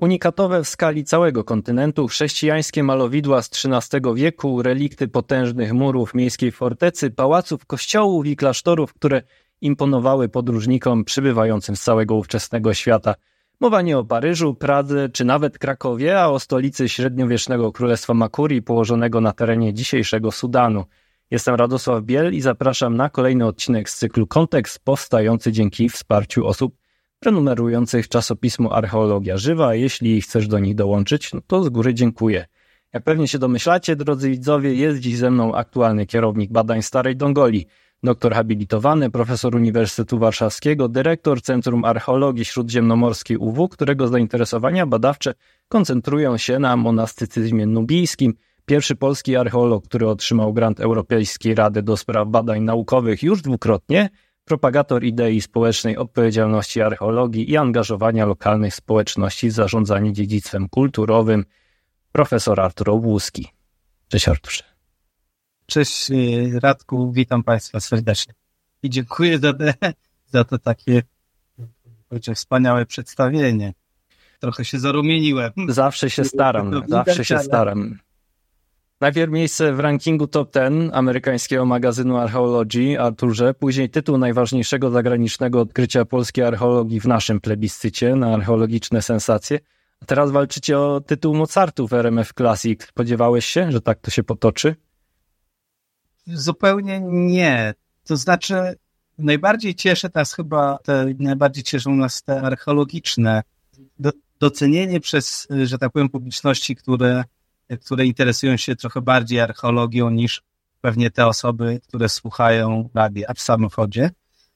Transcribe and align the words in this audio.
Unikatowe 0.00 0.64
w 0.64 0.68
skali 0.68 1.04
całego 1.04 1.44
kontynentu 1.44 2.08
chrześcijańskie 2.08 2.82
malowidła 2.82 3.42
z 3.42 3.50
XIII 3.50 4.14
wieku, 4.14 4.62
relikty 4.62 5.08
potężnych 5.08 5.72
murów 5.72 6.14
miejskiej 6.14 6.52
fortecy, 6.52 7.10
pałaców, 7.10 7.66
kościołów 7.66 8.26
i 8.26 8.36
klasztorów, 8.36 8.94
które 8.94 9.22
imponowały 9.60 10.28
podróżnikom 10.28 11.04
przybywającym 11.04 11.76
z 11.76 11.82
całego 11.82 12.14
ówczesnego 12.14 12.74
świata. 12.74 13.14
Mowa 13.60 13.82
nie 13.82 13.98
o 13.98 14.04
Paryżu, 14.04 14.54
Pradze 14.54 15.08
czy 15.08 15.24
nawet 15.24 15.58
Krakowie, 15.58 16.20
a 16.20 16.28
o 16.28 16.40
stolicy 16.40 16.88
średniowiecznego 16.88 17.72
królestwa 17.72 18.14
Makuri 18.14 18.62
położonego 18.62 19.20
na 19.20 19.32
terenie 19.32 19.74
dzisiejszego 19.74 20.32
Sudanu. 20.32 20.84
Jestem 21.30 21.54
Radosław 21.54 22.02
Biel 22.02 22.34
i 22.34 22.40
zapraszam 22.40 22.96
na 22.96 23.10
kolejny 23.10 23.46
odcinek 23.46 23.90
z 23.90 23.98
cyklu 23.98 24.26
Kontekst 24.26 24.84
powstający 24.84 25.52
dzięki 25.52 25.88
wsparciu 25.88 26.46
osób 26.46 26.74
prenumerujących 27.20 28.08
czasopismo 28.08 28.76
Archeologia 28.76 29.36
Żywa. 29.36 29.74
Jeśli 29.74 30.22
chcesz 30.22 30.48
do 30.48 30.58
nich 30.58 30.74
dołączyć, 30.74 31.32
no 31.32 31.40
to 31.46 31.62
z 31.62 31.68
góry 31.68 31.94
dziękuję. 31.94 32.46
Jak 32.92 33.04
pewnie 33.04 33.28
się 33.28 33.38
domyślacie, 33.38 33.96
drodzy 33.96 34.30
widzowie, 34.30 34.74
jest 34.74 35.00
dziś 35.00 35.16
ze 35.16 35.30
mną 35.30 35.54
aktualny 35.54 36.06
kierownik 36.06 36.52
badań 36.52 36.82
Starej 36.82 37.16
Dongoli, 37.16 37.66
doktor 38.02 38.34
habilitowany, 38.34 39.10
profesor 39.10 39.56
Uniwersytetu 39.56 40.18
Warszawskiego, 40.18 40.88
dyrektor 40.88 41.42
Centrum 41.42 41.84
Archeologii 41.84 42.44
Śródziemnomorskiej 42.44 43.36
UW, 43.36 43.68
którego 43.68 44.08
zainteresowania 44.08 44.86
badawcze 44.86 45.34
koncentrują 45.68 46.36
się 46.36 46.58
na 46.58 46.76
monastycyzmie 46.76 47.66
nubijskim. 47.66 48.34
Pierwszy 48.66 48.96
polski 48.96 49.36
archeolog, 49.36 49.84
który 49.84 50.08
otrzymał 50.08 50.52
grant 50.52 50.80
Europejskiej 50.80 51.54
Rady 51.54 51.82
do 51.82 51.96
Spraw 51.96 52.28
Badań 52.28 52.62
Naukowych 52.62 53.22
już 53.22 53.42
dwukrotnie– 53.42 54.08
propagator 54.48 55.04
idei 55.04 55.40
społecznej 55.40 55.96
odpowiedzialności 55.96 56.82
archeologii 56.82 57.50
i 57.50 57.56
angażowania 57.56 58.26
lokalnych 58.26 58.74
społeczności 58.74 59.48
w 59.48 59.52
zarządzanie 59.52 60.12
dziedzictwem 60.12 60.68
kulturowym, 60.68 61.44
profesor 62.12 62.60
Artur 62.60 62.90
Obłuski. 62.90 63.48
Cześć 64.08 64.28
Arturze. 64.28 64.64
Cześć 65.66 66.10
Radku, 66.62 67.12
witam 67.12 67.42
Państwa 67.42 67.80
serdecznie. 67.80 68.34
I 68.82 68.90
dziękuję 68.90 69.38
za, 69.38 69.52
te, 69.52 69.74
za 70.26 70.44
to 70.44 70.58
takie 70.58 71.02
wspaniałe 72.34 72.86
przedstawienie. 72.86 73.74
Trochę 74.40 74.64
się 74.64 74.78
zarumieniłem. 74.78 75.52
Zawsze 75.68 76.10
się 76.10 76.24
staram, 76.24 76.82
zawsze 76.88 77.24
się 77.24 77.38
staram. 77.38 77.98
Najpierw 79.00 79.32
miejsce 79.32 79.72
w 79.72 79.80
rankingu 79.80 80.26
top 80.26 80.54
10 80.54 80.90
amerykańskiego 80.94 81.64
magazynu 81.64 82.16
Archaeology, 82.16 83.00
Arturze, 83.00 83.54
później 83.54 83.90
tytuł 83.90 84.18
najważniejszego 84.18 84.90
zagranicznego 84.90 85.60
odkrycia 85.60 86.04
polskiej 86.04 86.44
archeologii 86.44 87.00
w 87.00 87.06
naszym 87.06 87.40
plebiscycie 87.40 88.16
na 88.16 88.34
archeologiczne 88.34 89.02
sensacje. 89.02 89.58
A 90.02 90.04
teraz 90.04 90.30
walczycie 90.30 90.78
o 90.78 91.00
tytuł 91.00 91.34
Mozartu 91.34 91.88
w 91.88 91.92
RMF 91.92 92.32
Classic. 92.32 92.84
Spodziewałeś 92.84 93.46
się, 93.46 93.72
że 93.72 93.80
tak 93.80 94.00
to 94.00 94.10
się 94.10 94.22
potoczy? 94.22 94.76
Zupełnie 96.26 97.00
nie. 97.10 97.74
To 98.04 98.16
znaczy, 98.16 98.54
najbardziej 99.18 99.74
cieszy 99.74 100.08
nas 100.14 100.34
chyba, 100.34 100.78
te, 100.82 101.06
najbardziej 101.18 101.64
cieszą 101.64 101.96
nas 101.96 102.22
te 102.22 102.42
archeologiczne 102.42 103.42
do, 103.98 104.10
docenienie 104.40 105.00
przez, 105.00 105.48
że 105.64 105.78
tak 105.78 105.92
powiem, 105.92 106.08
publiczności, 106.08 106.76
które 106.76 107.24
które 107.76 108.06
interesują 108.06 108.56
się 108.56 108.76
trochę 108.76 109.00
bardziej 109.00 109.40
archeologią 109.40 110.10
niż 110.10 110.42
pewnie 110.80 111.10
te 111.10 111.26
osoby, 111.26 111.80
które 111.88 112.08
słuchają 112.08 112.88
radia 112.94 113.34
w 113.34 113.40
samochodzie. 113.40 114.10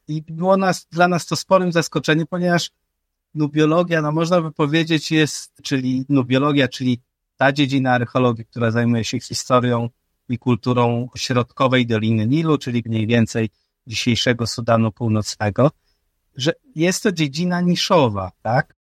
I 0.08 0.22
było 0.28 0.56
nas, 0.56 0.86
dla 0.90 1.08
nas 1.08 1.26
to 1.26 1.36
sporym 1.36 1.72
zaskoczeniem, 1.72 2.26
ponieważ 2.26 2.70
nubiologia, 3.34 4.02
no 4.02 4.12
można 4.12 4.40
by 4.40 4.52
powiedzieć 4.52 5.10
jest, 5.10 5.52
czyli 5.62 6.04
nubiologia, 6.08 6.68
czyli 6.68 7.00
ta 7.36 7.52
dziedzina 7.52 7.92
archeologii, 7.92 8.44
która 8.44 8.70
zajmuje 8.70 9.04
się 9.04 9.20
historią 9.20 9.88
i 10.28 10.38
kulturą 10.38 11.08
środkowej 11.16 11.86
Doliny 11.86 12.26
Nilu, 12.26 12.58
czyli 12.58 12.82
mniej 12.86 13.06
więcej 13.06 13.50
dzisiejszego 13.86 14.46
Sudanu 14.46 14.92
Północnego, 14.92 15.70
że 16.36 16.52
jest 16.74 17.02
to 17.02 17.12
dziedzina 17.12 17.60
niszowa, 17.60 18.32
tak? 18.42 18.74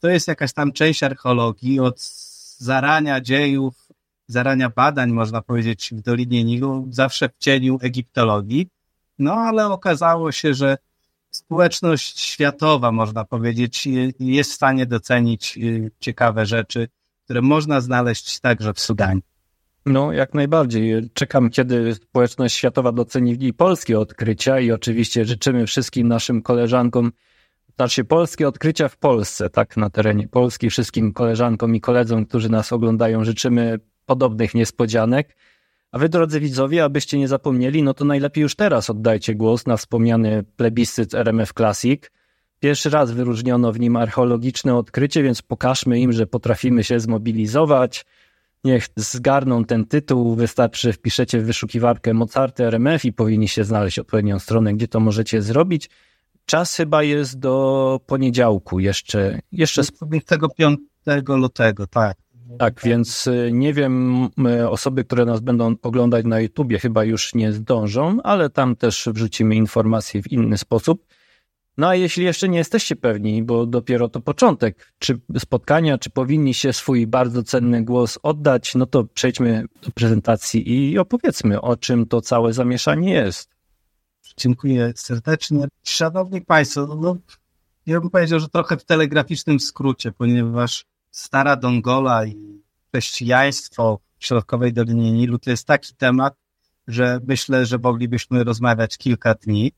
To 0.00 0.08
jest 0.08 0.28
jakaś 0.28 0.52
tam 0.52 0.72
część 0.72 1.02
archeologii 1.02 1.80
od 1.80 2.29
zarania 2.60 3.20
dziejów, 3.20 3.88
zarania 4.26 4.70
badań, 4.70 5.10
można 5.10 5.42
powiedzieć, 5.42 5.90
w 5.92 6.02
Dolinie 6.02 6.44
Nilu, 6.44 6.86
zawsze 6.90 7.28
w 7.28 7.38
cieniu 7.38 7.78
egiptologii. 7.82 8.68
No 9.18 9.34
ale 9.34 9.66
okazało 9.66 10.32
się, 10.32 10.54
że 10.54 10.78
społeczność 11.30 12.20
światowa, 12.20 12.92
można 12.92 13.24
powiedzieć, 13.24 13.88
jest 14.20 14.50
w 14.50 14.54
stanie 14.54 14.86
docenić 14.86 15.58
y, 15.58 15.90
ciekawe 16.00 16.46
rzeczy, 16.46 16.88
które 17.24 17.42
można 17.42 17.80
znaleźć 17.80 18.40
także 18.40 18.74
w 18.74 18.80
Sudanie. 18.80 19.20
No, 19.86 20.12
jak 20.12 20.34
najbardziej. 20.34 21.10
Czekam, 21.14 21.50
kiedy 21.50 21.94
społeczność 21.94 22.56
światowa 22.56 22.92
doceni 22.92 23.52
polskie 23.52 23.98
odkrycia 23.98 24.60
i 24.60 24.72
oczywiście 24.72 25.24
życzymy 25.24 25.66
wszystkim 25.66 26.08
naszym 26.08 26.42
koleżankom 26.42 27.12
znaczy 27.80 28.04
polskie 28.04 28.48
odkrycia 28.48 28.88
w 28.88 28.96
Polsce, 28.96 29.50
tak 29.50 29.76
na 29.76 29.90
terenie 29.90 30.28
Polski. 30.28 30.70
Wszystkim 30.70 31.12
koleżankom 31.12 31.74
i 31.74 31.80
koledzy, 31.80 32.24
którzy 32.28 32.48
nas 32.48 32.72
oglądają, 32.72 33.24
życzymy 33.24 33.80
podobnych 34.06 34.54
niespodzianek. 34.54 35.36
A 35.92 35.98
wy, 35.98 36.08
drodzy 36.08 36.40
widzowie, 36.40 36.84
abyście 36.84 37.18
nie 37.18 37.28
zapomnieli, 37.28 37.82
no 37.82 37.94
to 37.94 38.04
najlepiej 38.04 38.42
już 38.42 38.54
teraz 38.54 38.90
oddajcie 38.90 39.34
głos 39.34 39.66
na 39.66 39.76
wspomniany 39.76 40.42
plebiscyt 40.56 41.14
RMF 41.14 41.52
Classic. 41.52 42.10
Pierwszy 42.58 42.90
raz 42.90 43.12
wyróżniono 43.12 43.72
w 43.72 43.80
nim 43.80 43.96
archeologiczne 43.96 44.76
odkrycie, 44.76 45.22
więc 45.22 45.42
pokażmy 45.42 46.00
im, 46.00 46.12
że 46.12 46.26
potrafimy 46.26 46.84
się 46.84 47.00
zmobilizować. 47.00 48.06
Niech 48.64 48.86
zgarną 48.96 49.64
ten 49.64 49.86
tytuł. 49.86 50.34
Wystarczy, 50.34 50.92
wpiszecie 50.92 51.40
w 51.40 51.44
wyszukiwarkę 51.44 52.14
Mozarty 52.14 52.64
RMF 52.64 53.04
i 53.04 53.12
powinniście 53.12 53.64
znaleźć 53.64 53.98
odpowiednią 53.98 54.38
stronę, 54.38 54.74
gdzie 54.74 54.88
to 54.88 55.00
możecie 55.00 55.42
zrobić. 55.42 55.90
Czas 56.50 56.76
chyba 56.76 57.02
jest 57.02 57.38
do 57.38 58.00
poniedziałku 58.06 58.80
jeszcze. 58.80 59.38
jeszcze... 59.52 59.82
25 60.02 60.78
lutego, 61.28 61.86
tak. 61.86 62.16
Tak, 62.58 62.80
więc 62.84 63.26
y, 63.26 63.50
nie 63.52 63.74
wiem, 63.74 64.24
y, 64.46 64.68
osoby, 64.68 65.04
które 65.04 65.24
nas 65.24 65.40
będą 65.40 65.74
oglądać 65.82 66.24
na 66.24 66.40
YouTubie 66.40 66.78
chyba 66.78 67.04
już 67.04 67.34
nie 67.34 67.52
zdążą, 67.52 68.18
ale 68.22 68.50
tam 68.50 68.76
też 68.76 69.08
wrzucimy 69.12 69.54
informacje 69.54 70.22
w 70.22 70.32
inny 70.32 70.58
sposób. 70.58 71.06
No 71.76 71.88
a 71.88 71.94
jeśli 71.94 72.24
jeszcze 72.24 72.48
nie 72.48 72.58
jesteście 72.58 72.96
pewni, 72.96 73.42
bo 73.42 73.66
dopiero 73.66 74.08
to 74.08 74.20
początek 74.20 74.92
czy 74.98 75.20
spotkania, 75.38 75.98
czy 75.98 76.10
powinniście 76.10 76.72
swój 76.72 77.06
bardzo 77.06 77.42
cenny 77.42 77.84
głos 77.84 78.18
oddać, 78.22 78.74
no 78.74 78.86
to 78.86 79.04
przejdźmy 79.04 79.64
do 79.82 79.90
prezentacji 79.90 80.90
i 80.90 80.98
opowiedzmy, 80.98 81.60
o 81.60 81.76
czym 81.76 82.06
to 82.06 82.20
całe 82.20 82.52
zamieszanie 82.52 83.12
jest. 83.12 83.59
Dziękuję 84.36 84.92
serdecznie. 84.96 85.68
Szanowni 85.82 86.40
Państwo, 86.40 86.86
no, 86.86 86.94
no, 86.94 87.16
ja 87.86 88.00
bym 88.00 88.10
powiedział, 88.10 88.40
że 88.40 88.48
trochę 88.48 88.76
w 88.76 88.84
telegraficznym 88.84 89.60
skrócie, 89.60 90.12
ponieważ 90.12 90.84
stara 91.10 91.56
Dongola 91.56 92.26
i 92.26 92.62
chrześcijaństwo 92.88 94.00
w 94.18 94.24
środkowej 94.26 94.72
Dolinie 94.72 95.12
Nilu 95.12 95.38
to 95.38 95.50
jest 95.50 95.66
taki 95.66 95.94
temat, 95.94 96.34
że 96.88 97.20
myślę, 97.26 97.66
że 97.66 97.78
moglibyśmy 97.78 98.44
rozmawiać 98.44 98.98
kilka 98.98 99.34
dni. 99.34 99.72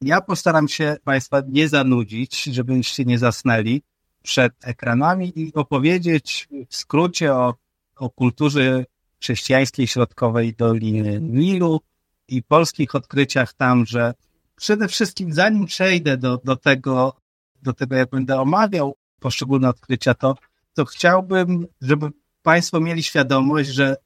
Ja 0.00 0.20
postaram 0.20 0.68
się 0.68 0.96
Państwa 1.04 1.42
nie 1.48 1.68
zanudzić, 1.68 2.42
żebyście 2.44 3.04
nie 3.04 3.18
zasnęli 3.18 3.82
przed 4.22 4.52
ekranami 4.64 5.32
i 5.40 5.54
opowiedzieć 5.54 6.48
w 6.68 6.76
skrócie 6.76 7.34
o, 7.34 7.54
o 7.96 8.10
kulturze 8.10 8.84
chrześcijańskiej 9.20 9.86
środkowej 9.86 10.54
Doliny 10.54 11.20
Nilu, 11.20 11.80
i 12.28 12.42
polskich 12.42 12.94
odkryciach 12.94 13.52
tam, 13.52 13.86
że 13.86 14.14
przede 14.56 14.88
wszystkim 14.88 15.32
zanim 15.32 15.66
przejdę 15.66 16.16
do, 16.16 16.40
do 16.44 16.56
tego, 16.56 17.16
do 17.62 17.72
tego, 17.72 17.96
jak 17.96 18.10
będę 18.10 18.40
omawiał 18.40 18.96
poszczególne 19.20 19.68
odkrycia, 19.68 20.14
to, 20.14 20.34
to 20.74 20.84
chciałbym, 20.84 21.66
żeby 21.80 22.10
Państwo 22.42 22.80
mieli 22.80 23.02
świadomość, 23.02 23.68
że 23.68 23.96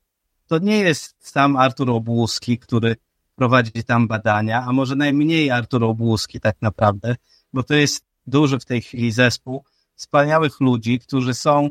to 0.46 0.58
nie 0.58 0.78
jest 0.78 1.14
sam 1.18 1.56
Artur 1.56 1.90
Obłuski, 1.90 2.58
który 2.58 2.96
prowadzi 3.34 3.84
tam 3.84 4.08
badania, 4.08 4.64
a 4.68 4.72
może 4.72 4.96
najmniej 4.96 5.50
Artur 5.50 5.84
Obłuski 5.84 6.40
tak 6.40 6.56
naprawdę, 6.60 7.16
bo 7.52 7.62
to 7.62 7.74
jest 7.74 8.04
duży 8.26 8.58
w 8.58 8.64
tej 8.64 8.82
chwili 8.82 9.12
zespół 9.12 9.64
wspaniałych 9.94 10.60
ludzi, 10.60 10.98
którzy 10.98 11.34
są 11.34 11.68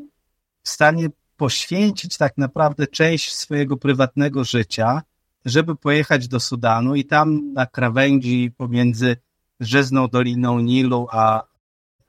w 0.63 0.69
stanie 0.69 1.09
poświęcić 1.37 2.17
tak 2.17 2.37
naprawdę 2.37 2.87
część 2.87 3.33
swojego 3.35 3.77
prywatnego 3.77 4.43
życia 4.43 5.01
żeby 5.45 5.75
pojechać 5.75 6.27
do 6.27 6.39
Sudanu 6.39 6.95
i 6.95 7.05
tam 7.05 7.53
na 7.53 7.65
krawędzi 7.65 8.51
pomiędzy 8.57 9.17
Rzezną 9.59 10.07
Doliną 10.07 10.59
Nilu 10.59 11.07
a, 11.11 11.43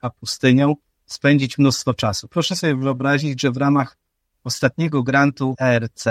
a 0.01 0.09
pustynią 0.09 0.75
spędzić 1.05 1.57
mnóstwo 1.57 1.93
czasu. 1.93 2.27
Proszę 2.27 2.55
sobie 2.55 2.75
wyobrazić, 2.75 3.41
że 3.41 3.51
w 3.51 3.57
ramach 3.57 3.97
ostatniego 4.43 5.03
grantu 5.03 5.55
ERC 5.59 6.05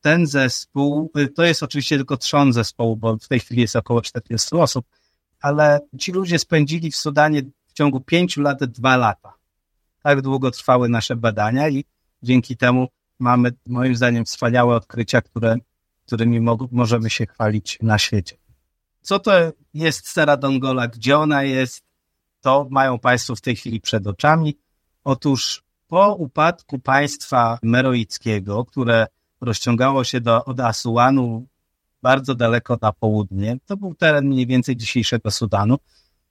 ten 0.00 0.26
zespół, 0.26 1.12
to 1.34 1.44
jest 1.44 1.62
oczywiście 1.62 1.96
tylko 1.96 2.16
trzon 2.16 2.52
zespołu, 2.52 2.96
bo 2.96 3.16
w 3.16 3.28
tej 3.28 3.40
chwili 3.40 3.60
jest 3.60 3.76
około 3.76 4.02
40 4.02 4.56
osób, 4.56 4.86
ale 5.40 5.80
ci 5.98 6.12
ludzie 6.12 6.38
spędzili 6.38 6.90
w 6.90 6.96
Sudanie 6.96 7.42
w 7.66 7.72
ciągu 7.72 8.00
pięciu 8.00 8.40
lat 8.42 8.64
dwa 8.64 8.96
lata. 8.96 9.32
tak 10.02 10.22
długo 10.22 10.50
trwały 10.50 10.88
nasze 10.88 11.16
badania 11.16 11.68
i 11.68 11.84
dzięki 12.22 12.56
temu 12.56 12.88
mamy 13.18 13.52
moim 13.66 13.96
zdaniem 13.96 14.24
wspaniałe 14.24 14.76
odkrycia, 14.76 15.22
które, 15.22 15.56
którymi 16.06 16.40
mo 16.40 16.58
możemy 16.72 17.10
się 17.10 17.26
chwalić 17.26 17.78
na 17.82 17.98
świecie. 17.98 18.36
Co 19.00 19.18
to 19.18 19.32
jest 19.74 20.08
Sera 20.08 20.36
Dongola? 20.36 20.88
Gdzie 20.88 21.18
ona 21.18 21.42
jest? 21.42 21.84
To 22.40 22.66
mają 22.70 22.98
Państwo 22.98 23.36
w 23.36 23.40
tej 23.40 23.56
chwili 23.56 23.80
przed 23.80 24.06
oczami. 24.06 24.58
Otóż 25.04 25.64
po 25.88 26.14
upadku 26.14 26.78
państwa 26.78 27.58
meroickiego, 27.62 28.64
które 28.64 29.06
rozciągało 29.40 30.04
się 30.04 30.20
do, 30.20 30.44
od 30.44 30.60
Asuanu 30.60 31.46
bardzo 32.02 32.34
daleko 32.34 32.78
na 32.82 32.92
południe, 32.92 33.56
to 33.66 33.76
był 33.76 33.94
teren 33.94 34.26
mniej 34.26 34.46
więcej 34.46 34.76
dzisiejszego 34.76 35.30
Sudanu, 35.30 35.78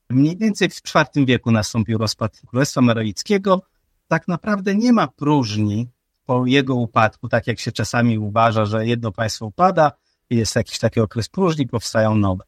Mniej 0.10 0.38
więcej 0.38 0.69
w 0.69 0.81
IV 0.95 1.25
wieku 1.25 1.51
nastąpił 1.51 1.98
rozpad 1.98 2.42
Królestwa 2.48 2.81
Meroickiego. 2.81 3.62
Tak 4.07 4.27
naprawdę 4.27 4.75
nie 4.75 4.94
ma 4.94 5.07
próżni 5.07 5.88
po 6.25 6.45
jego 6.45 6.75
upadku, 6.75 7.30
tak 7.30 7.48
jak 7.48 7.60
się 7.60 7.72
czasami 7.72 8.18
uważa, 8.18 8.66
że 8.66 8.88
jedno 8.88 9.12
państwo 9.12 9.45
upada 9.45 9.92
jest 10.30 10.56
jakiś 10.56 10.80
taki 10.80 11.00
okres 11.00 11.30
próżni, 11.30 11.68
powstają 11.68 12.16
nowe. 12.16 12.44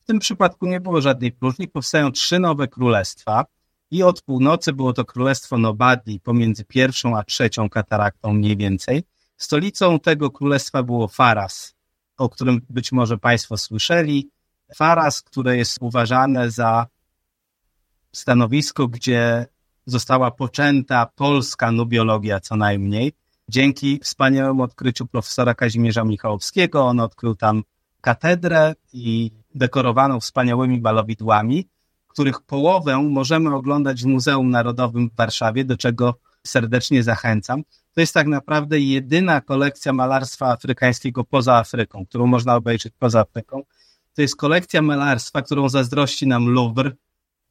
W 0.00 0.04
tym 0.04 0.18
przypadku 0.18 0.66
nie 0.66 0.80
było 0.80 1.00
żadnej 1.00 1.32
próżni, 1.32 1.68
powstają 1.68 2.12
trzy 2.12 2.38
nowe 2.38 2.68
królestwa 2.68 3.44
i 3.90 4.02
od 4.02 4.22
północy 4.22 4.72
było 4.72 4.92
to 4.92 5.04
królestwo 5.04 5.58
Nobadli 5.58 6.20
pomiędzy 6.20 6.64
pierwszą 6.64 7.16
a 7.16 7.24
trzecią 7.24 7.68
kataraktą 7.68 8.32
mniej 8.32 8.56
więcej. 8.56 9.02
Stolicą 9.36 10.00
tego 10.00 10.30
królestwa 10.30 10.82
było 10.82 11.08
Faras, 11.08 11.74
o 12.16 12.28
którym 12.28 12.60
być 12.70 12.92
może 12.92 13.18
Państwo 13.18 13.56
słyszeli. 13.56 14.30
Faras, 14.74 15.22
które 15.22 15.56
jest 15.56 15.78
uważane 15.80 16.50
za 16.50 16.86
stanowisko, 18.12 18.88
gdzie 18.88 19.46
została 19.90 20.30
poczęta 20.30 21.06
polska 21.16 21.72
nubiologia 21.72 22.40
co 22.40 22.56
najmniej. 22.56 23.12
Dzięki 23.48 24.00
wspaniałemu 24.02 24.62
odkryciu 24.62 25.06
profesora 25.06 25.54
Kazimierza 25.54 26.04
Michałowskiego, 26.04 26.84
on 26.86 27.00
odkrył 27.00 27.34
tam 27.34 27.62
katedrę 28.00 28.74
i 28.92 29.30
dekorowaną 29.54 30.20
wspaniałymi 30.20 30.80
balowidłami, 30.80 31.68
których 32.08 32.40
połowę 32.40 33.02
możemy 33.02 33.54
oglądać 33.54 34.02
w 34.02 34.06
Muzeum 34.06 34.50
Narodowym 34.50 35.10
w 35.10 35.16
Warszawie, 35.16 35.64
do 35.64 35.76
czego 35.76 36.14
serdecznie 36.46 37.02
zachęcam. 37.02 37.62
To 37.94 38.00
jest 38.00 38.14
tak 38.14 38.26
naprawdę 38.26 38.80
jedyna 38.80 39.40
kolekcja 39.40 39.92
malarstwa 39.92 40.46
afrykańskiego 40.46 41.24
poza 41.24 41.56
Afryką, 41.56 42.06
którą 42.06 42.26
można 42.26 42.56
obejrzeć 42.56 42.92
poza 42.98 43.20
Afryką. 43.20 43.62
To 44.14 44.22
jest 44.22 44.36
kolekcja 44.36 44.82
malarstwa, 44.82 45.42
którą 45.42 45.68
zazdrości 45.68 46.26
nam 46.26 46.48
Louvre, 46.48 46.90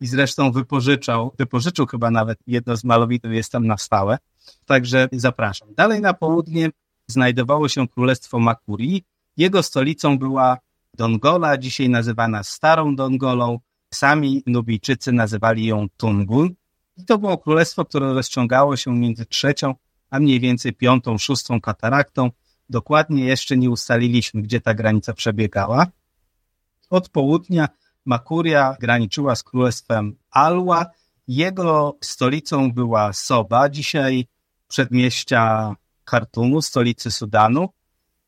i 0.01 0.07
zresztą 0.07 0.51
wypożyczał, 0.51 1.33
wypożyczył 1.37 1.85
chyba 1.85 2.11
nawet 2.11 2.39
jedno 2.47 2.77
z 2.77 2.83
malowidów, 2.83 3.31
jest 3.33 3.51
tam 3.51 3.67
na 3.67 3.77
stałe. 3.77 4.17
Także 4.65 5.09
zapraszam. 5.11 5.73
Dalej 5.75 6.01
na 6.01 6.13
południe 6.13 6.69
znajdowało 7.07 7.69
się 7.69 7.87
Królestwo 7.87 8.39
Makurii. 8.39 9.03
Jego 9.37 9.63
stolicą 9.63 10.17
była 10.17 10.57
Dongola, 10.93 11.57
dzisiaj 11.57 11.89
nazywana 11.89 12.43
Starą 12.43 12.95
Dongolą. 12.95 13.59
Sami 13.93 14.43
Nubijczycy 14.45 15.11
nazywali 15.11 15.65
ją 15.65 15.87
Tungun. 15.97 16.55
I 16.97 17.05
to 17.05 17.17
było 17.17 17.37
królestwo, 17.37 17.85
które 17.85 18.13
rozciągało 18.13 18.77
się 18.77 18.95
między 18.95 19.25
trzecią, 19.25 19.75
a 20.09 20.19
mniej 20.19 20.39
więcej 20.39 20.73
piątą, 20.73 21.17
szóstą 21.17 21.61
kataraktą. 21.61 22.31
Dokładnie 22.69 23.25
jeszcze 23.25 23.57
nie 23.57 23.69
ustaliliśmy, 23.69 24.41
gdzie 24.41 24.61
ta 24.61 24.73
granica 24.73 25.13
przebiegała. 25.13 25.87
Od 26.89 27.09
południa 27.09 27.67
Makuria 28.07 28.75
graniczyła 28.79 29.35
z 29.35 29.43
królestwem 29.43 30.15
Alła. 30.31 30.85
Jego 31.27 31.97
stolicą 32.01 32.71
była 32.71 33.13
Soba, 33.13 33.69
dzisiaj 33.69 34.27
przedmieścia 34.67 35.75
Khartumu, 36.05 36.61
stolicy 36.61 37.11
Sudanu. 37.11 37.69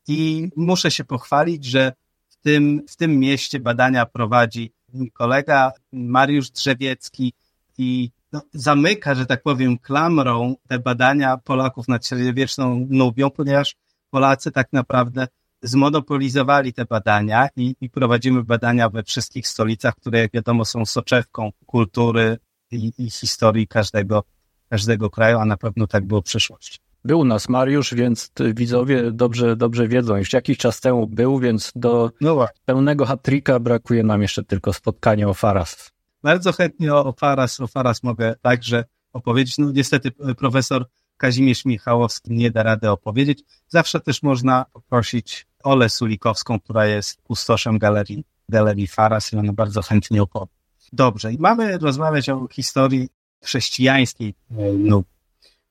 I 0.08 0.48
muszę 0.56 0.90
się 0.90 1.04
pochwalić, 1.04 1.64
że 1.64 1.92
w 2.28 2.36
tym, 2.36 2.82
w 2.88 2.96
tym 2.96 3.18
mieście 3.18 3.60
badania 3.60 4.06
prowadzi 4.06 4.72
kolega 5.12 5.72
Mariusz 5.92 6.50
Drzewiecki 6.50 7.32
i 7.78 8.10
no, 8.32 8.42
zamyka, 8.52 9.14
że 9.14 9.26
tak 9.26 9.42
powiem, 9.42 9.78
klamrą 9.78 10.54
te 10.68 10.78
badania 10.78 11.36
Polaków 11.36 11.88
nad 11.88 12.06
średniowieczną 12.06 12.86
Nubią, 12.90 13.30
ponieważ 13.30 13.76
Polacy 14.10 14.50
tak 14.50 14.72
naprawdę 14.72 15.28
zmonopolizowali 15.62 16.72
te 16.72 16.84
badania 16.84 17.48
i, 17.56 17.74
i, 17.80 17.90
prowadzimy 17.90 18.44
badania 18.44 18.88
we 18.88 19.02
wszystkich 19.02 19.48
stolicach, 19.48 19.94
które 19.94 20.18
jak 20.18 20.32
wiadomo 20.32 20.64
są 20.64 20.86
soczewką 20.86 21.50
kultury 21.66 22.38
i, 22.70 22.92
i 22.98 23.10
historii 23.10 23.68
każdego, 23.68 24.24
każdego 24.68 25.10
kraju, 25.10 25.38
a 25.38 25.44
na 25.44 25.56
pewno 25.56 25.86
tak 25.86 26.04
było 26.04 26.20
w 26.20 26.24
przyszłości. 26.24 26.78
Był 27.04 27.20
u 27.20 27.24
nas 27.24 27.48
Mariusz, 27.48 27.94
więc 27.94 28.32
widzowie 28.54 29.12
dobrze, 29.12 29.56
dobrze 29.56 29.88
wiedzą. 29.88 30.16
Już 30.16 30.32
jakiś 30.32 30.58
czas 30.58 30.80
temu 30.80 31.06
był, 31.06 31.38
więc 31.38 31.72
do 31.74 32.10
no 32.20 32.46
pełnego 32.64 33.06
hat-tricka 33.06 33.60
brakuje 33.60 34.02
nam 34.02 34.22
jeszcze 34.22 34.44
tylko 34.44 34.72
spotkanie 34.72 35.28
o 35.28 35.34
Faras. 35.34 35.90
Bardzo 36.22 36.52
chętnie 36.52 36.94
o, 36.94 37.04
o 37.04 37.12
Faras, 37.12 37.60
o 37.60 37.66
Faras 37.66 38.02
mogę 38.02 38.34
także 38.42 38.84
opowiedzieć. 39.12 39.58
No 39.58 39.70
niestety 39.70 40.10
profesor 40.38 40.86
Kazimierz 41.20 41.64
Michałowski 41.64 42.32
nie 42.32 42.50
da 42.50 42.62
rady 42.62 42.90
opowiedzieć. 42.90 43.42
Zawsze 43.68 44.00
też 44.00 44.22
można 44.22 44.64
poprosić 44.72 45.46
Olę 45.64 45.88
Sulikowską, 45.88 46.60
która 46.60 46.86
jest 46.86 47.22
pustoszem 47.22 47.78
galerii, 47.78 48.24
galerii 48.48 48.86
Faras 48.86 49.32
i 49.32 49.36
ona 49.36 49.52
bardzo 49.52 49.82
chętnie 49.82 50.22
opowie. 50.22 50.52
Dobrze, 50.92 51.32
i 51.32 51.38
mamy 51.38 51.78
rozmawiać 51.78 52.28
o 52.28 52.48
historii 52.52 53.08
chrześcijańskiej 53.44 54.34
Nubii. 54.78 55.10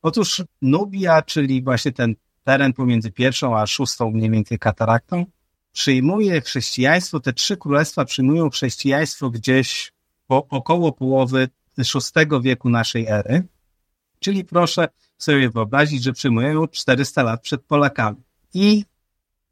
Otóż 0.01 0.43
Nubia, 0.61 1.21
czyli 1.21 1.63
właśnie 1.63 1.91
ten 1.91 2.15
teren 2.43 2.73
pomiędzy 2.73 3.11
pierwszą 3.11 3.57
a 3.57 3.67
szóstą 3.67 4.11
mniej 4.11 4.29
więcej 4.29 4.59
kataraktą, 4.59 5.25
przyjmuje 5.71 6.41
chrześcijaństwo, 6.41 7.19
te 7.19 7.33
trzy 7.33 7.57
królestwa 7.57 8.05
przyjmują 8.05 8.49
chrześcijaństwo 8.49 9.29
gdzieś 9.29 9.91
po 10.27 10.47
około 10.47 10.91
połowy 10.91 11.49
VI 11.77 12.41
wieku 12.41 12.69
naszej 12.69 13.07
ery. 13.07 13.47
Czyli 14.19 14.45
proszę 14.45 14.87
sobie 15.19 15.49
wyobrazić, 15.49 16.03
że 16.03 16.13
przyjmują 16.13 16.67
400 16.67 17.23
lat 17.23 17.41
przed 17.41 17.61
Polakami. 17.61 18.17
I 18.53 18.85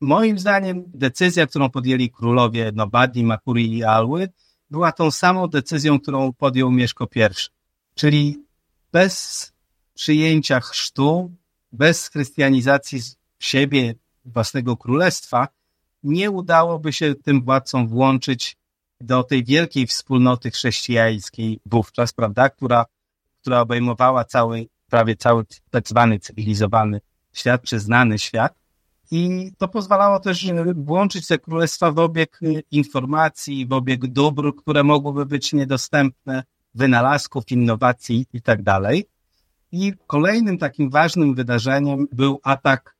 Moim 0.02 0.40
zdaniem 0.40 0.84
decyzja, 0.88 1.48
którą 1.48 1.70
podjęli 1.70 2.10
królowie 2.10 2.72
Nobadi, 2.76 3.24
Makuri 3.24 3.78
i 3.78 3.84
Alły, 3.84 4.30
była 4.72 4.92
tą 4.92 5.12
samą 5.12 5.48
decyzją, 5.48 6.00
którą 6.00 6.34
podjął 6.34 6.72
Mieszko 6.72 7.08
I. 7.16 7.50
Czyli 7.96 8.44
bez 8.92 9.52
przyjęcia 9.94 10.60
chrztu, 10.60 11.32
bez 11.72 12.08
chrystianizacji 12.08 13.00
siebie, 13.40 13.96
własnego 14.26 14.78
królestwa, 14.78 15.48
nie 16.04 16.32
udałoby 16.32 16.94
się 16.94 17.16
tym 17.16 17.44
władcom 17.44 17.88
włączyć 17.88 18.58
do 19.02 19.24
tej 19.24 19.44
wielkiej 19.44 19.88
wspólnoty 19.88 20.52
chrześcijańskiej 20.52 21.60
wówczas, 21.66 22.14
prawda, 22.14 22.50
która, 22.50 22.86
która 23.42 23.62
obejmowała 23.62 24.26
cały, 24.26 24.68
prawie 24.90 25.16
cały 25.16 25.44
tak 25.70 25.88
zwany 25.88 26.20
cywilizowany 26.20 27.02
świat, 27.34 27.64
czy 27.64 27.80
znany 27.80 28.20
świat. 28.20 28.54
I 29.12 29.52
to 29.58 29.68
pozwalało 29.68 30.20
też 30.20 30.48
włączyć 30.76 31.28
te 31.28 31.40
królestwa 31.40 31.92
w 31.92 32.00
obieg 32.00 32.40
informacji, 32.72 33.66
w 33.68 33.74
obieg 33.74 34.08
dóbr, 34.08 34.56
które 34.56 34.84
mogłyby 34.84 35.26
być 35.26 35.54
niedostępne, 35.54 36.44
wynalazków, 36.76 37.52
innowacji 37.52 38.26
i 38.34 38.42
tak 38.42 38.64
dalej. 38.64 39.06
I 39.72 39.94
kolejnym 40.08 40.58
takim 40.58 40.90
ważnym 40.90 41.36
wydarzeniem 41.36 42.08
był 42.12 42.40
atak 42.44 42.96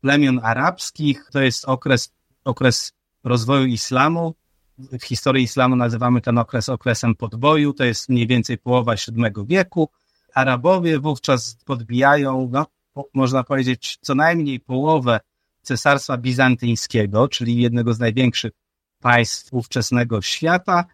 plemion 0.00 0.40
arabskich. 0.42 1.28
To 1.32 1.40
jest 1.40 1.64
okres, 1.64 2.12
okres 2.44 2.92
rozwoju 3.24 3.66
islamu. 3.66 4.34
W 4.78 5.04
historii 5.04 5.44
islamu 5.44 5.76
nazywamy 5.76 6.20
ten 6.20 6.38
okres 6.38 6.68
okresem 6.68 7.14
podboju. 7.14 7.72
To 7.72 7.84
jest 7.84 8.08
mniej 8.08 8.26
więcej 8.26 8.58
połowa 8.58 8.94
VII 8.94 9.46
wieku. 9.46 9.88
Arabowie 10.34 10.98
wówczas 10.98 11.56
podbijają, 11.64 12.48
no, 12.52 12.66
można 13.14 13.44
powiedzieć, 13.44 13.98
co 14.00 14.14
najmniej 14.14 14.60
połowę 14.60 15.20
Cesarstwa 15.62 16.16
Bizantyjskiego, 16.16 17.28
czyli 17.28 17.62
jednego 17.62 17.94
z 17.94 17.98
największych 17.98 18.52
państw 19.00 19.52
ówczesnego 19.52 20.22
świata. 20.22 20.84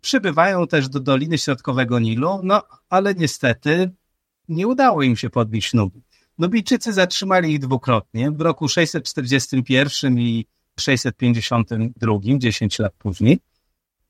Przybywają 0.00 0.66
też 0.66 0.88
do 0.88 1.00
Doliny 1.00 1.38
Środkowego 1.38 1.98
Nilu, 1.98 2.40
no 2.42 2.62
ale 2.88 3.14
niestety 3.14 3.90
nie 4.48 4.66
udało 4.66 5.02
im 5.02 5.16
się 5.16 5.30
podbić 5.30 5.74
Nubii. 5.74 6.02
Nubijczycy 6.38 6.92
zatrzymali 6.92 7.52
ich 7.52 7.58
dwukrotnie, 7.58 8.30
w 8.30 8.40
roku 8.40 8.68
641 8.68 10.18
i 10.18 10.46
652, 10.80 12.18
10 12.38 12.78
lat 12.78 12.92
później. 12.98 13.38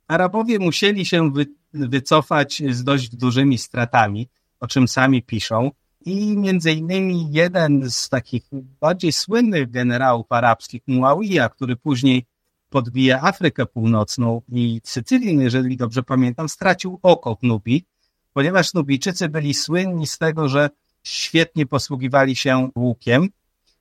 Arabowie 0.09 0.59
musieli 0.59 1.07
się 1.07 1.33
wy, 1.33 1.47
wycofać 1.73 2.63
z 2.71 2.85
dość 2.85 3.17
dużymi 3.17 3.59
stratami, 3.59 4.29
o 4.61 4.67
czym 4.67 4.89
sami 4.89 5.23
piszą. 5.23 5.71
I 6.05 6.37
między 6.37 6.73
innymi 6.73 7.33
jeden 7.33 7.91
z 7.91 8.09
takich 8.09 8.43
bardziej 8.81 9.13
słynnych 9.13 9.71
generałów 9.71 10.27
arabskich, 10.31 10.83
Muawiyah, 10.87 11.55
który 11.55 11.77
później 11.77 12.27
podbija 12.71 13.23
Afrykę 13.23 13.67
Północną 13.67 14.43
i 14.49 14.81
Sycylię, 14.85 15.33
jeżeli 15.33 15.77
dobrze 15.77 16.03
pamiętam, 16.03 16.49
stracił 16.49 16.99
oko 17.03 17.37
w 17.37 17.43
Nubii. 17.43 17.85
ponieważ 18.33 18.75
Nubijczycy 18.75 19.29
byli 19.29 19.55
słynni 19.55 20.07
z 20.07 20.19
tego, 20.19 20.49
że 20.49 20.71
świetnie 21.03 21.67
posługiwali 21.67 22.37
się 22.37 22.71
łukiem 22.77 23.29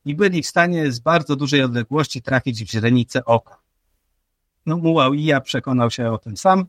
i 0.06 0.16
byli 0.16 0.44
w 0.44 0.48
stanie 0.48 0.92
z 0.92 1.00
bardzo 1.00 1.36
dużej 1.36 1.62
odległości 1.62 2.22
trafić 2.22 2.64
w 2.64 2.72
źrenicę 2.72 3.26
oka. 3.26 3.58
No, 4.66 4.78
Muawija 4.78 5.42
przekonał 5.42 5.92
się 5.92 6.12
o 6.12 6.18
tym 6.18 6.38
sam. 6.38 6.66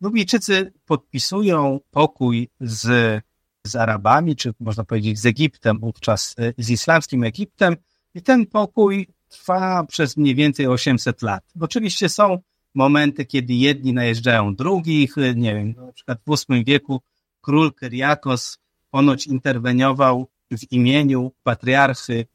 Nubijczycy 0.00 0.72
podpisują 0.86 1.80
pokój 1.90 2.48
z, 2.60 3.22
z 3.68 3.76
Arabami, 3.76 4.36
czy 4.36 4.52
można 4.60 4.84
powiedzieć 4.84 5.18
z 5.18 5.26
Egiptem, 5.26 5.78
wówczas 5.80 6.36
z 6.58 6.70
islamskim 6.70 7.24
Egiptem, 7.24 7.76
i 8.14 8.22
ten 8.22 8.46
pokój 8.46 9.08
trwa 9.28 9.84
przez 9.84 10.16
mniej 10.16 10.34
więcej 10.34 10.66
800 10.66 11.22
lat. 11.22 11.44
Oczywiście 11.60 12.08
są 12.08 12.38
momenty, 12.74 13.26
kiedy 13.26 13.54
jedni 13.54 13.92
najeżdżają 13.92 14.54
drugich, 14.54 15.16
nie 15.36 15.54
wiem, 15.54 15.74
na 15.86 15.92
przykład 15.92 16.18
w 16.26 16.48
VIII 16.48 16.64
wieku 16.64 17.00
król 17.40 17.72
Kyriakos 17.72 18.58
ponoć 18.90 19.26
interweniował 19.26 20.28
w 20.50 20.72
imieniu 20.72 21.32
patriarchy 21.42 22.26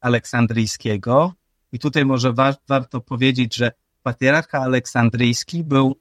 aleksandryjskiego 0.00 1.32
i 1.72 1.78
tutaj 1.78 2.04
może 2.04 2.32
wa 2.32 2.54
warto 2.68 3.00
powiedzieć, 3.00 3.56
że 3.56 3.72
patriarcha 4.02 4.58
aleksandryjski 4.58 5.64
był 5.64 6.00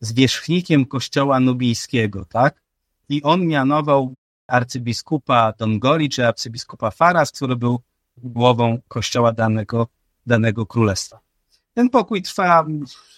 zwierzchnikiem 0.00 0.86
kościoła 0.86 1.40
nubijskiego, 1.40 2.24
tak? 2.24 2.61
I 3.12 3.22
on 3.22 3.46
mianował 3.46 4.14
arcybiskupa 4.46 5.52
Dongoli, 5.58 6.08
czy 6.08 6.26
arcybiskupa 6.26 6.90
Faras, 6.90 7.32
który 7.32 7.56
był 7.56 7.80
głową 8.16 8.78
kościoła 8.88 9.32
danego, 9.32 9.88
danego 10.26 10.66
królestwa. 10.66 11.18
Ten 11.74 11.90
pokój 11.90 12.22
trwa 12.22 12.66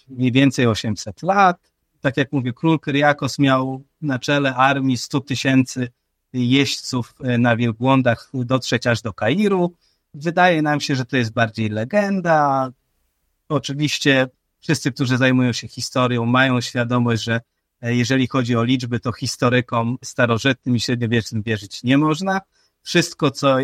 mniej 0.08 0.32
więcej 0.32 0.66
800 0.66 1.22
lat. 1.22 1.72
Tak 2.00 2.16
jak 2.16 2.32
mówię, 2.32 2.52
król 2.52 2.80
Kyriakos 2.80 3.38
miał 3.38 3.82
na 4.02 4.18
czele 4.18 4.54
armii 4.54 4.98
100 4.98 5.20
tysięcy 5.20 5.88
jeźdźców 6.32 7.14
e, 7.24 7.38
na 7.38 7.56
wielbłądach 7.56 8.30
dotrzeć 8.34 8.86
aż 8.86 9.02
do 9.02 9.12
Kairu. 9.12 9.74
Wydaje 10.14 10.62
nam 10.62 10.80
się, 10.80 10.96
że 10.96 11.04
to 11.04 11.16
jest 11.16 11.32
bardziej 11.32 11.68
legenda. 11.68 12.70
Oczywiście 13.48 14.28
wszyscy, 14.60 14.92
którzy 14.92 15.16
zajmują 15.16 15.52
się 15.52 15.68
historią, 15.68 16.26
mają 16.26 16.60
świadomość, 16.60 17.22
że 17.22 17.40
jeżeli 17.84 18.26
chodzi 18.26 18.56
o 18.56 18.64
liczby, 18.64 19.00
to 19.00 19.12
historykom 19.12 19.98
starożytnym 20.04 20.76
i 20.76 20.80
średniowiecznym 20.80 21.42
wierzyć 21.42 21.82
nie 21.82 21.98
można. 21.98 22.40
Wszystko, 22.82 23.30
co 23.30 23.56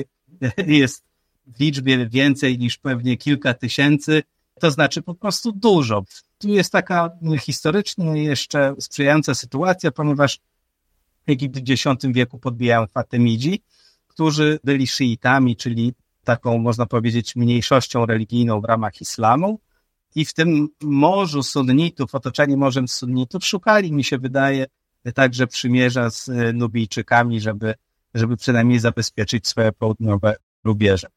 jest 0.67 1.05
w 1.47 1.61
liczbie 1.61 2.07
więcej 2.09 2.59
niż 2.59 2.79
pewnie 2.79 3.17
kilka 3.17 3.55
tysięcy, 3.55 4.23
to 4.61 4.71
znaczy 4.71 5.03
po 5.03 5.15
prostu 5.15 5.53
dużo. 5.53 6.05
Tu 6.39 6.49
jest 6.49 6.73
taka 6.73 7.11
historycznie 7.41 8.23
jeszcze 8.23 8.75
sprzyjająca 8.81 9.35
sytuacja, 9.35 9.91
ponieważ 9.91 10.41
Egipt 11.27 11.59
w 11.59 11.71
X 11.71 11.85
wieku 12.05 12.39
podbijają 12.39 12.87
Fatemidzi, 12.87 13.62
którzy 14.09 14.59
byli 14.65 14.87
szyitami, 14.87 15.57
czyli 15.57 15.95
taką, 16.25 16.59
można 16.59 16.87
powiedzieć, 16.87 17.37
mniejszością 17.37 18.07
religijną 18.07 18.61
w 18.61 18.65
ramach 18.65 19.00
islamu. 19.00 19.61
I 20.14 20.25
w 20.25 20.35
tym 20.35 20.69
morzu 20.83 21.43
sunnitów, 21.43 22.14
otoczeni 22.14 22.57
morzem 22.57 22.88
sunnitów, 22.88 23.45
szukali, 23.45 23.93
mi 23.93 24.05
się 24.05 24.19
wydaje, 24.19 24.67
także 25.14 25.47
przymierza 25.47 26.11
z 26.11 26.31
Nubijczykami, 26.55 27.40
żeby, 27.40 27.75
żeby 28.14 28.37
przynajmniej 28.37 28.79
zabezpieczyć 28.79 29.49
swoje 29.49 29.73
południowe 29.73 30.37
rubieże. 30.64 31.09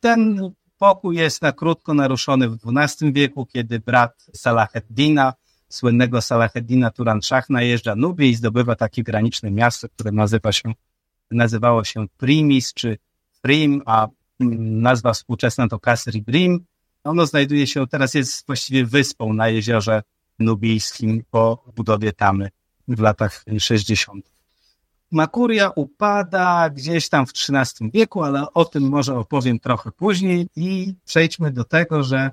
Ten 0.00 0.50
pokój 0.78 1.16
jest 1.16 1.42
na 1.42 1.52
krótko 1.52 1.94
naruszony 1.94 2.48
w 2.48 2.58
XII 2.66 3.12
wieku, 3.12 3.46
kiedy 3.46 3.80
brat 3.80 4.26
Salaheddina, 4.34 5.34
słynnego 5.68 6.20
Salaheddina 6.20 6.90
Turan 6.90 7.22
Shah 7.22 7.50
najeżdża 7.50 7.94
Nubię 7.96 8.28
i 8.28 8.34
zdobywa 8.34 8.76
takie 8.76 9.02
graniczne 9.02 9.50
miasto, 9.50 9.88
które 9.88 10.12
nazywa 10.12 10.52
się, 10.52 10.72
nazywało 11.30 11.84
się 11.84 12.06
Primis 12.16 12.74
czy 12.74 12.98
Prim, 13.42 13.82
a 13.86 14.08
nazwa 14.40 15.12
współczesna 15.12 15.68
to 15.68 15.78
Kasri 15.78 16.22
Brim. 16.22 16.64
Ono 17.04 17.26
znajduje 17.26 17.66
się, 17.66 17.86
teraz 17.86 18.14
jest 18.14 18.46
właściwie 18.46 18.86
wyspą 18.86 19.32
na 19.32 19.48
jeziorze 19.48 20.02
nubijskim 20.38 21.24
po 21.30 21.64
budowie 21.76 22.12
tamy 22.12 22.50
w 22.88 23.00
latach 23.00 23.44
60. 23.58 24.30
Makuria 25.10 25.70
upada 25.70 26.70
gdzieś 26.70 27.08
tam 27.08 27.26
w 27.26 27.30
XIII 27.30 27.90
wieku, 27.90 28.22
ale 28.22 28.52
o 28.54 28.64
tym 28.64 28.88
może 28.88 29.18
opowiem 29.18 29.60
trochę 29.60 29.90
później 29.92 30.48
i 30.56 30.94
przejdźmy 31.04 31.50
do 31.50 31.64
tego, 31.64 32.04
że 32.04 32.30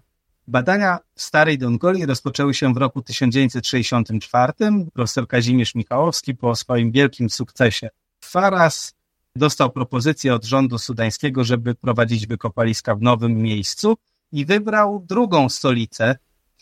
badania 0.48 1.00
w 1.16 1.22
Starej 1.22 1.58
Dongoli 1.58 2.06
rozpoczęły 2.06 2.54
się 2.54 2.74
w 2.74 2.78
roku 2.78 3.02
1964. 3.02 4.54
Profesor 4.94 5.28
Kazimierz 5.28 5.76
Michałowski 5.76 6.36
po 6.36 6.56
swoim 6.56 6.92
wielkim 6.92 7.30
sukcesie 7.30 7.90
Faras 8.22 8.94
dostał 9.36 9.72
propozycję 9.72 10.34
od 10.36 10.46
rządu 10.46 10.78
sudańskiego, 10.78 11.44
żeby 11.44 11.76
prowadzić 11.76 12.28
wykopaliska 12.28 12.96
w 12.96 13.02
nowym 13.02 13.38
miejscu 13.38 13.98
i 14.32 14.46
wybrał 14.46 15.06
drugą 15.10 15.50
stolicę, 15.50 16.16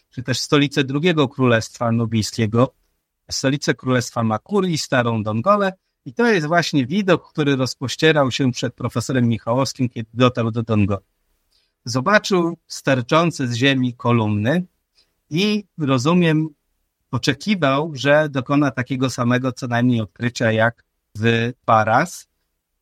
czy 0.10 0.24
też 0.24 0.39
stolicę 0.39 0.84
drugiego 0.84 1.27
królestwa 1.27 1.91
nubijskiego, 1.91 2.74
stolicę 3.31 3.74
królestwa 3.74 4.24
Makurii, 4.24 4.77
Starą 4.77 5.24
Dongolę, 5.24 5.74
i 6.05 6.13
to 6.13 6.27
jest 6.27 6.48
właśnie 6.48 6.86
widok, 6.86 7.29
który 7.29 7.55
rozpościerał 7.55 8.31
się 8.31 8.51
przed 8.51 8.74
profesorem 8.74 9.27
Michałowskim, 9.27 9.89
kiedy 9.89 10.10
dotarł 10.13 10.51
do 10.51 10.63
Dongoli. 10.63 11.05
Zobaczył 11.86 12.57
sterczące 12.67 13.48
z 13.48 13.53
ziemi 13.53 13.93
kolumny 13.93 14.65
i 15.29 15.65
rozumiem, 15.77 16.50
oczekiwał, 17.12 17.91
że 17.95 18.29
dokona 18.29 18.72
takiego 18.72 19.10
samego 19.10 19.51
co 19.51 19.67
najmniej 19.67 20.01
odkrycia 20.01 20.51
jak 20.51 20.84
w 21.17 21.51
Paras. 21.65 22.27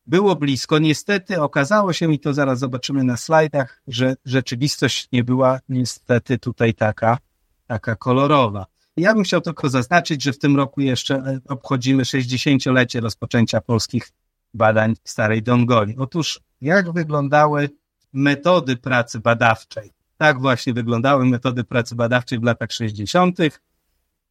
Było 0.06 0.36
blisko. 0.36 0.78
Niestety 0.78 1.42
okazało 1.42 1.92
się, 1.92 2.12
i 2.12 2.18
to 2.18 2.34
zaraz 2.34 2.58
zobaczymy 2.58 3.04
na 3.04 3.16
slajdach, 3.16 3.82
że 3.86 4.14
rzeczywistość 4.24 5.08
nie 5.12 5.24
była 5.24 5.60
niestety 5.68 6.38
tutaj 6.38 6.74
taka, 6.74 7.18
taka 7.66 7.96
kolorowa. 7.96 8.66
Ja 8.96 9.14
bym 9.14 9.24
chciał 9.24 9.40
tylko 9.40 9.68
zaznaczyć, 9.68 10.22
że 10.22 10.32
w 10.32 10.38
tym 10.38 10.56
roku 10.56 10.80
jeszcze 10.80 11.14
e, 11.14 11.40
obchodzimy 11.48 12.02
60-lecie 12.02 13.00
rozpoczęcia 13.00 13.60
polskich 13.60 14.12
badań 14.54 14.94
w 15.04 15.10
Starej 15.10 15.42
Dongoli. 15.42 15.96
Otóż 15.98 16.40
jak 16.60 16.92
wyglądały 16.92 17.70
metody 18.12 18.76
pracy 18.76 19.20
badawczej? 19.20 19.92
Tak 20.16 20.40
właśnie 20.40 20.72
wyglądały 20.74 21.26
metody 21.26 21.64
pracy 21.64 21.94
badawczej 21.94 22.38
w 22.38 22.42
latach 22.42 22.72
60. 22.72 23.38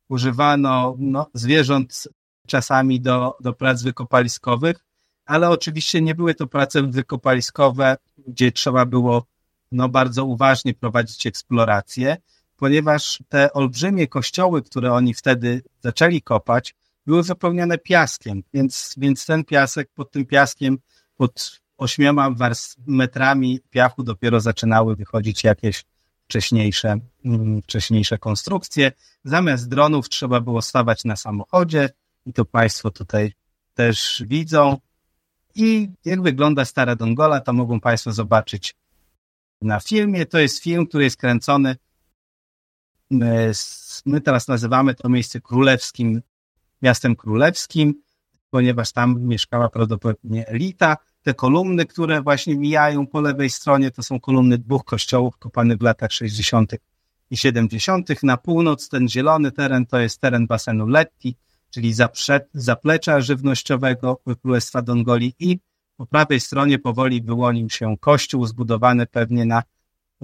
Używano 0.09 0.95
no, 0.99 1.29
zwierząt 1.33 2.07
czasami 2.47 3.01
do, 3.01 3.37
do 3.41 3.53
prac 3.53 3.83
wykopaliskowych, 3.83 4.85
ale 5.25 5.49
oczywiście 5.49 6.01
nie 6.01 6.15
były 6.15 6.35
to 6.35 6.47
prace 6.47 6.83
wykopaliskowe, 6.83 7.97
gdzie 8.27 8.51
trzeba 8.51 8.85
było 8.85 9.25
no, 9.71 9.89
bardzo 9.89 10.25
uważnie 10.25 10.73
prowadzić 10.73 11.27
eksploracje 11.27 12.17
ponieważ 12.63 13.23
te 13.29 13.53
olbrzymie 13.53 14.07
kościoły, 14.07 14.63
które 14.63 14.93
oni 14.93 15.13
wtedy 15.13 15.61
zaczęli 15.81 16.21
kopać, 16.21 16.75
były 17.05 17.23
wypełnione 17.23 17.77
piaskiem, 17.77 18.43
więc, 18.53 18.93
więc 18.97 19.25
ten 19.25 19.43
piasek, 19.43 19.89
pod 19.95 20.11
tym 20.11 20.25
piaskiem, 20.25 20.77
pod 21.17 21.61
ośmioma 21.77 22.29
metrami 22.87 23.59
piachu 23.69 24.03
dopiero 24.03 24.39
zaczynały 24.39 24.95
wychodzić 24.95 25.43
jakieś 25.43 25.85
wcześniejsze, 26.25 26.99
mm, 27.25 27.61
wcześniejsze 27.61 28.17
konstrukcje. 28.17 28.91
Zamiast 29.23 29.69
dronów 29.69 30.09
trzeba 30.09 30.41
było 30.41 30.61
stawać 30.61 31.05
na 31.05 31.15
samochodzie 31.15 31.89
i 32.25 32.33
to 32.33 32.45
Państwo 32.45 32.91
tutaj 32.91 33.33
też 33.73 34.23
widzą. 34.25 34.77
I 35.55 35.89
jak 36.05 36.21
wygląda 36.21 36.65
Stara 36.65 36.95
Dongola, 36.95 37.41
to 37.41 37.53
mogą 37.53 37.79
Państwo 37.79 38.13
zobaczyć 38.13 38.75
na 39.61 39.79
filmie. 39.79 40.25
To 40.25 40.39
jest 40.39 40.63
film, 40.63 40.87
który 40.87 41.03
jest 41.03 41.17
kręcony 41.17 41.75
My 44.05 44.21
teraz 44.23 44.47
nazywamy 44.47 44.95
to 44.95 45.09
miejsce 45.09 45.41
królewskim, 45.41 46.21
miastem 46.81 47.15
królewskim, 47.15 48.01
ponieważ 48.49 48.91
tam 48.91 49.21
mieszkała 49.21 49.69
prawdopodobnie 49.69 50.47
elita. 50.47 50.97
Te 51.23 51.33
kolumny, 51.33 51.85
które 51.85 52.21
właśnie 52.21 52.55
mijają 52.55 53.07
po 53.07 53.21
lewej 53.21 53.49
stronie, 53.49 53.91
to 53.91 54.03
są 54.03 54.19
kolumny 54.19 54.57
dwóch 54.57 54.83
kościołów 54.83 55.37
kopanych 55.37 55.77
w 55.77 55.81
latach 55.81 56.11
60. 56.11 56.75
i 57.29 57.37
70. 57.37 58.23
Na 58.23 58.37
północ 58.37 58.89
ten 58.89 59.09
zielony 59.09 59.51
teren 59.51 59.85
to 59.85 59.99
jest 59.99 60.21
teren 60.21 60.47
basenu 60.47 60.87
Letti, 60.87 61.35
czyli 61.73 61.93
zaplecza 62.53 63.21
żywnościowego 63.21 64.21
Królestwa 64.41 64.81
Dongoli 64.81 65.35
i 65.39 65.59
po 65.97 66.05
prawej 66.05 66.39
stronie 66.39 66.79
powoli 66.79 67.21
wyłonił 67.21 67.69
się 67.69 67.95
kościół 67.99 68.45
zbudowany 68.45 69.05
pewnie 69.05 69.45
na 69.45 69.63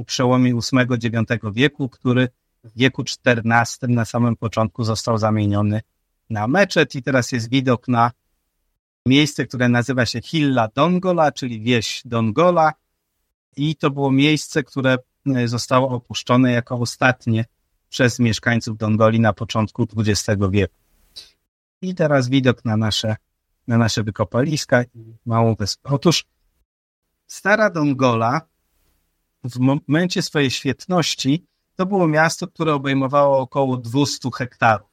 przełomie 0.06 0.54
VIII-IX 0.54 1.42
wieku, 1.54 1.90
który 1.90 2.28
w 2.64 2.78
wieku 2.78 3.04
XIV 3.26 3.90
na 3.90 4.06
samym 4.06 4.36
początku 4.36 4.84
został 4.84 5.18
zamieniony 5.18 5.82
na 6.30 6.48
meczet 6.48 6.96
i 6.96 7.04
teraz 7.04 7.32
jest 7.32 7.50
widok 7.50 7.88
na 7.88 8.12
miejsce, 9.06 9.46
które 9.46 9.70
nazywa 9.70 10.06
się 10.06 10.22
Hilla 10.22 10.68
Dongola, 10.76 11.32
czyli 11.32 11.62
wieś 11.62 12.02
Dongola 12.06 12.74
i 13.58 13.76
to 13.76 13.92
było 13.92 14.12
miejsce, 14.12 14.64
które 14.64 14.98
e, 15.36 15.48
zostało 15.48 15.90
opuszczone 15.90 16.52
jako 16.52 16.76
ostatnie 16.76 17.46
przez 17.90 18.20
mieszkańców 18.20 18.78
Dongoli 18.78 19.20
na 19.20 19.34
początku 19.34 19.88
XX 19.98 20.42
wieku. 20.52 20.89
I 21.82 21.96
teraz 21.96 22.30
widok 22.30 22.66
na 22.66 22.78
nasze, 22.78 23.16
na 23.68 23.78
nasze 23.78 24.04
wykopaliska 24.04 24.84
i 24.84 25.16
małą 25.26 25.56
wyspę. 25.56 25.90
Otóż 25.90 26.26
Stara 27.28 27.70
Dongola 27.70 28.42
w 29.44 29.60
momencie 29.60 30.22
swojej 30.22 30.52
świetności 30.52 31.46
to 31.76 31.86
było 31.86 32.08
miasto, 32.08 32.48
które 32.48 32.74
obejmowało 32.74 33.40
około 33.40 33.78
200 33.78 34.30
hektarów. 34.36 34.90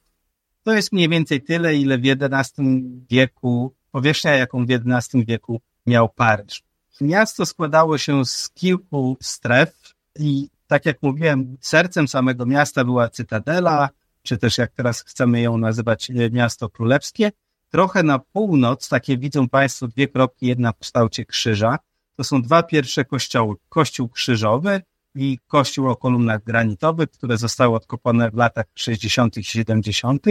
To 0.63 0.73
jest 0.73 0.91
mniej 0.91 1.09
więcej 1.09 1.43
tyle, 1.43 1.75
ile 1.75 1.97
w 1.97 2.01
XI 2.05 2.61
wieku, 3.09 3.75
powierzchnia, 3.91 4.35
jaką 4.35 4.65
w 4.65 4.69
XI 4.71 5.25
wieku 5.25 5.61
miał 5.85 6.09
Paryż. 6.09 6.63
Miasto 7.01 7.45
składało 7.45 7.97
się 7.97 8.25
z 8.25 8.49
kilku 8.49 9.17
stref 9.21 9.93
i 10.19 10.49
tak 10.67 10.85
jak 10.85 11.01
mówiłem, 11.01 11.57
sercem 11.61 12.07
samego 12.07 12.45
miasta 12.45 12.85
była 12.85 13.09
Cytadela, 13.09 13.89
czy 14.27 14.37
też 14.37 14.57
jak 14.57 14.71
teraz 14.71 15.03
chcemy 15.03 15.41
ją 15.41 15.57
nazywać 15.57 16.11
miasto 16.31 16.69
królewskie. 16.69 17.31
Trochę 17.69 18.03
na 18.03 18.19
północ, 18.19 18.89
takie 18.89 19.17
widzą 19.17 19.49
Państwo 19.49 19.87
dwie 19.87 20.07
kropki, 20.07 20.47
jedna 20.47 20.71
w 20.71 20.77
kształcie 20.77 21.25
krzyża. 21.25 21.77
To 22.15 22.23
są 22.23 22.41
dwa 22.41 22.63
pierwsze 22.63 23.05
kościoły. 23.05 23.55
Kościół 23.69 24.09
krzyżowy 24.09 24.81
i 25.15 25.39
kościół 25.47 25.89
o 25.89 25.95
kolumnach 25.95 26.43
granitowych, 26.43 27.09
które 27.11 27.37
zostały 27.37 27.75
odkopane 27.75 28.31
w 28.31 28.35
latach 28.35 28.65
60. 28.75 29.37
i 29.37 29.43
70. 29.43 30.25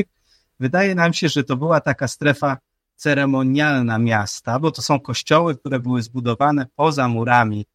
Wydaje 0.60 0.94
nam 0.94 1.12
się, 1.12 1.28
że 1.28 1.44
to 1.44 1.56
była 1.56 1.80
taka 1.80 2.08
strefa 2.08 2.58
ceremonialna 2.96 3.98
miasta, 3.98 4.58
bo 4.58 4.70
to 4.70 4.82
są 4.82 5.00
kościoły, 5.00 5.56
które 5.56 5.80
były 5.80 6.02
zbudowane 6.02 6.66
poza 6.76 7.08
murami 7.08 7.66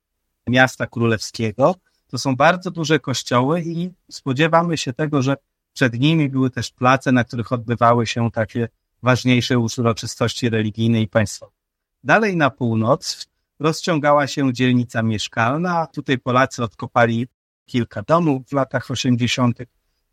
miasta 0.48 0.88
królewskiego. 0.88 1.76
To 2.08 2.18
są 2.18 2.36
bardzo 2.36 2.72
duże 2.72 3.00
kościoły 3.00 3.62
i 3.66 3.90
spodziewamy 4.12 4.78
się 4.78 4.94
tego, 4.94 5.22
że 5.22 5.36
przed 5.74 6.00
nimi 6.00 6.30
były 6.30 6.50
też 6.50 6.72
place, 6.72 7.12
na 7.12 7.24
których 7.24 7.52
odbywały 7.52 8.08
się 8.08 8.32
takie 8.32 8.70
ważniejsze 9.04 9.60
uroczystości 9.60 10.50
religijne 10.50 11.02
i 11.02 11.08
państwowe. 11.08 11.52
Dalej 12.04 12.38
na 12.38 12.50
północ 12.50 13.28
rozciągała 13.60 14.28
się 14.28 14.54
dzielnica 14.54 15.04
mieszkalna. 15.04 15.88
Tutaj 15.88 16.18
Polacy 16.18 16.64
odkopali 16.64 17.28
kilka 17.66 18.02
domów 18.02 18.48
w 18.48 18.54
latach 18.54 18.92
80. 18.92 19.60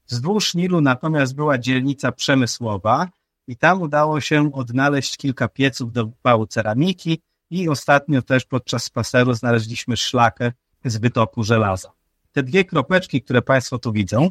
Wzdłuż 0.08 0.54
Nilu 0.54 0.80
natomiast 0.80 1.34
była 1.34 1.58
dzielnica 1.58 2.12
przemysłowa 2.12 3.08
i 3.46 3.56
tam 3.56 3.82
udało 3.82 4.20
się 4.20 4.52
odnaleźć 4.52 5.16
kilka 5.16 5.48
pieców 5.48 5.92
do 5.92 6.10
bału 6.22 6.46
ceramiki 6.46 7.22
i 7.50 7.68
ostatnio 7.68 8.22
też 8.22 8.44
podczas 8.44 8.84
spaceru 8.84 9.34
znaleźliśmy 9.34 9.96
szlakę 9.96 10.52
z 10.84 10.96
wytoku 10.96 11.42
żelaza. 11.42 11.92
Te 12.32 12.42
dwie 12.42 12.64
kropeczki, 12.64 13.22
które 13.22 13.42
Państwo 13.42 13.78
tu 13.78 13.92
widzą, 13.92 14.30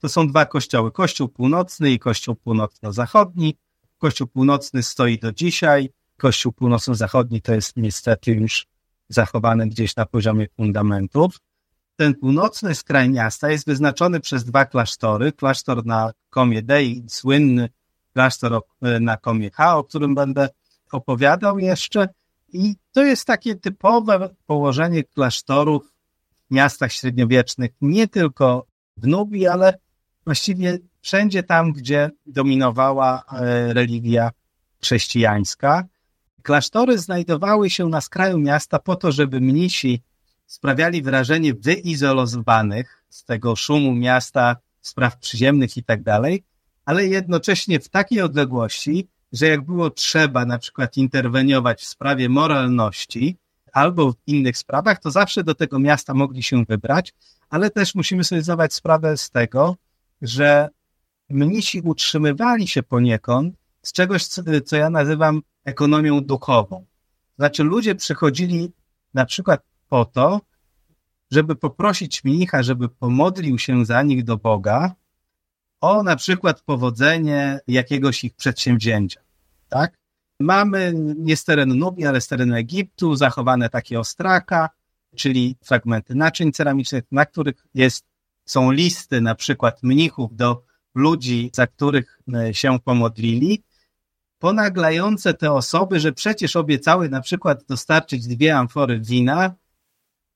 to 0.00 0.08
są 0.08 0.28
dwa 0.28 0.46
kościoły. 0.46 0.92
Kościół 0.92 1.28
północny 1.28 1.90
i 1.90 1.98
kościół 1.98 2.34
północno-zachodni. 2.34 3.56
Kościół 3.98 4.26
północny 4.26 4.82
stoi 4.82 5.18
do 5.18 5.32
dzisiaj. 5.32 5.90
Kościół 6.16 6.52
północno-zachodni 6.52 7.42
to 7.42 7.54
jest 7.54 7.76
niestety 7.76 8.32
już 8.32 8.66
zachowany 9.08 9.66
gdzieś 9.68 9.96
na 9.96 10.06
poziomie 10.06 10.46
fundamentów. 10.56 11.40
Ten 11.96 12.14
północny 12.14 12.74
skraj 12.74 13.10
miasta 13.10 13.50
jest 13.50 13.66
wyznaczony 13.66 14.20
przez 14.20 14.44
dwa 14.44 14.64
klasztory. 14.64 15.32
Klasztor 15.32 15.86
na 15.86 16.12
Komie 16.30 16.62
Dei, 16.62 17.04
słynny 17.08 17.68
klasztor 18.12 18.60
na 19.00 19.16
Komie 19.16 19.50
H, 19.50 19.76
o 19.76 19.84
którym 19.84 20.14
będę 20.14 20.48
opowiadał 20.92 21.58
jeszcze. 21.58 22.08
I 22.52 22.74
to 22.92 23.02
jest 23.02 23.24
takie 23.24 23.54
typowe 23.54 24.34
położenie 24.46 25.04
klasztorów 25.04 25.92
w 26.50 26.54
miastach 26.54 26.92
średniowiecznych, 26.92 27.70
nie 27.80 28.08
tylko 28.08 28.66
w 28.96 29.06
Nubii, 29.06 29.46
ale 29.46 29.78
właściwie 30.24 30.78
wszędzie 31.00 31.42
tam, 31.42 31.72
gdzie 31.72 32.10
dominowała 32.26 33.22
e, 33.32 33.72
religia 33.72 34.30
chrześcijańska. 34.82 35.84
Klasztory 36.42 36.98
znajdowały 36.98 37.70
się 37.70 37.88
na 37.88 38.00
skraju 38.00 38.38
miasta 38.38 38.78
po 38.78 38.96
to, 38.96 39.12
żeby 39.12 39.40
mnisi 39.40 40.02
sprawiali 40.46 41.02
wrażenie 41.02 41.54
wyizolowanych 41.54 43.04
z 43.08 43.24
tego 43.24 43.56
szumu 43.56 43.94
miasta, 43.94 44.56
spraw 44.80 45.18
przyziemnych 45.18 45.76
i 45.76 45.84
tak 45.84 46.02
dalej, 46.02 46.44
ale 46.84 47.06
jednocześnie 47.06 47.80
w 47.80 47.88
takiej 47.88 48.20
odległości, 48.20 49.08
że 49.32 49.46
jak 49.46 49.62
było 49.64 49.90
trzeba 49.90 50.44
na 50.44 50.58
przykład 50.58 50.96
interweniować 50.96 51.80
w 51.80 51.86
sprawie 51.86 52.28
moralności 52.28 53.36
albo 53.72 54.12
w 54.12 54.16
innych 54.26 54.58
sprawach, 54.58 55.00
to 55.00 55.10
zawsze 55.10 55.44
do 55.44 55.54
tego 55.54 55.78
miasta 55.78 56.14
mogli 56.14 56.42
się 56.42 56.64
wybrać, 56.64 57.14
ale 57.50 57.70
też 57.70 57.94
musimy 57.94 58.24
sobie 58.24 58.42
zdawać 58.42 58.74
sprawę 58.74 59.16
z 59.16 59.30
tego, 59.30 59.76
że 60.22 60.68
mnisi 61.28 61.80
utrzymywali 61.80 62.68
się 62.68 62.82
poniekąd 62.82 63.54
z 63.82 63.92
czegoś, 63.92 64.26
co, 64.64 64.76
ja 64.76 64.90
nazywam 64.90 65.42
ekonomią 65.64 66.20
duchową. 66.20 66.86
Znaczy 67.38 67.64
ludzie 67.64 67.94
przychodzili 67.94 68.72
na 69.14 69.26
przykład 69.26 69.62
po 69.88 70.04
to, 70.04 70.40
żeby 71.30 71.56
poprosić 71.56 72.24
mnicha, 72.24 72.62
żeby 72.62 72.88
pomodlił 72.88 73.58
się 73.58 73.84
za 73.84 74.02
nich 74.02 74.24
do 74.24 74.36
Boga 74.36 74.94
o 75.80 76.02
na 76.02 76.16
przykład 76.16 76.60
powodzenie 76.60 77.60
jakiegoś 77.68 78.24
ich 78.24 78.34
przedsięwzięcia. 78.34 79.20
Tak? 79.68 79.98
Mamy 80.40 80.92
nie 80.96 81.36
z 81.36 81.44
terenu 81.44 81.74
Nubii, 81.74 82.06
ale 82.06 82.20
z 82.20 82.28
terenu 82.28 82.54
Egiptu 82.54 83.16
zachowane 83.16 83.68
takie 83.68 84.00
ostraka, 84.00 84.70
czyli 85.16 85.56
fragmenty 85.64 86.14
naczyń 86.14 86.52
ceramicznych, 86.52 87.04
na 87.12 87.26
których 87.26 87.66
jest, 87.74 88.04
są 88.44 88.70
listy 88.70 89.20
na 89.20 89.34
przykład 89.34 89.82
mnichów 89.82 90.36
do 90.36 90.62
ludzi, 90.94 91.50
za 91.54 91.66
których 91.66 92.18
e, 92.34 92.54
się 92.54 92.78
pomodlili, 92.84 93.62
ponaglające 94.38 95.34
te 95.34 95.52
osoby, 95.52 96.00
że 96.00 96.12
przecież 96.12 96.56
obiecały 96.56 97.08
na 97.08 97.20
przykład 97.20 97.64
dostarczyć 97.68 98.26
dwie 98.26 98.56
amfory 98.56 99.00
wina, 99.00 99.54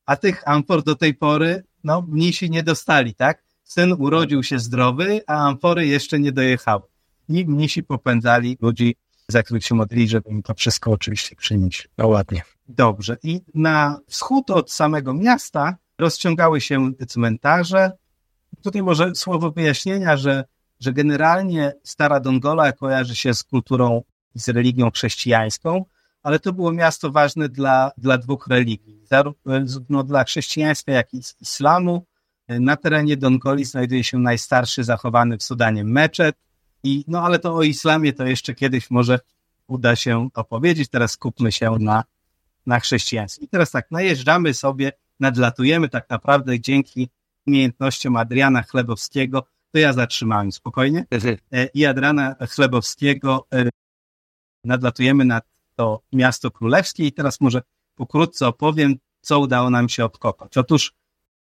a 0.07 0.17
tych 0.17 0.49
amfor 0.49 0.83
do 0.83 0.95
tej 0.95 1.15
pory, 1.15 1.65
no, 1.85 2.03
mnisi 2.09 2.51
nie 2.51 2.63
dostali, 2.63 3.15
tak? 3.15 3.45
Syn 3.65 3.93
urodził 3.99 4.43
się 4.43 4.59
zdrowy, 4.59 5.21
a 5.27 5.47
amfory 5.47 5.87
jeszcze 5.87 6.19
nie 6.19 6.33
dojechały. 6.33 6.83
I 7.29 7.47
mnisi 7.47 7.83
popędzali 7.83 8.59
ludzi, 8.61 8.97
za 9.29 9.43
których 9.43 9.65
się 9.65 9.75
modlili, 9.75 10.09
żeby 10.09 10.31
im 10.31 10.43
to 10.43 10.55
wszystko 10.55 10.91
oczywiście 10.91 11.37
przynieść. 11.37 11.89
No 11.99 12.09
ładnie. 12.09 12.43
Dobrze. 12.69 13.17
I 13.23 13.41
na 13.55 13.99
wschód 14.07 14.51
od 14.51 14.73
samego 14.73 15.15
miasta 15.15 15.77
rozciągały 15.99 16.61
się 16.61 16.93
cmentarze. 17.09 17.93
Tutaj 18.63 18.83
może 18.83 19.15
słowo 19.15 19.51
wyjaśnienia, 19.51 20.17
że, 20.17 20.45
że 20.81 20.93
generalnie 20.93 21.73
Stara 21.83 22.21
Dongola 22.21 22.73
kojarzy 22.73 23.17
się 23.17 23.35
z 23.35 23.43
kulturą 23.43 24.03
i 24.35 24.41
z 24.41 24.49
religią 24.49 24.91
chrześcijańską, 24.91 25.85
ale 26.23 26.39
to 26.39 26.53
było 26.53 26.73
miasto 26.73 27.11
ważne 27.11 27.49
dla, 27.49 27.91
dla 27.99 28.19
dwóch 28.19 28.47
religii, 28.47 29.01
zarówno 29.05 30.05
dla 30.05 30.25
chrześcijaństwa, 30.25 30.93
jak 30.93 31.15
i 31.15 31.21
islamu. 31.41 32.07
Na 32.49 32.77
terenie 32.77 33.17
Dongoli 33.17 33.65
znajduje 33.65 34.05
się 34.05 34.19
najstarszy 34.19 34.85
zachowany 34.85 35.39
w 35.39 35.43
Sudanie 35.43 35.85
meczet, 35.85 36.37
i, 36.83 37.05
no 37.09 37.23
ale 37.23 37.39
to 37.39 37.55
o 37.55 37.63
islamie 37.63 38.13
to 38.13 38.27
jeszcze 38.27 38.55
kiedyś 38.55 38.91
może 38.91 39.21
uda 39.67 39.97
się 39.97 40.29
opowiedzieć. 40.35 40.89
Teraz 40.89 41.13
skupmy 41.13 41.53
się 41.53 41.71
na, 41.81 42.05
na 42.67 42.81
chrześcijaństwie. 42.81 43.45
I 43.45 43.49
teraz 43.49 43.71
tak, 43.71 43.91
najeżdżamy 43.91 44.55
sobie, 44.55 44.93
nadlatujemy 45.21 45.89
tak 45.89 46.11
naprawdę 46.11 46.61
dzięki 46.61 47.09
umiejętnościom 47.47 48.17
Adriana 48.17 48.63
Chlebowskiego, 48.63 49.47
to 49.71 49.79
ja 49.79 49.93
zatrzymałem 49.93 50.53
spokojnie. 50.53 51.07
E, 51.53 51.67
I 51.75 51.87
Adriana 51.87 52.35
Chlebowskiego 52.51 53.47
e, 53.55 53.69
nadlatujemy 54.65 55.25
na 55.25 55.41
to 55.77 56.03
miasto 56.13 56.51
królewskie 56.51 57.07
i 57.07 57.13
teraz 57.13 57.41
może 57.41 57.63
pokrótce 57.95 58.47
opowiem, 58.47 58.95
co 59.21 59.39
udało 59.41 59.71
nam 59.71 59.89
się 59.89 60.05
odkopać. 60.05 60.57
Otóż 60.57 60.95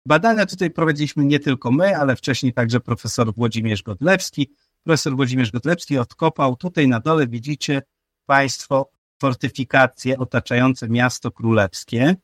badania 0.05 0.45
tutaj 0.45 0.71
prowadziliśmy 0.71 1.25
nie 1.25 1.39
tylko 1.39 1.71
my, 1.71 1.97
ale 1.97 2.15
wcześniej 2.15 2.53
także 2.53 2.79
profesor 2.79 3.33
Włodzimierz 3.33 3.83
Godlewski. 3.83 4.51
Profesor 4.83 5.15
Włodzimierz 5.15 5.51
Godlewski 5.51 5.97
odkopał, 5.97 6.55
tutaj 6.55 6.87
na 6.87 6.99
dole 6.99 7.27
widzicie 7.27 7.81
Państwo 8.25 8.91
fortyfikacje 9.21 10.17
otaczające 10.17 10.89
miasto 10.89 11.31
królewskie. 11.31 12.15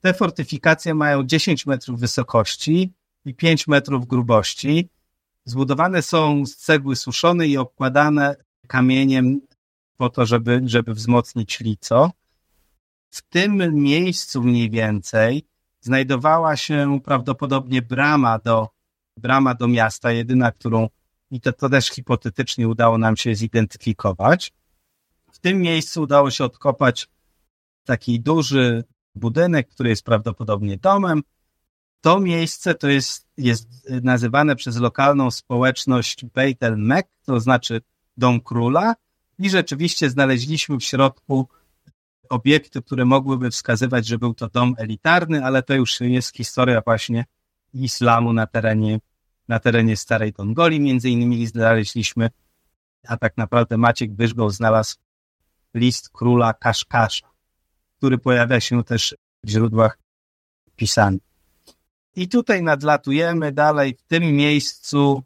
Te 0.00 0.14
fortyfikacje 0.14 0.94
mają 0.94 1.24
10 1.24 1.66
metrów 1.66 2.00
wysokości 2.00 2.92
i 3.24 3.34
5 3.34 3.68
metrów 3.68 4.06
grubości. 4.06 4.88
Zbudowane 5.44 6.02
są 6.02 6.46
z 6.46 6.56
cegły 6.56 6.96
suszonej 6.96 7.50
i 7.50 7.56
obkładane 7.56 8.36
kamieniem 8.66 9.40
po 9.96 10.10
to, 10.10 10.26
żeby, 10.26 10.60
żeby 10.64 10.94
wzmocnić 10.94 11.60
lico. 11.60 12.10
W 13.10 13.22
tym 13.22 13.74
miejscu 13.74 14.42
mniej 14.42 14.70
więcej 14.70 15.46
znajdowała 15.80 16.56
się 16.56 17.00
prawdopodobnie 17.04 17.82
brama 17.82 18.38
do, 18.38 18.68
brama 19.16 19.54
do 19.54 19.68
miasta, 19.68 20.12
jedyna, 20.12 20.52
którą 20.52 20.88
i 21.30 21.40
to, 21.40 21.52
to 21.52 21.68
też 21.68 21.88
hipotetycznie 21.90 22.68
udało 22.68 22.98
nam 22.98 23.16
się 23.16 23.34
zidentyfikować. 23.34 24.52
W 25.32 25.38
tym 25.38 25.60
miejscu 25.60 26.02
udało 26.02 26.30
się 26.30 26.44
odkopać 26.44 27.08
taki 27.84 28.20
duży 28.20 28.84
budynek, 29.14 29.68
który 29.68 29.90
jest 29.90 30.04
prawdopodobnie 30.04 30.76
domem. 30.76 31.22
To 32.00 32.20
miejsce 32.20 32.74
to 32.74 32.88
jest, 32.88 33.28
jest 33.36 33.68
nazywane 34.02 34.56
przez 34.56 34.76
lokalną 34.76 35.30
społeczność 35.30 36.24
Beit 36.24 36.62
el 36.62 36.76
Mek, 36.76 37.08
to 37.24 37.40
znaczy 37.40 37.80
dom 38.16 38.40
króla 38.40 38.94
i 39.38 39.50
rzeczywiście 39.50 40.10
znaleźliśmy 40.10 40.76
w 40.76 40.84
środku 40.84 41.48
obiekty, 42.30 42.82
które 42.82 43.04
mogłyby 43.04 43.50
wskazywać, 43.50 44.06
że 44.06 44.18
był 44.18 44.34
to 44.34 44.48
dom 44.48 44.74
elitarny, 44.78 45.44
ale 45.44 45.62
to 45.62 45.74
już 45.74 46.00
jest 46.00 46.36
historia 46.36 46.82
właśnie 46.84 47.24
islamu 47.74 48.32
na 48.32 48.46
terenie, 48.46 48.98
na 49.48 49.58
terenie 49.58 49.96
Starej 49.96 50.32
Dongoli. 50.32 50.80
Między 50.80 51.10
innymi 51.10 51.46
znaleźliśmy, 51.46 52.30
a 53.08 53.16
tak 53.16 53.36
naprawdę 53.36 53.76
Maciek 53.78 54.14
Wyżgoł 54.14 54.50
znalazł 54.50 54.96
list 55.74 56.10
króla 56.10 56.54
Kaszkasza, 56.54 57.29
który 58.00 58.18
pojawia 58.18 58.60
się 58.60 58.84
też 58.84 59.16
w 59.44 59.48
źródłach 59.48 59.98
pisanych. 60.76 61.20
I 62.16 62.28
tutaj 62.28 62.62
nadlatujemy 62.62 63.52
dalej 63.52 63.94
w 63.94 64.02
tym 64.02 64.22
miejscu, 64.22 65.22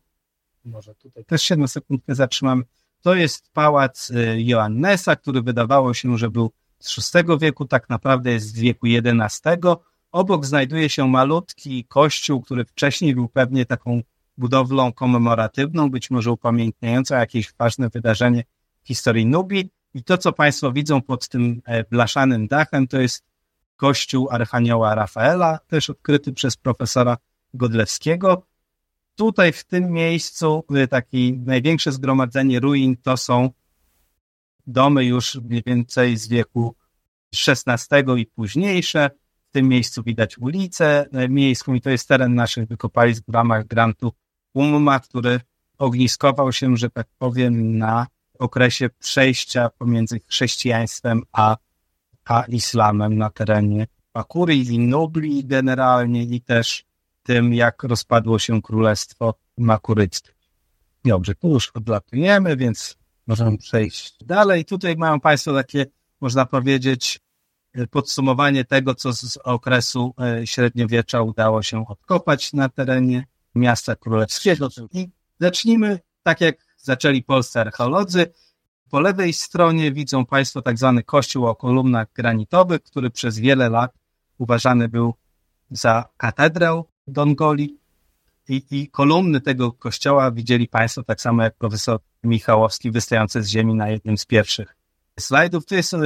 może 0.64 0.94
tutaj 0.94 1.24
też 1.24 1.42
się 1.42 1.56
na 1.56 1.66
sekundkę 1.66 2.14
zatrzymamy, 2.14 2.62
to 3.02 3.14
jest 3.14 3.50
pałac 3.52 4.10
y, 4.10 4.42
Johannesa, 4.42 5.16
który 5.16 5.42
wydawało 5.42 5.94
się, 5.94 6.18
że 6.18 6.30
był 6.30 6.50
z 6.78 7.12
VI 7.14 7.38
wieku, 7.40 7.64
tak 7.64 7.88
naprawdę 7.88 8.32
jest 8.32 8.46
z 8.46 8.58
wieku 8.58 8.86
XI. 8.86 9.48
Obok 10.12 10.46
znajduje 10.46 10.88
się 10.88 11.08
malutki 11.08 11.84
kościół, 11.84 12.42
który 12.42 12.64
wcześniej 12.64 13.14
był 13.14 13.28
pewnie 13.28 13.66
taką 13.66 14.02
budowlą 14.36 14.92
komemoratywną, 14.92 15.90
być 15.90 16.10
może 16.10 16.32
upamiętniającą 16.32 17.14
jakieś 17.14 17.54
ważne 17.58 17.88
wydarzenie 17.88 18.44
w 18.82 18.88
historii 18.88 19.26
Nubii. 19.26 19.70
I 19.94 20.04
to, 20.04 20.18
co 20.18 20.32
Państwo 20.32 20.72
widzą 20.72 21.02
pod 21.02 21.28
tym 21.28 21.62
e, 21.64 21.84
blaszanym 21.84 22.46
dachem, 22.46 22.88
to 22.88 23.00
jest 23.00 23.24
kościół 23.76 24.28
Archanioła 24.30 24.94
Rafaela, 24.94 25.58
też 25.68 25.90
odkryty 25.90 26.32
przez 26.32 26.56
profesora 26.56 27.16
Godlewskiego. 27.54 28.46
Tutaj 29.14 29.52
w 29.52 29.64
tym 29.64 29.90
miejscu 29.90 30.64
takie 30.90 31.32
największe 31.32 31.92
zgromadzenie 31.92 32.60
ruin 32.60 32.96
to 32.96 33.16
są 33.16 33.50
domy 34.66 35.04
już 35.04 35.34
mniej 35.34 35.62
więcej 35.66 36.16
z 36.16 36.28
wieku 36.28 36.74
XVI 37.48 37.98
i 38.16 38.26
późniejsze. 38.26 39.10
W 39.48 39.52
tym 39.54 39.68
miejscu 39.68 40.02
widać 40.02 40.38
ulicę 40.38 41.06
e, 41.12 41.28
miejską 41.28 41.74
i 41.74 41.80
to 41.80 41.90
jest 41.90 42.08
teren 42.08 42.34
naszych 42.34 42.68
wykopalisk 42.68 43.24
w 43.28 43.34
ramach 43.34 43.66
grantu 43.66 44.12
UMMA, 44.54 45.00
który 45.00 45.40
ogniskował 45.78 46.52
się, 46.52 46.76
że 46.76 46.90
tak 46.90 47.06
powiem, 47.18 47.78
na 47.78 48.06
okresie 48.38 48.90
przejścia 48.90 49.70
pomiędzy 49.78 50.20
chrześcijaństwem 50.20 51.22
a, 51.32 51.56
a 52.24 52.44
islamem 52.48 53.18
na 53.18 53.30
terenie 53.30 53.86
Pakury 54.12 54.56
i 54.56 54.78
Nubli 54.78 55.44
generalnie 55.44 56.22
i 56.22 56.40
też 56.40 56.84
tym, 57.22 57.54
jak 57.54 57.82
rozpadło 57.82 58.38
się 58.38 58.62
królestwo 58.62 59.34
makuryckie. 59.58 60.32
Dobrze, 61.04 61.34
tu 61.34 61.48
już 61.48 61.70
odlatujemy, 61.70 62.56
więc 62.56 62.96
możemy 63.26 63.58
przejść 63.58 64.24
dalej. 64.24 64.64
Tutaj 64.64 64.96
mają 64.96 65.20
Państwo 65.20 65.54
takie, 65.54 65.86
można 66.20 66.46
powiedzieć, 66.46 67.20
podsumowanie 67.90 68.64
tego, 68.64 68.94
co 68.94 69.12
z 69.12 69.36
okresu 69.36 70.14
e, 70.20 70.46
średniowiecza 70.46 71.22
udało 71.22 71.62
się 71.62 71.86
odkopać 71.86 72.52
na 72.52 72.68
terenie 72.68 73.26
miasta 73.54 73.96
królewskiego. 73.96 74.68
I 74.92 75.08
zacznijmy 75.40 75.98
tak, 76.22 76.40
jak 76.40 76.63
zaczęli 76.84 77.22
polscy 77.22 77.60
archeolodzy. 77.60 78.32
Po 78.90 79.00
lewej 79.00 79.32
stronie 79.32 79.92
widzą 79.92 80.26
Państwo 80.26 80.62
tak 80.62 80.78
zwany 80.78 81.02
kościół 81.02 81.46
o 81.46 81.54
kolumnach 81.54 82.12
granitowych, 82.14 82.82
który 82.82 83.10
przez 83.10 83.38
wiele 83.38 83.68
lat 83.68 83.92
uważany 84.38 84.88
był 84.88 85.14
za 85.70 86.04
katedrę 86.16 86.82
Dongoli. 87.06 87.78
I, 88.48 88.62
I 88.70 88.88
kolumny 88.88 89.40
tego 89.40 89.72
kościoła 89.72 90.30
widzieli 90.30 90.68
Państwo 90.68 91.02
tak 91.02 91.20
samo 91.20 91.42
jak 91.42 91.56
profesor 91.56 92.00
Michałowski 92.24 92.90
wystający 92.90 93.42
z 93.42 93.48
ziemi 93.48 93.74
na 93.74 93.88
jednym 93.88 94.18
z 94.18 94.24
pierwszych 94.26 94.76
slajdów. 95.20 95.66
To 95.66 95.74
jest 95.74 95.94
e, 95.94 95.98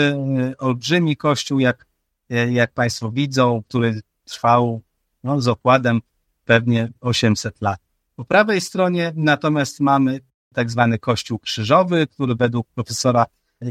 olbrzymi 0.59 1.17
kościół, 1.17 1.59
jak, 1.59 1.87
e, 2.31 2.53
jak 2.53 2.73
Państwo 2.73 3.11
widzą, 3.11 3.63
który 3.69 4.01
trwał 4.25 4.83
no, 5.25 5.41
z 5.41 5.49
okładem 5.49 6.01
pewnie 6.45 6.93
800 7.01 7.61
lat. 7.61 7.81
Po 8.17 8.25
prawej 8.25 8.61
stronie 8.61 9.13
natomiast 9.17 9.81
mamy 9.81 10.21
tak 10.55 10.71
zwany 10.71 10.99
kościół 10.99 11.39
krzyżowy, 11.39 12.07
który 12.07 12.35
według 12.35 12.69
profesora 12.75 13.27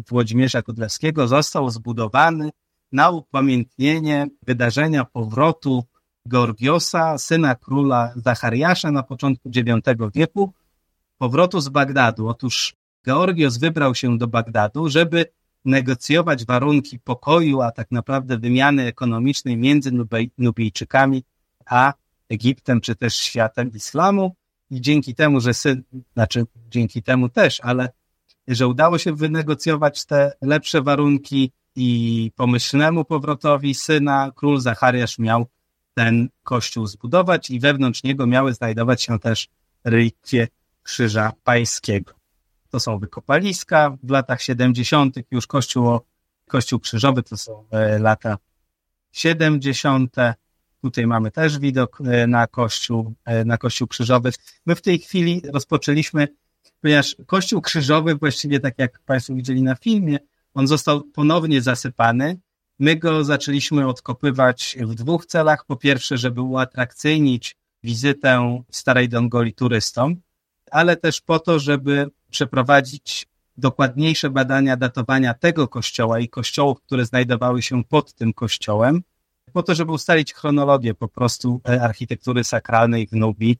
Włodzimierza 0.10 0.62
Kudlewskiego 0.62 1.28
został 1.28 1.70
zbudowany 1.70 2.50
na 2.92 3.10
upamiętnienie 3.10 4.28
wydarzenia 4.44 5.06
powrotu 5.06 5.84
Georgiosa, 6.30 7.18
syna 7.18 7.56
króla 7.56 8.14
Zachariasza 8.16 8.92
na 8.92 9.04
początku 9.04 9.50
IX 9.50 10.12
wieku, 10.16 10.54
powrotu 11.18 11.62
z 11.62 11.70
Bagdadu. 11.70 12.28
Otóż 12.28 12.76
Georgios 13.06 13.58
wybrał 13.58 13.96
się 13.96 14.18
do 14.18 14.28
Bagdadu, 14.28 14.90
żeby 14.90 15.26
negocjować 15.66 16.46
warunki 16.46 17.00
pokoju, 17.00 17.62
a 17.62 17.72
tak 17.72 17.92
naprawdę 17.92 18.38
wymiany 18.38 18.84
ekonomicznej 18.84 19.58
między 19.58 19.92
Nubijczykami 20.38 21.24
a 21.66 21.94
Egiptem, 22.30 22.82
czy 22.82 22.96
też 22.96 23.16
światem 23.16 23.72
islamu. 23.72 24.36
I 24.70 24.82
dzięki 24.82 25.16
temu, 25.16 25.40
że 25.40 25.54
syn, 25.54 25.84
znaczy 26.14 26.46
dzięki 26.70 27.04
temu 27.04 27.30
też, 27.30 27.60
ale 27.64 27.90
że 28.48 28.68
udało 28.68 28.98
się 28.98 29.14
wynegocjować 29.14 30.06
te 30.06 30.32
lepsze 30.42 30.82
warunki 30.82 31.52
i 31.76 32.32
pomyślnemu 32.36 33.06
powrotowi 33.06 33.76
syna, 33.76 34.32
król 34.36 34.60
Zachariasz 34.60 35.20
miał 35.20 35.46
ten 35.94 36.30
kościół 36.44 36.88
zbudować 36.88 37.50
i 37.50 37.60
wewnątrz 37.60 38.04
niego 38.04 38.28
miały 38.28 38.54
znajdować 38.54 39.04
się 39.04 39.20
też 39.20 39.48
relikwie 39.84 40.48
Krzyża 40.84 41.32
Pańskiego. 41.44 42.14
To 42.70 42.80
są 42.80 43.00
wykopaliska. 43.00 43.98
W 44.04 44.10
latach 44.10 44.42
70. 44.42 45.16
już 45.32 45.48
kościół, 45.48 46.00
kościół 46.48 46.80
krzyżowy 46.80 47.24
to 47.24 47.38
są 47.38 47.66
e, 47.72 48.00
lata 48.00 48.38
70. 49.12 50.16
Tutaj 50.82 51.08
mamy 51.08 51.32
też 51.32 51.60
widok 51.60 52.02
e, 52.06 52.28
na 52.28 52.48
kościół, 52.48 53.14
e, 53.26 53.46
na 53.46 53.58
kościół 53.58 53.88
krzyżowy. 53.88 54.32
My 54.66 54.76
w 54.76 54.82
tej 54.82 55.00
chwili 55.00 55.42
rozpoczęliśmy, 55.54 56.28
ponieważ 56.82 57.16
kościół 57.26 57.62
krzyżowy, 57.62 58.16
właściwie 58.16 58.60
tak 58.60 58.74
jak 58.78 59.00
Państwo 59.00 59.34
widzieli 59.34 59.64
na 59.64 59.76
filmie, 59.76 60.20
on 60.54 60.68
został 60.68 61.04
ponownie 61.04 61.62
zasypany. 61.62 62.40
My 62.80 62.96
go 62.96 63.24
zaczęliśmy 63.24 63.88
odkopywać 63.88 64.78
w 64.82 64.96
dwóch 64.96 65.26
celach. 65.26 65.66
Po 65.66 65.76
pierwsze, 65.76 66.18
żeby 66.18 66.42
uatrakcyjnić 66.42 67.56
wizytę 67.84 68.64
Starej 68.72 69.10
Dongoli 69.10 69.54
turystom, 69.54 70.16
ale 70.72 70.96
też 70.96 71.22
po 71.22 71.40
to, 71.40 71.60
żeby 71.60 72.08
przeprowadzić 72.30 73.28
dokładniejsze 73.58 74.30
badania 74.30 74.78
datowania 74.78 75.34
tego 75.34 75.68
kościoła 75.68 76.20
i 76.20 76.30
kościołów, 76.30 76.82
które 76.82 77.06
znajdowały 77.06 77.62
się 77.62 77.84
pod 77.84 78.14
tym 78.14 78.34
kościołem, 78.34 79.02
po 79.54 79.64
to, 79.64 79.76
żeby 79.76 79.92
ustalić 79.92 80.34
chronologię 80.34 80.94
po 80.94 81.08
prostu 81.08 81.62
e, 81.70 81.82
architektury 81.82 82.44
sakralnej 82.44 83.08
w 83.08 83.12
Nubii 83.12 83.58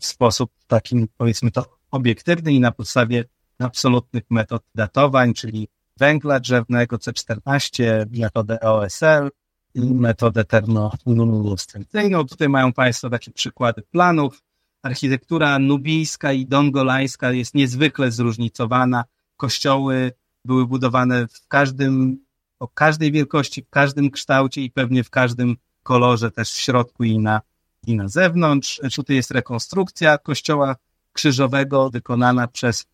w 0.00 0.06
sposób 0.06 0.50
takim, 0.66 1.08
powiedzmy 1.16 1.50
to, 1.50 1.78
obiektywny 1.90 2.52
i 2.52 2.60
na 2.60 2.72
podstawie 2.72 3.24
absolutnych 3.58 4.22
metod 4.30 4.62
datowań, 4.74 5.34
czyli 5.34 5.68
węgla 5.96 6.40
drzewnego 6.40 6.96
C14, 6.96 8.06
metodę 8.18 8.60
OSL 8.60 9.30
metodę 9.74 10.44
termoluminescencyjną. 10.44 12.26
Tutaj 12.26 12.48
mają 12.48 12.72
Państwo 12.72 13.10
takie 13.10 13.30
przykłady 13.30 13.82
planów. 13.82 14.42
Architektura 14.82 15.58
nubijska 15.58 16.32
i 16.32 16.46
dongolańska 16.46 17.32
jest 17.32 17.54
niezwykle 17.54 18.10
zróżnicowana. 18.10 19.04
Kościoły 19.36 20.12
były 20.44 20.66
budowane 20.66 21.28
w 21.28 21.48
każdym, 21.48 22.18
o 22.58 22.68
każdej 22.68 23.12
wielkości, 23.12 23.62
w 23.62 23.70
każdym 23.70 24.10
kształcie 24.10 24.62
i 24.62 24.70
pewnie 24.70 25.04
w 25.04 25.10
każdym 25.10 25.56
kolorze 25.82 26.30
też 26.30 26.50
w 26.52 26.60
środku 26.60 27.04
i 27.04 27.18
na, 27.18 27.40
i 27.86 27.96
na 27.96 28.08
zewnątrz. 28.08 28.80
Tutaj 28.94 29.16
jest 29.16 29.30
rekonstrukcja 29.30 30.18
kościoła 30.18 30.76
krzyżowego 31.12 31.90
wykonana 31.90 32.48
przez 32.48 32.86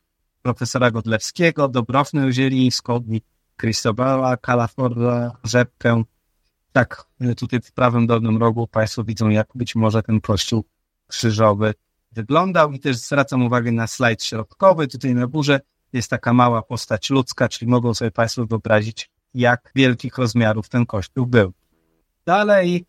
profesora 0.43 0.91
Godlewskiego, 0.91 1.69
Dobrofnę 1.69 2.33
Zielińską 2.33 3.01
i 3.09 3.23
Cristobala 3.57 4.37
Calaforda 4.37 5.37
Rzepkę. 5.45 6.03
Tak, 6.73 7.07
tutaj 7.37 7.61
w 7.61 7.73
prawym 7.73 8.07
dolnym 8.07 8.37
rogu 8.37 8.67
Państwo 8.67 9.05
widzą, 9.05 9.29
jak 9.29 9.49
być 9.55 9.75
może 9.75 10.03
ten 10.03 10.21
kościół 10.21 10.65
krzyżowy 11.07 11.75
wyglądał 12.13 12.73
i 12.73 12.81
też 12.81 12.97
zwracam 12.97 13.43
uwagę 13.43 13.73
na 13.73 13.87
slajd 13.87 14.25
środkowy. 14.25 14.89
Tutaj 14.89 15.15
na 15.15 15.27
górze 15.27 15.61
jest 15.93 16.11
taka 16.11 16.33
mała 16.33 16.63
postać 16.63 17.11
ludzka, 17.11 17.49
czyli 17.49 17.71
mogą 17.71 17.95
sobie 17.95 18.11
Państwo 18.11 18.47
wyobrazić, 18.47 19.11
jak 19.35 19.71
wielkich 19.75 20.19
rozmiarów 20.19 20.69
ten 20.69 20.87
kościół 20.87 21.27
był. 21.27 21.53
Dalej, 22.27 22.85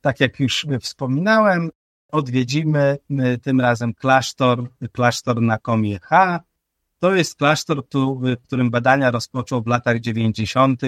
tak 0.00 0.20
jak 0.20 0.40
już 0.40 0.66
wspominałem, 0.80 1.70
odwiedzimy 2.12 2.98
tym 3.42 3.60
razem 3.60 3.94
klasztor, 3.94 4.68
klasztor 4.92 5.42
na 5.42 5.58
Komie 5.58 5.98
H. 5.98 6.40
To 6.98 7.14
jest 7.14 7.34
klasztor, 7.34 7.82
w 8.20 8.42
którym 8.44 8.70
badania 8.70 9.10
rozpoczął 9.10 9.62
w 9.62 9.66
latach 9.66 10.00
90. 10.00 10.80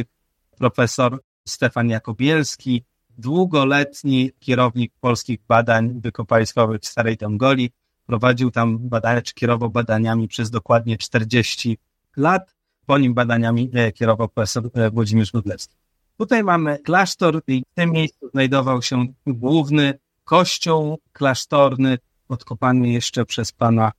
profesor 0.58 1.20
Stefan 1.44 1.88
Jakobielski, 1.88 2.84
długoletni 3.18 4.30
kierownik 4.38 4.92
polskich 5.00 5.40
badań 5.48 6.00
wykopaliskowych 6.00 6.80
w 6.80 6.86
Starej 6.86 7.16
Dongoli. 7.16 7.70
prowadził 8.06 8.50
tam 8.50 8.78
badania, 8.78 9.22
czy 9.22 9.34
kierował 9.34 9.70
badaniami 9.70 10.28
przez 10.28 10.50
dokładnie 10.50 10.98
40 10.98 11.78
lat. 12.16 12.55
Po 12.86 12.98
nim 12.98 13.14
badaniami 13.14 13.70
e, 13.74 13.92
kierował 13.92 14.28
profesor 14.28 14.70
e, 14.74 14.90
Włodzimierz 14.90 15.32
Godlewski. 15.32 15.74
Tutaj 16.18 16.44
mamy 16.44 16.78
klasztor 16.78 17.42
i 17.46 17.62
w 17.72 17.74
tym 17.74 17.90
miejscu 17.90 18.28
znajdował 18.30 18.82
się 18.82 19.06
główny 19.26 19.98
kościół 20.24 20.98
klasztorny, 21.12 21.98
odkopany 22.28 22.88
jeszcze 22.88 23.24
przez 23.24 23.52
pana, 23.52 23.92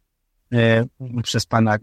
e, 0.54 0.86
przez 1.23 1.45
pana 1.45 1.78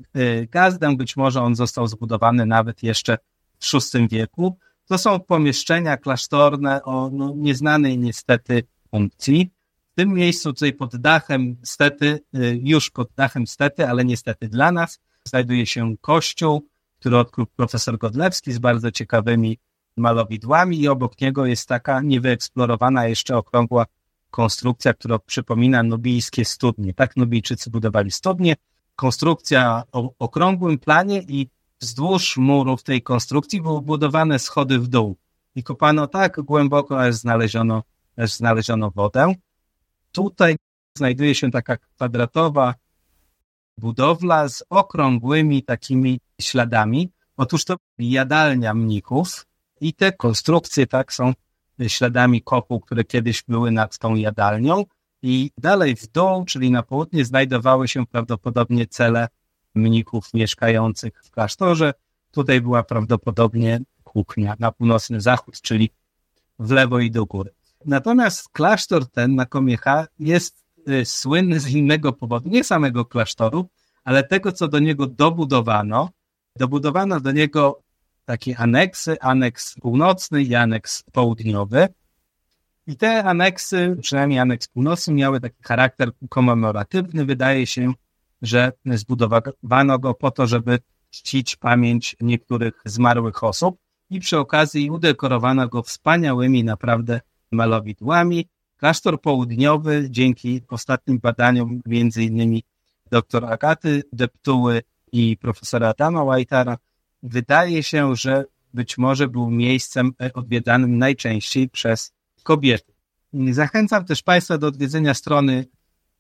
Gazdę. 0.51 0.97
Być 0.97 1.17
może 1.17 1.43
on 1.43 1.55
został 1.55 1.87
zbudowany 1.87 2.47
nawet 2.47 2.83
jeszcze 2.83 3.19
w 3.61 3.95
VI 3.95 4.09
wieku. 4.09 4.59
To 4.87 4.99
są 4.99 5.21
pomieszczenia 5.21 5.97
klasztorne 5.97 6.83
o 6.83 7.11
no, 7.13 7.33
nieznanej 7.37 7.99
niestety 7.99 8.63
funkcji. 8.91 9.51
W 9.93 9.95
tym 9.95 10.13
miejscu 10.13 10.53
tutaj 10.53 10.73
pod 10.73 10.97
dachem, 10.97 11.57
stety, 11.63 12.21
już 12.63 12.91
pod 12.91 13.09
dachem 13.17 13.47
stety, 13.47 13.89
ale 13.89 14.05
niestety 14.05 14.49
dla 14.49 14.73
nas, 14.73 15.01
znajduje 15.25 15.67
się 15.67 15.95
kościół, 16.01 16.69
który 17.05 17.19
odkrył 17.19 17.47
profesor 17.47 17.99
Godlewski 17.99 18.53
z 18.53 18.59
bardzo 18.59 18.91
ciekawymi 18.91 19.59
malowidłami 19.97 20.81
i 20.81 20.89
obok 20.89 21.21
niego 21.21 21.47
jest 21.47 21.69
taka 21.69 22.01
niewyeksplorowana 22.01 23.07
jeszcze 23.07 23.37
okrągła 23.37 23.87
konstrukcja, 24.31 24.95
która 24.95 25.19
przypomina 25.19 25.83
nubijskie 25.83 26.45
studnie. 26.45 26.95
Tak 26.95 27.17
Nubijczycy 27.17 27.71
budowali 27.71 28.11
studnie. 28.11 28.55
Konstrukcja 28.97 29.83
o 29.93 30.13
okrągłym 30.19 30.79
planie 30.79 31.23
i 31.29 31.49
wzdłuż 31.81 32.37
murów 32.37 32.83
tej 32.83 33.03
konstrukcji 33.03 33.63
były 33.63 33.83
budowane 33.83 34.39
schody 34.39 34.79
w 34.79 34.89
dół. 34.89 35.17
I 35.55 35.63
kopano 35.63 36.07
tak 36.07 36.41
głęboko, 36.41 37.01
aż 37.01 37.15
znaleziono, 37.15 37.83
aż 38.17 38.33
znaleziono 38.33 38.91
wodę. 38.91 39.35
Tutaj 40.13 40.57
znajduje 40.97 41.35
się 41.35 41.51
taka 41.51 41.77
kwadratowa 41.77 42.75
budowla 43.79 44.49
z 44.49 44.65
okrągłymi 44.71 45.63
takimi 45.63 46.21
śladami. 46.41 47.13
Otóż 47.37 47.65
to 47.65 47.77
jadalnia 47.99 48.75
mnichów 48.75 49.47
i 49.81 49.95
te 49.95 50.13
konstrukcje 50.13 50.87
tak 50.87 51.13
są 51.13 51.33
śladami 51.89 52.43
kopuł, 52.43 52.81
które 52.81 53.05
kiedyś 53.05 53.43
były 53.49 53.71
nad 53.71 53.99
tą 53.99 54.15
jadalnią 54.15 54.85
i 55.23 55.51
dalej 55.59 55.97
w 55.97 56.07
dół, 56.07 56.45
czyli 56.45 56.71
na 56.71 56.83
południe 56.83 57.25
znajdowały 57.25 57.89
się 57.89 58.07
prawdopodobnie 58.07 58.87
cele 58.87 59.29
mnichów 59.75 60.35
mieszkających 60.35 61.25
w 61.25 61.31
klasztorze. 61.31 61.95
Tutaj 62.31 62.61
była 62.61 62.83
prawdopodobnie 62.83 63.81
kuchnia 64.05 64.57
na 64.59 64.73
północny 64.73 65.21
zachód, 65.21 65.61
czyli 65.61 65.91
w 66.59 66.71
lewo 66.71 66.99
i 66.99 67.11
do 67.11 67.27
góry. 67.27 67.51
Natomiast 67.85 68.49
klasztor 68.49 69.11
ten 69.11 69.35
na 69.35 69.47
Komiecha 69.47 70.07
jest 70.19 70.65
y, 70.89 71.05
słynny 71.05 71.61
z 71.61 71.69
innego 71.69 72.13
powodu, 72.13 72.49
nie 72.49 72.65
samego 72.65 73.05
klasztoru, 73.05 73.69
ale 74.05 74.25
tego, 74.25 74.53
co 74.53 74.69
do 74.69 74.79
niego 74.79 75.07
dobudowano. 75.07 76.11
Dobudowano 76.59 77.21
do 77.21 77.33
niego 77.33 77.83
takie 78.25 78.59
aneksy, 78.59 79.21
aneks 79.21 79.75
północny 79.81 80.43
i 80.43 80.55
aneks 80.55 81.03
południowy. 81.13 81.89
I 82.87 82.97
te 82.97 83.25
aneksy, 83.25 83.97
przynajmniej 84.01 84.39
aneks 84.39 84.69
północny, 84.69 85.15
miały 85.15 85.41
taki 85.41 85.63
charakter 85.63 86.11
komemoratywny. 86.29 87.25
Wydaje 87.25 87.67
się, 87.67 87.93
że 88.43 88.73
zbudowano 88.85 89.99
go 89.99 90.15
po 90.15 90.31
to, 90.31 90.47
żeby 90.47 90.79
czcić 91.11 91.57
pamięć 91.57 92.17
niektórych 92.21 92.75
zmarłych 92.85 93.45
osób 93.45 93.79
i 94.11 94.21
przy 94.21 94.39
okazji 94.39 94.91
udekorowano 94.91 95.69
go 95.69 95.83
wspaniałymi 95.83 96.65
naprawdę 96.65 97.21
malowidłami. 97.53 98.49
Klasztor 98.77 99.21
południowy 99.21 100.07
dzięki 100.11 100.63
ostatnim 100.69 101.19
badaniom 101.19 101.81
między 101.87 102.23
innymi 102.25 102.63
dr 103.11 103.45
Agaty 103.45 104.03
Deptuły 104.13 104.83
i 105.15 105.37
profesora 105.37 105.89
Adama 105.89 106.25
Whiteara 106.25 106.79
wydaje 107.23 107.83
się, 107.83 108.17
że 108.17 108.45
być 108.75 108.99
może 108.99 109.29
był 109.29 109.51
miejscem 109.51 110.13
odwiedzanym 110.35 110.99
najczęściej 110.99 111.69
przez 111.69 112.13
kobiety. 112.43 112.93
Zachęcam 113.51 114.05
też 114.05 114.23
Państwa 114.23 114.59
do 114.59 114.67
odwiedzenia 114.67 115.15
strony, 115.15 115.67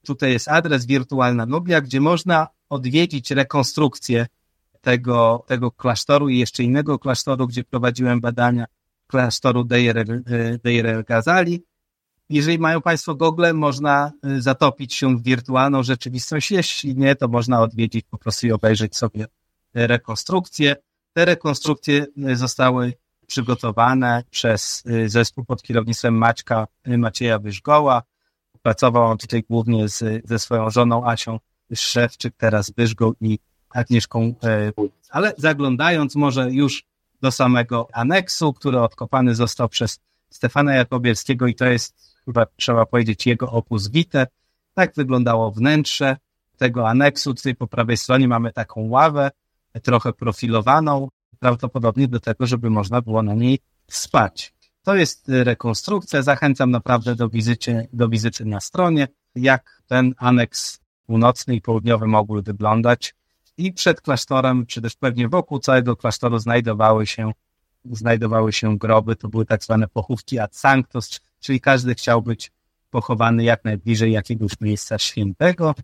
tutaj 0.07 0.33
jest 0.33 0.48
adres 0.48 0.87
Wirtualna 0.87 1.46
Nubia, 1.46 1.80
gdzie 1.80 2.00
można 2.00 2.48
odwiedzić 2.68 3.30
rekonstrukcję 3.30 4.26
tego, 4.80 5.44
tego 5.46 5.70
klasztoru 5.70 6.28
i 6.28 6.38
jeszcze 6.38 6.62
innego 6.62 6.98
klasztoru, 6.98 7.46
gdzie 7.46 7.64
prowadziłem 7.64 8.20
badania 8.20 8.66
klasztoru 9.07 9.64
Deir, 9.64 10.22
Deir 10.64 10.87
el 10.87 11.04
Ghazali. 11.04 11.62
Jeżeli 12.28 12.58
mają 12.58 12.82
Państwo 12.82 13.14
Google, 13.14 13.46
można 13.54 14.12
y, 14.26 14.42
zatopić 14.42 14.94
się 14.94 15.16
w 15.16 15.22
wirtualną 15.22 15.82
rzeczywistość. 15.82 16.50
Jeśli 16.50 16.96
nie, 16.96 17.16
to 17.16 17.28
można 17.28 17.62
odwiedzić 17.62 18.04
po 18.10 18.18
prostu 18.18 18.46
i 18.46 18.52
obejrzeć 18.52 18.96
sobie 18.96 19.26
rekonstrukcję. 19.74 20.76
Te 21.12 21.24
rekonstrukcje 21.24 22.06
y, 22.28 22.37
zostały 22.37 22.92
przygotowane 23.26 24.22
przez 24.30 24.82
y, 24.87 25.08
zespół 25.08 25.44
pod 25.44 25.62
kierownictwem 25.62 26.14
Maćka 26.14 26.66
Macieja 26.87 27.38
Wyżgoła. 27.38 28.02
Pracował 28.62 29.04
on 29.04 29.18
tutaj 29.18 29.44
głównie 29.50 29.88
z, 29.88 30.26
ze 30.28 30.38
swoją 30.38 30.70
żoną 30.70 31.06
Asią 31.08 31.38
Szewczyk, 31.74 32.34
teraz 32.37 32.70
Wyżgą 32.70 33.12
i 33.20 33.38
Agnieszką 33.70 34.34
Ale 35.10 35.32
zaglądając 35.37 36.14
może 36.14 36.50
już 36.50 36.84
do 37.20 37.30
samego 37.32 37.88
aneksu, 37.92 38.52
który 38.52 38.80
odkopany 38.80 39.34
został 39.34 39.68
przez 39.68 40.00
Stefana 40.30 40.74
Jakobielskiego 40.74 41.46
i 41.46 41.54
to 41.54 41.64
jest 41.64 42.13
chyba 42.24 42.46
trzeba 42.56 42.87
powiedzieć 42.87 43.26
jego 43.26 43.50
opus 43.50 43.88
vitae. 43.88 44.26
Tak 44.74 44.94
wyglądało 44.94 45.50
wnętrze 45.50 46.16
tego 46.56 46.88
aneksu. 46.88 47.34
Tutaj 47.34 47.54
po 47.54 47.66
prawej 47.66 47.96
stronie 47.96 48.28
mamy 48.28 48.52
taką 48.52 48.88
ławę, 48.88 49.30
trochę 49.82 50.12
profilowaną, 50.12 51.08
prawdopodobnie 51.38 52.08
do 52.08 52.20
tego, 52.20 52.46
żeby 52.46 52.70
można 52.70 53.00
było 53.00 53.22
na 53.22 53.34
niej 53.34 53.58
spać. 53.88 54.54
To 54.82 54.94
jest 54.94 55.28
rekonstrukcja. 55.28 56.22
Zachęcam 56.22 56.70
naprawdę 56.70 57.14
do 57.14 57.28
wizyty, 57.28 57.88
do 57.92 58.08
wizyty 58.08 58.44
na 58.44 58.60
stronie, 58.60 59.08
jak 59.34 59.82
ten 59.87 60.14
aneks 60.18 60.80
północny 61.06 61.54
i 61.54 61.60
południowy 61.60 62.06
mogły 62.06 62.42
wyglądać 62.42 63.14
i 63.56 63.72
przed 63.72 64.00
klasztorem, 64.00 64.66
czy 64.66 64.82
też 64.82 64.96
pewnie 64.96 65.28
wokół 65.28 65.58
całego 65.58 65.96
klasztoru 65.96 66.38
znajdowały 66.38 67.06
się, 67.06 67.32
znajdowały 67.84 68.52
się 68.52 68.78
groby, 68.78 69.16
to 69.16 69.28
były 69.28 69.46
tak 69.46 69.64
zwane 69.64 69.88
pochówki 69.88 70.38
ad 70.38 70.56
sanctos, 70.56 71.20
czyli 71.44 71.61
każdy 71.61 71.94
chciał 71.94 72.22
być 72.22 72.52
pochowany 72.90 73.44
jak 73.44 73.64
najbliżej 73.64 74.12
jakiegoś 74.12 74.61
miejsca 74.61 74.98
świętego. 74.98 75.74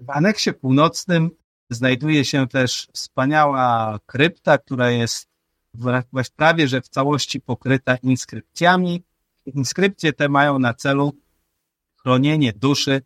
W 0.00 0.10
aneksie 0.10 0.52
północnym 0.52 1.30
znajduje 1.70 2.24
się 2.24 2.48
też 2.48 2.88
wspaniała 2.92 3.98
krypta, 4.06 4.58
która 4.58 4.90
jest 4.90 5.28
prawie 6.36 6.68
że 6.68 6.80
w 6.80 6.88
całości 6.88 7.40
pokryta 7.40 7.96
inskrypcjami. 7.96 9.02
Inskrypcje 9.46 10.12
te 10.12 10.28
mają 10.28 10.58
na 10.58 10.74
celu 10.74 11.12
chronienie 11.96 12.52
duszy 12.52 13.02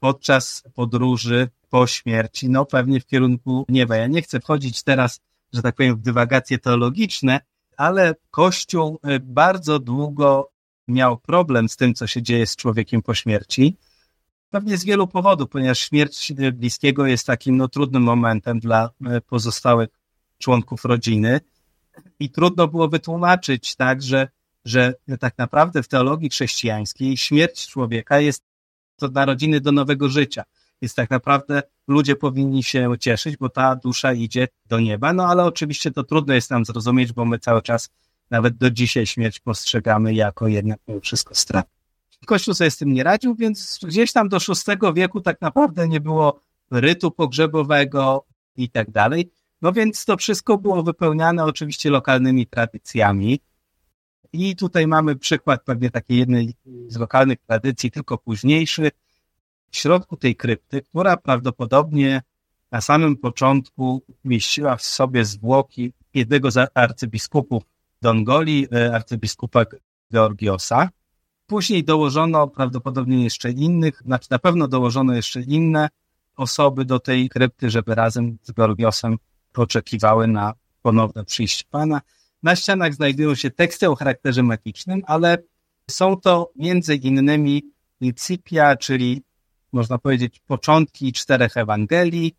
podczas 0.00 0.62
podróży 0.74 1.48
po 1.70 1.86
śmierci, 1.86 2.50
no 2.50 2.64
pewnie 2.64 3.00
w 3.00 3.06
kierunku 3.06 3.64
nieba. 3.68 3.96
Ja 3.96 4.06
nie 4.06 4.22
chcę 4.22 4.40
wchodzić 4.40 4.82
teraz, 4.82 5.20
że 5.52 5.62
tak 5.62 5.76
powiem, 5.76 5.96
w 5.96 6.00
dywagacje 6.00 6.58
teologiczne, 6.58 7.40
ale 7.76 8.14
Kościół 8.30 8.98
y, 9.08 9.20
bardzo 9.20 9.78
długo 9.78 10.49
miał 10.90 11.18
problem 11.18 11.68
z 11.68 11.76
tym, 11.76 11.94
co 11.94 12.06
się 12.06 12.22
dzieje 12.22 12.46
z 12.46 12.56
człowiekiem 12.56 13.02
po 13.02 13.14
śmierci. 13.14 13.76
Pewnie 14.50 14.78
z 14.78 14.84
wielu 14.84 15.06
powodów, 15.06 15.50
ponieważ 15.50 15.78
śmierć 15.78 16.32
bliskiego 16.52 17.06
jest 17.06 17.26
takim 17.26 17.56
no, 17.56 17.68
trudnym 17.68 18.02
momentem 18.02 18.60
dla 18.60 18.90
y, 19.16 19.20
pozostałych 19.20 19.88
członków 20.38 20.84
rodziny 20.84 21.40
i 22.20 22.30
trudno 22.30 22.68
było 22.68 22.88
wytłumaczyć 22.88 23.76
tak, 23.76 24.02
że, 24.02 24.28
że 24.64 24.94
tak 25.20 25.38
naprawdę 25.38 25.82
w 25.82 25.88
teologii 25.88 26.30
chrześcijańskiej 26.30 27.16
śmierć 27.16 27.68
człowieka 27.68 28.20
jest 28.20 28.44
to 28.96 29.08
narodziny 29.08 29.60
do 29.60 29.72
nowego 29.72 30.08
życia. 30.08 30.44
Więc 30.82 30.94
tak 30.94 31.10
naprawdę 31.10 31.62
ludzie 31.88 32.16
powinni 32.16 32.62
się 32.62 32.92
cieszyć, 33.00 33.36
bo 33.36 33.48
ta 33.48 33.76
dusza 33.76 34.12
idzie 34.12 34.48
do 34.66 34.80
nieba. 34.80 35.12
No 35.12 35.26
ale 35.26 35.44
oczywiście 35.44 35.90
to 35.90 36.04
trudno 36.04 36.34
jest 36.34 36.50
nam 36.50 36.64
zrozumieć, 36.64 37.12
bo 37.12 37.24
my 37.24 37.38
cały 37.38 37.62
czas, 37.62 37.90
nawet 38.30 38.56
do 38.56 38.70
dzisiaj, 38.70 39.06
śmierć 39.06 39.40
postrzegamy 39.40 40.14
jako 40.14 40.48
jednak 40.48 40.78
mimo 40.88 41.00
wszystko 41.00 41.34
stratę. 41.34 41.70
Kościół 42.26 42.54
sobie 42.54 42.70
z 42.70 42.76
tym 42.76 42.92
nie 42.92 43.04
radził, 43.04 43.34
więc 43.34 43.78
gdzieś 43.82 44.12
tam 44.12 44.28
do 44.28 44.38
VI 44.38 44.92
wieku 44.94 45.20
tak 45.20 45.40
naprawdę 45.40 45.88
nie 45.88 46.00
było 46.00 46.40
rytu 46.70 47.10
pogrzebowego 47.10 48.24
i 48.56 48.70
tak 48.70 48.90
dalej. 48.90 49.30
No 49.62 49.72
więc 49.72 50.04
to 50.04 50.16
wszystko 50.16 50.58
było 50.58 50.82
wypełniane 50.82 51.44
oczywiście 51.44 51.90
lokalnymi 51.90 52.46
tradycjami. 52.46 53.40
I 54.32 54.56
tutaj 54.56 54.86
mamy 54.86 55.16
przykład 55.16 55.64
pewnie 55.64 55.90
takiej 55.90 56.18
jednej 56.18 56.54
z 56.88 56.96
lokalnych 56.96 57.38
tradycji, 57.46 57.90
tylko 57.90 58.18
późniejszy, 58.18 58.90
w 59.70 59.76
środku 59.76 60.16
tej 60.16 60.36
krypty, 60.36 60.82
która 60.82 61.16
prawdopodobnie 61.16 62.22
na 62.70 62.80
samym 62.80 63.16
początku 63.16 64.02
mieściła 64.24 64.76
w 64.76 64.82
sobie 64.82 65.24
zwłoki 65.24 65.92
jednego 66.14 66.50
z 66.50 66.70
arcybiskupów 66.74 67.62
Dongoli, 68.02 68.66
e, 68.72 68.94
arcybiskupa 68.94 69.64
Georgiosa. 70.12 70.88
Później 71.46 71.84
dołożono 71.84 72.48
prawdopodobnie 72.48 73.24
jeszcze 73.24 73.50
innych, 73.50 74.02
znaczy 74.04 74.28
na 74.30 74.38
pewno 74.38 74.68
dołożono 74.68 75.14
jeszcze 75.14 75.42
inne 75.42 75.88
osoby 76.36 76.84
do 76.84 77.00
tej 77.00 77.28
krypty, 77.28 77.70
żeby 77.70 77.94
razem 77.94 78.38
z 78.42 78.50
Gorgiosem 78.52 79.18
oczekiwały 79.56 80.26
na 80.26 80.54
ponowne 80.82 81.24
przyjście 81.24 81.64
Pana. 81.70 82.00
Na 82.42 82.56
ścianach 82.56 82.94
znajdują 82.94 83.34
się 83.34 83.50
teksty 83.50 83.90
o 83.90 83.96
charakterze 83.96 84.42
magicznym, 84.42 85.02
ale 85.06 85.38
są 85.90 86.16
to 86.16 86.50
między 86.56 86.94
innymi 86.94 87.62
Licipia, 88.00 88.76
czyli 88.76 89.22
można 89.72 89.98
powiedzieć 89.98 90.40
początki 90.46 91.12
czterech 91.12 91.56
Ewangelii. 91.56 92.36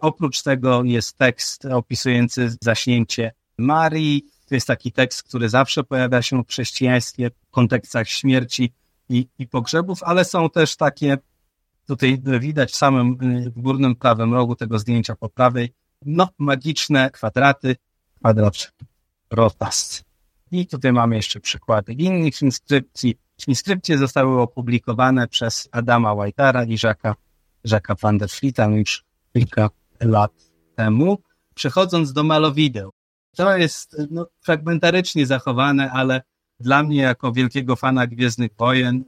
Oprócz 0.00 0.42
tego 0.42 0.84
jest 0.84 1.18
tekst 1.18 1.64
opisujący 1.64 2.56
zaśnięcie 2.60 3.32
Marii. 3.58 4.24
To 4.50 4.54
jest 4.54 4.66
taki 4.66 4.92
tekst, 4.92 5.22
który 5.22 5.48
zawsze 5.48 5.84
pojawia 5.84 6.22
się 6.22 6.42
w 6.42 6.48
chrześcijaństwie 6.48 7.30
w 7.30 7.50
kontekstach 7.50 8.08
śmierci 8.08 8.72
i, 9.08 9.28
i 9.38 9.46
pogrzebów, 9.46 10.02
ale 10.02 10.24
są 10.24 10.50
też 10.50 10.76
takie, 10.76 11.18
tutaj 11.86 12.22
widać 12.40 12.72
w 12.72 12.76
samym 12.76 13.16
w 13.56 13.60
górnym 13.60 13.96
prawym 13.96 14.34
rogu 14.34 14.56
tego 14.56 14.78
zdjęcia 14.78 15.16
po 15.16 15.28
prawej, 15.28 15.72
no, 16.06 16.28
magiczne 16.38 17.10
kwadraty, 17.10 17.76
kwadrat 18.18 18.72
rotas. 19.30 20.04
I 20.52 20.66
tutaj 20.66 20.92
mamy 20.92 21.16
jeszcze 21.16 21.40
przykłady 21.40 21.92
innych 21.92 22.42
inskrypcji. 22.42 23.18
Inskrypcje 23.46 23.98
zostały 23.98 24.40
opublikowane 24.40 25.28
przez 25.28 25.68
Adama 25.72 26.14
Whiteara 26.14 26.64
i 26.64 26.76
Jacques'a, 26.76 27.14
Jacques'a 27.68 28.00
van 28.02 28.18
der 28.18 28.30
Fleeta 28.30 28.66
już 28.66 29.04
kilka 29.32 29.70
lat 30.00 30.32
temu. 30.76 31.22
Przechodząc 31.54 32.12
do 32.12 32.22
malowideł. 32.22 32.90
To 33.36 33.56
jest 33.56 33.96
no, 34.10 34.26
fragmentarycznie 34.40 35.26
zachowane, 35.26 35.90
ale 35.90 36.22
dla 36.60 36.82
mnie 36.82 36.96
jako 36.96 37.32
wielkiego 37.32 37.76
fana 37.76 38.06
Gwiezdnych 38.06 38.50
Wojen 38.58 39.04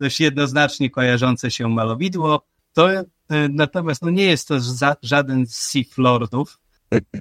dość 0.00 0.20
jednoznacznie 0.20 0.90
kojarzące 0.90 1.50
się 1.50 1.68
malowidło. 1.68 2.46
To 2.72 2.90
e, 2.92 3.04
natomiast 3.48 4.02
no, 4.02 4.10
nie 4.10 4.24
jest 4.24 4.48
to 4.48 4.60
za, 4.60 4.96
żaden 5.02 5.46
z 5.46 5.56
Sith 5.56 5.98
Lordów 5.98 6.60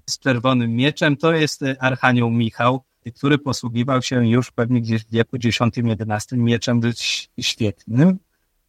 z 0.09 0.19
czerwonym 0.19 0.75
mieczem. 0.75 1.17
To 1.17 1.33
jest 1.33 1.63
e, 1.63 1.81
Archanioł 1.81 2.29
Michał, 2.29 2.83
który 3.15 3.37
posługiwał 3.37 4.01
się 4.01 4.27
już 4.27 4.51
pewnie 4.51 4.81
gdzieś 4.81 5.05
w 5.05 5.11
wieku 5.11 5.37
X-XI 5.43 6.37
mieczem 6.37 6.81
świetnym. 7.39 8.19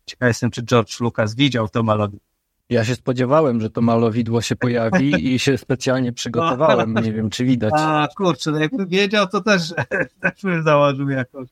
Ciekaw 0.06 0.28
jestem, 0.28 0.50
czy 0.50 0.62
George 0.62 1.00
Lucas 1.00 1.34
widział 1.34 1.68
to 1.68 1.82
malowidło. 1.82 2.29
Ja 2.70 2.84
się 2.84 2.94
spodziewałem, 2.94 3.60
że 3.60 3.70
to 3.70 3.80
malowidło 3.80 4.42
się 4.42 4.56
pojawi 4.56 5.34
i 5.34 5.38
się 5.38 5.58
specjalnie 5.58 6.12
przygotowałem. 6.12 6.94
Nie 6.94 7.12
wiem, 7.12 7.30
czy 7.30 7.44
widać. 7.44 7.72
A 7.76 8.08
kurczę, 8.16 8.50
no 8.50 8.58
jakbym 8.58 8.88
wiedział, 8.88 9.26
to 9.26 9.40
też, 9.40 9.74
też 10.22 10.42
bym 10.42 10.62
założył 10.62 11.08
jakąś 11.08 11.48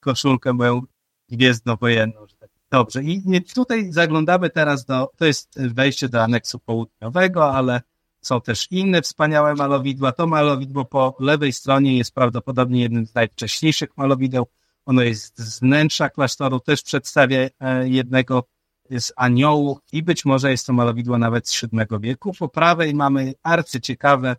koszulkę 0.00 0.52
moją 0.52 0.82
gwiezdnowojenną. 1.28 2.26
Tak. 2.40 2.50
Dobrze, 2.70 3.02
i 3.02 3.42
tutaj 3.54 3.92
zaglądamy 3.92 4.50
teraz 4.50 4.84
do, 4.84 5.10
to 5.16 5.26
jest 5.26 5.60
wejście 5.74 6.08
do 6.08 6.22
aneksu 6.22 6.58
południowego, 6.58 7.54
ale 7.54 7.80
są 8.20 8.40
też 8.40 8.66
inne 8.70 9.02
wspaniałe 9.02 9.54
malowidła. 9.54 10.12
To 10.12 10.26
malowidło 10.26 10.84
po 10.84 11.16
lewej 11.20 11.52
stronie 11.52 11.98
jest 11.98 12.14
prawdopodobnie 12.14 12.82
jednym 12.82 13.06
z 13.06 13.14
najwcześniejszych 13.14 13.96
malowideł. 13.96 14.46
Ono 14.86 15.02
jest 15.02 15.38
z 15.38 15.60
wnętrza 15.60 16.10
klasztoru, 16.10 16.60
też 16.60 16.82
przedstawia 16.82 17.38
e, 17.60 17.88
jednego 17.88 18.44
z 18.98 19.12
aniołów 19.16 19.78
i 19.92 20.02
być 20.02 20.24
może 20.24 20.50
jest 20.50 20.66
to 20.66 20.72
malowidło 20.72 21.18
nawet 21.18 21.48
z 21.48 21.60
VII 21.60 22.00
wieku. 22.00 22.32
Po 22.38 22.48
prawej 22.48 22.94
mamy 22.94 23.34
arcyciekawe 23.42 24.36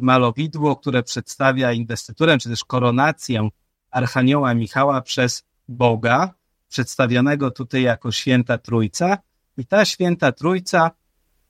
malowidło, 0.00 0.76
które 0.76 1.02
przedstawia 1.02 1.72
inwestyturę, 1.72 2.38
czy 2.38 2.48
też 2.48 2.64
koronację 2.64 3.48
Archanioła 3.90 4.54
Michała 4.54 5.00
przez 5.00 5.44
Boga, 5.68 6.34
przedstawionego 6.68 7.50
tutaj 7.50 7.82
jako 7.82 8.12
święta 8.12 8.58
Trójca. 8.58 9.18
I 9.56 9.66
ta 9.66 9.84
święta 9.84 10.32
Trójca, 10.32 10.90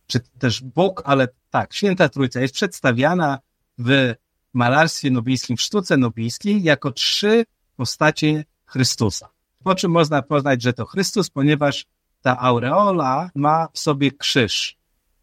czy 0.06 0.20
też 0.38 0.62
Bóg, 0.62 1.02
ale 1.04 1.28
tak, 1.50 1.74
święta 1.74 2.08
Trójca 2.08 2.40
jest 2.40 2.54
przedstawiana 2.54 3.38
w 3.78 4.14
malarstwie 4.52 5.10
nubijskim, 5.10 5.56
w 5.56 5.62
sztuce 5.62 5.96
nubijskiej 5.96 6.62
jako 6.62 6.92
trzy 6.92 7.44
postacie 7.76 8.44
Chrystusa. 8.66 9.28
Po 9.64 9.74
czym 9.74 9.90
można 9.90 10.22
poznać, 10.22 10.62
że 10.62 10.72
to 10.72 10.86
Chrystus, 10.86 11.30
ponieważ 11.30 11.86
ta 12.24 12.38
aureola 12.38 13.30
ma 13.34 13.68
w 13.72 13.78
sobie 13.78 14.12
krzyż 14.12 14.76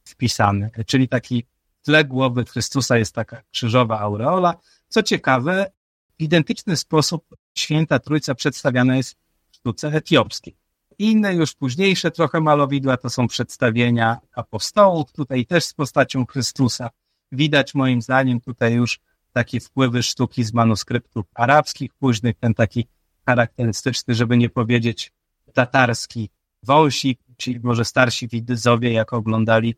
wpisany, 0.03 0.71
czyli 0.87 1.07
taki 1.07 1.45
tle 1.81 2.05
głowy 2.05 2.45
Chrystusa 2.45 2.97
jest 2.97 3.15
taka 3.15 3.41
krzyżowa 3.51 3.99
aureola. 3.99 4.53
Co 4.87 5.03
ciekawe, 5.03 5.71
w 6.19 6.23
identyczny 6.23 6.77
sposób 6.77 7.35
święta 7.55 7.99
Trójca 7.99 8.35
przedstawiana 8.35 8.97
jest 8.97 9.17
w 9.51 9.55
sztuce 9.55 9.87
etiopskiej. 9.87 10.55
Inne 10.97 11.35
już 11.35 11.53
późniejsze 11.53 12.11
trochę 12.11 12.41
malowidła 12.41 12.97
to 12.97 13.09
są 13.09 13.27
przedstawienia 13.27 14.17
apostołów, 14.35 15.11
tutaj 15.11 15.45
też 15.45 15.63
z 15.63 15.73
postacią 15.73 16.25
Chrystusa. 16.25 16.89
Widać 17.31 17.73
moim 17.73 18.01
zdaniem 18.01 18.41
tutaj 18.41 18.73
już 18.73 18.99
takie 19.33 19.59
wpływy 19.59 20.03
sztuki 20.03 20.43
z 20.43 20.53
manuskryptów 20.53 21.25
arabskich 21.33 21.93
późnych, 21.93 22.37
ten 22.39 22.53
taki 22.53 22.87
charakterystyczny, 23.25 24.15
żeby 24.15 24.37
nie 24.37 24.49
powiedzieć 24.49 25.11
tatarski 25.53 26.29
wąsik, 26.63 27.19
czyli 27.37 27.59
może 27.63 27.85
starsi 27.85 28.27
widzowie, 28.27 28.93
jak 28.93 29.13
oglądali. 29.13 29.75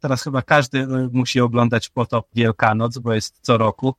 Teraz 0.00 0.22
chyba 0.22 0.42
każdy 0.42 0.78
e, 0.78 1.08
musi 1.12 1.40
oglądać 1.40 1.88
potop 1.88 2.26
Wielkanoc, 2.34 2.98
bo 2.98 3.14
jest 3.14 3.38
co 3.40 3.58
roku. 3.58 3.94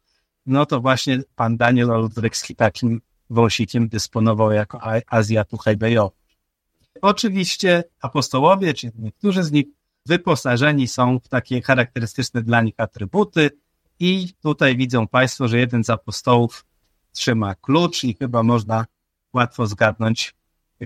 No 0.46 0.66
to 0.66 0.82
właśnie 0.82 1.20
pan 1.36 1.58
Daniel 1.58 1.92
Olbrycki 1.92 2.56
takim 2.56 3.02
wąsikiem 3.30 3.90
dysponował 3.90 4.52
jako 4.52 4.82
Azjatu 5.08 5.58
Heibejo. 5.58 6.12
Oczywiście 7.02 7.84
apostołowie, 8.02 8.74
czy 8.74 8.92
niektórzy 9.00 9.44
z 9.44 9.52
nich 9.52 9.66
wyposażeni 10.06 10.88
są 10.88 11.20
w 11.20 11.28
takie 11.28 11.62
charakterystyczne 11.62 12.42
dla 12.42 12.62
nich 12.62 12.74
atrybuty 12.78 13.50
i 14.00 14.34
tutaj 14.42 14.78
widzą 14.78 15.08
Państwo, 15.08 15.48
że 15.48 15.58
jeden 15.58 15.84
z 15.84 15.90
apostołów 15.90 16.66
trzyma 17.12 17.56
klucz 17.56 18.04
i 18.04 18.14
chyba 18.14 18.44
można 18.44 18.86
łatwo 19.34 19.68
zgadnąć, 19.68 20.36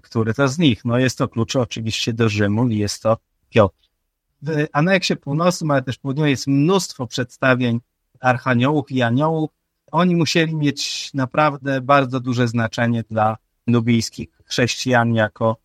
który 0.04 0.34
to 0.34 0.47
z 0.47 0.58
nich. 0.60 0.86
No 0.86 0.97
jest 0.97 1.17
to 1.17 1.27
klucz 1.27 1.56
oczywiście 1.56 2.13
do 2.13 2.30
Rzymu 2.30 2.67
i 2.67 2.77
jest 2.77 3.04
to 3.04 3.17
Piotr. 3.49 3.89
W 4.41 4.67
aneksie 4.73 5.15
północnym, 5.15 5.71
ale 5.71 5.82
też 5.82 5.97
południowym 5.97 6.30
jest 6.30 6.47
mnóstwo 6.47 7.08
przedstawień 7.08 7.80
archaniołów 8.19 8.91
i 8.91 9.01
aniołów. 9.01 9.49
Oni 9.91 10.15
musieli 10.15 10.56
mieć 10.56 11.13
naprawdę 11.13 11.82
bardzo 11.82 12.19
duże 12.19 12.47
znaczenie 12.47 13.04
dla 13.10 13.38
nubijskich 13.67 14.30
chrześcijan 14.45 15.13
jako, 15.13 15.58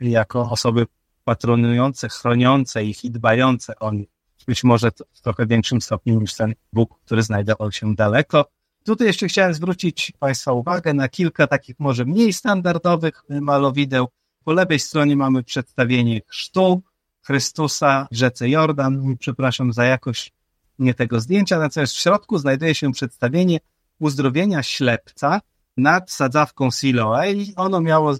jako 0.00 0.50
osoby 0.50 0.86
patronujące, 1.24 2.08
chroniące 2.08 2.84
ich 2.84 3.04
i 3.04 3.10
dbające 3.10 3.78
o 3.78 3.92
nich. 3.92 4.08
Być 4.46 4.64
może 4.64 4.90
w 5.12 5.20
trochę 5.20 5.46
większym 5.46 5.80
stopniu 5.80 6.20
niż 6.20 6.34
ten 6.34 6.54
Bóg, 6.72 7.00
który 7.04 7.22
znajdował 7.22 7.72
się 7.72 7.94
daleko. 7.94 8.44
Tutaj 8.86 9.06
jeszcze 9.06 9.28
chciałem 9.28 9.54
zwrócić 9.54 10.12
Państwa 10.18 10.52
uwagę 10.52 10.94
na 10.94 11.08
kilka 11.08 11.46
takich 11.46 11.80
może 11.80 12.04
mniej 12.04 12.32
standardowych 12.32 13.22
malowideł. 13.28 14.08
Po 14.44 14.52
lewej 14.52 14.78
stronie 14.78 15.16
mamy 15.16 15.42
przedstawienie 15.42 16.20
chrztu 16.26 16.82
Chrystusa 17.22 18.08
w 18.12 18.16
rzece 18.16 18.48
Jordan. 18.48 19.16
Przepraszam 19.18 19.72
za 19.72 19.84
jakość 19.84 20.32
nie 20.78 20.94
tego 20.94 21.20
zdjęcia, 21.20 21.58
natomiast 21.58 21.92
w 21.92 21.96
środku 21.96 22.38
znajduje 22.38 22.74
się 22.74 22.92
przedstawienie 22.92 23.58
uzdrowienia 23.98 24.62
ślepca 24.62 25.40
nad 25.76 26.10
sadzawką 26.10 26.70
Siloe 26.70 27.32
i 27.32 27.54
ono 27.56 27.80
miało, 27.80 28.14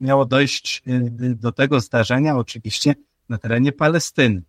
miało 0.00 0.24
dojść 0.24 0.82
y, 0.88 1.34
do 1.34 1.52
tego 1.52 1.80
zdarzenia 1.80 2.36
oczywiście 2.36 2.94
na 3.28 3.38
terenie 3.38 3.72
Palestyny. 3.72 4.42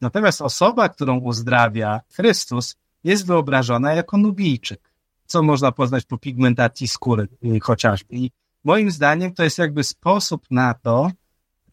Natomiast 0.00 0.40
osoba, 0.40 0.88
którą 0.88 1.18
uzdrawia 1.18 2.00
Chrystus, 2.12 2.76
jest 3.04 3.26
wyobrażona 3.26 3.94
jako 3.94 4.16
Nubijczyk 4.16 4.91
co 5.32 5.42
można 5.42 5.72
poznać 5.72 6.04
po 6.04 6.18
pigmentacji 6.18 6.88
skóry 6.88 7.28
y, 7.44 7.60
chociażby. 7.60 8.14
I 8.14 8.30
moim 8.64 8.90
zdaniem 8.90 9.34
to 9.34 9.44
jest 9.44 9.58
jakby 9.58 9.84
sposób 9.84 10.46
na 10.50 10.74
to, 10.74 11.10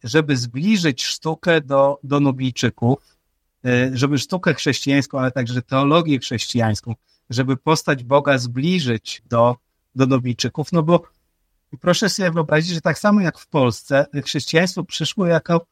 żeby 0.04 0.36
zbliżyć 0.36 1.04
sztukę 1.04 1.60
do, 1.60 1.98
do 2.02 2.20
Nubijczyków, 2.20 3.18
y, 3.66 3.90
żeby 3.94 4.18
sztukę 4.18 4.54
chrześcijańską, 4.54 5.18
ale 5.18 5.30
także 5.30 5.62
teologię 5.62 6.18
chrześcijańską, 6.18 6.94
żeby 7.30 7.56
postać 7.56 8.04
Boga 8.04 8.38
zbliżyć 8.38 9.22
do, 9.26 9.56
do 9.94 10.06
Nubijczyków, 10.06 10.72
no 10.72 10.82
bo 10.82 11.02
proszę 11.80 12.08
sobie 12.08 12.30
wyobrazić, 12.30 12.74
że 12.74 12.80
tak 12.80 12.98
samo 12.98 13.20
jak 13.20 13.38
w 13.38 13.46
Polsce 13.46 14.06
chrześcijaństwo 14.24 14.84
przyszło 14.84 15.26
jako 15.26 15.66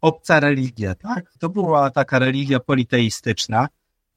obca 0.00 0.40
religia, 0.40 0.94
tak? 0.94 1.32
To 1.38 1.48
była 1.48 1.90
taka 1.90 2.18
religia 2.18 2.60
politeistyczna, 2.60 3.68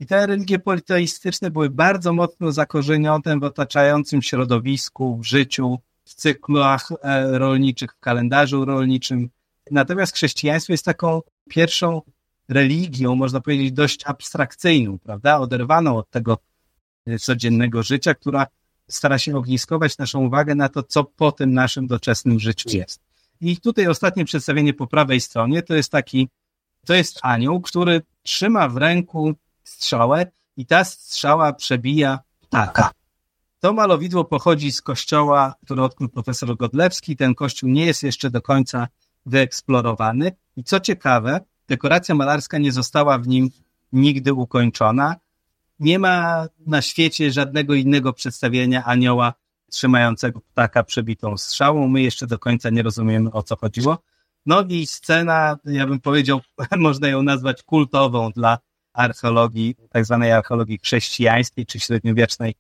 i 0.04 0.06
te 0.06 0.28
religie 0.28 0.60
politeistyczne 0.60 1.52
były 1.52 1.70
bardzo 1.70 2.14
mocno 2.14 2.52
zakorzenione 2.52 3.40
w 3.40 3.44
otaczającym 3.44 4.22
środowisku, 4.22 5.18
w 5.18 5.26
życiu, 5.26 5.80
w 6.06 6.14
cyklach 6.14 6.90
e, 6.92 7.38
rolniczych, 7.38 7.94
w 7.94 8.00
kalendarzu 8.00 8.66
rolniczym. 8.66 9.30
Natomiast 9.72 10.16
chrześcijaństwo 10.16 10.74
jest 10.74 10.86
taką 10.86 11.22
pierwszą 11.50 12.02
religią, 12.50 13.16
można 13.16 13.42
powiedzieć, 13.42 13.72
dość 13.72 14.00
abstrakcyjną, 14.06 15.00
prawda? 15.00 15.40
Oderwaną 15.40 15.98
od 15.98 16.10
tego 16.10 16.38
e, 17.08 17.20
codziennego 17.20 17.84
życia, 17.84 18.14
która 18.14 18.48
stara 18.90 19.18
się 19.18 19.38
ogniskować 19.38 19.98
naszą 19.98 20.26
uwagę 20.26 20.56
na 20.56 20.70
to, 20.70 20.84
co 20.84 21.04
po 21.04 21.32
tym 21.32 21.54
naszym 21.54 21.88
doczesnym 21.88 22.40
życiu 22.40 22.70
jest. 22.78 23.02
I 23.42 23.58
tutaj 23.58 23.88
ostatnie 23.88 24.26
przedstawienie 24.26 24.74
po 24.74 24.88
prawej 24.88 25.22
stronie 25.22 25.62
to 25.62 25.76
jest 25.76 25.92
taki, 25.92 26.30
to 26.86 26.94
jest 26.94 27.20
anioł, 27.22 27.62
który 27.62 28.02
trzyma 28.24 28.70
w 28.70 28.78
ręku 28.78 29.36
strzałę 29.64 30.32
i 30.58 30.66
ta 30.66 30.84
strzała 30.84 31.54
przebija 31.54 32.20
ptaka. 32.42 32.92
To 33.60 33.74
malowidło 33.74 34.26
pochodzi 34.26 34.72
z 34.72 34.82
kościoła, 34.82 35.56
który 35.66 35.82
odkrył 35.82 36.10
profesor 36.10 36.58
Godlewski. 36.58 37.16
Ten 37.16 37.36
kościół 37.36 37.70
nie 37.70 37.86
jest 37.86 38.04
jeszcze 38.04 38.30
do 38.30 38.42
końca 38.42 38.88
wyeksplorowany. 39.26 40.32
I 40.58 40.64
co 40.64 40.80
ciekawe, 40.80 41.42
dekoracja 41.68 42.16
malarska 42.16 42.58
nie 42.58 42.72
została 42.72 43.18
w 43.18 43.28
nim 43.28 43.50
nigdy 43.92 44.34
ukończona. 44.34 45.16
Nie 45.80 46.00
ma 46.00 46.48
na 46.68 46.82
świecie 46.82 47.32
żadnego 47.32 47.74
innego 47.74 48.14
przedstawienia 48.14 48.84
anioła 48.86 49.34
trzymającego 49.72 50.42
ptaka 50.42 50.84
przebitą 50.84 51.38
strzałą. 51.38 51.88
My 51.88 52.02
jeszcze 52.02 52.28
do 52.28 52.40
końca 52.40 52.70
nie 52.70 52.84
rozumiemy, 52.84 53.32
o 53.32 53.44
co 53.44 53.56
chodziło. 53.56 53.98
No 54.46 54.62
i 54.70 54.88
scena, 54.88 55.58
ja 55.66 55.88
bym 55.88 56.00
powiedział, 56.00 56.42
można 56.78 57.08
ją 57.08 57.24
nazwać 57.24 57.64
kultową 57.64 58.32
dla 58.32 58.58
archeologii, 58.94 59.76
tak 59.90 60.06
zwanej 60.06 60.32
archeologii 60.32 60.80
chrześcijańskiej 60.84 61.66
czy 61.66 61.80
średniowiecznej 61.80 62.56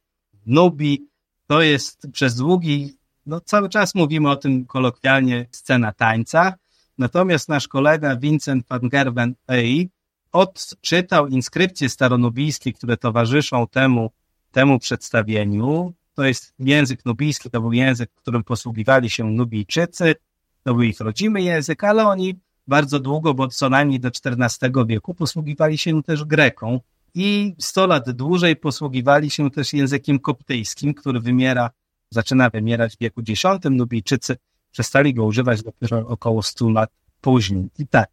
Nubii. 0.45 1.07
To 1.47 1.61
jest 1.61 2.07
przez 2.11 2.35
długi, 2.35 2.97
no 3.25 3.41
cały 3.41 3.69
czas 3.69 3.95
mówimy 3.95 4.29
o 4.29 4.35
tym 4.35 4.65
kolokwialnie, 4.65 5.45
scena 5.51 5.93
tańca. 5.93 6.53
Natomiast 6.97 7.49
nasz 7.49 7.67
kolega 7.67 8.15
Vincent 8.15 8.65
van 8.69 8.89
Gerven 8.89 9.35
Ey 9.47 9.89
odczytał 10.31 11.27
inskrypcje 11.27 11.89
staronubijskie, 11.89 12.73
które 12.73 12.97
towarzyszą 12.97 13.67
temu, 13.67 14.11
temu 14.51 14.79
przedstawieniu. 14.79 15.93
To 16.15 16.23
jest 16.23 16.53
język 16.59 17.05
nubijski, 17.05 17.49
to 17.49 17.61
był 17.61 17.73
język, 17.73 18.11
którym 18.15 18.43
posługiwali 18.43 19.09
się 19.09 19.23
Nubijczycy, 19.23 20.15
to 20.63 20.73
był 20.73 20.83
ich 20.83 20.99
rodzimy 20.99 21.41
język, 21.41 21.83
ale 21.83 22.07
oni 22.07 22.39
bardzo 22.67 22.99
długo, 22.99 23.33
bo 23.33 23.47
co 23.47 23.69
najmniej 23.69 23.99
do 23.99 24.09
XIV 24.25 24.71
wieku 24.87 25.13
posługiwali 25.13 25.77
się 25.77 26.03
też 26.03 26.23
Greką 26.23 26.79
i 27.13 27.55
100 27.59 27.87
lat 27.87 28.11
dłużej 28.11 28.55
posługiwali 28.55 29.29
się 29.29 29.51
też 29.51 29.73
językiem 29.73 30.19
koptyjskim, 30.19 30.93
który 30.93 31.19
wymiera, 31.19 31.69
zaczyna 32.09 32.49
wymierać 32.49 32.95
w 32.95 32.99
wieku 32.99 33.21
X. 33.29 33.43
Nubijczycy 33.71 34.37
przestali 34.71 35.13
go 35.13 35.25
używać 35.25 35.63
dopiero 35.63 36.07
około 36.07 36.43
100 36.43 36.69
lat 36.69 36.89
później. 37.21 37.69
I 37.79 37.87
tak, 37.87 38.09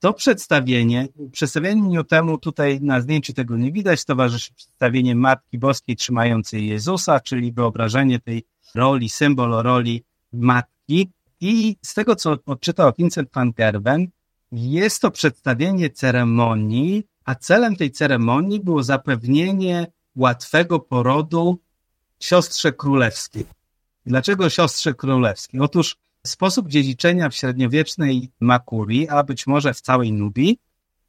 to 0.00 0.12
przedstawienie, 0.12 1.08
przedstawieniu 1.32 2.04
temu 2.04 2.38
tutaj 2.38 2.80
na 2.80 3.00
zdjęciu 3.00 3.32
tego 3.32 3.56
nie 3.56 3.72
widać, 3.72 4.04
towarzyszy 4.04 4.54
przedstawienie 4.54 5.14
Matki 5.14 5.58
Boskiej 5.58 5.96
trzymającej 5.96 6.68
Jezusa, 6.68 7.20
czyli 7.20 7.52
wyobrażenie 7.52 8.20
tej 8.20 8.44
roli, 8.74 9.08
symbol 9.08 9.62
roli 9.62 10.04
Matki. 10.32 11.10
I 11.40 11.76
z 11.82 11.94
tego, 11.94 12.16
co 12.16 12.36
odczytał 12.46 12.92
Vincent 12.98 13.28
van 13.34 13.52
Gerwen, 13.52 14.08
jest 14.52 15.02
to 15.02 15.10
przedstawienie 15.10 15.90
ceremonii, 15.90 17.06
a 17.24 17.34
celem 17.34 17.76
tej 17.76 17.90
ceremonii 17.90 18.60
było 18.60 18.82
zapewnienie 18.82 19.86
łatwego 20.16 20.80
porodu 20.80 21.58
siostrze 22.20 22.72
królewskiej. 22.72 23.46
Dlaczego 24.06 24.50
siostrze 24.50 24.94
królewskiej? 24.94 25.60
Otóż 25.60 25.96
sposób 26.26 26.68
dziedziczenia 26.68 27.28
w 27.28 27.34
średniowiecznej 27.34 28.30
Makurii, 28.40 29.08
a 29.08 29.22
być 29.22 29.46
może 29.46 29.74
w 29.74 29.80
całej 29.80 30.12
Nubii, 30.12 30.58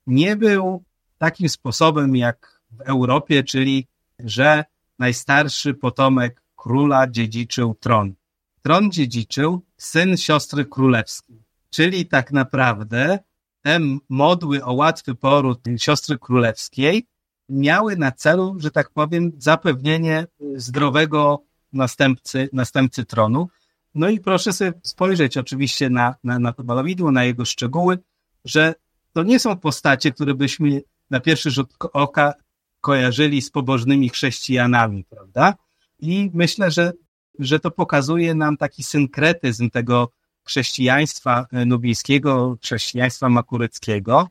nie 0.07 0.35
był 0.35 0.83
takim 1.17 1.49
sposobem 1.49 2.15
jak 2.15 2.61
w 2.71 2.81
Europie, 2.81 3.43
czyli 3.43 3.87
że 4.19 4.65
najstarszy 4.99 5.73
potomek 5.73 6.41
króla 6.55 7.07
dziedziczył 7.07 7.75
tron. 7.79 8.13
Tron 8.61 8.91
dziedziczył 8.91 9.61
syn 9.77 10.17
siostry 10.17 10.65
królewskiej. 10.65 11.43
Czyli 11.69 12.05
tak 12.05 12.31
naprawdę 12.31 13.19
te 13.61 13.79
modły 14.09 14.63
o 14.63 14.73
łatwy 14.73 15.15
poród 15.15 15.63
siostry 15.77 16.17
królewskiej 16.17 17.07
miały 17.49 17.97
na 17.97 18.11
celu, 18.11 18.55
że 18.57 18.71
tak 18.71 18.89
powiem, 18.89 19.31
zapewnienie 19.37 20.27
zdrowego 20.55 21.43
następcy, 21.73 22.49
następcy 22.53 23.05
tronu. 23.05 23.47
No 23.95 24.09
i 24.09 24.19
proszę 24.19 24.53
sobie 24.53 24.73
spojrzeć 24.83 25.37
oczywiście 25.37 25.89
na, 25.89 26.15
na, 26.23 26.39
na 26.39 26.53
to 26.53 26.63
malowidło, 26.63 27.11
na 27.11 27.23
jego 27.23 27.45
szczegóły, 27.45 27.99
że 28.45 28.75
to 29.13 29.23
nie 29.23 29.39
są 29.39 29.57
postacie, 29.57 30.11
które 30.11 30.33
byśmy 30.33 30.81
na 31.09 31.19
pierwszy 31.19 31.51
rzut 31.51 31.73
oka 31.93 32.33
kojarzyli 32.81 33.41
z 33.41 33.51
pobożnymi 33.51 34.09
chrześcijanami, 34.09 35.03
prawda? 35.03 35.53
I 35.99 36.31
myślę, 36.33 36.71
że, 36.71 36.93
że 37.39 37.59
to 37.59 37.71
pokazuje 37.71 38.35
nam 38.35 38.57
taki 38.57 38.83
synkretyzm 38.83 39.69
tego 39.69 40.11
chrześcijaństwa 40.43 41.45
nubijskiego, 41.65 42.57
chrześcijaństwa 42.63 43.29
makuryckiego. 43.29 44.27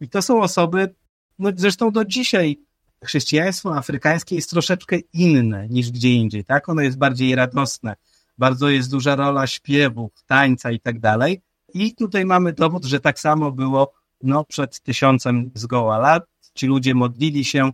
I 0.00 0.08
to 0.08 0.22
są 0.22 0.42
osoby, 0.42 0.94
no 1.38 1.50
zresztą 1.56 1.90
do 1.90 2.04
dzisiaj 2.04 2.58
chrześcijaństwo 3.04 3.76
afrykańskie 3.76 4.36
jest 4.36 4.50
troszeczkę 4.50 4.98
inne 5.12 5.68
niż 5.68 5.90
gdzie 5.90 6.14
indziej, 6.14 6.44
tak? 6.44 6.68
Ono 6.68 6.82
jest 6.82 6.98
bardziej 6.98 7.34
radosne, 7.34 7.96
bardzo 8.38 8.68
jest 8.68 8.90
duża 8.90 9.16
rola 9.16 9.46
śpiewów, 9.46 10.12
tańca 10.26 10.70
i 10.70 10.80
tak 10.80 11.00
dalej. 11.00 11.40
I 11.74 11.94
tutaj 11.94 12.24
mamy 12.24 12.52
dowód, 12.52 12.84
że 12.84 13.00
tak 13.00 13.20
samo 13.20 13.52
było 13.52 13.92
no, 14.22 14.44
przed 14.44 14.80
tysiącem 14.80 15.50
zgoła 15.54 15.98
lat. 15.98 16.24
Ci 16.54 16.66
ludzie 16.66 16.94
modlili 16.94 17.44
się, 17.44 17.70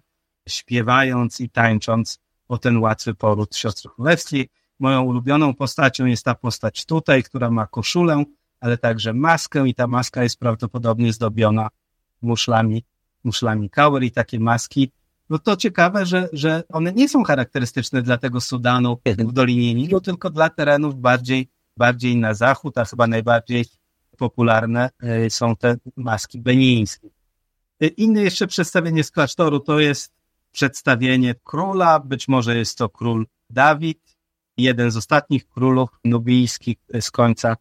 śpiewając 0.49 1.41
i 1.41 1.51
tańcząc 1.51 2.19
o 2.49 2.59
ten 2.59 2.77
łatwy 2.77 3.15
poród 3.15 3.57
siostry 3.57 3.91
królewskiej. 3.95 4.49
Moją 4.79 5.03
ulubioną 5.03 5.55
postacią 5.55 6.07
jest 6.07 6.25
ta 6.25 6.35
postać 6.35 6.87
tutaj, 6.87 7.23
która 7.23 7.51
ma 7.51 7.67
koszulę, 7.67 8.25
ale 8.61 8.79
także 8.79 9.13
maskę 9.13 9.69
i 9.69 9.75
ta 9.75 9.87
maska 9.87 10.23
jest 10.23 10.39
prawdopodobnie 10.39 11.13
zdobiona 11.13 11.69
muszlami, 12.23 12.85
muszlami 13.25 13.71
kauer 13.71 14.03
i 14.03 14.11
takie 14.11 14.41
maski. 14.41 14.91
No 15.31 15.39
to 15.39 15.57
ciekawe, 15.57 16.07
że, 16.07 16.29
że 16.33 16.63
one 16.69 16.93
nie 16.93 17.09
są 17.09 17.25
charakterystyczne 17.25 18.03
dla 18.03 18.19
tego 18.19 18.41
Sudanu 18.41 18.99
w 19.19 19.33
Dolinie 19.33 19.75
Nilu, 19.75 20.01
tylko 20.01 20.31
dla 20.31 20.51
terenów 20.51 21.01
bardziej, 21.01 21.49
bardziej 21.77 22.17
na 22.17 22.35
zachód, 22.35 22.79
a 22.79 22.85
chyba 22.85 23.07
najbardziej 23.07 23.65
popularne 24.19 24.91
e, 25.03 25.31
są 25.31 25.57
te 25.57 25.77
maski 25.97 26.41
benińskie. 26.41 27.09
E, 27.81 27.87
inne 27.87 28.23
jeszcze 28.23 28.47
przedstawienie 28.47 29.05
z 29.05 29.11
klasztoru 29.11 29.61
to 29.61 29.81
jest 29.81 30.13
przedstawienie 30.53 31.35
króla, 31.45 32.01
być 32.01 32.29
może 32.29 32.57
jest 32.57 32.79
to 32.79 32.89
król 32.89 33.27
Dawid, 33.51 34.08
jeden 34.59 34.91
z 34.91 34.97
ostatnich 34.97 35.49
królów 35.49 35.89
nubijskich 36.05 36.77
z 37.01 37.11
końca 37.11 37.57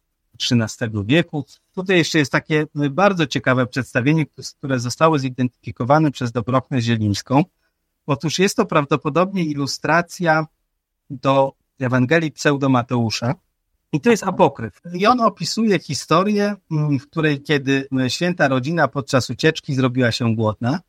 XIII 0.51 1.05
wieku. 1.05 1.45
Tutaj 1.75 1.97
jeszcze 1.97 2.19
jest 2.19 2.31
takie 2.31 2.65
bardzo 2.91 3.27
ciekawe 3.27 3.67
przedstawienie, 3.67 4.25
które 4.57 4.79
zostało 4.79 5.19
zidentyfikowane 5.19 6.11
przez 6.11 6.31
Dobrochnę 6.31 6.81
Zielińską. 6.81 7.43
Otóż 8.05 8.39
jest 8.39 8.55
to 8.55 8.65
prawdopodobnie 8.65 9.43
ilustracja 9.43 10.47
do 11.09 11.53
Ewangelii 11.79 12.31
Pseudo-Mateusza 12.31 13.33
i 13.93 14.01
to 14.01 14.09
jest 14.09 14.23
apokryf. 14.23 14.81
I 14.93 15.07
on 15.07 15.21
opisuje 15.21 15.79
historię, 15.79 16.55
mm, 16.71 16.99
w 16.99 17.07
której 17.09 17.41
kiedy 17.41 17.87
święta 18.07 18.47
rodzina 18.47 18.87
podczas 18.87 19.29
ucieczki 19.29 19.75
zrobiła 19.75 20.11
się 20.11 20.35
głodna 20.35 20.79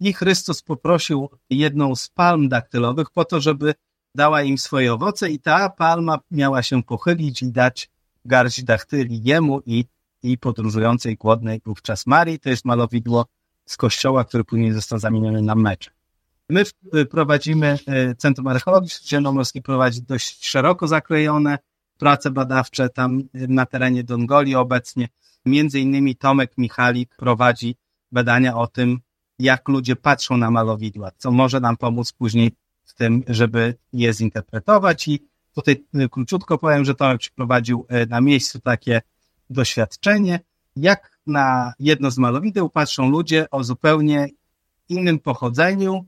i 0.00 0.12
Chrystus 0.12 0.62
poprosił 0.62 1.28
jedną 1.50 1.94
z 1.94 2.08
palm 2.08 2.48
daktylowych 2.48 3.10
po 3.10 3.24
to, 3.24 3.40
żeby 3.40 3.74
dała 4.16 4.42
im 4.42 4.58
swoje 4.58 4.94
owoce 4.94 5.30
i 5.30 5.38
ta 5.38 5.70
palma 5.70 6.18
miała 6.30 6.62
się 6.62 6.82
pochylić 6.82 7.42
i 7.42 7.52
dać 7.52 7.90
garść 8.24 8.64
dachtyli 8.64 9.22
jemu 9.24 9.60
i, 9.66 9.84
i 10.22 10.38
podróżującej 10.38 11.16
głodnej 11.16 11.60
wówczas 11.64 12.06
Marii. 12.06 12.38
To 12.38 12.50
jest 12.50 12.64
malowidło 12.64 13.26
z 13.66 13.76
kościoła, 13.76 14.24
który 14.24 14.44
później 14.44 14.72
został 14.72 14.98
zamieniony 14.98 15.42
na 15.42 15.54
mecze. 15.54 15.90
My 16.50 16.64
prowadzimy, 17.10 17.78
e, 17.86 18.14
Centrum 18.14 18.46
Archeologii 18.46 18.90
Śródziemnomorskiej 18.90 19.62
prowadzi 19.62 20.02
dość 20.02 20.46
szeroko 20.46 20.88
zakrojone 20.88 21.58
prace 21.98 22.30
badawcze 22.30 22.88
tam 22.88 23.22
na 23.34 23.66
terenie 23.66 24.04
Dongoli 24.04 24.54
obecnie. 24.54 25.08
Między 25.46 25.80
innymi 25.80 26.16
Tomek 26.16 26.52
Michalik 26.58 27.16
prowadzi 27.16 27.76
badania 28.12 28.56
o 28.56 28.66
tym, 28.66 29.00
jak 29.38 29.68
ludzie 29.68 29.96
patrzą 29.96 30.36
na 30.36 30.50
malowidła, 30.50 31.10
co 31.16 31.30
może 31.30 31.60
nam 31.60 31.76
pomóc 31.76 32.12
później 32.12 32.52
tym, 32.96 33.24
żeby 33.28 33.74
je 33.92 34.12
zinterpretować. 34.12 35.08
I 35.08 35.22
tutaj 35.54 35.84
e, 35.94 36.08
króciutko 36.08 36.58
powiem, 36.58 36.84
że 36.84 36.94
Tomek 36.94 37.18
przeprowadził 37.18 37.86
e, 37.88 38.06
na 38.06 38.20
miejscu 38.20 38.60
takie 38.60 39.02
doświadczenie, 39.50 40.40
jak 40.76 41.18
na 41.26 41.72
jedno 41.78 42.10
z 42.10 42.18
malowideł 42.18 42.70
patrzą 42.70 43.10
ludzie 43.10 43.50
o 43.50 43.64
zupełnie 43.64 44.28
innym 44.88 45.18
pochodzeniu, 45.18 46.06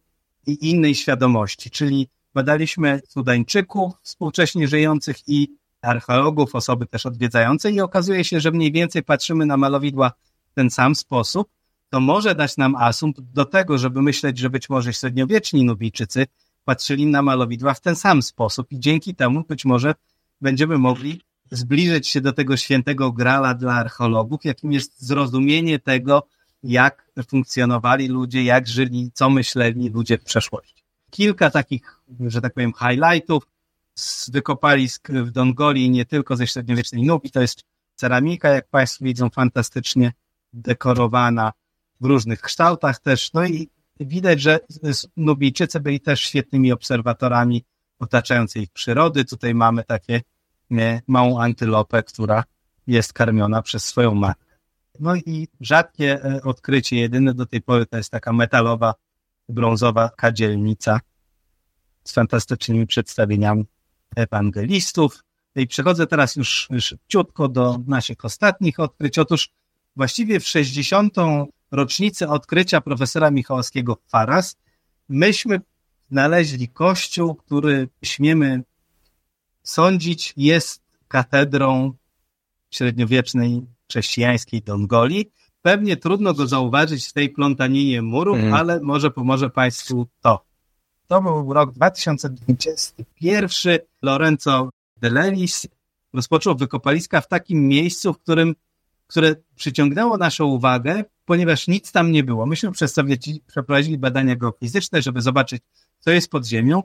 i 0.48 0.70
innej 0.70 0.94
świadomości, 0.94 1.70
czyli 1.70 2.08
badaliśmy 2.34 3.00
Sudańczyków 3.08 3.92
współcześnie 4.02 4.68
żyjących 4.68 5.16
i 5.26 5.48
archeologów, 5.82 6.54
osoby 6.54 6.86
też 6.86 7.06
odwiedzające 7.06 7.70
i 7.70 7.80
okazuje 7.80 8.24
się, 8.24 8.40
że 8.40 8.50
mniej 8.50 8.72
więcej 8.72 9.02
patrzymy 9.02 9.46
na 9.46 9.56
malowidła 9.56 10.12
w 10.50 10.54
ten 10.54 10.70
sam 10.70 10.94
sposób, 10.94 11.48
to 11.90 12.00
może 12.00 12.34
dać 12.34 12.56
nam 12.56 12.76
asumpt 12.76 13.20
do 13.20 13.44
tego, 13.44 13.78
żeby 13.78 14.02
myśleć, 14.02 14.38
że 14.38 14.50
być 14.50 14.70
może 14.70 14.92
średniowieczni 14.92 15.64
Nubijczycy 15.64 16.26
patrzyli 16.68 17.06
na 17.06 17.22
malowidła 17.22 17.74
w 17.74 17.80
ten 17.80 17.96
sam 17.96 18.22
sposób 18.22 18.72
i 18.72 18.80
dzięki 18.80 19.14
temu 19.14 19.44
być 19.48 19.64
może 19.64 19.94
będziemy 20.40 20.78
mogli 20.78 21.20
zbliżyć 21.50 22.08
się 22.08 22.20
do 22.20 22.32
tego 22.32 22.56
świętego 22.56 23.12
grala 23.12 23.54
dla 23.54 23.74
archeologów, 23.74 24.44
jakim 24.44 24.72
jest 24.72 25.02
zrozumienie 25.02 25.78
tego, 25.78 26.26
jak 26.62 27.12
funkcjonowali 27.28 28.08
ludzie, 28.08 28.44
jak 28.44 28.68
żyli, 28.68 29.10
co 29.14 29.30
myśleli 29.30 29.88
ludzie 29.88 30.18
w 30.18 30.24
przeszłości. 30.24 30.82
Kilka 31.10 31.50
takich, 31.50 32.00
że 32.26 32.40
tak 32.40 32.54
powiem, 32.54 32.72
highlightów 32.72 33.42
z 33.94 34.30
wykopalisk 34.30 35.10
w 35.10 35.30
Dongoli 35.30 35.84
i 35.84 35.90
nie 35.90 36.04
tylko 36.04 36.36
ze 36.36 36.46
średniowiecznej 36.46 37.02
Nubii. 37.02 37.30
To 37.30 37.40
jest 37.40 37.64
ceramika, 37.94 38.48
jak 38.48 38.68
Państwo 38.68 39.04
widzą, 39.04 39.30
fantastycznie 39.30 40.12
dekorowana 40.52 41.52
w 42.00 42.06
różnych 42.06 42.40
kształtach 42.40 43.00
też. 43.00 43.32
No 43.32 43.46
i 43.46 43.70
widać, 44.00 44.40
że 44.40 44.60
Nubijczycy 45.16 45.80
byli 45.80 46.00
też 46.00 46.20
świetnymi 46.20 46.72
obserwatorami 46.72 47.64
otaczającej 47.98 48.62
ich 48.62 48.70
przyrody. 48.70 49.24
Tutaj 49.24 49.54
mamy 49.54 49.84
takie 49.84 50.20
nie, 50.70 51.02
małą 51.06 51.40
antylopę, 51.40 52.02
która 52.02 52.44
jest 52.86 53.12
karmiona 53.12 53.62
przez 53.62 53.84
swoją 53.84 54.14
matkę. 54.14 54.56
No 55.00 55.16
i 55.16 55.48
rzadkie 55.60 56.24
e, 56.24 56.42
odkrycie, 56.42 56.96
jedyne 56.96 57.34
do 57.34 57.46
tej 57.46 57.62
pory 57.62 57.86
to 57.86 57.96
jest 57.96 58.10
taka 58.10 58.32
metalowa, 58.32 58.94
brązowa 59.48 60.10
kadzielnica 60.16 61.00
z 62.04 62.12
fantastycznymi 62.12 62.86
przedstawieniami 62.86 63.64
ewangelistów. 64.16 65.24
I 65.56 65.66
przechodzę 65.66 66.06
teraz 66.06 66.36
już 66.36 66.68
szybciutko 66.80 67.48
do 67.48 67.78
naszych 67.86 68.24
ostatnich 68.24 68.80
odkryć. 68.80 69.18
Otóż 69.18 69.50
właściwie 69.96 70.40
w 70.40 70.48
60. 70.48 71.14
rocznicę 71.70 72.28
odkrycia 72.28 72.80
profesora 72.80 73.30
Michałowskiego 73.30 73.94
w 73.94 74.10
Faras 74.10 74.56
myśmy 75.08 75.60
znaleźli 76.10 76.68
kościół, 76.68 77.34
który 77.34 77.88
śmiemy 78.02 78.62
sądzić 79.62 80.34
jest 80.36 80.82
katedrą 81.08 81.92
średniowiecznej 82.70 83.66
chrześcijańskiej 83.90 84.62
Dongoli. 84.62 85.30
Pewnie 85.62 85.96
trudno 85.96 86.34
go 86.34 86.46
zauważyć 86.46 87.08
w 87.08 87.12
tej 87.12 87.30
plątaninie 87.30 88.02
murów, 88.02 88.38
mm. 88.38 88.54
ale 88.54 88.80
może 88.80 89.10
pomoże 89.10 89.50
Państwu 89.50 90.06
to. 90.20 90.44
To 91.06 91.22
był 91.22 91.52
rok 91.52 91.72
2021. 91.72 93.78
Lorenzo 94.02 94.70
de 94.96 95.10
Lelis 95.10 95.68
rozpoczął 96.12 96.56
wykopaliska 96.56 97.20
w 97.20 97.28
takim 97.28 97.68
miejscu, 97.68 98.12
w 98.12 98.18
którym, 98.18 98.54
które 99.08 99.34
przyciągnęło 99.56 100.16
naszą 100.16 100.46
uwagę, 100.46 101.04
ponieważ 101.24 101.68
nic 101.68 101.92
tam 101.92 102.12
nie 102.12 102.24
było. 102.24 102.46
Myśmy 102.46 102.72
przeprowadzili 103.46 103.98
badania 103.98 104.36
geofizyczne, 104.36 105.02
żeby 105.02 105.20
zobaczyć, 105.20 105.62
co 106.00 106.10
jest 106.10 106.30
pod 106.30 106.46
ziemią 106.46 106.82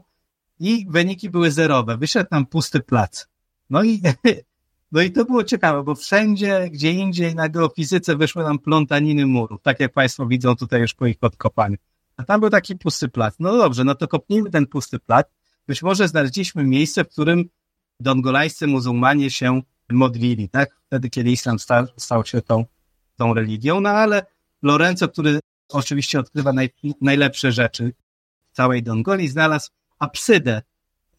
i 0.59 0.85
wyniki 0.89 1.29
były 1.29 1.51
zerowe. 1.51 1.97
Wyszedł 1.97 2.29
tam 2.29 2.45
pusty 2.45 2.79
plac. 2.79 3.27
No 3.69 3.83
i, 3.83 4.01
no 4.91 5.01
i 5.01 5.11
to 5.11 5.25
było 5.25 5.43
ciekawe, 5.43 5.83
bo 5.83 5.95
wszędzie, 5.95 6.69
gdzie 6.71 6.91
indziej 6.91 7.35
na 7.35 7.49
geofizyce 7.49 8.15
wyszły 8.15 8.43
nam 8.43 8.59
plątaniny 8.59 9.25
murów, 9.25 9.61
tak 9.61 9.79
jak 9.79 9.93
Państwo 9.93 10.27
widzą 10.27 10.55
tutaj 10.55 10.81
już 10.81 10.93
po 10.93 11.05
ich 11.05 11.17
odkopaniu. 11.21 11.77
A 12.17 12.23
tam 12.23 12.39
był 12.39 12.49
taki 12.49 12.75
pusty 12.75 13.09
plac. 13.09 13.35
No 13.39 13.57
dobrze, 13.57 13.83
no 13.83 13.95
to 13.95 14.07
kopnijmy 14.07 14.49
ten 14.49 14.67
pusty 14.67 14.99
plac. 14.99 15.27
Być 15.67 15.83
może 15.83 16.07
znaleźliśmy 16.07 16.63
miejsce, 16.63 17.03
w 17.03 17.09
którym 17.09 17.49
dongolajscy 17.99 18.67
muzułmanie 18.67 19.31
się 19.31 19.61
modlili, 19.91 20.49
tak? 20.49 20.69
Wtedy, 20.87 21.09
kiedy 21.09 21.31
islam 21.31 21.59
stał, 21.59 21.85
stał 21.97 22.25
się 22.25 22.41
tą, 22.41 22.65
tą 23.15 23.33
religią, 23.33 23.81
no 23.81 23.89
ale 23.89 24.25
Lorenzo, 24.61 25.07
który 25.07 25.39
oczywiście 25.69 26.19
odkrywa 26.19 26.53
naj, 26.53 26.69
najlepsze 27.01 27.51
rzeczy 27.51 27.93
w 28.51 28.55
całej 28.55 28.83
Dongoli, 28.83 29.29
znalazł 29.29 29.69
apsydę 29.99 30.61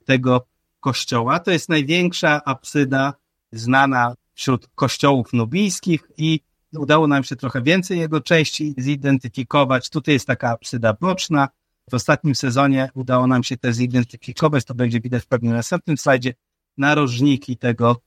tego 0.04 0.46
kościoła. 0.80 1.38
To 1.38 1.50
jest 1.50 1.68
największa 1.68 2.44
apsyda 2.44 3.14
znana 3.52 4.14
wśród 4.34 4.68
kościołów 4.74 5.32
nubijskich 5.32 6.08
i 6.16 6.40
udało 6.72 7.06
nam 7.06 7.24
się 7.24 7.36
trochę 7.36 7.62
więcej 7.62 7.98
jego 7.98 8.20
części 8.20 8.74
zidentyfikować. 8.78 9.90
Tutaj 9.90 10.14
jest 10.14 10.26
taka 10.26 10.50
apsyda 10.50 10.92
boczna. 11.00 11.48
W 11.90 11.94
ostatnim 11.94 12.34
sezonie 12.34 12.90
udało 12.94 13.26
nam 13.26 13.42
się 13.42 13.56
też 13.56 13.74
zidentyfikować, 13.74 14.64
to 14.64 14.74
będzie 14.74 15.00
widać 15.00 15.22
w 15.22 15.26
pewnym 15.26 15.52
następnym 15.52 15.98
slajdzie, 15.98 16.34
narożniki 16.76 17.56
tego, 17.56 18.00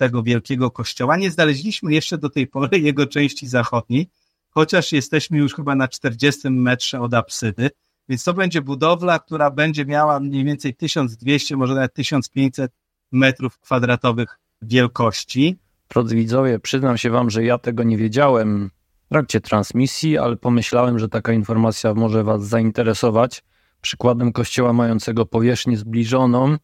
tego 0.00 0.22
wielkiego 0.22 0.70
kościoła. 0.70 1.16
Nie 1.16 1.30
znaleźliśmy 1.30 1.94
jeszcze 1.94 2.18
do 2.18 2.30
tej 2.30 2.46
pory 2.46 2.78
jego 2.88 3.06
części 3.06 3.48
zachodniej, 3.48 4.08
chociaż 4.50 4.92
jesteśmy 4.92 5.38
już 5.38 5.54
chyba 5.54 5.74
na 5.74 5.88
40 5.88 6.50
metrze 6.50 7.00
od 7.00 7.14
apsydy. 7.14 7.70
Więc 8.08 8.24
to 8.24 8.34
będzie 8.34 8.62
budowla, 8.62 9.18
która 9.18 9.50
będzie 9.50 9.84
miała 9.84 10.20
mniej 10.20 10.44
więcej 10.44 10.74
1200, 10.74 11.56
może 11.56 11.74
nawet 11.74 11.94
1500 11.94 12.72
metrów 13.12 13.58
kwadratowych 13.58 14.38
wielkości. 14.62 15.58
Drodzy 15.88 16.16
widzowie, 16.16 16.58
przyznam 16.58 16.98
się 16.98 17.10
wam, 17.10 17.30
że 17.30 17.44
ja 17.44 17.58
tego 17.58 17.82
nie 17.82 17.96
wiedziałem 17.96 18.70
w 19.06 19.08
trakcie 19.08 19.40
transmisji, 19.40 20.18
ale 20.18 20.36
pomyślałem, 20.36 20.98
że 20.98 21.08
taka 21.08 21.32
informacja 21.32 21.94
może 21.94 22.24
was 22.24 22.46
zainteresować. 22.46 23.42
Przykładem 23.80 24.32
kościoła 24.32 24.72
mającego 24.72 25.26
powierzchnię 25.26 25.76
zbliżoną 25.76 26.56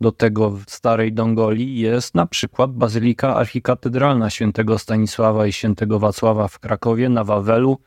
do 0.00 0.12
tego 0.12 0.50
w 0.50 0.64
Starej 0.68 1.12
Dongoli 1.12 1.78
jest 1.78 2.14
na 2.14 2.26
przykład 2.26 2.72
Bazylika 2.72 3.36
Archikatedralna 3.36 4.30
świętego 4.30 4.78
Stanisława 4.78 5.46
i 5.46 5.52
świętego 5.52 5.98
Wacława 5.98 6.48
w 6.48 6.58
Krakowie 6.58 7.08
na 7.08 7.24
Wawelu, 7.24 7.78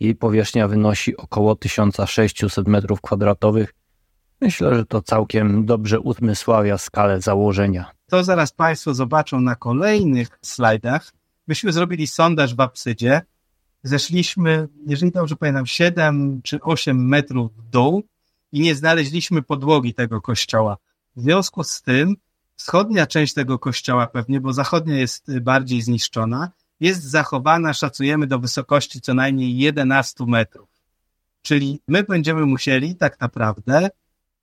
jej 0.00 0.14
powierzchnia 0.14 0.68
wynosi 0.68 1.16
około 1.16 1.56
1600 1.56 2.66
m2. 2.66 3.66
Myślę, 4.40 4.74
że 4.74 4.86
to 4.86 5.02
całkiem 5.02 5.66
dobrze 5.66 6.00
uzmysławia 6.00 6.78
skalę 6.78 7.20
założenia. 7.20 7.90
To 8.06 8.24
zaraz 8.24 8.52
Państwo 8.52 8.94
zobaczą 8.94 9.40
na 9.40 9.54
kolejnych 9.54 10.38
slajdach. 10.42 11.12
Myśmy 11.48 11.72
zrobili 11.72 12.06
sondaż 12.06 12.54
w 12.54 12.60
Apsydzie. 12.60 13.20
Zeszliśmy, 13.82 14.68
jeżeli 14.86 15.12
dobrze 15.12 15.36
pamiętam, 15.36 15.66
7 15.66 16.40
czy 16.42 16.60
8 16.60 17.08
metrów 17.08 17.56
w 17.56 17.62
dół 17.62 18.02
i 18.52 18.60
nie 18.60 18.74
znaleźliśmy 18.74 19.42
podłogi 19.42 19.94
tego 19.94 20.20
kościoła. 20.20 20.76
W 21.18 21.22
związku 21.22 21.64
z 21.64 21.82
tym 21.82 22.16
wschodnia 22.56 23.06
część 23.06 23.34
tego 23.34 23.58
kościoła 23.58 24.06
pewnie, 24.06 24.40
bo 24.40 24.52
zachodnia 24.52 24.96
jest 24.96 25.38
bardziej 25.40 25.82
zniszczona, 25.82 26.50
jest 26.80 27.02
zachowana, 27.02 27.74
szacujemy, 27.74 28.26
do 28.26 28.38
wysokości 28.38 29.00
co 29.00 29.14
najmniej 29.14 29.56
11 29.56 30.24
metrów. 30.26 30.68
Czyli 31.42 31.80
my 31.88 32.04
będziemy 32.04 32.46
musieli 32.46 32.96
tak 32.96 33.20
naprawdę, 33.20 33.90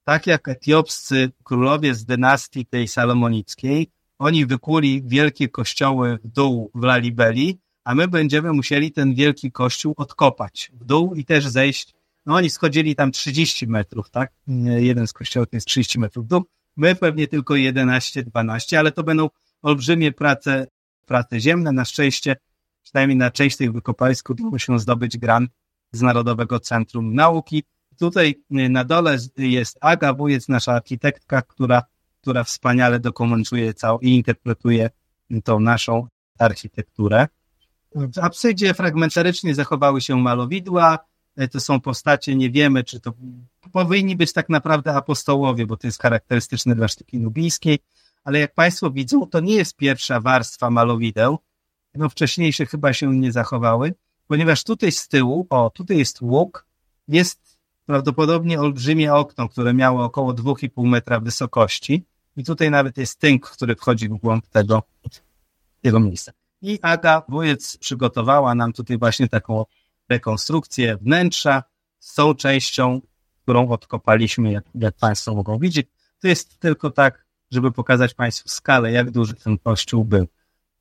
tak 0.03 0.27
jak 0.27 0.47
etiopscy 0.47 1.31
królowie 1.43 1.95
z 1.95 2.05
dynastii 2.05 2.65
tej 2.65 2.87
salomonickiej, 2.87 3.91
oni 4.19 4.45
wykuli 4.45 5.03
wielkie 5.05 5.49
kościoły 5.49 6.19
w 6.23 6.27
dół 6.27 6.71
w 6.75 6.83
Lalibeli, 6.83 7.59
a 7.83 7.95
my 7.95 8.07
będziemy 8.07 8.53
musieli 8.53 8.91
ten 8.91 9.13
wielki 9.13 9.51
kościół 9.51 9.93
odkopać 9.97 10.71
w 10.73 10.85
dół 10.85 11.15
i 11.15 11.25
też 11.25 11.47
zejść. 11.47 11.95
No 12.25 12.35
oni 12.35 12.49
schodzili 12.49 12.95
tam 12.95 13.11
30 13.11 13.67
metrów, 13.67 14.09
tak? 14.09 14.31
Jeden 14.77 15.07
z 15.07 15.13
kościołów 15.13 15.47
jest 15.51 15.67
30 15.67 15.99
metrów 15.99 16.25
w 16.25 16.27
dół. 16.27 16.43
My 16.77 16.95
pewnie 16.95 17.27
tylko 17.27 17.53
11-12, 17.53 18.75
ale 18.75 18.91
to 18.91 19.03
będą 19.03 19.29
olbrzymie 19.61 20.11
prace 20.11 20.67
prace 21.05 21.39
ziemne. 21.39 21.71
Na 21.71 21.85
szczęście, 21.85 22.35
przynajmniej 22.83 23.17
na 23.17 23.31
część 23.31 23.57
tych 23.57 23.73
wykopalisk 23.73 24.29
udało 24.29 24.59
się 24.59 24.79
zdobyć 24.79 25.17
grant 25.17 25.51
z 25.91 26.01
Narodowego 26.01 26.59
Centrum 26.59 27.15
Nauki. 27.15 27.63
Tutaj 27.99 28.43
y, 28.51 28.69
na 28.69 28.83
dole 28.83 29.17
jest 29.37 29.77
Aga 29.81 30.13
Wujec, 30.13 30.47
nasza 30.47 30.73
architektka, 30.73 31.41
która, 31.41 31.83
która 32.21 32.43
wspaniale 32.43 32.99
dokumentuje 32.99 33.73
całą 33.73 33.99
i 33.99 34.09
interpretuje 34.09 34.89
tą 35.43 35.59
naszą 35.59 36.07
architekturę. 36.39 37.27
W 37.95 38.19
absydzie 38.19 38.73
fragmentarycznie 38.73 39.55
zachowały 39.55 40.01
się 40.01 40.17
malowidła. 40.17 40.99
Y, 41.41 41.47
to 41.47 41.59
są 41.59 41.81
postacie, 41.81 42.35
nie 42.35 42.49
wiemy, 42.49 42.83
czy 42.83 42.99
to 42.99 43.13
powinni 43.71 44.15
być 44.15 44.33
tak 44.33 44.49
naprawdę 44.49 44.93
apostołowie, 44.93 45.65
bo 45.65 45.77
to 45.77 45.87
jest 45.87 46.01
charakterystyczne 46.01 46.75
dla 46.75 46.87
sztuki 46.87 47.19
nubijskiej 47.19 47.79
ale 48.25 48.39
jak 48.39 48.53
Państwo 48.53 48.91
widzą, 48.91 49.27
to 49.27 49.39
nie 49.39 49.55
jest 49.55 49.75
pierwsza 49.75 50.19
warstwa 50.21 50.69
malowideł, 50.69 51.39
no 51.95 52.09
wcześniejsze 52.09 52.65
chyba 52.65 52.93
się 52.93 53.15
nie 53.15 53.31
zachowały, 53.31 53.93
ponieważ 54.27 54.63
tutaj 54.63 54.91
z 54.91 55.07
tyłu, 55.07 55.47
o, 55.49 55.69
tutaj 55.69 55.97
jest 55.97 56.21
łuk, 56.21 56.65
jest 57.07 57.57
prawdopodobnie 57.85 58.59
olbrzymie 58.59 59.13
okno, 59.13 59.49
które 59.49 59.73
miało 59.73 60.03
około 60.03 60.33
2,5 60.33 60.87
metra 60.87 61.19
wysokości 61.19 62.03
i 62.37 62.43
tutaj 62.43 62.71
nawet 62.71 62.97
jest 62.97 63.19
tynk, 63.19 63.49
który 63.49 63.75
wchodzi 63.75 64.09
w 64.09 64.17
głąb 64.17 64.47
tego, 64.47 64.83
tego 65.81 65.99
miejsca. 65.99 66.31
I 66.61 66.79
Aga 66.81 67.21
Wujec 67.29 67.77
przygotowała 67.77 68.55
nam 68.55 68.73
tutaj 68.73 68.97
właśnie 68.97 69.27
taką 69.27 69.65
rekonstrukcję 70.09 70.97
wnętrza 70.97 71.63
z 71.99 72.15
tą 72.15 72.35
częścią, 72.35 73.01
którą 73.41 73.69
odkopaliśmy, 73.69 74.51
jak, 74.51 74.63
jak 74.75 74.95
Państwo 74.95 75.35
mogą 75.35 75.59
widzieć. 75.59 75.87
To 76.21 76.27
jest 76.27 76.59
tylko 76.59 76.89
tak 76.91 77.25
żeby 77.51 77.71
pokazać 77.71 78.13
Państwu 78.13 78.49
skalę, 78.49 78.91
jak 78.91 79.11
duży 79.11 79.33
ten 79.33 79.57
kościół 79.57 80.05
był. 80.05 80.27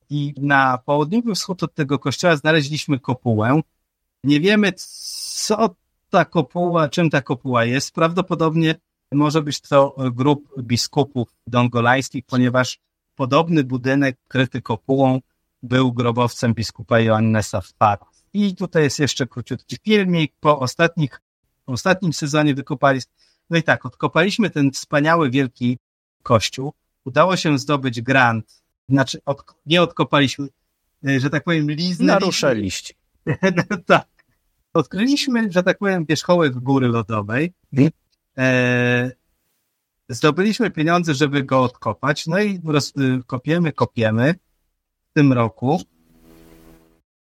I 0.09 0.33
na 0.37 0.77
południowy 0.77 1.35
wschód 1.35 1.63
od 1.63 1.73
tego 1.73 1.99
kościoła 1.99 2.35
znaleźliśmy 2.35 2.99
kopułę. 2.99 3.61
Nie 4.23 4.39
wiemy, 4.39 4.73
co 4.75 5.75
ta 6.09 6.25
kopuła, 6.25 6.89
czym 6.89 7.09
ta 7.09 7.21
kopuła 7.21 7.65
jest. 7.65 7.93
Prawdopodobnie 7.93 8.75
może 9.11 9.41
być 9.41 9.61
to 9.61 9.95
grup 10.11 10.61
biskupów 10.61 11.27
dongolańskich, 11.47 12.25
ponieważ 12.25 12.79
podobny 13.15 13.63
budynek 13.63 14.17
kryty 14.27 14.61
kopułą 14.61 15.21
był 15.63 15.93
grobowcem 15.93 16.53
biskupa 16.53 16.99
Johannesa 16.99 17.61
w 17.61 17.73
Paris. 17.73 18.14
I 18.35 18.55
tutaj 18.55 18.83
jest 18.83 18.99
jeszcze 18.99 19.27
króciutki 19.27 19.77
filmik. 19.83 20.33
Po 20.39 20.59
ostatnich, 20.59 21.21
ostatnim 21.65 22.13
sezonie 22.13 22.55
wykopalisk. 22.55 23.09
No 23.49 23.57
i 23.57 23.63
tak, 23.63 23.85
odkopaliśmy 23.85 24.49
ten 24.49 24.71
wspaniały, 24.71 25.29
wielki 25.29 25.77
kościół. 26.23 26.73
Udało 27.05 27.35
się 27.35 27.59
zdobyć 27.59 28.01
grant. 28.01 28.63
Znaczy, 28.89 29.19
od, 29.25 29.43
nie 29.65 29.81
odkopaliśmy, 29.81 30.47
e, 31.07 31.19
że 31.19 31.29
tak 31.29 31.43
powiem, 31.43 31.71
liznęliśmy. 31.71 32.05
Naruszyliście. 32.05 32.93
no, 33.69 33.77
tak. 33.85 34.07
Odkryliśmy, 34.73 35.51
że 35.51 35.63
tak 35.63 35.77
powiem, 35.77 36.05
wierzchołek 36.05 36.53
góry 36.53 36.87
lodowej. 36.87 37.53
E, 38.37 39.11
zdobyliśmy 40.09 40.71
pieniądze, 40.71 41.13
żeby 41.13 41.43
go 41.43 41.63
odkopać. 41.63 42.27
No 42.27 42.39
i 42.39 42.61
roz, 42.65 42.93
y, 42.97 43.23
kopiemy, 43.27 43.71
kopiemy 43.71 44.35
w 45.11 45.13
tym 45.13 45.33
roku. 45.33 45.81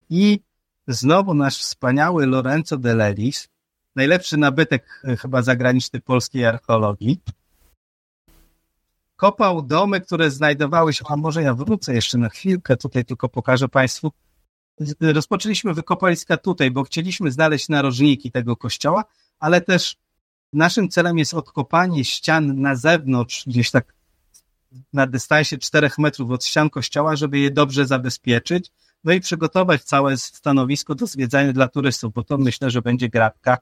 I 0.09 0.39
znowu 0.87 1.33
nasz 1.33 1.57
wspaniały 1.57 2.25
Lorenzo 2.25 2.77
de 2.77 2.95
Lelis, 2.95 3.49
najlepszy 3.95 4.37
nabytek 4.37 5.01
e, 5.03 5.17
chyba 5.17 5.41
zagraniczny 5.41 6.01
polskiej 6.01 6.45
archeologii, 6.45 7.21
kopał 9.15 9.61
domy, 9.61 10.01
które 10.01 10.31
znajdowały 10.31 10.93
się, 10.93 11.05
a 11.09 11.15
może 11.15 11.43
ja 11.43 11.53
wrócę 11.53 11.93
jeszcze 11.93 12.17
na 12.17 12.29
chwilkę, 12.29 12.77
tutaj 12.77 13.05
tylko 13.05 13.29
pokażę 13.29 13.69
Państwu. 13.69 14.11
Rozpoczęliśmy 15.01 15.73
wykopaliska 15.73 16.37
tutaj, 16.37 16.71
bo 16.71 16.83
chcieliśmy 16.83 17.31
znaleźć 17.31 17.69
narożniki 17.69 18.31
tego 18.31 18.55
kościoła, 18.55 19.03
ale 19.39 19.61
też 19.61 19.97
naszym 20.53 20.89
celem 20.89 21.17
jest 21.17 21.33
odkopanie 21.33 22.05
ścian 22.05 22.61
na 22.61 22.75
zewnątrz, 22.75 23.43
gdzieś 23.47 23.71
tak 23.71 23.93
na 24.93 25.07
dystansie 25.07 25.57
4 25.57 25.89
metrów 25.97 26.31
od 26.31 26.45
ścian 26.45 26.69
kościoła, 26.69 27.15
żeby 27.15 27.39
je 27.39 27.51
dobrze 27.51 27.87
zabezpieczyć, 27.87 28.71
no 29.03 29.13
i 29.13 29.19
przygotować 29.19 29.83
całe 29.83 30.17
stanowisko 30.17 30.95
do 30.95 31.07
zwiedzania 31.07 31.53
dla 31.53 31.67
turystów, 31.67 32.13
bo 32.13 32.23
to 32.23 32.37
myślę, 32.37 32.71
że 32.71 32.81
będzie 32.81 33.09
gratka, 33.09 33.57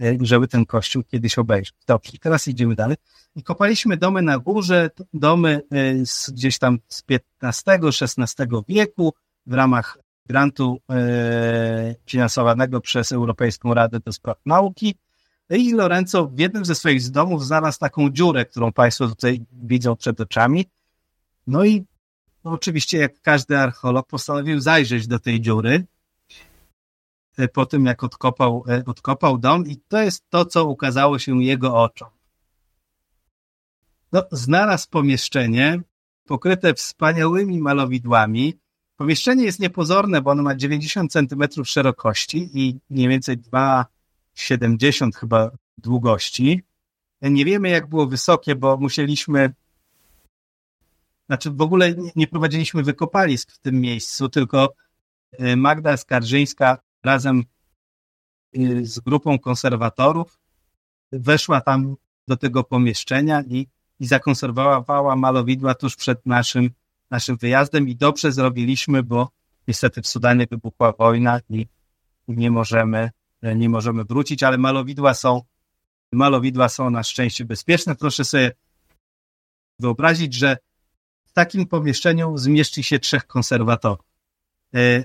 e, 0.00 0.16
żeby 0.20 0.48
ten 0.48 0.66
kościół 0.66 1.02
kiedyś 1.02 1.38
obejrzeć. 1.38 1.74
Dobrze, 1.86 2.12
teraz 2.20 2.48
idziemy 2.48 2.74
dalej. 2.74 2.96
I 3.36 3.42
kopaliśmy 3.42 3.96
domy 3.96 4.22
na 4.22 4.38
górze, 4.38 4.90
domy 5.14 5.62
e, 5.70 6.06
z, 6.06 6.30
gdzieś 6.30 6.58
tam 6.58 6.78
z 6.88 7.04
XV-XVI 7.42 8.46
wieku 8.68 9.14
w 9.46 9.52
ramach 9.52 9.98
grantu 10.26 10.78
e, 10.90 11.94
finansowanego 12.06 12.80
przez 12.80 13.12
Europejską 13.12 13.74
Radę 13.74 14.00
do 14.00 14.12
Spraw 14.12 14.38
Nauki. 14.46 14.94
I 15.50 15.72
Lorenzo 15.72 16.26
w 16.26 16.38
jednym 16.38 16.64
ze 16.64 16.74
swoich 16.74 17.10
domów 17.10 17.44
znalazł 17.44 17.78
taką 17.78 18.10
dziurę, 18.10 18.44
którą 18.44 18.72
Państwo 18.72 19.08
tutaj 19.08 19.40
widzą 19.52 19.96
przed 19.96 20.20
oczami. 20.20 20.66
No 21.46 21.64
i 21.64 21.84
no 22.44 22.50
oczywiście, 22.50 22.98
jak 22.98 23.20
każdy 23.20 23.58
archeolog, 23.58 24.06
postanowił 24.06 24.60
zajrzeć 24.60 25.06
do 25.06 25.18
tej 25.18 25.40
dziury 25.40 25.86
e, 27.38 27.48
po 27.48 27.66
tym, 27.66 27.86
jak 27.86 28.04
odkopał, 28.04 28.64
e, 28.68 28.82
odkopał 28.86 29.38
dom, 29.38 29.66
i 29.66 29.76
to 29.88 30.02
jest 30.02 30.24
to, 30.30 30.44
co 30.44 30.64
ukazało 30.64 31.18
się 31.18 31.42
jego 31.42 31.82
oczom. 31.82 32.08
No, 34.12 34.22
znalazł 34.32 34.88
pomieszczenie 34.90 35.80
pokryte 36.24 36.74
wspaniałymi 36.74 37.60
malowidłami. 37.60 38.54
Pomieszczenie 38.96 39.44
jest 39.44 39.60
niepozorne, 39.60 40.22
bo 40.22 40.30
ono 40.30 40.42
ma 40.42 40.54
90 40.54 41.12
cm 41.12 41.64
szerokości 41.64 42.50
i 42.54 42.78
mniej 42.90 43.08
więcej 43.08 43.38
2,70 43.38 45.14
chyba 45.14 45.50
długości. 45.78 46.62
Nie 47.22 47.44
wiemy, 47.44 47.68
jak 47.68 47.88
było 47.88 48.06
wysokie, 48.06 48.54
bo 48.54 48.76
musieliśmy 48.76 49.54
znaczy 51.26 51.50
w 51.50 51.60
ogóle 51.60 51.94
nie 52.16 52.26
prowadziliśmy 52.26 52.82
wykopalisk 52.82 53.52
w 53.52 53.58
tym 53.58 53.80
miejscu, 53.80 54.28
tylko 54.28 54.74
y, 55.40 55.56
Magda 55.56 55.96
Skarżyńska 55.96 56.78
razem 57.04 57.44
y, 58.58 58.86
z 58.86 59.00
grupą 59.00 59.38
konserwatorów 59.38 60.38
weszła 61.12 61.60
tam 61.60 61.96
do 62.28 62.36
tego 62.36 62.64
pomieszczenia 62.64 63.42
i, 63.42 63.66
i 64.00 64.06
zakonserwowała 64.06 65.16
malowidła 65.16 65.74
tuż 65.74 65.96
przed 65.96 66.26
naszym, 66.26 66.70
naszym 67.10 67.36
wyjazdem 67.36 67.88
i 67.88 67.96
dobrze 67.96 68.32
zrobiliśmy, 68.32 69.02
bo 69.02 69.30
niestety 69.68 70.02
w 70.02 70.06
Sudanie 70.06 70.46
wybuchła 70.50 70.92
wojna 70.92 71.40
i 71.50 71.66
nie 72.28 72.50
możemy, 72.50 73.10
nie 73.56 73.68
możemy 73.68 74.04
wrócić, 74.04 74.42
ale 74.42 74.58
malowidła 74.58 75.14
są, 75.14 75.42
malowidła 76.12 76.68
są 76.68 76.90
na 76.90 77.02
szczęście 77.02 77.44
bezpieczne. 77.44 77.94
Proszę 77.94 78.24
sobie 78.24 78.52
wyobrazić, 79.78 80.34
że 80.34 80.56
takim 81.34 81.66
pomieszczeniu 81.66 82.38
zmieści 82.38 82.82
się 82.82 82.98
trzech 82.98 83.26
konserwatorów. 83.26 84.06
E, 84.74 85.04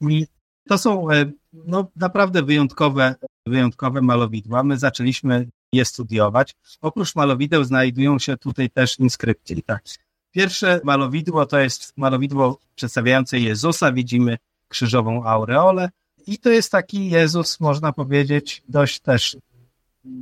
I 0.00 0.26
to 0.68 0.78
są 0.78 1.10
e, 1.10 1.32
no, 1.52 1.90
naprawdę 1.96 2.42
wyjątkowe, 2.42 3.14
wyjątkowe 3.46 4.02
malowidła. 4.02 4.62
My 4.62 4.78
zaczęliśmy 4.78 5.48
je 5.72 5.84
studiować. 5.84 6.54
Oprócz 6.80 7.16
malowideł 7.16 7.64
znajdują 7.64 8.18
się 8.18 8.36
tutaj 8.36 8.70
też 8.70 8.98
inskrypcje. 8.98 9.62
Tak. 9.62 9.84
Pierwsze 10.30 10.80
malowidło 10.84 11.46
to 11.46 11.58
jest 11.58 11.92
malowidło 11.96 12.58
przedstawiające 12.74 13.38
Jezusa. 13.38 13.92
Widzimy 13.92 14.36
krzyżową 14.68 15.24
aureolę. 15.24 15.90
I 16.26 16.38
to 16.38 16.50
jest 16.50 16.72
taki 16.72 17.10
Jezus, 17.10 17.60
można 17.60 17.92
powiedzieć, 17.92 18.62
dość 18.68 19.00
też 19.00 19.36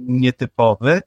nietypowy 0.06 1.02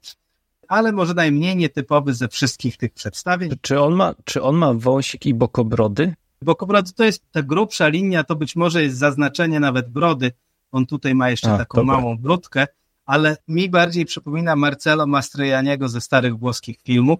ale 0.68 0.92
może 0.92 1.14
najmniej 1.14 1.56
nietypowy 1.56 2.14
ze 2.14 2.28
wszystkich 2.28 2.76
tych 2.76 2.92
przedstawień. 2.92 3.50
Czy 3.60 3.80
on 3.80 3.94
ma, 3.94 4.14
czy 4.24 4.42
on 4.42 4.56
ma 4.56 4.74
wąsik 4.74 5.26
i 5.26 5.34
bokobrody? 5.34 6.14
Bokobrody 6.42 6.92
to 6.92 7.04
jest 7.04 7.24
ta 7.32 7.42
grubsza 7.42 7.88
linia, 7.88 8.24
to 8.24 8.36
być 8.36 8.56
może 8.56 8.82
jest 8.82 8.98
zaznaczenie 8.98 9.60
nawet 9.60 9.90
brody. 9.90 10.32
On 10.72 10.86
tutaj 10.86 11.14
ma 11.14 11.30
jeszcze 11.30 11.52
A, 11.52 11.58
taką 11.58 11.78
dobra. 11.78 11.96
małą 11.96 12.18
brudkę, 12.18 12.66
ale 13.06 13.36
mi 13.48 13.70
bardziej 13.70 14.04
przypomina 14.04 14.56
Marcelo 14.56 15.06
Mastrojaniego 15.06 15.88
ze 15.88 16.00
starych 16.00 16.38
włoskich 16.38 16.78
filmów 16.82 17.18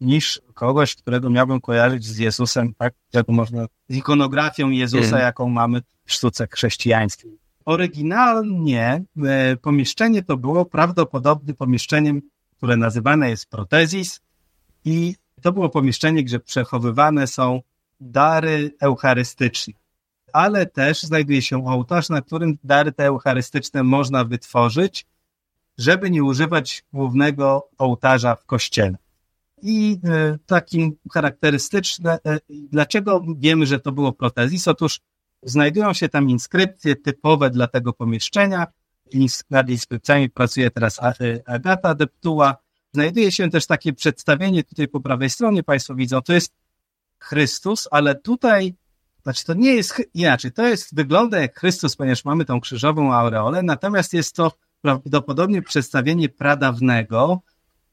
niż 0.00 0.40
kogoś, 0.54 0.94
którego 0.94 1.30
miałbym 1.30 1.60
kojarzyć 1.60 2.04
z 2.04 2.18
Jezusem, 2.18 2.74
tak, 2.78 2.94
jak 3.12 3.28
można, 3.28 3.66
z 3.88 3.96
ikonografią 3.96 4.70
Jezusa, 4.70 5.08
mm. 5.08 5.20
jaką 5.20 5.48
mamy 5.48 5.82
w 6.04 6.12
sztuce 6.12 6.48
chrześcijańskiej. 6.50 7.38
Oryginalnie 7.64 9.04
e, 9.24 9.56
pomieszczenie 9.56 10.22
to 10.22 10.36
było 10.36 10.64
prawdopodobnie 10.64 11.54
pomieszczeniem 11.54 12.22
które 12.64 12.76
nazywane 12.76 13.30
jest 13.30 13.50
protezis 13.50 14.20
i 14.84 15.14
to 15.42 15.52
było 15.52 15.68
pomieszczenie, 15.68 16.24
gdzie 16.24 16.40
przechowywane 16.40 17.26
są 17.26 17.60
dary 18.00 18.74
eucharystyczne. 18.80 19.74
Ale 20.32 20.66
też 20.66 21.02
znajduje 21.02 21.42
się 21.42 21.66
ołtarz, 21.66 22.08
na 22.08 22.22
którym 22.22 22.58
dary 22.64 22.92
te 22.92 23.04
eucharystyczne 23.04 23.82
można 23.82 24.24
wytworzyć, 24.24 25.06
żeby 25.78 26.10
nie 26.10 26.24
używać 26.24 26.84
głównego 26.92 27.68
ołtarza 27.78 28.36
w 28.36 28.44
kościele. 28.44 28.96
I 29.62 30.00
y, 30.34 30.38
takim 30.46 30.96
charakterystyczne, 31.12 32.18
dlaczego 32.48 33.24
wiemy, 33.38 33.66
że 33.66 33.80
to 33.80 33.92
było 33.92 34.12
protezis? 34.12 34.68
Otóż 34.68 35.00
znajdują 35.42 35.92
się 35.92 36.08
tam 36.08 36.30
inskrypcje 36.30 36.96
typowe 36.96 37.50
dla 37.50 37.66
tego 37.66 37.92
pomieszczenia, 37.92 38.66
nad 39.50 39.68
inskrypcjami 39.68 40.30
pracuje 40.30 40.70
teraz 40.70 41.00
Agata 41.46 41.94
Deptuła. 41.94 42.56
Znajduje 42.92 43.32
się 43.32 43.50
też 43.50 43.66
takie 43.66 43.92
przedstawienie 43.92 44.64
tutaj 44.64 44.88
po 44.88 45.00
prawej 45.00 45.30
stronie, 45.30 45.62
Państwo 45.62 45.94
widzą, 45.94 46.22
to 46.22 46.32
jest 46.32 46.52
Chrystus, 47.18 47.88
ale 47.90 48.14
tutaj, 48.14 48.74
znaczy 49.22 49.44
to 49.44 49.54
nie 49.54 49.74
jest 49.74 50.02
inaczej, 50.14 50.52
to 50.52 50.68
jest, 50.68 50.94
wygląda 50.94 51.40
jak 51.40 51.58
Chrystus, 51.60 51.96
ponieważ 51.96 52.24
mamy 52.24 52.44
tą 52.44 52.60
krzyżową 52.60 53.14
aureolę, 53.14 53.62
natomiast 53.62 54.12
jest 54.12 54.36
to 54.36 54.52
prawdopodobnie 54.80 55.62
przedstawienie 55.62 56.28
pradawnego, 56.28 57.40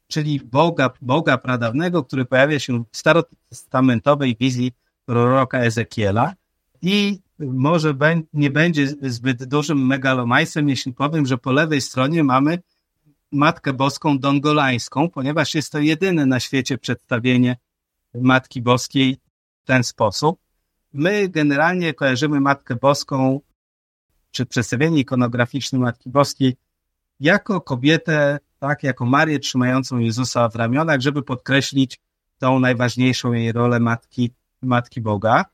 czyli 0.07 0.39
Boga, 0.39 0.89
Boga 1.01 1.37
pradawnego, 1.37 2.03
który 2.03 2.25
pojawia 2.25 2.59
się 2.59 2.83
w 2.91 2.97
starotestamentowej 2.97 4.35
wizji 4.39 4.71
proroka 5.05 5.59
Ezekiela 5.59 6.33
i 6.81 7.19
może 7.41 7.95
nie 8.33 8.49
będzie 8.49 8.87
zbyt 9.01 9.43
dużym 9.43 9.87
megalomaństwem, 9.87 10.69
jeśli 10.69 10.93
powiem, 10.93 11.25
że 11.25 11.37
po 11.37 11.51
lewej 11.51 11.81
stronie 11.81 12.23
mamy 12.23 12.59
Matkę 13.31 13.73
Boską 13.73 14.19
Dongolańską, 14.19 15.09
ponieważ 15.09 15.55
jest 15.55 15.71
to 15.71 15.79
jedyne 15.79 16.25
na 16.25 16.39
świecie 16.39 16.77
przedstawienie 16.77 17.57
Matki 18.13 18.61
Boskiej 18.61 19.17
w 19.63 19.65
ten 19.65 19.83
sposób. 19.83 20.39
My 20.93 21.29
generalnie 21.29 21.93
kojarzymy 21.93 22.41
Matkę 22.41 22.75
Boską, 22.75 23.39
czy 24.31 24.45
przedstawienie 24.45 24.99
ikonograficzne 24.99 25.79
Matki 25.79 26.09
Boskiej 26.09 26.55
jako 27.19 27.61
kobietę, 27.61 28.39
tak, 28.59 28.83
jako 28.83 29.05
Marię 29.05 29.39
trzymającą 29.39 29.97
Jezusa 29.97 30.49
w 30.49 30.55
ramionach, 30.55 31.01
żeby 31.01 31.23
podkreślić 31.23 31.99
tą 32.37 32.59
najważniejszą 32.59 33.33
jej 33.33 33.51
rolę 33.51 33.79
Matki, 33.79 34.31
Matki 34.61 35.01
Boga. 35.01 35.45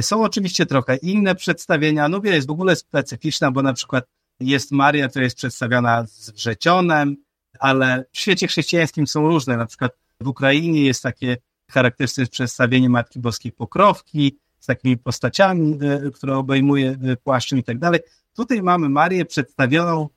Są 0.00 0.22
oczywiście 0.22 0.66
trochę 0.66 0.96
inne 0.96 1.34
przedstawienia. 1.34 2.08
Nubia 2.08 2.34
jest 2.34 2.46
w 2.46 2.50
ogóle 2.50 2.76
specyficzna, 2.76 3.50
bo 3.50 3.62
na 3.62 3.72
przykład 3.72 4.04
jest 4.40 4.72
Maria, 4.72 5.08
która 5.08 5.24
jest 5.24 5.36
przedstawiona 5.36 6.06
z 6.06 6.30
wrzecionem, 6.30 7.16
ale 7.58 8.04
w 8.12 8.18
świecie 8.18 8.46
chrześcijańskim 8.46 9.06
są 9.06 9.28
różne. 9.28 9.56
Na 9.56 9.66
przykład 9.66 9.92
w 10.20 10.28
Ukrainie 10.28 10.84
jest 10.84 11.02
takie 11.02 11.36
charakterystyczne 11.70 12.30
przedstawienie 12.30 12.88
Matki 12.88 13.20
Boskiej 13.20 13.52
Pokrowki 13.52 14.38
z 14.58 14.66
takimi 14.66 14.96
postaciami, 14.96 15.78
e, 15.82 16.10
które 16.10 16.36
obejmuje 16.36 16.90
e, 16.90 17.16
płaszczem 17.16 17.58
i 17.58 17.62
tak 17.62 17.78
dalej. 17.78 18.00
Tutaj 18.36 18.62
mamy 18.62 18.88
Marię 18.88 19.24
przedstawioną 19.24 20.08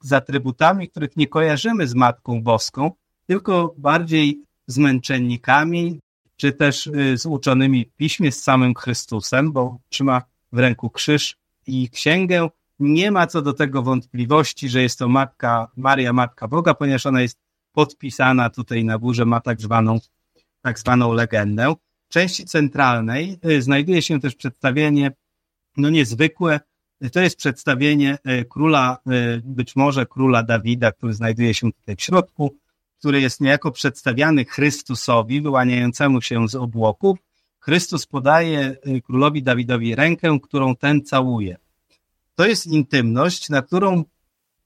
z 0.00 0.12
atrybutami, 0.12 0.88
których 0.88 1.16
nie 1.16 1.26
kojarzymy 1.26 1.86
z 1.86 1.94
Matką 1.94 2.42
Boską, 2.42 2.90
tylko 3.26 3.74
bardziej 3.78 4.42
z 4.66 4.78
męczennikami, 4.78 6.00
czy 6.36 6.52
też 6.52 6.86
y, 6.86 7.18
z 7.18 7.26
uczonymi 7.26 7.84
w 7.84 7.96
piśmie, 7.96 8.32
z 8.32 8.42
samym 8.42 8.74
Chrystusem, 8.74 9.52
bo 9.52 9.78
trzyma 9.88 10.22
w 10.52 10.58
ręku 10.58 10.90
krzyż 10.90 11.36
i 11.66 11.90
księgę. 11.90 12.48
Nie 12.78 13.10
ma 13.10 13.26
co 13.26 13.42
do 13.42 13.52
tego 13.52 13.82
wątpliwości, 13.82 14.68
że 14.68 14.82
jest 14.82 14.98
to 14.98 15.08
matka, 15.08 15.70
Maria, 15.76 16.12
Matka 16.12 16.48
Boga, 16.48 16.74
ponieważ 16.74 17.06
ona 17.06 17.22
jest 17.22 17.38
podpisana 17.72 18.50
tutaj 18.50 18.84
na 18.84 18.98
górze, 18.98 19.24
ma 19.24 19.40
tak 19.40 19.60
zwaną, 19.60 19.98
tak 20.62 20.78
zwaną 20.78 21.12
legendę. 21.12 21.74
W 22.08 22.12
części 22.12 22.44
centralnej 22.44 23.38
y, 23.46 23.62
znajduje 23.62 24.02
się 24.02 24.20
też 24.20 24.34
przedstawienie, 24.34 25.10
no 25.76 25.90
niezwykłe, 25.90 26.60
to 27.12 27.20
jest 27.20 27.36
przedstawienie 27.36 28.18
y, 28.40 28.44
króla, 28.44 28.98
być 29.44 29.76
może 29.76 30.06
króla 30.06 30.42
Dawida, 30.42 30.92
który 30.92 31.12
znajduje 31.12 31.54
się 31.54 31.72
tutaj 31.72 31.96
w 31.96 32.02
środku, 32.02 32.56
który 32.98 33.20
jest 33.20 33.40
niejako 33.40 33.72
przedstawiany 33.72 34.44
Chrystusowi, 34.44 35.40
wyłaniającemu 35.40 36.22
się 36.22 36.48
z 36.48 36.54
obłoków, 36.54 37.18
Chrystus 37.66 38.06
podaje 38.06 38.76
y, 38.86 39.02
królowi 39.02 39.42
Dawidowi 39.42 39.94
rękę, 39.94 40.38
którą 40.42 40.76
ten 40.76 41.04
całuje. 41.04 41.56
To 42.34 42.46
jest 42.46 42.66
intymność, 42.66 43.48
na 43.48 43.62
którą 43.62 44.04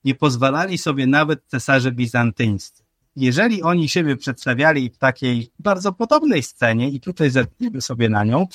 nie 0.05 0.15
pozwalali 0.15 0.79
sobie 0.79 1.07
nawet 1.07 1.45
cesarze 1.47 1.93
bizantyńscy. 1.93 2.85
Jeżeli 3.17 3.63
oni 3.63 3.89
siebie 3.89 4.17
przedstawiali 4.17 4.91
w 4.91 4.99
takiej 4.99 5.51
bardzo 5.59 5.93
podobnej 5.93 6.43
scenie, 6.43 6.91
i 6.91 7.01
tutaj 7.01 7.31
zerkniemy 7.31 7.81
sobie 7.81 8.09
na 8.09 8.25
nią, 8.25 8.47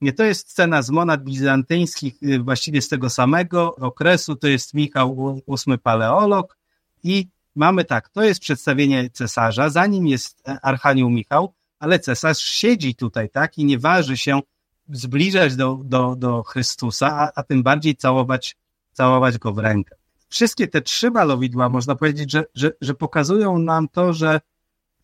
nie 0.00 0.12
to 0.12 0.24
jest 0.24 0.50
scena 0.50 0.82
z 0.82 0.90
monad 0.90 1.24
bizantyńskich, 1.24 2.22
y, 2.22 2.38
właściwie 2.38 2.82
z 2.82 2.88
tego 2.88 3.10
samego 3.10 3.76
okresu, 3.76 4.36
to 4.36 4.48
jest 4.48 4.74
Michał 4.74 5.40
VIII 5.48 5.78
Paleolog 5.78 6.58
i 7.02 7.28
mamy 7.54 7.84
tak, 7.84 8.08
to 8.08 8.22
jest 8.22 8.40
przedstawienie 8.40 9.10
cesarza, 9.10 9.70
za 9.70 9.86
nim 9.86 10.06
jest 10.06 10.42
Archanioł 10.62 11.10
Michał, 11.10 11.54
ale 11.78 11.98
cesarz 11.98 12.38
siedzi 12.38 12.94
tutaj, 12.94 13.30
tak, 13.30 13.58
i 13.58 13.64
nie 13.64 13.78
waży 13.78 14.16
się 14.16 14.40
zbliżać 14.88 15.56
do, 15.56 15.80
do, 15.84 16.16
do 16.16 16.42
Chrystusa, 16.42 17.06
a, 17.12 17.32
a 17.34 17.42
tym 17.42 17.62
bardziej 17.62 17.96
całować, 17.96 18.56
całować 18.92 19.38
go 19.38 19.52
w 19.52 19.58
rękę. 19.58 19.96
Wszystkie 20.28 20.68
te 20.68 20.80
trzy 20.80 21.10
malowidła, 21.10 21.68
można 21.68 21.94
powiedzieć, 21.94 22.30
że, 22.30 22.44
że, 22.54 22.70
że 22.80 22.94
pokazują 22.94 23.58
nam 23.58 23.88
to, 23.88 24.12
że 24.12 24.40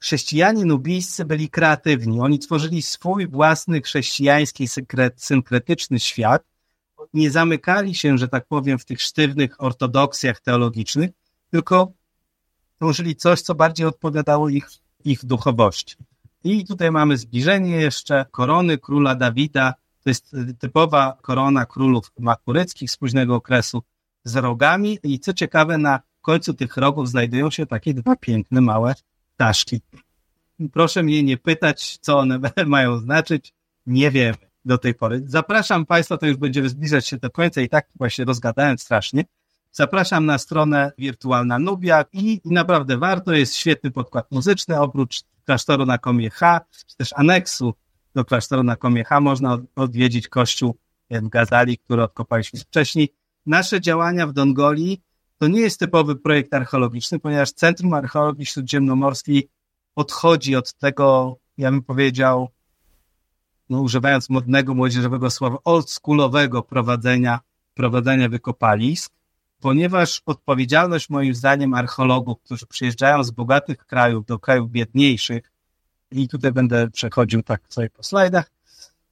chrześcijanie 0.01 0.65
nubijscy 0.65 1.25
byli 1.25 1.51
kreatywni. 1.51 2.21
Oni 2.21 2.39
tworzyli 2.39 2.83
swój 2.83 3.29
własny 3.29 3.83
chrześcijański, 3.83 4.69
synkretyczny 5.17 6.01
świat. 6.01 6.45
Nie 7.15 7.31
zamykali 7.31 7.95
się, 7.95 8.19
że 8.19 8.29
tak 8.29 8.47
powiem, 8.47 8.79
w 8.79 8.85
tych 8.85 9.03
sztywnych 9.03 9.63
ortodoksjach 9.63 10.41
teologicznych, 10.41 11.11
tylko 11.51 11.93
tworzyli 12.79 13.17
coś, 13.17 13.43
co 13.43 13.55
bardziej 13.55 13.87
odpowiadało 13.87 14.49
ich, 14.49 14.69
ich 15.05 15.25
duchowości. 15.25 15.97
I 16.45 16.65
tutaj 16.65 16.91
mamy 16.91 17.17
zbliżenie 17.17 17.77
jeszcze 17.77 18.27
korony 18.31 18.79
króla 18.79 19.15
Dawida. 19.15 19.75
To 20.05 20.11
jest 20.11 20.37
typowa 20.59 21.19
korona 21.23 21.67
królów 21.67 22.13
makuryckich 22.19 22.91
z 22.91 22.97
późnego 22.97 23.35
okresu 23.35 23.83
z 24.25 24.37
rogami. 24.37 24.99
I 25.03 25.21
co 25.21 25.33
ciekawe, 25.33 25.79
na 25.79 26.01
końcu 26.21 26.55
tych 26.55 26.77
rogów 26.77 27.09
znajdują 27.09 27.51
się 27.51 27.67
takie 27.67 27.95
dwa 27.95 28.17
piękne, 28.17 28.61
małe 28.61 28.95
ptaszki. 29.35 29.81
Proszę 30.73 31.03
mnie 31.03 31.23
nie 31.23 31.37
pytać, 31.37 31.99
co 32.01 32.19
one 32.19 32.41
mają 32.67 32.99
znaczyć. 32.99 33.53
Nie 33.87 34.11
wiemy 34.11 34.37
do 34.65 34.79
tej 34.79 34.95
pory. 34.95 35.23
Zapraszam 35.27 35.87
Państwa, 35.87 36.17
to 36.17 36.27
już 36.27 36.37
będziemy 36.37 36.69
zbliżać 36.69 37.07
się 37.07 37.17
do 37.17 37.31
końca 37.31 37.61
i 37.61 37.69
tak 37.69 37.89
właśnie 37.95 38.25
rozgadałem 38.25 38.79
strasznie. 38.79 39.25
Zapraszam 39.79 40.27
na 40.27 40.39
stronę 40.39 40.93
Wirtualna 40.99 41.59
Nubia 41.59 42.05
i, 42.13 42.41
naprawdę 42.45 42.99
warto, 42.99 43.33
jest 43.33 43.57
świetny 43.57 43.91
podkład 43.91 44.33
muzyczny, 44.33 44.81
oprócz 44.81 45.23
klasztoru 45.45 45.87
na 45.87 45.99
Komie 45.99 46.31
H, 46.31 46.61
czy 46.87 46.97
też 46.97 47.13
aneksu 47.17 47.75
do 48.15 48.25
klasztoru 48.25 48.63
na 48.63 48.77
Komie 48.77 49.05
H 49.05 49.21
można 49.21 49.59
odwiedzić 49.77 50.29
kościół 50.29 50.77
w 51.11 51.29
Gazali, 51.29 51.79
który 51.79 52.03
odkopaliśmy 52.03 52.61
wcześniej. 52.61 53.15
Nasze 53.47 53.81
działania 53.81 54.27
w 54.27 54.33
Dongoli 54.33 55.03
to 55.39 55.49
nie 55.49 55.61
jest 55.61 55.81
typowy 55.81 56.17
projekt 56.17 56.55
archeologiczny, 56.55 57.19
ponieważ 57.19 57.53
Centrum 57.53 57.95
Archeologii 57.95 58.47
Śródziemnomorskiej 58.47 59.49
odchodzi 59.97 60.57
od 60.57 60.75
tego, 60.75 61.37
ja 61.59 61.71
bym 61.71 61.83
powiedział, 61.83 62.49
no 63.71 63.81
używając 63.81 64.31
modnego 64.31 64.75
młodzieżowego 64.75 65.31
słowa, 65.31 65.57
oldschoolowego 65.65 66.63
prowadzenia, 66.63 67.41
prowadzenia 67.75 68.29
wykopalisk 68.29 69.18
ponieważ 69.61 70.23
odpowiedzialność 70.27 71.11
moim 71.11 71.35
zdaniem 71.35 71.75
archeologów, 71.75 72.39
którzy 72.45 72.67
przyjeżdżają 72.67 73.25
z 73.25 73.31
bogatych 73.31 73.87
krajów 73.87 74.27
do 74.27 74.39
krajów 74.39 74.71
biedniejszych, 74.71 75.53
i 76.11 76.29
tutaj 76.29 76.53
będę 76.53 76.91
przechodził 76.91 77.43
tak 77.43 77.63
sobie 77.69 77.91
po 77.91 78.03
slajdach, 78.03 78.51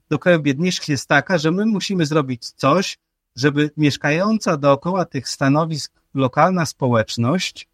do 0.08 0.18
krajów 0.18 0.42
biedniejszych 0.42 0.88
jest 0.88 1.08
taka, 1.08 1.38
że 1.38 1.50
my 1.50 1.66
musimy 1.66 2.06
zrobić 2.06 2.50
coś, 2.50 2.98
żeby 3.36 3.70
mieszkająca 3.76 4.56
dookoła 4.56 5.04
tych 5.04 5.28
stanowisk 5.28 5.92
lokalna 6.14 6.66
społeczność 6.66 7.68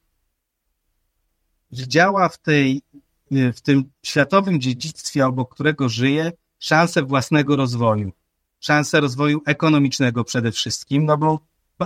widziała 1.73 2.29
w, 2.29 2.39
tej, 2.39 2.83
w 3.31 3.61
tym 3.61 3.91
światowym 4.03 4.61
dziedzictwie, 4.61 5.27
obok 5.27 5.55
którego 5.55 5.89
żyje, 5.89 6.33
szansę 6.59 7.03
własnego 7.03 7.57
rozwoju. 7.57 8.13
Szansę 8.61 9.01
rozwoju 9.01 9.41
ekonomicznego 9.47 10.25
przede 10.25 10.53
wszystkim, 10.53 11.05
no 11.05 11.19
bo 11.19 11.41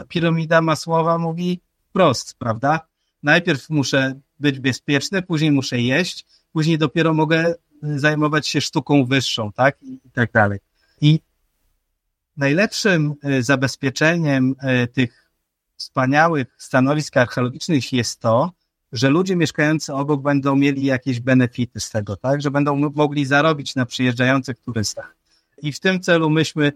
piramida 0.05 0.61
Masłowa 0.63 1.19
mówi 1.19 1.61
wprost, 1.89 2.35
prawda? 2.39 2.81
Najpierw 3.23 3.71
muszę 3.71 4.21
być 4.41 4.61
bezpieczny, 4.61 5.23
później 5.23 5.51
muszę 5.51 5.81
jeść, 5.81 6.27
później 6.53 6.79
dopiero 6.79 7.15
mogę 7.15 7.55
y, 7.85 7.99
zajmować 7.99 8.49
się 8.49 8.61
sztuką 8.61 9.05
wyższą, 9.05 9.53
tak? 9.53 9.83
I, 9.83 10.01
i 10.05 10.11
tak 10.11 10.33
dalej. 10.33 10.59
I 11.01 11.21
najlepszym 12.37 13.15
y, 13.25 13.43
zabezpieczeniem 13.43 14.55
y, 14.85 14.87
tych 14.87 15.31
wspaniałych 15.77 16.55
stanowisk 16.59 17.17
archeologicznych 17.17 17.93
jest 17.93 18.21
to, 18.21 18.53
że 18.93 19.11
ludzie 19.11 19.37
mieszkający 19.37 19.95
obok 19.95 20.23
będą 20.23 20.57
mieli 20.57 20.85
jakieś 20.85 21.21
benefity 21.21 21.81
z 21.81 21.91
tego, 21.91 22.17
tak? 22.17 22.43
Że 22.43 22.51
będą 22.51 22.77
mogli 22.77 23.27
zarobić 23.27 23.75
na 23.75 23.87
przyjeżdżających 23.87 24.59
turystach. 24.59 25.17
I 25.63 25.73
w 25.73 25.81
tym 25.81 26.01
celu 26.01 26.31
myśmy 26.31 26.73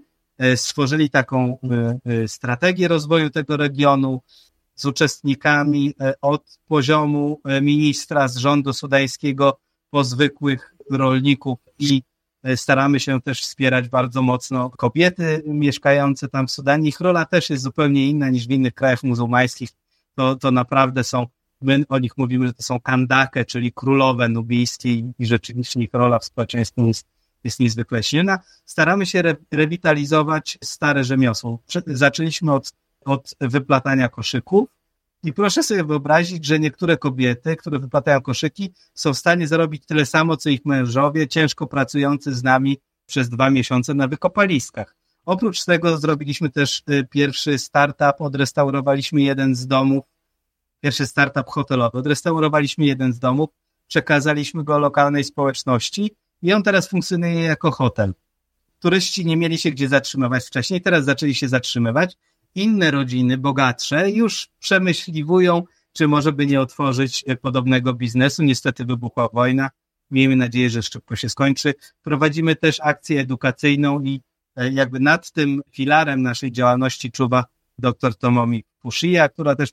stworzyli 0.56 1.10
taką 1.10 1.58
e, 1.62 1.98
e, 2.12 2.28
strategię 2.28 2.88
rozwoju 2.88 3.30
tego 3.30 3.56
regionu 3.56 4.20
z 4.74 4.84
uczestnikami 4.84 5.94
od 6.20 6.58
poziomu 6.66 7.40
ministra 7.62 8.28
z 8.28 8.36
rządu 8.36 8.72
sudańskiego 8.72 9.58
po 9.90 10.04
zwykłych 10.04 10.74
rolników 10.90 11.58
i 11.78 12.02
staramy 12.56 13.00
się 13.00 13.20
też 13.20 13.40
wspierać 13.40 13.88
bardzo 13.88 14.22
mocno 14.22 14.70
kobiety 14.70 15.42
mieszkające 15.46 16.28
tam 16.28 16.46
w 16.46 16.50
Sudanie. 16.50 16.88
Ich 16.88 17.00
rola 17.00 17.24
też 17.24 17.50
jest 17.50 17.62
zupełnie 17.62 18.08
inna 18.08 18.30
niż 18.30 18.46
w 18.46 18.50
innych 18.50 18.74
krajach 18.74 19.02
muzułmańskich. 19.02 19.70
To, 20.14 20.36
to 20.36 20.50
naprawdę 20.50 21.04
są, 21.04 21.26
my 21.60 21.84
o 21.88 21.98
nich 21.98 22.18
mówimy, 22.18 22.46
że 22.46 22.52
to 22.52 22.62
są 22.62 22.80
kandake, 22.80 23.44
czyli 23.44 23.72
królowe 23.72 24.28
nubijskie 24.28 24.90
i 24.94 25.26
rzeczywiście 25.26 25.80
ich 25.80 25.90
rola 25.92 26.18
w 26.18 26.24
społeczeństwie 26.24 26.82
jest 26.86 27.06
jest 27.44 27.60
niezwykle 27.60 28.02
silna. 28.02 28.38
Staramy 28.64 29.06
się 29.06 29.18
re 29.18 29.36
rewitalizować 29.50 30.58
stare 30.64 31.04
rzemiosło. 31.04 31.58
Zaczęliśmy 31.86 32.52
od, 32.52 32.72
od 33.04 33.34
wyplatania 33.40 34.08
koszyków 34.08 34.68
i 35.22 35.32
proszę 35.32 35.62
sobie 35.62 35.84
wyobrazić, 35.84 36.44
że 36.46 36.58
niektóre 36.58 36.96
kobiety, 36.96 37.56
które 37.56 37.78
wyplatają 37.78 38.20
koszyki, 38.20 38.72
są 38.94 39.14
w 39.14 39.18
stanie 39.18 39.48
zarobić 39.48 39.86
tyle 39.86 40.06
samo, 40.06 40.36
co 40.36 40.50
ich 40.50 40.64
mężowie, 40.64 41.28
ciężko 41.28 41.66
pracujący 41.66 42.34
z 42.34 42.42
nami 42.42 42.78
przez 43.06 43.28
dwa 43.28 43.50
miesiące 43.50 43.94
na 43.94 44.08
wykopaliskach. 44.08 44.94
Oprócz 45.26 45.64
tego 45.64 45.98
zrobiliśmy 45.98 46.50
też 46.50 46.82
y, 46.90 47.06
pierwszy 47.10 47.58
startup, 47.58 48.20
odrestaurowaliśmy 48.20 49.22
jeden 49.22 49.54
z 49.54 49.66
domów, 49.66 50.04
pierwszy 50.80 51.06
startup 51.06 51.46
hotelowy, 51.46 51.98
odrestaurowaliśmy 51.98 52.84
jeden 52.84 53.12
z 53.12 53.18
domów, 53.18 53.50
przekazaliśmy 53.88 54.64
go 54.64 54.78
lokalnej 54.78 55.24
społeczności 55.24 56.14
i 56.42 56.52
on 56.52 56.62
teraz 56.62 56.88
funkcjonuje 56.88 57.42
jako 57.42 57.70
hotel. 57.70 58.14
Turyści 58.78 59.26
nie 59.26 59.36
mieli 59.36 59.58
się 59.58 59.70
gdzie 59.70 59.88
zatrzymywać 59.88 60.44
wcześniej, 60.44 60.80
teraz 60.80 61.04
zaczęli 61.04 61.34
się 61.34 61.48
zatrzymywać. 61.48 62.16
Inne 62.54 62.90
rodziny, 62.90 63.38
bogatsze, 63.38 64.10
już 64.10 64.48
przemyśliwują, 64.58 65.62
czy 65.92 66.08
może 66.08 66.32
by 66.32 66.46
nie 66.46 66.60
otworzyć 66.60 67.24
podobnego 67.42 67.94
biznesu. 67.94 68.42
Niestety 68.42 68.84
wybuchła 68.84 69.28
wojna. 69.32 69.70
Miejmy 70.10 70.36
nadzieję, 70.36 70.70
że 70.70 70.82
szybko 70.82 71.16
się 71.16 71.28
skończy. 71.28 71.74
Prowadzimy 72.02 72.56
też 72.56 72.80
akcję 72.80 73.20
edukacyjną 73.20 74.02
i 74.02 74.20
e, 74.56 74.70
jakby 74.72 75.00
nad 75.00 75.32
tym 75.32 75.60
filarem 75.72 76.22
naszej 76.22 76.52
działalności 76.52 77.12
czuwa 77.12 77.44
dr 77.78 78.14
Tomomi 78.14 78.64
Puszyja, 78.80 79.28
która 79.28 79.56
też 79.56 79.72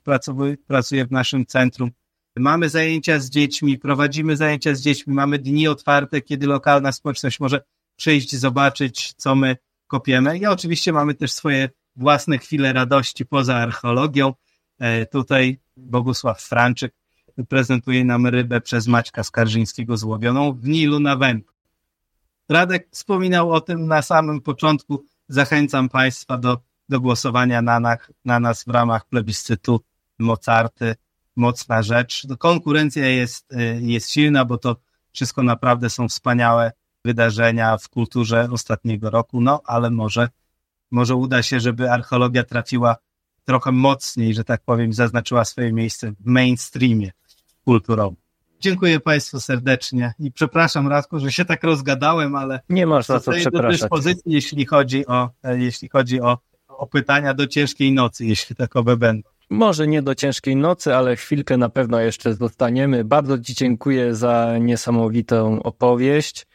pracuje 0.66 1.06
w 1.06 1.10
naszym 1.10 1.46
centrum. 1.46 1.90
Mamy 2.38 2.68
zajęcia 2.68 3.20
z 3.20 3.30
dziećmi, 3.30 3.78
prowadzimy 3.78 4.36
zajęcia 4.36 4.74
z 4.74 4.80
dziećmi, 4.80 5.14
mamy 5.14 5.38
dni 5.38 5.68
otwarte, 5.68 6.20
kiedy 6.20 6.46
lokalna 6.46 6.92
społeczność 6.92 7.40
może 7.40 7.60
przyjść, 7.96 8.36
zobaczyć, 8.36 9.14
co 9.16 9.34
my 9.34 9.56
kopiemy. 9.86 10.38
I 10.38 10.46
oczywiście 10.46 10.92
mamy 10.92 11.14
też 11.14 11.32
swoje 11.32 11.68
własne 11.96 12.38
chwile 12.38 12.72
radości 12.72 13.26
poza 13.26 13.56
archeologią. 13.56 14.34
E, 14.78 15.06
tutaj 15.06 15.58
Bogusław 15.76 16.42
Franczyk 16.42 16.94
prezentuje 17.48 18.04
nam 18.04 18.26
rybę 18.26 18.60
przez 18.60 18.86
Maćka 18.86 19.24
Skarżyńskiego 19.24 19.96
złowioną 19.96 20.52
w 20.52 20.68
Nilu 20.68 21.00
na 21.00 21.16
wędku. 21.16 21.54
Radek 22.48 22.88
wspominał 22.90 23.52
o 23.52 23.60
tym 23.60 23.86
na 23.86 24.02
samym 24.02 24.40
początku. 24.40 25.04
Zachęcam 25.28 25.88
Państwa 25.88 26.38
do, 26.38 26.58
do 26.88 27.00
głosowania 27.00 27.62
na, 27.62 27.80
na, 27.80 27.96
na 28.24 28.40
nas 28.40 28.64
w 28.64 28.68
ramach 28.68 29.06
plebiscytu 29.06 29.80
Mozarty. 30.18 30.94
Mocna 31.38 31.82
rzecz. 31.82 32.26
Konkurencja 32.38 33.06
jest, 33.06 33.52
e, 33.52 33.80
jest 33.80 34.10
silna, 34.10 34.44
bo 34.44 34.58
to 34.58 34.76
wszystko 35.12 35.42
naprawdę 35.42 35.90
są 35.90 36.08
wspaniałe 36.08 36.72
wydarzenia 37.04 37.78
w 37.78 37.88
kulturze 37.88 38.48
ostatniego 38.52 39.10
roku, 39.10 39.40
no 39.40 39.60
ale 39.64 39.90
może, 39.90 40.28
może 40.90 41.14
uda 41.14 41.42
się, 41.42 41.60
żeby 41.60 41.90
archeologia 41.90 42.44
trafiła 42.44 42.96
trochę 43.44 43.72
mocniej, 43.72 44.34
że 44.34 44.44
tak 44.44 44.60
powiem, 44.64 44.92
zaznaczyła 44.92 45.44
swoje 45.44 45.72
miejsce 45.72 46.12
w 46.20 46.26
mainstreamie 46.26 47.10
kulturowym. 47.64 48.16
Dziękuję 48.60 49.00
Państwu 49.00 49.40
serdecznie 49.40 50.14
i 50.18 50.32
przepraszam 50.32 50.88
Radku, 50.88 51.18
że 51.18 51.32
się 51.32 51.44
tak 51.44 51.64
rozgadałem, 51.64 52.34
ale 52.34 52.60
nie 52.68 52.86
masz 52.86 53.06
za 53.06 53.20
co 53.20 53.32
przepraszać. 53.32 53.62
do 53.62 53.68
dyspozycji, 53.68 54.32
jeśli 54.32 54.66
chodzi 54.66 55.06
o, 55.06 55.30
jeśli 55.44 55.88
chodzi 55.88 56.20
o, 56.20 56.38
o 56.68 56.86
pytania 56.86 57.34
do 57.34 57.46
ciężkiej 57.46 57.92
nocy, 57.92 58.26
jeśli 58.26 58.56
takowe 58.56 58.96
będą. 58.96 59.37
Może 59.50 59.88
nie 59.88 60.02
do 60.02 60.14
ciężkiej 60.14 60.56
nocy, 60.56 60.94
ale 60.94 61.16
chwilkę 61.16 61.56
na 61.56 61.68
pewno 61.68 62.00
jeszcze 62.00 62.34
zostaniemy. 62.34 63.04
Bardzo 63.04 63.38
Ci 63.38 63.54
dziękuję 63.54 64.14
za 64.14 64.58
niesamowitą 64.60 65.62
opowieść. 65.62 66.46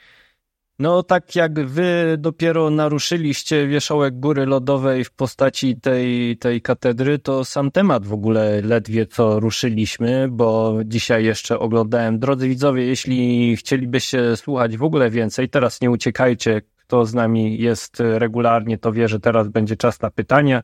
No, 0.80 1.04
tak 1.04 1.36
jak 1.36 1.66
wy 1.66 2.16
dopiero 2.20 2.70
naruszyliście 2.70 3.68
wierzchołek 3.68 4.20
góry 4.20 4.46
lodowej 4.46 5.04
w 5.04 5.12
postaci 5.12 5.76
tej, 5.76 6.38
tej 6.38 6.62
katedry, 6.62 7.20
to 7.20 7.46
sam 7.46 7.72
temat 7.72 8.06
w 8.06 8.14
ogóle 8.14 8.62
ledwie 8.62 9.06
co 9.06 9.40
ruszyliśmy, 9.40 10.28
bo 10.32 10.76
dzisiaj 10.86 11.26
jeszcze 11.26 11.60
oglądałem. 11.60 12.20
Drodzy 12.20 12.50
widzowie, 12.50 12.86
jeśli 12.86 13.56
chcielibyście 13.58 14.38
słuchać 14.38 14.78
w 14.78 14.84
ogóle 14.84 15.10
więcej, 15.10 15.50
teraz 15.50 15.82
nie 15.82 15.92
uciekajcie, 15.92 16.62
kto 16.78 17.06
z 17.06 17.14
nami 17.14 17.62
jest 17.62 17.98
regularnie, 18.00 18.78
to 18.78 18.92
wie, 18.92 19.08
że 19.08 19.20
teraz 19.20 19.48
będzie 19.48 19.76
czas 19.76 20.02
na 20.02 20.12
pytania, 20.12 20.64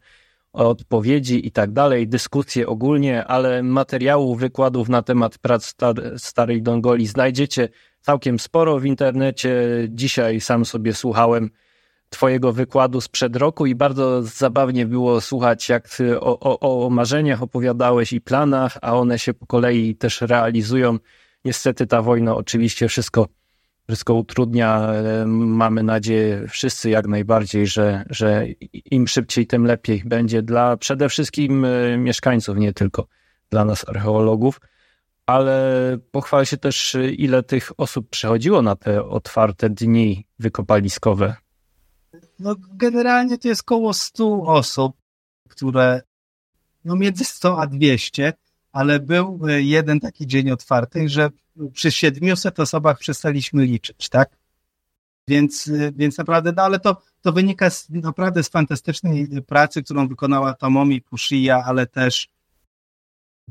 odpowiedzi 0.53 1.47
i 1.47 1.51
tak 1.51 1.71
dalej, 1.71 2.07
dyskusje 2.07 2.67
ogólnie, 2.67 3.25
ale 3.25 3.63
materiałów, 3.63 4.39
wykładów 4.39 4.89
na 4.89 5.01
temat 5.01 5.37
prac 5.37 5.75
Starej 6.17 6.61
Dongoli 6.61 7.07
znajdziecie 7.07 7.69
całkiem 8.01 8.39
sporo 8.39 8.79
w 8.79 8.85
internecie. 8.85 9.61
Dzisiaj 9.89 10.41
sam 10.41 10.65
sobie 10.65 10.93
słuchałem 10.93 11.49
Twojego 12.09 12.53
wykładu 12.53 13.01
sprzed 13.01 13.35
roku 13.35 13.65
i 13.65 13.75
bardzo 13.75 14.23
zabawnie 14.23 14.85
było 14.85 15.21
słuchać, 15.21 15.69
jak 15.69 15.87
o, 16.19 16.39
o, 16.39 16.85
o 16.85 16.89
marzeniach 16.89 17.43
opowiadałeś 17.43 18.13
i 18.13 18.21
planach, 18.21 18.77
a 18.81 18.95
one 18.95 19.19
się 19.19 19.33
po 19.33 19.45
kolei 19.45 19.95
też 19.95 20.21
realizują. 20.21 20.97
Niestety 21.45 21.87
ta 21.87 22.01
wojna 22.01 22.35
oczywiście 22.35 22.87
wszystko, 22.87 23.27
wszystko 23.89 24.13
utrudnia. 24.13 24.91
Mamy 25.25 25.83
nadzieję 25.83 26.45
wszyscy 26.49 26.89
jak 26.89 27.07
najbardziej, 27.07 27.67
że, 27.67 28.05
że 28.09 28.45
im 28.85 29.07
szybciej, 29.07 29.47
tym 29.47 29.65
lepiej 29.65 30.03
będzie 30.05 30.41
dla 30.41 30.77
przede 30.77 31.09
wszystkim 31.09 31.65
e, 31.65 31.97
mieszkańców, 31.97 32.57
nie 32.57 32.73
tylko 32.73 33.07
dla 33.49 33.65
nas 33.65 33.89
archeologów 33.89 34.59
ale 35.29 35.97
pochwal 36.11 36.45
się 36.45 36.57
też, 36.57 36.97
ile 37.17 37.43
tych 37.43 37.71
osób 37.77 38.09
przychodziło 38.09 38.61
na 38.61 38.75
te 38.75 39.03
otwarte 39.03 39.69
dni 39.69 40.27
wykopaliskowe. 40.39 41.35
No, 42.39 42.55
generalnie 42.73 43.37
to 43.37 43.47
jest 43.47 43.61
około 43.61 43.93
100 43.93 44.41
osób, 44.41 44.97
które, 45.49 46.01
no 46.85 46.95
między 46.95 47.25
100 47.25 47.61
a 47.61 47.67
200, 47.67 48.33
ale 48.71 48.99
był 48.99 49.39
jeden 49.57 49.99
taki 49.99 50.27
dzień 50.27 50.51
otwarty, 50.51 51.09
że 51.09 51.29
przy 51.73 51.91
700 51.91 52.59
osobach 52.59 52.99
przestaliśmy 52.99 53.65
liczyć, 53.65 54.09
tak? 54.09 54.29
Więc, 55.27 55.71
więc 55.95 56.17
naprawdę, 56.17 56.53
no 56.55 56.63
ale 56.63 56.79
to, 56.79 57.01
to 57.21 57.31
wynika 57.31 57.69
z, 57.69 57.89
naprawdę 57.89 58.43
z 58.43 58.49
fantastycznej 58.49 59.27
pracy, 59.47 59.83
którą 59.83 60.07
wykonała 60.07 60.53
Tomomi 60.53 61.01
Pushiya, 61.01 61.51
ale 61.65 61.87
też 61.87 62.29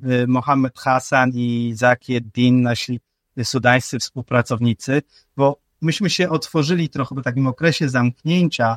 Y, 0.04 0.26
Mohamed 0.26 0.78
Hassan 0.78 1.30
i 1.34 1.72
Zakier 1.74 2.22
Din, 2.22 2.62
nasi 2.62 3.00
sudańscy 3.42 3.98
współpracownicy, 3.98 5.02
bo 5.36 5.60
myśmy 5.80 6.10
się 6.10 6.30
otworzyli 6.30 6.88
trochę 6.88 7.14
po 7.14 7.22
takim 7.22 7.46
okresie 7.46 7.88
zamknięcia 7.88 8.76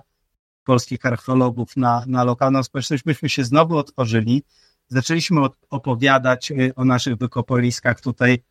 polskich 0.63 1.05
archeologów 1.05 1.77
na, 1.77 2.03
na 2.07 2.23
lokalną 2.23 2.63
społeczność, 2.63 3.05
myśmy 3.05 3.29
się 3.29 3.43
znowu 3.43 3.77
otworzyli, 3.77 4.43
zaczęliśmy 4.91 5.41
opowiadać 5.69 6.51
y, 6.51 6.75
o 6.75 6.85
naszych 6.85 7.15
wykopoliskach. 7.15 8.01
Tutaj 8.01 8.43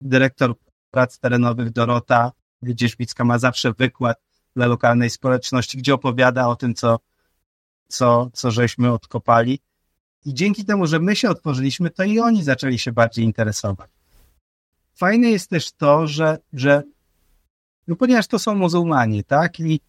dyrektor 0.00 0.54
prac 0.90 1.18
terenowych 1.18 1.70
Dorota 1.70 2.32
Dzierzbicka 2.62 3.24
ma 3.24 3.38
zawsze 3.38 3.72
wykład 3.72 4.16
dla 4.56 4.66
lokalnej 4.66 5.10
społeczności, 5.10 5.78
gdzie 5.78 5.94
opowiada 5.94 6.48
o 6.48 6.56
tym, 6.56 6.74
co, 6.74 6.98
co, 7.88 8.30
co 8.32 8.50
żeśmy 8.50 8.92
odkopali. 8.92 9.60
I 10.24 10.34
dzięki 10.34 10.64
temu, 10.64 10.86
że 10.86 10.98
my 10.98 11.16
się 11.16 11.30
otworzyliśmy, 11.30 11.90
to 11.90 12.04
i 12.04 12.20
oni 12.20 12.42
zaczęli 12.42 12.78
się 12.78 12.92
bardziej 12.92 13.24
interesować. 13.24 13.90
Fajne 14.94 15.30
jest 15.30 15.50
też 15.50 15.72
to, 15.72 16.06
że, 16.06 16.38
że 16.52 16.82
no 17.86 17.96
ponieważ 17.96 18.26
to 18.26 18.38
są 18.38 18.54
muzułmanie, 18.54 19.24
tak? 19.24 19.60
I, 19.60 19.80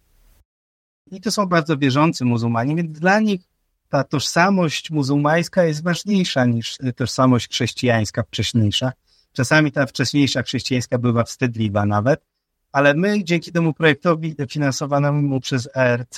I 1.11 1.21
to 1.21 1.31
są 1.31 1.45
bardzo 1.45 1.77
wierzący 1.77 2.25
muzułmanie, 2.25 2.75
więc 2.75 2.99
dla 2.99 3.19
nich 3.19 3.41
ta 3.89 4.03
tożsamość 4.03 4.91
muzułmańska 4.91 5.63
jest 5.63 5.83
ważniejsza 5.83 6.45
niż 6.45 6.77
tożsamość 6.95 7.49
chrześcijańska 7.49 8.23
wcześniejsza. 8.23 8.91
Czasami 9.33 9.71
ta 9.71 9.85
wcześniejsza 9.85 10.43
chrześcijańska 10.43 10.97
bywa 10.97 11.23
wstydliwa 11.23 11.85
nawet, 11.85 12.25
ale 12.71 12.93
my 12.93 13.23
dzięki 13.23 13.51
temu 13.51 13.73
projektowi 13.73 14.35
finansowanemu 14.49 15.39
przez 15.39 15.69
ERC 15.75 16.17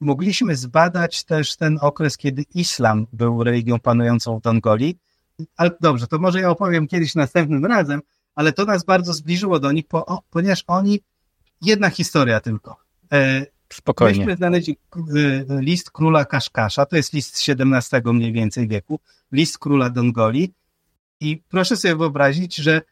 mogliśmy 0.00 0.56
zbadać 0.56 1.24
też 1.24 1.56
ten 1.56 1.78
okres, 1.80 2.16
kiedy 2.16 2.44
islam 2.54 3.06
był 3.12 3.44
religią 3.44 3.80
panującą 3.80 4.38
w 4.38 4.42
Dongoli. 4.42 4.98
Ale 5.56 5.70
dobrze, 5.80 6.06
to 6.06 6.18
może 6.18 6.40
ja 6.40 6.50
opowiem 6.50 6.86
kiedyś 6.86 7.14
następnym 7.14 7.66
razem, 7.66 8.00
ale 8.34 8.52
to 8.52 8.64
nas 8.64 8.84
bardzo 8.84 9.12
zbliżyło 9.12 9.60
do 9.60 9.72
nich, 9.72 9.84
ponieważ 10.30 10.64
oni, 10.66 11.00
jedna 11.62 11.90
historia 11.90 12.40
tylko. 12.40 12.76
Spokojnie. 13.72 14.18
Myśmy 14.18 14.36
znaleźli 14.36 14.76
e, 14.96 15.00
list 15.60 15.90
króla 15.90 16.24
Kaszkasza, 16.24 16.86
to 16.86 16.96
jest 16.96 17.12
list 17.12 17.48
XVII 17.48 18.12
mniej 18.12 18.32
więcej 18.32 18.68
wieku, 18.68 19.00
list 19.32 19.58
króla 19.58 19.90
Dongoli 19.90 20.52
i 21.20 21.42
proszę 21.48 21.76
sobie 21.76 21.96
wyobrazić, 21.96 22.56
że 22.56 22.82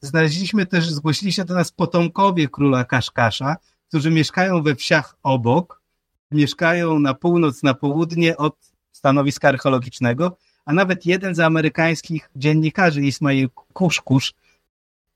znaleźliśmy 0.00 0.66
też, 0.66 0.90
zgłosili 0.90 1.32
się 1.32 1.44
do 1.44 1.54
nas 1.54 1.72
potomkowie 1.72 2.48
króla 2.48 2.84
Kaszkasza, 2.84 3.56
którzy 3.88 4.10
mieszkają 4.10 4.62
we 4.62 4.74
wsiach 4.74 5.16
obok, 5.22 5.82
mieszkają 6.30 6.98
na 6.98 7.14
północ, 7.14 7.62
na 7.62 7.74
południe 7.74 8.36
od 8.36 8.56
stanowiska 8.92 9.48
archeologicznego, 9.48 10.36
a 10.64 10.72
nawet 10.72 11.06
jeden 11.06 11.34
z 11.34 11.40
amerykańskich 11.40 12.30
dziennikarzy, 12.36 13.02
Ismail 13.02 13.48
Kuszkusz, 13.72 14.34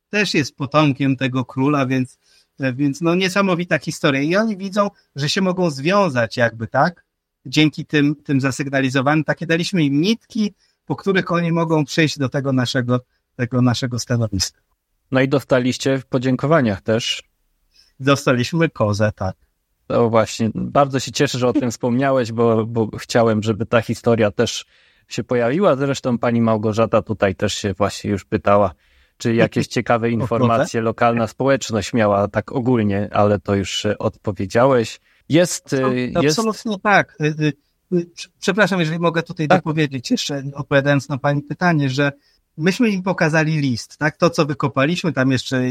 też 0.09 0.35
jest 0.35 0.57
potomkiem 0.57 1.17
tego 1.17 1.45
króla, 1.45 1.87
więc, 1.87 2.19
więc 2.59 3.01
no 3.01 3.15
niesamowita 3.15 3.79
historia. 3.79 4.21
I 4.21 4.37
oni 4.37 4.57
widzą, 4.57 4.91
że 5.17 5.29
się 5.29 5.41
mogą 5.41 5.71
związać 5.71 6.37
jakby, 6.37 6.67
tak? 6.67 7.05
Dzięki 7.47 7.87
tym, 7.87 8.15
tym 8.15 8.41
zasygnalizowanym. 8.41 9.25
Takie 9.25 9.47
daliśmy 9.47 9.85
im 9.85 10.01
nitki, 10.01 10.55
po 10.85 10.97
których 10.97 11.33
oni 11.33 11.53
mogą 11.53 11.85
przejść 11.85 12.19
do 12.19 12.29
tego 12.29 12.53
naszego, 12.53 13.01
tego 13.37 13.63
naszego 13.63 13.99
stanowiska. 13.99 14.61
No 15.11 15.21
i 15.21 15.29
dostaliście 15.29 15.99
w 15.99 16.07
podziękowaniach 16.07 16.81
też. 16.81 17.23
Dostaliśmy 18.01 18.69
kozę, 18.69 19.13
tak. 19.17 19.37
No 19.89 20.11
właśnie, 20.11 20.51
bardzo 20.55 21.01
się 21.01 21.13
cieszę, 21.13 21.39
że 21.39 21.49
o 21.49 21.53
tym 21.53 21.71
wspomniałeś, 21.71 22.33
bo, 22.33 22.67
bo 22.67 22.99
chciałem, 22.99 23.43
żeby 23.43 23.67
ta 23.67 23.81
historia 23.81 24.31
też 24.31 24.65
się 25.09 25.25
pojawiła. 25.25 25.77
Zresztą 25.77 26.19
pani 26.19 26.41
Małgorzata 26.41 27.03
tutaj 27.03 27.35
też 27.35 27.55
się 27.55 27.75
właśnie 27.75 28.11
już 28.11 28.25
pytała, 28.25 28.75
czy 29.19 29.35
jakieś 29.35 29.67
ciekawe 29.67 30.11
informacje 30.21 30.81
lokalna 30.81 31.27
społeczność 31.27 31.93
miała 31.93 32.29
tak 32.29 32.53
ogólnie, 32.53 33.09
ale 33.13 33.39
to 33.39 33.55
już 33.55 33.87
odpowiedziałeś. 33.99 35.01
Jest. 35.29 35.77
jest... 36.23 36.39
Absolutnie 36.39 36.79
tak. 36.83 37.17
Y, 37.21 37.25
y, 37.25 37.53
y, 37.99 38.07
przepraszam, 38.41 38.81
jeżeli 38.81 38.99
mogę 38.99 39.23
tutaj 39.23 39.49
tak. 39.49 39.59
dopowiedzieć 39.59 40.11
jeszcze, 40.11 40.43
odpowiadając 40.55 41.09
na 41.09 41.19
pani 41.19 41.43
pytanie, 41.43 41.91
że 41.91 42.13
myśmy 42.57 42.91
im 42.91 43.03
pokazali 43.03 43.61
list, 43.61 43.99
tak? 43.99 44.17
To, 44.17 44.31
co 44.31 44.47
wykopaliśmy, 44.47 45.13
tam 45.13 45.31
jeszcze 45.31 45.63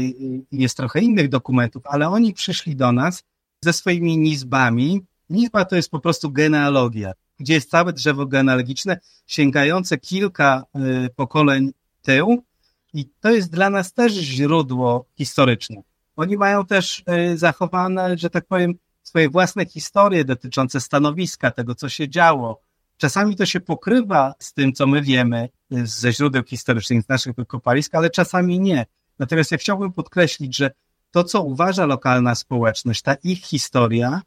jest 0.52 0.76
trochę 0.76 1.00
innych 1.00 1.28
dokumentów, 1.28 1.82
ale 1.86 2.08
oni 2.08 2.32
przyszli 2.32 2.76
do 2.76 2.92
nas 2.92 3.24
ze 3.60 3.72
swoimi 3.72 4.18
nizbami. 4.18 5.02
Nizba 5.30 5.64
to 5.64 5.76
jest 5.76 5.90
po 5.90 6.00
prostu 6.00 6.30
genealogia, 6.30 7.12
gdzie 7.38 7.54
jest 7.54 7.70
całe 7.70 7.92
drzewo 7.92 8.26
genealogiczne, 8.26 9.00
sięgające 9.26 9.98
kilka 9.98 10.64
y, 10.76 11.08
pokoleń 11.16 11.72
tył 12.02 12.44
i 12.94 13.10
to 13.20 13.30
jest 13.30 13.50
dla 13.50 13.70
nas 13.70 13.92
też 13.92 14.12
źródło 14.12 15.06
historyczne. 15.18 15.82
Oni 16.16 16.36
mają 16.36 16.66
też 16.66 17.04
y, 17.32 17.38
zachowane, 17.38 18.18
że 18.18 18.30
tak 18.30 18.46
powiem, 18.46 18.74
swoje 19.02 19.30
własne 19.30 19.66
historie 19.66 20.24
dotyczące 20.24 20.80
stanowiska, 20.80 21.50
tego, 21.50 21.74
co 21.74 21.88
się 21.88 22.08
działo. 22.08 22.60
Czasami 22.96 23.36
to 23.36 23.46
się 23.46 23.60
pokrywa 23.60 24.34
z 24.38 24.52
tym, 24.52 24.72
co 24.72 24.86
my 24.86 25.02
wiemy 25.02 25.48
y, 25.72 25.86
ze 25.86 26.12
źródeł 26.12 26.42
historycznych, 26.42 27.02
z 27.02 27.08
naszych 27.08 27.36
wykopalisk, 27.36 27.94
ale 27.94 28.10
czasami 28.10 28.60
nie. 28.60 28.86
Natomiast 29.18 29.52
ja 29.52 29.58
chciałbym 29.58 29.92
podkreślić, 29.92 30.56
że 30.56 30.70
to, 31.10 31.24
co 31.24 31.42
uważa 31.42 31.86
lokalna 31.86 32.34
społeczność, 32.34 33.02
ta 33.02 33.14
ich 33.14 33.40
historia 33.40 34.22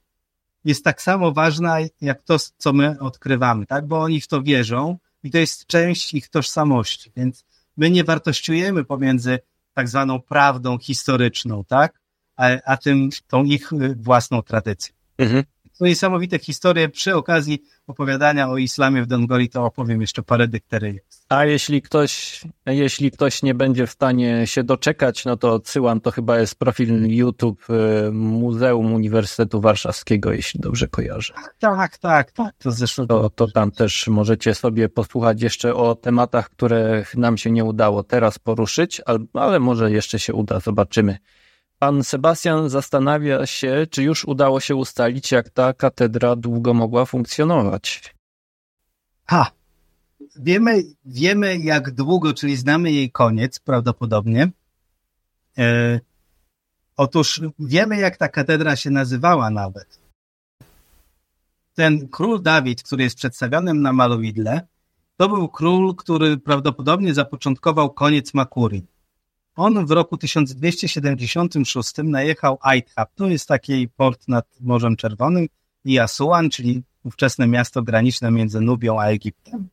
jest 0.66 0.84
tak 0.84 1.02
samo 1.02 1.32
ważna, 1.32 1.78
jak 2.02 2.24
to, 2.24 2.38
co 2.58 2.74
my 2.74 3.00
odkrywamy, 3.00 3.66
tak? 3.66 3.88
Bo 3.88 4.00
oni 4.00 4.22
w 4.22 4.28
to 4.28 4.42
wierzą 4.44 4.98
i 5.24 5.32
to 5.32 5.38
jest 5.38 5.66
część 5.66 6.14
ich 6.14 6.30
tożsamości, 6.30 7.12
więc 7.16 7.46
my 7.78 7.92
nie 7.92 8.04
wartościujemy 8.04 8.84
pomiędzy 8.84 9.40
tak 9.74 9.90
zwaną 9.90 10.22
prawdą 10.22 10.78
historyczną, 10.78 11.64
tak? 11.66 12.00
A, 12.36 12.48
a 12.66 12.78
tym, 12.78 13.10
tą 13.28 13.44
ich 13.44 13.74
y, 13.74 13.96
własną 13.96 14.42
tradycją. 14.42 14.96
Mhm 15.18 15.44
są 15.78 15.86
niesamowite 15.86 16.40
historie. 16.40 16.90
Przy 16.90 17.16
okazji 17.16 17.64
opowiadania 17.88 18.50
o 18.50 18.58
islamie 18.58 19.04
w 19.04 19.08
Dongoli 19.08 19.50
to 19.50 19.66
opowiem 19.66 20.02
jeszcze 20.02 20.24
parę 20.24 20.48
dykteryjek. 20.48 21.06
A 21.30 21.46
jeśli 21.46 21.82
ktoś, 21.82 22.42
jeśli 22.66 23.12
ktoś 23.12 23.44
nie 23.44 23.56
będzie 23.56 23.88
w 23.88 23.92
stanie 23.92 24.48
się 24.48 24.64
doczekać, 24.64 25.26
no 25.26 25.38
to 25.38 25.54
odsyłam, 25.54 26.02
to 26.02 26.12
chyba 26.12 26.40
jest 26.40 26.56
profil 26.56 27.16
YouTube 27.16 27.70
y, 27.70 28.12
Muzeum 28.12 28.94
Uniwersytetu 28.94 29.62
Warszawskiego, 29.62 30.32
jeśli 30.32 30.60
dobrze 30.60 30.88
kojarzę. 30.88 31.34
Tak, 31.60 31.98
tak, 31.98 32.32
tak. 32.32 32.56
To, 32.58 32.72
zresztą... 32.72 33.08
to, 33.08 33.30
to 33.30 33.48
tam 33.48 33.72
też 33.72 34.08
możecie 34.08 34.56
sobie 34.56 34.90
posłuchać 34.90 35.42
jeszcze 35.42 35.76
o 35.76 35.96
tematach, 35.96 36.50
które 36.50 37.04
nam 37.16 37.38
się 37.38 37.52
nie 37.52 37.64
udało 37.64 38.04
teraz 38.04 38.40
poruszyć, 38.40 39.02
ale 39.34 39.60
może 39.60 39.92
jeszcze 39.92 40.20
się 40.20 40.34
uda, 40.34 40.60
zobaczymy. 40.60 41.18
Pan 41.80 42.04
Sebastian 42.04 42.70
zastanawia 42.70 43.46
się, 43.46 43.88
czy 43.90 44.04
już 44.04 44.26
udało 44.26 44.60
się 44.60 44.76
ustalić, 44.76 45.32
jak 45.32 45.50
ta 45.50 45.74
katedra 45.74 46.36
długo 46.36 46.74
mogła 46.74 47.06
funkcjonować. 47.06 48.16
Ha! 49.26 49.52
Wiemy, 50.36 50.84
wiemy 51.06 51.58
jak 51.58 51.92
długo, 51.92 52.34
czyli 52.34 52.56
znamy 52.56 52.92
jej 52.92 53.12
koniec 53.12 53.60
prawdopodobnie. 53.60 54.52
E, 55.58 56.00
otóż 56.98 57.42
wiemy, 57.60 57.98
jak 57.98 58.18
ta 58.18 58.28
katedra 58.28 58.76
się 58.76 58.90
nazywała 58.90 59.50
nawet. 59.50 60.00
Ten 61.74 62.08
król 62.10 62.42
Dawid, 62.42 62.84
który 62.84 63.04
jest 63.04 63.16
przedstawiony 63.16 63.74
na 63.74 63.94
malowidle, 63.94 64.68
to 65.18 65.30
był 65.30 65.50
król, 65.50 65.96
który 65.96 66.38
prawdopodobnie 66.38 67.14
zapoczątkował 67.14 67.94
koniec 67.94 68.34
Makurii. 68.34 68.97
On 69.58 69.86
w 69.86 69.92
roku 69.92 70.18
1276 70.18 71.94
najechał 72.04 72.58
Aithab, 72.62 73.16
to 73.16 73.28
jest 73.28 73.48
taki 73.48 73.88
port 73.88 74.28
nad 74.28 74.46
Morzem 74.62 74.96
Czerwonym, 74.96 75.48
i 75.86 76.00
Asuan, 76.00 76.50
czyli 76.50 76.84
ówczesne 77.04 77.48
miasto 77.48 77.84
graniczne 77.84 78.32
między 78.32 78.62
Nubią 78.62 79.02
a 79.02 79.06
Egiptem. 79.06 79.70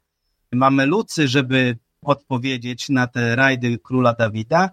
Mamelucy, 0.53 1.29
żeby 1.29 1.79
odpowiedzieć 2.03 2.89
na 2.89 3.07
te 3.07 3.37
rajdy 3.37 3.79
króla 3.79 4.15
Dawida, 4.15 4.71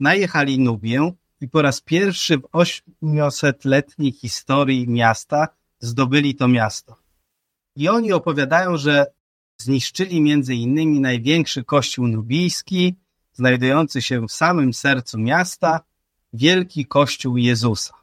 najechali 0.00 0.58
Nubię 0.58 1.12
i 1.40 1.48
po 1.48 1.62
raz 1.62 1.80
pierwszy 1.80 2.38
w 2.38 2.42
800-letniej 2.42 4.12
historii 4.12 4.88
miasta 4.88 5.48
zdobyli 5.78 6.34
to 6.34 6.48
miasto. 6.48 6.96
I 7.76 7.88
oni 7.88 8.12
opowiadają, 8.12 8.76
że 8.76 9.06
zniszczyli 9.58 10.20
między 10.20 10.54
innymi 10.54 11.00
największy 11.00 11.64
kościół 11.64 12.08
nubijski, 12.08 12.94
znajdujący 13.36 14.02
się 14.02 14.26
w 14.26 14.32
samym 14.32 14.74
sercu 14.74 15.18
miasta, 15.18 15.80
wielki 16.32 16.86
kościół 16.86 17.36
Jezusa. 17.36 17.94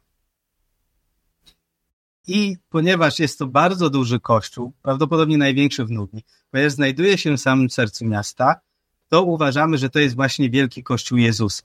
I 2.26 2.56
ponieważ 2.68 3.18
jest 3.18 3.38
to 3.38 3.46
bardzo 3.46 3.90
duży 3.90 4.20
kościół, 4.20 4.72
prawdopodobnie 4.82 5.38
największy 5.38 5.84
w 5.84 5.90
Nubii, 5.90 6.24
ponieważ 6.50 6.72
znajduje 6.72 7.18
się 7.18 7.36
w 7.36 7.40
samym 7.40 7.70
sercu 7.70 8.06
miasta, 8.06 8.60
to 9.08 9.22
uważamy, 9.22 9.78
że 9.78 9.90
to 9.90 9.98
jest 9.98 10.14
właśnie 10.14 10.50
wielki 10.50 10.82
kościół 10.82 11.18
Jezusa. 11.18 11.62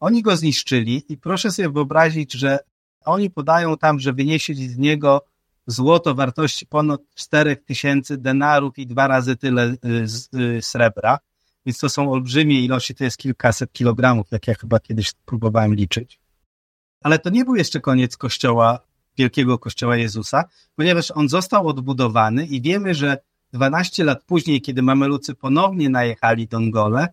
Oni 0.00 0.22
go 0.22 0.36
zniszczyli 0.36 1.04
i 1.08 1.16
proszę 1.16 1.50
sobie 1.50 1.68
wyobrazić, 1.70 2.32
że 2.32 2.58
oni 3.04 3.30
podają 3.30 3.76
tam, 3.76 4.00
że 4.00 4.12
wynieśli 4.12 4.68
z 4.68 4.78
niego 4.78 5.24
złoto 5.66 6.14
wartości 6.14 6.66
ponad 6.66 7.00
4000 7.14 8.16
denarów 8.18 8.78
i 8.78 8.86
dwa 8.86 9.08
razy 9.08 9.36
tyle 9.36 9.64
y, 9.66 9.78
y, 10.38 10.62
srebra. 10.62 11.18
Więc 11.66 11.78
to 11.78 11.88
są 11.88 12.12
olbrzymie 12.12 12.60
ilości, 12.60 12.94
to 12.94 13.04
jest 13.04 13.16
kilkaset 13.16 13.72
kilogramów, 13.72 14.26
jak 14.30 14.46
ja 14.46 14.54
chyba 14.54 14.80
kiedyś 14.80 15.12
próbowałem 15.24 15.74
liczyć. 15.74 16.20
Ale 17.02 17.18
to 17.18 17.30
nie 17.30 17.44
był 17.44 17.54
jeszcze 17.54 17.80
koniec 17.80 18.16
kościoła, 18.16 18.80
wielkiego 19.18 19.58
kościoła 19.58 19.96
Jezusa, 19.96 20.44
ponieważ 20.76 21.10
on 21.10 21.28
został 21.28 21.68
odbudowany 21.68 22.46
i 22.46 22.62
wiemy, 22.62 22.94
że 22.94 23.18
12 23.52 24.04
lat 24.04 24.24
później, 24.24 24.60
kiedy 24.60 24.82
Mamelucy 24.82 25.34
ponownie 25.34 25.90
najechali 25.90 26.46
Dongole, 26.46 27.08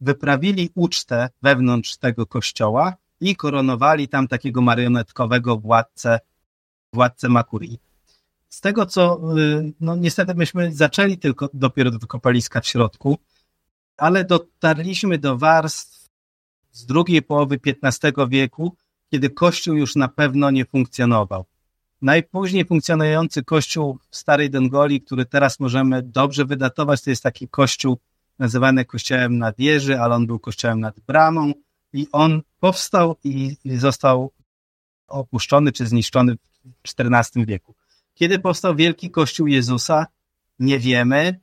wyprawili 0.00 0.70
ucztę 0.74 1.28
wewnątrz 1.42 1.96
tego 1.96 2.26
kościoła 2.26 2.96
i 3.20 3.36
koronowali 3.36 4.08
tam 4.08 4.28
takiego 4.28 4.60
marionetkowego 4.60 5.56
władcę, 5.56 6.18
władcę 6.92 7.28
Makurii. 7.28 7.78
Z 8.48 8.60
tego 8.60 8.86
co, 8.86 9.20
y, 9.38 9.72
no 9.80 9.96
niestety 9.96 10.34
myśmy 10.34 10.74
zaczęli 10.74 11.18
tylko 11.18 11.48
dopiero 11.54 11.90
do 11.90 12.06
kopaliska 12.06 12.60
w 12.60 12.66
środku, 12.66 13.18
ale 13.98 14.24
dotarliśmy 14.24 15.18
do 15.18 15.38
warstw 15.38 16.08
z 16.72 16.86
drugiej 16.86 17.22
połowy 17.22 17.60
XV 17.84 18.12
wieku, 18.28 18.76
kiedy 19.10 19.30
Kościół 19.30 19.74
już 19.74 19.96
na 19.96 20.08
pewno 20.08 20.50
nie 20.50 20.64
funkcjonował. 20.64 21.44
Najpóźniej 22.02 22.64
funkcjonujący 22.64 23.44
kościół 23.44 23.98
w 24.10 24.16
Starej 24.16 24.50
Dongoli, 24.50 25.00
który 25.00 25.24
teraz 25.26 25.60
możemy 25.60 26.02
dobrze 26.02 26.44
wydatować, 26.44 27.02
to 27.02 27.10
jest 27.10 27.22
taki 27.22 27.48
kościół 27.48 27.98
nazywany 28.38 28.84
kościołem 28.84 29.38
nad 29.38 29.56
wieży, 29.56 30.00
ale 30.00 30.14
on 30.14 30.26
był 30.26 30.38
kościołem 30.38 30.80
nad 30.80 31.00
bramą 31.00 31.52
i 31.92 32.06
on 32.12 32.42
powstał 32.60 33.16
i 33.24 33.56
został 33.64 34.32
opuszczony 35.08 35.72
czy 35.72 35.86
zniszczony 35.86 36.36
w 36.64 37.00
XIV 37.00 37.46
wieku. 37.46 37.74
Kiedy 38.14 38.38
powstał 38.38 38.76
wielki 38.76 39.10
kościół 39.10 39.46
Jezusa, 39.46 40.06
nie 40.58 40.78
wiemy. 40.78 41.40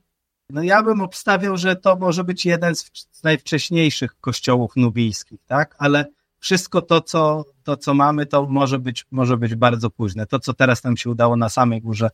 No 0.50 0.62
ja 0.62 0.82
bym 0.82 1.00
obstawiał, 1.00 1.56
że 1.56 1.76
to 1.76 1.96
może 1.96 2.24
być 2.24 2.46
jeden 2.46 2.74
z, 2.74 2.90
najwcześniejszych 3.24 4.20
kościołów 4.20 4.76
nubijskich, 4.76 5.40
tak? 5.46 5.76
Ale 5.78 6.04
wszystko 6.38 6.82
to 6.82 7.00
co, 7.00 7.44
to, 7.62 7.76
co 7.76 7.94
mamy, 7.94 8.26
to 8.26 8.46
może 8.46 8.78
być, 8.78 9.06
może 9.10 9.36
być 9.36 9.54
bardzo 9.54 9.90
późne. 9.90 10.26
To, 10.26 10.40
co 10.40 10.54
teraz 10.54 10.84
nam 10.84 10.96
się 10.96 11.10
udało 11.10 11.36
na 11.36 11.48
samej 11.48 11.82
górze 11.82 12.10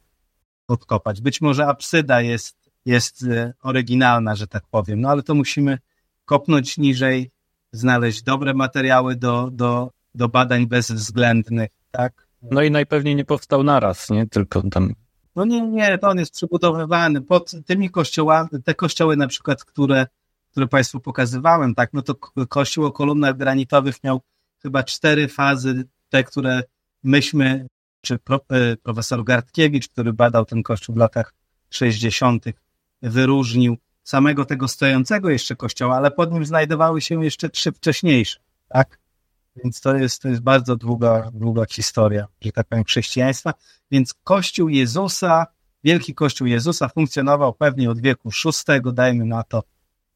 odkopać. 0.69 1.21
Być 1.21 1.41
może 1.41 1.67
apsyda 1.67 2.21
jest, 2.21 2.71
jest 2.85 3.23
e, 3.23 3.53
oryginalna, 3.63 4.35
że 4.35 4.47
tak 4.47 4.65
powiem, 4.71 5.01
no 5.01 5.09
ale 5.09 5.23
to 5.23 5.35
musimy 5.35 5.79
kopnąć 6.25 6.79
niżej, 6.79 7.31
znaleźć 7.73 8.23
dobre 8.23 8.55
materiały 8.55 9.17
do, 9.17 9.51
do, 9.53 9.91
do 10.15 10.29
badań 10.29 10.67
bezwzględnych, 10.67 11.71
tak? 11.91 12.27
No 12.43 12.63
i 12.63 12.71
najpewniej 12.71 13.17
nie 13.17 13.25
powstał 13.25 13.63
naraz, 13.63 14.11
nie? 14.11 14.27
Tylko 14.27 14.63
tam 14.71 14.95
no 15.37 15.45
nie, 15.45 15.63
nie, 15.63 15.99
to 15.99 16.09
on 16.09 16.19
jest 16.19 16.33
przybudowywany 16.33 17.21
pod 17.21 17.53
tymi 17.67 17.91
kościołami, 17.91 18.49
te 18.65 18.75
kościoły 18.75 19.17
na 19.17 19.29
przykład, 19.29 19.65
które, 19.65 20.07
które 20.51 20.67
Państwu 20.67 21.01
pokazywałem, 21.01 21.75
tak, 21.75 21.91
no 21.93 22.03
to 22.03 22.15
kościół 22.49 22.85
o 22.85 22.93
kolumnach 22.93 23.37
granitowych 23.37 24.05
miał 24.05 24.21
chyba 24.63 24.83
cztery 24.83 25.29
fazy, 25.29 25.85
te, 26.09 26.25
które 26.25 26.63
myśmy, 27.03 27.67
czy 28.01 28.19
pro, 28.19 28.37
e, 28.37 28.77
profesor 28.77 29.25
Gartkiewicz, 29.25 29.89
który 29.89 30.13
badał 30.13 30.45
ten 30.45 30.63
kościół 30.63 30.95
w 30.95 30.99
latach 30.99 31.35
60., 31.71 32.45
wyróżnił 33.03 33.77
samego 34.05 34.45
tego 34.45 34.69
stojącego 34.69 35.31
jeszcze 35.31 35.57
kościoła, 35.57 35.97
ale 35.97 36.11
pod 36.11 36.33
nim 36.33 36.45
znajdowały 36.45 37.01
się 37.01 37.25
jeszcze 37.25 37.49
trzy 37.49 37.73
wcześniejsze, 37.73 38.39
tak? 38.69 39.02
Więc 39.57 39.81
to 39.81 39.97
jest, 39.97 40.23
to 40.23 40.29
jest 40.29 40.41
bardzo 40.41 40.77
długa, 40.77 41.31
długa 41.35 41.65
historia, 41.71 42.27
że 42.41 42.53
tak 42.53 42.67
powiem, 42.67 42.85
chrześcijaństwa. 42.85 43.55
Więc 43.91 44.15
Kościół 44.25 44.69
Jezusa, 44.69 45.47
Wielki 45.85 46.15
Kościół 46.15 46.47
Jezusa 46.47 46.89
funkcjonował 46.89 47.55
pewnie 47.55 47.91
od 47.91 48.01
wieku 48.01 48.31
VI, 48.45 48.93
dajmy 48.93 49.25
na 49.25 49.43
to, 49.43 49.63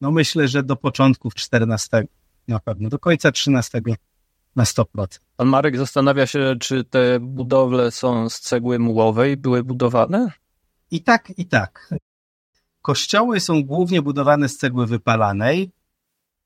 no 0.00 0.10
myślę, 0.10 0.48
że 0.48 0.62
do 0.62 0.76
początków 0.76 1.32
XIV 1.52 2.06
na 2.48 2.58
pewno, 2.58 2.88
do 2.88 2.98
końca 2.98 3.28
XIII 3.28 3.94
na 4.56 4.64
100%. 4.64 4.84
Pan 5.36 5.48
Marek 5.48 5.76
zastanawia 5.78 6.26
się, 6.26 6.54
czy 6.60 6.84
te 6.84 7.20
budowle 7.20 7.90
są 7.90 8.28
z 8.28 8.40
cegły 8.40 8.78
mułowej, 8.78 9.36
były 9.36 9.64
budowane? 9.64 10.32
I 10.90 11.02
tak, 11.02 11.32
i 11.36 11.46
tak. 11.46 11.90
Kościoły 12.82 13.40
są 13.40 13.64
głównie 13.64 14.02
budowane 14.02 14.48
z 14.48 14.56
cegły 14.56 14.86
wypalanej, 14.86 15.70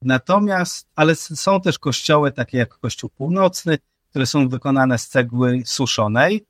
Natomiast, 0.02 0.88
ale 0.96 1.14
są 1.16 1.60
też 1.60 1.78
kościoły 1.78 2.32
takie 2.32 2.58
jak 2.58 2.78
Kościół 2.78 3.10
Północny, 3.10 3.78
które 4.10 4.26
są 4.26 4.48
wykonane 4.48 4.98
z 4.98 5.08
cegły 5.08 5.62
suszonej. 5.66 6.46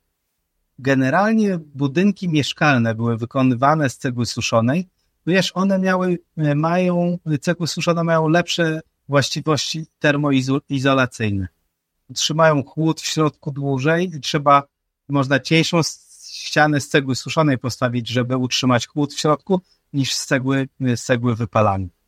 Generalnie 0.79 1.57
budynki 1.57 2.29
mieszkalne 2.29 2.95
były 2.95 3.17
wykonywane 3.17 3.89
z 3.89 3.97
cegły 3.97 4.25
suszonej, 4.25 4.87
wiesz, 5.27 5.51
one 5.55 5.79
miały, 5.79 6.19
mają, 6.55 7.17
cegły 7.41 7.67
suszone 7.67 8.03
mają 8.03 8.27
lepsze 8.27 8.81
właściwości 9.09 9.85
termoizolacyjne. 9.99 11.47
Trzymają 12.15 12.63
chłód 12.63 13.01
w 13.01 13.05
środku 13.05 13.51
dłużej 13.51 14.15
i 14.15 14.19
trzeba, 14.19 14.63
można 15.09 15.39
cieńszą 15.39 15.81
ścianę 16.31 16.81
z 16.81 16.89
cegły 16.89 17.15
suszonej 17.15 17.57
postawić, 17.57 18.07
żeby 18.07 18.37
utrzymać 18.37 18.87
chłód 18.87 19.13
w 19.13 19.19
środku, 19.19 19.61
niż 19.93 20.13
z 20.13 20.25
cegły, 20.25 20.69
z 20.95 21.03
cegły 21.03 21.35
wypalanej. 21.35 22.00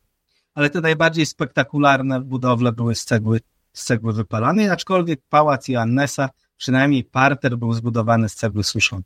Ale 0.54 0.70
te 0.70 0.80
najbardziej 0.80 1.26
spektakularne 1.26 2.20
budowle 2.20 2.72
były 2.72 2.94
z 2.94 3.04
cegły, 3.04 3.40
z 3.72 3.84
cegły 3.84 4.12
wypalanej, 4.12 4.70
aczkolwiek 4.70 5.20
pałac 5.28 5.68
Johannesa, 5.68 6.30
przynajmniej 6.56 7.04
parter 7.04 7.56
był 7.58 7.72
zbudowany 7.72 8.28
z 8.28 8.34
cegły 8.34 8.64
suszonej. 8.64 9.04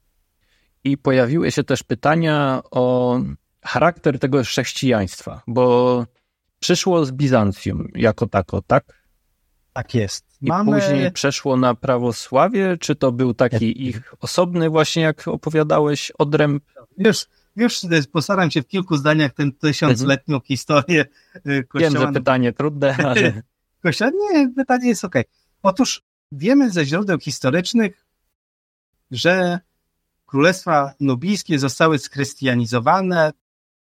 I 0.84 0.98
pojawiły 0.98 1.50
się 1.50 1.64
też 1.64 1.82
pytania 1.82 2.60
o 2.70 3.18
charakter 3.62 4.18
tego 4.18 4.42
chrześcijaństwa, 4.42 5.42
bo 5.46 6.06
przyszło 6.60 7.04
z 7.04 7.12
Bizancjum 7.12 7.88
jako 7.94 8.26
tako, 8.26 8.62
tak? 8.62 9.02
Tak 9.72 9.94
jest. 9.94 10.24
I 10.42 10.46
Mamy... 10.46 10.72
później 10.72 11.12
przeszło 11.12 11.56
na 11.56 11.74
prawosławie, 11.74 12.76
czy 12.80 12.94
to 12.96 13.12
był 13.12 13.34
taki 13.34 13.86
ich 13.86 14.14
osobny 14.20 14.70
właśnie, 14.70 15.02
jak 15.02 15.28
opowiadałeś, 15.28 16.12
odręb? 16.18 16.64
Już, 16.98 17.26
już 17.58 17.80
postaram 18.12 18.50
się 18.50 18.62
w 18.62 18.66
kilku 18.66 18.96
zdaniach 18.96 19.32
tę 19.32 19.52
tysiącletnią 19.52 20.36
mhm. 20.36 20.46
historię 20.46 21.04
y, 21.46 21.64
Kościoła... 21.64 21.90
Wiem, 21.90 22.02
że 22.02 22.12
pytanie 22.12 22.52
trudne, 22.52 22.96
ale... 23.06 23.42
Kościoła, 23.82 24.10
nie, 24.14 24.52
pytanie 24.56 24.88
jest 24.88 25.04
ok. 25.04 25.14
Otóż 25.62 26.02
wiemy 26.32 26.70
ze 26.70 26.84
źródeł 26.84 27.18
historycznych, 27.18 28.06
że 29.10 29.58
królestwa 30.26 30.94
nubijskie 31.00 31.58
zostały 31.58 31.98
schrystianizowane 31.98 33.32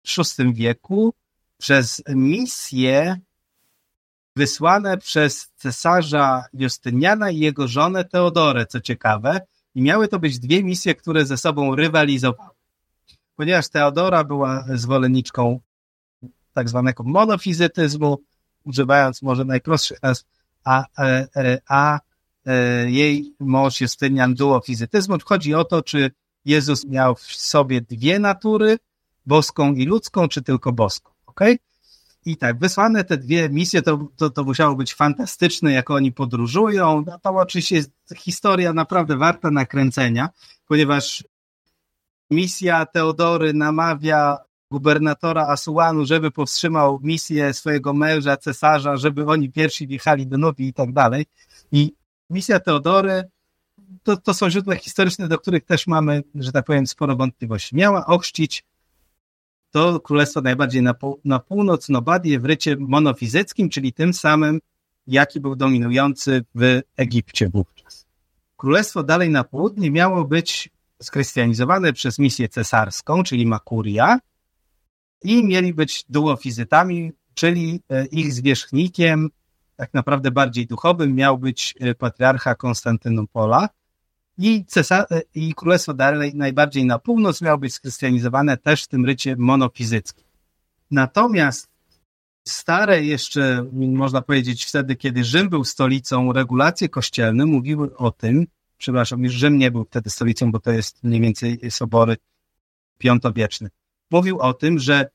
w 0.07 0.37
VI 0.37 0.53
wieku 0.53 1.13
przez 1.57 2.03
misje 2.09 3.19
wysłane 4.35 4.97
przez 4.97 5.51
cesarza 5.55 6.45
Justyniana 6.53 7.31
i 7.31 7.39
jego 7.39 7.67
żonę 7.67 8.05
Teodorę, 8.05 8.65
co 8.65 8.81
ciekawe, 8.81 9.41
i 9.75 9.81
miały 9.81 10.07
to 10.07 10.19
być 10.19 10.39
dwie 10.39 10.63
misje, 10.63 10.95
które 10.95 11.25
ze 11.25 11.37
sobą 11.37 11.75
rywalizowały. 11.75 12.60
Ponieważ 13.41 13.69
Teodora 13.69 14.23
była 14.23 14.65
zwolenniczką 14.75 15.59
tak 16.53 16.69
zwanego 16.69 17.03
monofizytyzmu, 17.03 18.17
używając 18.63 19.21
może 19.21 19.45
najprostszych 19.45 20.03
nazw, 20.03 20.25
a, 20.63 20.85
e, 20.99 21.57
a, 21.67 21.99
e, 22.45 22.91
jej 22.91 23.35
mąż 23.39 23.81
Justynian 23.81 24.33
duofizytyzmu. 24.33 25.17
Chodzi 25.25 25.53
o 25.53 25.63
to, 25.63 25.81
czy 25.81 26.11
Jezus 26.45 26.85
miał 26.85 27.15
w 27.15 27.21
sobie 27.21 27.81
dwie 27.81 28.19
natury, 28.19 28.77
boską 29.25 29.73
i 29.73 29.85
ludzką, 29.85 30.27
czy 30.27 30.41
tylko 30.41 30.71
boską. 30.71 31.11
Okay? 31.25 31.59
I 32.25 32.37
tak, 32.37 32.59
wysłane 32.59 33.03
te 33.03 33.17
dwie 33.17 33.49
misje, 33.49 33.81
to, 33.81 34.07
to, 34.17 34.29
to 34.29 34.43
musiało 34.43 34.75
być 34.75 34.93
fantastyczne, 34.93 35.71
jak 35.71 35.89
oni 35.89 36.11
podróżują. 36.11 37.03
No, 37.07 37.19
to 37.19 37.29
oczywiście 37.29 37.75
jest 37.75 37.91
historia 38.17 38.73
naprawdę 38.73 39.17
warta 39.17 39.51
nakręcenia, 39.51 40.29
ponieważ 40.67 41.23
misja 42.31 42.85
Teodory 42.85 43.53
namawia 43.53 44.37
gubernatora 44.71 45.47
Asuanu, 45.47 46.05
żeby 46.05 46.31
powstrzymał 46.31 46.99
misję 47.03 47.53
swojego 47.53 47.93
męża, 47.93 48.37
cesarza, 48.37 48.97
żeby 48.97 49.25
oni 49.25 49.51
pierwsi 49.51 49.87
wjechali 49.87 50.27
do 50.27 50.37
Nubii 50.37 50.67
i 50.67 50.73
tak 50.73 50.93
dalej. 50.93 51.25
I 51.71 51.93
misja 52.29 52.59
Teodory 52.59 53.23
to, 54.03 54.17
to 54.17 54.33
są 54.33 54.49
źródła 54.49 54.75
historyczne, 54.75 55.27
do 55.27 55.37
których 55.37 55.65
też 55.65 55.87
mamy, 55.87 56.23
że 56.35 56.51
tak 56.51 56.65
powiem, 56.65 56.87
sporo 56.87 57.15
wątpliwości. 57.15 57.75
Miała 57.75 58.05
ochrzcić 58.05 58.65
to 59.71 59.99
królestwo 59.99 60.41
najbardziej 60.41 60.81
na, 60.81 60.93
pół, 60.93 61.19
na 61.25 61.39
północ 61.39 61.89
Nobadię 61.89 62.39
w 62.39 62.45
rycie 62.45 62.75
monofizyckim, 62.79 63.69
czyli 63.69 63.93
tym 63.93 64.13
samym, 64.13 64.59
jaki 65.07 65.39
był 65.39 65.55
dominujący 65.55 66.45
w 66.55 66.81
Egipcie 66.97 67.49
wówczas. 67.49 68.05
Królestwo 68.57 69.03
dalej 69.03 69.29
na 69.29 69.43
południe 69.43 69.91
miało 69.91 70.25
być 70.25 70.69
skrystianizowane 71.01 71.93
przez 71.93 72.19
misję 72.19 72.49
cesarską, 72.49 73.23
czyli 73.23 73.47
Makuria 73.47 74.19
i 75.23 75.45
mieli 75.45 75.73
być 75.73 76.05
duofizytami, 76.09 77.11
czyli 77.33 77.81
e, 77.89 78.05
ich 78.05 78.33
zwierzchnikiem, 78.33 79.29
tak 79.75 79.93
naprawdę 79.93 80.31
bardziej 80.31 80.67
duchowym, 80.67 81.15
miał 81.15 81.37
być 81.37 81.75
e, 81.79 81.95
patriarcha 81.95 82.55
Konstantynopola, 82.55 83.69
i, 84.37 84.65
cesar, 84.65 85.05
i 85.35 85.53
Królestwo 85.53 85.93
dalej 85.93 86.35
najbardziej 86.35 86.85
na 86.85 86.99
północ 86.99 87.41
miało 87.41 87.57
być 87.57 87.73
skrystianizowane 87.73 88.57
też 88.57 88.83
w 88.83 88.87
tym 88.87 89.05
rycie 89.05 89.35
monofizyckim. 89.35 90.25
Natomiast 90.91 91.69
stare 92.47 93.03
jeszcze, 93.03 93.65
można 93.73 94.21
powiedzieć 94.21 94.65
wtedy, 94.65 94.95
kiedy 94.95 95.23
Rzym 95.23 95.49
był 95.49 95.63
stolicą, 95.63 96.33
regulacje 96.33 96.89
kościelne 96.89 97.45
mówiły 97.45 97.97
o 97.97 98.11
tym, 98.11 98.47
przepraszam, 98.81 99.23
już 99.23 99.33
Rzym 99.33 99.57
nie 99.57 99.71
był 99.71 99.85
wtedy 99.85 100.09
stolicą, 100.09 100.51
bo 100.51 100.59
to 100.59 100.71
jest 100.71 101.03
mniej 101.03 101.21
więcej 101.21 101.71
sobory 101.71 102.17
piątowieczne. 102.97 103.69
Mówił 104.11 104.39
o 104.39 104.53
tym, 104.53 104.79
że 104.79 105.09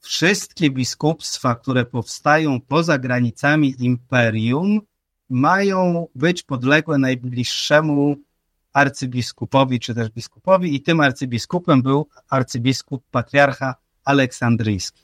wszystkie 0.00 0.70
biskupstwa, 0.70 1.54
które 1.54 1.84
powstają 1.84 2.60
poza 2.60 2.98
granicami 2.98 3.74
imperium, 3.78 4.80
mają 5.30 6.06
być 6.14 6.42
podległe 6.42 6.98
najbliższemu 6.98 8.16
arcybiskupowi 8.72 9.80
czy 9.80 9.94
też 9.94 10.10
biskupowi 10.10 10.74
i 10.74 10.82
tym 10.82 11.00
arcybiskupem 11.00 11.82
był 11.82 12.08
arcybiskup 12.28 13.04
patriarcha 13.10 13.74
aleksandryjski. 14.04 15.02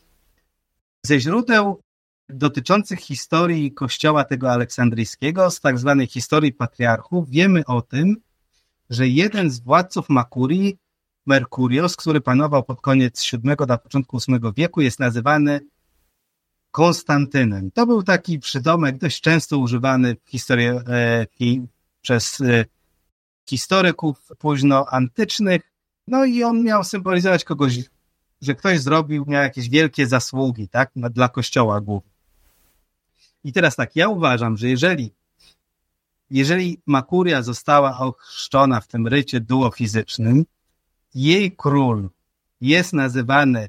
Ze 1.03 1.21
źródeł 1.21 1.83
dotyczących 2.29 3.01
historii 3.01 3.73
kościoła 3.73 4.25
tego 4.25 4.53
aleksandryjskiego, 4.53 5.51
z 5.51 5.61
tak 5.61 5.79
zwanej 5.79 6.07
historii 6.07 6.53
patriarchów, 6.53 7.31
wiemy 7.31 7.65
o 7.65 7.83
tym, 7.83 8.17
że 8.91 9.09
jeden 9.09 9.51
z 9.51 9.61
władców 9.61 10.09
Makurii, 10.09 10.79
Merkurios, 11.27 11.97
który 11.97 12.21
panował 12.21 12.65
pod 12.65 12.81
koniec 12.81 13.31
VII 13.33 13.67
na 13.69 13.79
początku 13.79 14.19
VIII 14.29 14.53
wieku, 14.57 14.81
jest 14.81 15.01
nazywany 15.01 15.61
Konstantynem. 16.71 17.71
To 17.71 17.87
był 17.87 18.03
taki 18.03 18.39
przydomek 18.39 18.99
dość 18.99 19.21
często 19.21 19.59
używany 19.59 20.17
w 20.25 20.31
historii 20.31 20.67
e, 20.67 21.27
przez 22.01 22.41
e, 22.41 22.65
historyków 23.49 24.29
późno 24.39 24.87
antycznych. 24.87 25.63
No 26.07 26.25
i 26.25 26.43
on 26.43 26.63
miał 26.63 26.85
symbolizować 26.85 27.45
kogoś, 27.45 27.79
że 28.41 28.55
ktoś 28.55 28.81
zrobił, 28.81 29.25
miał 29.27 29.43
jakieś 29.43 29.69
wielkie 29.69 30.07
zasługi, 30.07 30.69
tak, 30.69 30.91
dla 30.97 31.29
kościoła 31.29 31.81
głównie. 31.81 32.14
I 33.45 33.53
teraz 33.53 33.77
tak, 33.77 33.97
ja 33.97 34.09
uważam, 34.09 34.57
że 34.57 34.69
jeżeli 34.69 35.13
jeżeli 36.31 36.81
Makuria 36.87 37.43
została 37.43 37.99
ochrzczona 37.99 38.81
w 38.81 38.89
tym 38.89 39.07
rycie 39.07 39.41
duofizycznym, 39.41 40.45
jej 41.15 41.57
król 41.57 42.11
jest 42.61 42.93
nazywany 42.93 43.69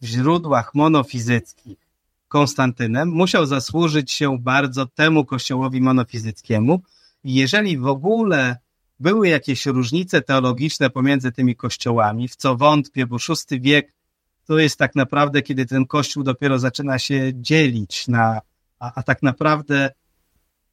w 0.00 0.06
źródłach 0.06 0.74
monofizyckich 0.74 1.78
Konstantynem, 2.28 3.08
musiał 3.08 3.46
zasłużyć 3.46 4.12
się 4.12 4.38
bardzo 4.38 4.86
temu 4.86 5.24
kościołowi 5.24 5.80
monofizyckiemu. 5.80 6.82
Jeżeli 7.24 7.78
w 7.78 7.86
ogóle 7.86 8.56
były 9.00 9.28
jakieś 9.28 9.66
różnice 9.66 10.22
teologiczne 10.22 10.90
pomiędzy 10.90 11.32
tymi 11.32 11.56
kościołami, 11.56 12.28
w 12.28 12.36
co 12.36 12.56
wątpię, 12.56 13.06
bo 13.06 13.16
VI 13.16 13.60
wiek 13.60 13.92
to 14.46 14.58
jest 14.58 14.78
tak 14.78 14.94
naprawdę, 14.94 15.42
kiedy 15.42 15.66
ten 15.66 15.86
kościół 15.86 16.22
dopiero 16.22 16.58
zaczyna 16.58 16.98
się 16.98 17.32
dzielić 17.34 18.08
na, 18.08 18.40
a, 18.84 18.92
a 18.94 19.02
tak 19.02 19.22
naprawdę 19.22 19.90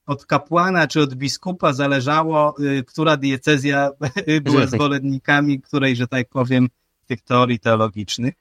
od 0.05 0.25
kapłana 0.25 0.87
czy 0.87 1.01
od 1.01 1.15
biskupa 1.15 1.73
zależało, 1.73 2.55
y, 2.59 2.83
która 2.83 3.17
diecezja 3.17 3.89
była 4.43 4.67
zwolennikami 4.67 5.61
której, 5.61 5.95
że 5.95 6.07
tak 6.07 6.29
powiem, 6.29 6.69
tych 7.05 7.21
teorii 7.21 7.59
teologicznych. 7.59 8.33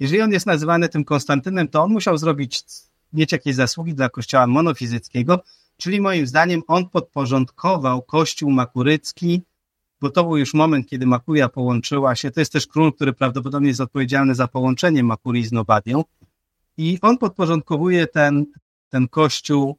Jeżeli 0.00 0.22
on 0.22 0.32
jest 0.32 0.46
nazywany 0.46 0.88
tym 0.88 1.04
Konstantynem, 1.04 1.68
to 1.68 1.82
on 1.82 1.92
musiał 1.92 2.18
zrobić, 2.18 2.62
mieć 3.12 3.32
jakieś 3.32 3.54
zasługi 3.54 3.94
dla 3.94 4.08
kościoła 4.08 4.46
monofizyckiego, 4.46 5.40
czyli 5.76 6.00
moim 6.00 6.26
zdaniem 6.26 6.62
on 6.66 6.88
podporządkował 6.88 8.02
kościół 8.02 8.50
makurycki, 8.50 9.42
bo 10.00 10.10
to 10.10 10.24
był 10.24 10.36
już 10.36 10.54
moment, 10.54 10.88
kiedy 10.88 11.06
Makuria 11.06 11.48
połączyła 11.48 12.14
się, 12.14 12.30
to 12.30 12.40
jest 12.40 12.52
też 12.52 12.66
król, 12.66 12.92
który 12.92 13.12
prawdopodobnie 13.12 13.68
jest 13.68 13.80
odpowiedzialny 13.80 14.34
za 14.34 14.48
połączenie 14.48 15.02
Makurii 15.02 15.46
z 15.46 15.52
Nobadią 15.52 16.04
i 16.76 16.98
on 17.02 17.18
podporządkowuje 17.18 18.06
ten, 18.06 18.46
ten 18.96 19.08
kościół 19.08 19.78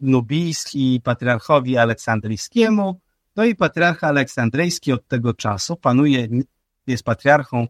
nubijski 0.00 1.00
patriarchowi 1.04 1.76
aleksandryjskiemu, 1.76 3.00
no 3.36 3.44
i 3.44 3.54
patriarcha 3.54 4.06
aleksandryjski 4.06 4.92
od 4.92 5.08
tego 5.08 5.34
czasu 5.34 5.76
panuje, 5.76 6.28
jest 6.86 7.02
patriarchą 7.02 7.66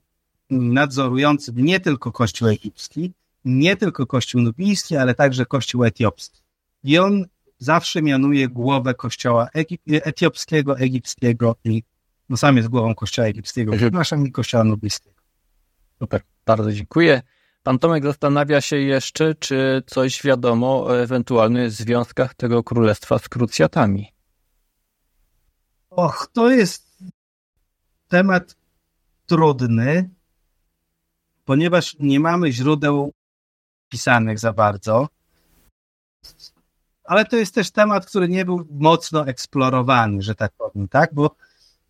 nadzorującym 0.50 1.64
nie 1.64 1.80
tylko 1.80 2.12
Kościół 2.12 2.48
egipski, 2.48 3.12
nie 3.44 3.76
tylko 3.76 4.06
Kościół 4.06 4.40
nubijski, 4.40 4.96
ale 4.96 5.14
także 5.14 5.46
Kościół 5.46 5.84
etiopski. 5.84 6.40
I 6.84 6.98
on 6.98 7.24
zawsze 7.58 8.02
mianuje 8.02 8.48
głowę 8.48 8.94
Kościoła 8.94 9.48
etiopskiego, 9.86 10.78
egipskiego 10.78 11.56
i 11.64 11.82
no 12.28 12.36
sam 12.36 12.56
jest 12.56 12.68
głową 12.68 12.94
Kościoła 12.94 13.28
egipskiego, 13.28 13.72
przepraszam, 13.76 14.26
i 14.26 14.32
Kościoła 14.32 14.64
nubijskiego. 14.64 15.16
Super. 15.98 16.22
Bardzo 16.46 16.72
dziękuję. 16.72 17.22
Pan 17.62 17.78
Tomek 17.78 18.04
zastanawia 18.04 18.60
się 18.60 18.76
jeszcze, 18.76 19.34
czy 19.34 19.82
coś 19.86 20.22
wiadomo 20.22 20.84
o 20.84 21.00
ewentualnych 21.00 21.70
związkach 21.70 22.34
tego 22.34 22.64
królestwa 22.64 23.18
z 23.18 23.28
krucjatami. 23.28 24.12
Och, 25.90 26.30
to 26.32 26.50
jest 26.50 26.88
temat 28.08 28.56
trudny, 29.26 30.10
ponieważ 31.44 31.96
nie 31.98 32.20
mamy 32.20 32.52
źródeł 32.52 33.12
pisanych 33.88 34.38
za 34.38 34.52
bardzo. 34.52 35.08
Ale 37.04 37.24
to 37.24 37.36
jest 37.36 37.54
też 37.54 37.70
temat, 37.70 38.06
który 38.06 38.28
nie 38.28 38.44
był 38.44 38.66
mocno 38.70 39.26
eksplorowany, 39.26 40.22
że 40.22 40.34
tak 40.34 40.52
powiem, 40.52 40.88
tak? 40.88 41.14
Bo 41.14 41.36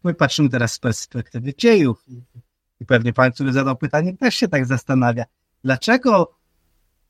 my 0.04 0.14
patrzymy 0.14 0.48
teraz 0.48 0.72
z 0.72 0.78
perspektywy 0.78 1.54
dziejów 1.54 2.04
i 2.80 2.86
pewnie 2.86 3.12
pan, 3.12 3.32
który 3.32 3.52
zadał 3.52 3.76
pytanie, 3.76 4.16
też 4.16 4.34
się 4.34 4.48
tak 4.48 4.66
zastanawia, 4.66 5.24
dlaczego 5.64 6.34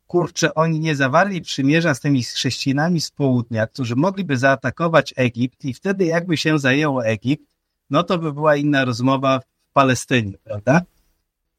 kurczę, 0.06 0.54
oni 0.54 0.80
nie 0.80 0.96
zawarli 0.96 1.40
przymierza 1.40 1.94
z 1.94 2.00
tymi 2.00 2.22
chrześcijanami 2.22 3.00
z 3.00 3.10
południa, 3.10 3.66
którzy 3.66 3.96
mogliby 3.96 4.36
zaatakować 4.36 5.14
Egipt 5.16 5.64
i 5.64 5.74
wtedy 5.74 6.04
jakby 6.04 6.36
się 6.36 6.58
zajęło 6.58 7.06
Egipt, 7.06 7.44
no 7.90 8.02
to 8.02 8.18
by 8.18 8.32
była 8.32 8.56
inna 8.56 8.84
rozmowa 8.84 9.40
w 9.40 9.72
Palestynie, 9.72 10.38
prawda? 10.44 10.80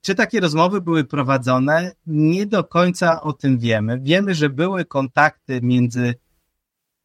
Czy 0.01 0.15
takie 0.15 0.39
rozmowy 0.39 0.81
były 0.81 1.03
prowadzone? 1.03 1.91
Nie 2.07 2.45
do 2.45 2.63
końca 2.63 3.21
o 3.21 3.33
tym 3.33 3.59
wiemy. 3.59 3.99
Wiemy, 3.99 4.35
że 4.35 4.49
były 4.49 4.85
kontakty 4.85 5.59
między 5.63 6.15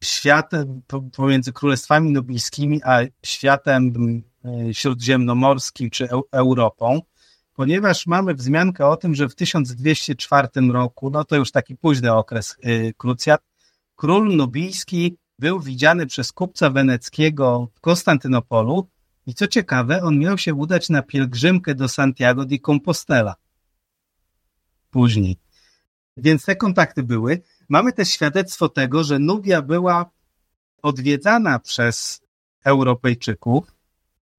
światem, 0.03 0.81
pomiędzy 1.15 1.53
królestwami 1.53 2.11
nubijskimi, 2.11 2.81
a 2.83 2.99
światem 3.23 3.93
e, 4.45 4.73
śródziemnomorskim 4.73 5.89
czy 5.89 6.07
Europą, 6.31 7.01
ponieważ 7.55 8.07
mamy 8.07 8.33
wzmiankę 8.33 8.87
o 8.87 8.97
tym, 8.97 9.15
że 9.15 9.29
w 9.29 9.35
1204 9.35 10.47
roku, 10.71 11.09
no 11.09 11.23
to 11.23 11.35
już 11.35 11.51
taki 11.51 11.75
późny 11.75 12.13
okres 12.13 12.55
e, 12.61 12.93
krucjat, 12.93 13.41
król 13.95 14.35
nubijski 14.35 15.17
był 15.39 15.59
widziany 15.59 16.05
przez 16.05 16.31
kupca 16.31 16.69
weneckiego 16.69 17.67
w 17.75 17.81
Konstantynopolu 17.81 18.87
i 19.27 19.33
co 19.33 19.47
ciekawe, 19.47 20.03
on 20.03 20.19
miał 20.19 20.37
się 20.37 20.53
udać 20.53 20.89
na 20.89 21.01
pielgrzymkę 21.01 21.75
do 21.75 21.87
Santiago 21.87 22.45
de 22.45 22.59
Compostela. 22.59 23.35
Później. 24.91 25.37
Więc 26.17 26.45
te 26.45 26.55
kontakty 26.55 27.03
były. 27.03 27.41
Mamy 27.69 27.93
też 27.93 28.09
świadectwo 28.09 28.69
tego, 28.69 29.03
że 29.03 29.19
Nubia 29.19 29.61
była 29.61 30.11
odwiedzana 30.81 31.59
przez 31.59 32.21
Europejczyków. 32.63 33.74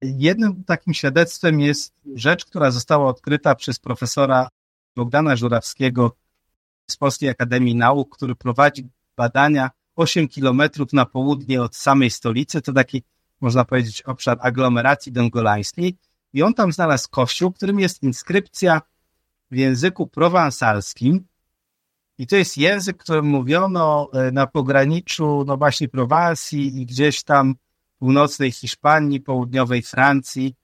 Jednym 0.01 0.63
takim 0.63 0.93
świadectwem 0.93 1.59
jest 1.59 1.93
rzecz, 2.15 2.45
która 2.45 2.71
została 2.71 3.07
odkryta 3.09 3.55
przez 3.55 3.79
profesora 3.79 4.47
Bogdana 4.95 5.35
Żurawskiego 5.35 6.15
z 6.89 6.97
Polskiej 6.97 7.29
Akademii 7.29 7.75
Nauk, 7.75 8.17
który 8.17 8.35
prowadzi 8.35 8.89
badania 9.17 9.69
8 9.95 10.27
kilometrów 10.27 10.93
na 10.93 11.05
południe 11.05 11.61
od 11.61 11.75
samej 11.75 12.09
stolicy. 12.09 12.61
To 12.61 12.73
taki 12.73 13.03
można 13.41 13.65
powiedzieć, 13.65 14.01
obszar 14.01 14.37
aglomeracji 14.41 15.11
dongolańskiej 15.11 15.97
i 16.33 16.43
on 16.43 16.53
tam 16.53 16.71
znalazł 16.71 17.09
kościół, 17.09 17.51
którym 17.51 17.79
jest 17.79 18.03
inskrypcja 18.03 18.81
w 19.51 19.55
języku 19.55 20.07
prowansalskim 20.07 21.27
i 22.17 22.27
to 22.27 22.35
jest 22.35 22.57
język, 22.57 22.97
którym 22.97 23.25
mówiono 23.25 24.09
e, 24.13 24.31
na 24.31 24.47
pograniczu, 24.47 25.43
no 25.47 25.57
właśnie 25.57 25.89
Prowansji 25.89 26.81
i 26.81 26.85
gdzieś 26.85 27.23
tam 27.23 27.55
północnej 27.99 28.51
Hiszpanii, 28.51 29.21
południowej 29.21 29.81
Francji 29.81 30.55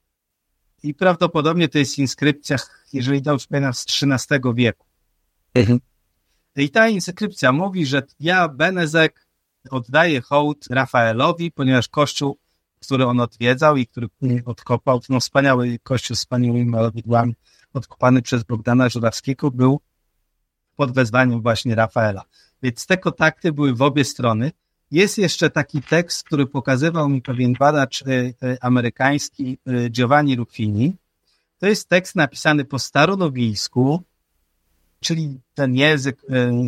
i 0.83 0.93
prawdopodobnie 0.93 1.69
to 1.69 1.77
jest 1.77 1.97
inskrypcja, 1.97 2.57
jeżeli 2.93 3.21
dobrze 3.21 3.47
pamiętam, 3.49 3.73
z 3.73 3.85
XIII 4.03 4.39
wieku. 4.55 4.85
Mhm. 5.53 5.79
I 6.55 6.69
ta 6.69 6.89
inskrypcja 6.89 7.51
mówi, 7.51 7.85
że 7.85 8.03
ja, 8.19 8.49
Benezek, 8.49 9.27
oddaję 9.69 10.21
hołd 10.21 10.67
Rafaelowi, 10.69 11.51
ponieważ 11.51 11.87
Kościół 11.87 12.37
który 12.83 13.05
on 13.05 13.19
odwiedzał 13.19 13.77
i 13.77 13.87
który 13.87 14.07
odkopał, 14.45 15.01
no 15.09 15.19
wspaniały 15.19 15.79
kościół 15.83 16.15
z 16.15 16.19
wspaniałymi 16.19 16.65
malowidłami, 16.65 17.35
odkopany 17.73 18.21
przez 18.21 18.43
Bogdana 18.43 18.89
Żurawskiego, 18.89 19.51
był 19.51 19.81
pod 20.75 20.91
wezwaniem 20.91 21.41
właśnie 21.41 21.75
Rafaela. 21.75 22.23
Więc 22.63 22.85
te 22.85 22.97
kontakty 22.97 23.51
były 23.51 23.73
w 23.73 23.81
obie 23.81 24.05
strony. 24.05 24.51
Jest 24.93 25.17
jeszcze 25.17 25.49
taki 25.49 25.81
tekst, 25.81 26.23
który 26.23 26.45
pokazywał 26.45 27.09
mi 27.09 27.21
pewien 27.21 27.53
badacz 27.53 28.01
y, 28.01 28.05
y, 28.43 28.57
amerykański 28.61 29.57
y, 29.67 29.89
Giovanni 29.89 30.35
Ruffini. 30.35 30.95
To 31.59 31.67
jest 31.67 31.89
tekst 31.89 32.15
napisany 32.15 32.65
po 32.65 32.79
staronowilsku, 32.79 34.03
czyli 34.99 35.39
ten 35.53 35.75
język 35.75 36.21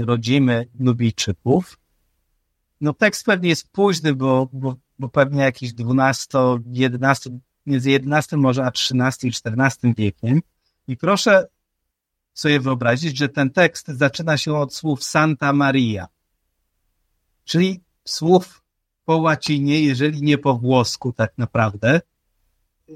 rodzimy 0.06 0.68
Nubijczyków. 0.80 1.80
No 2.82 2.94
tekst 2.94 3.26
pewnie 3.26 3.50
jest 3.50 3.70
późny, 3.72 4.16
bo, 4.16 4.50
bo 4.54 4.76
bo 5.00 5.10
pewnie 5.10 5.42
jakiś 5.42 5.74
12, 5.74 6.38
11, 6.66 7.30
między 7.66 7.90
11 7.90 8.38
może 8.38 8.66
a 8.66 8.72
13 8.72 9.28
i 9.28 9.32
14 9.32 9.94
wiekiem. 9.98 10.42
I 10.88 10.98
proszę 10.98 11.48
sobie 12.34 12.60
wyobrazić, 12.60 13.18
że 13.18 13.30
ten 13.30 13.50
tekst 13.50 13.88
zaczyna 13.88 14.38
się 14.38 14.54
od 14.54 14.76
słów 14.76 15.04
Santa 15.04 15.54
Maria, 15.54 16.08
czyli 17.46 17.85
słów 18.07 18.64
po 19.06 19.18
łacinie, 19.18 19.82
jeżeli 19.82 20.22
nie 20.22 20.38
po 20.38 20.57
włosku 20.57 21.14
tak 21.14 21.38
naprawdę. 21.38 22.02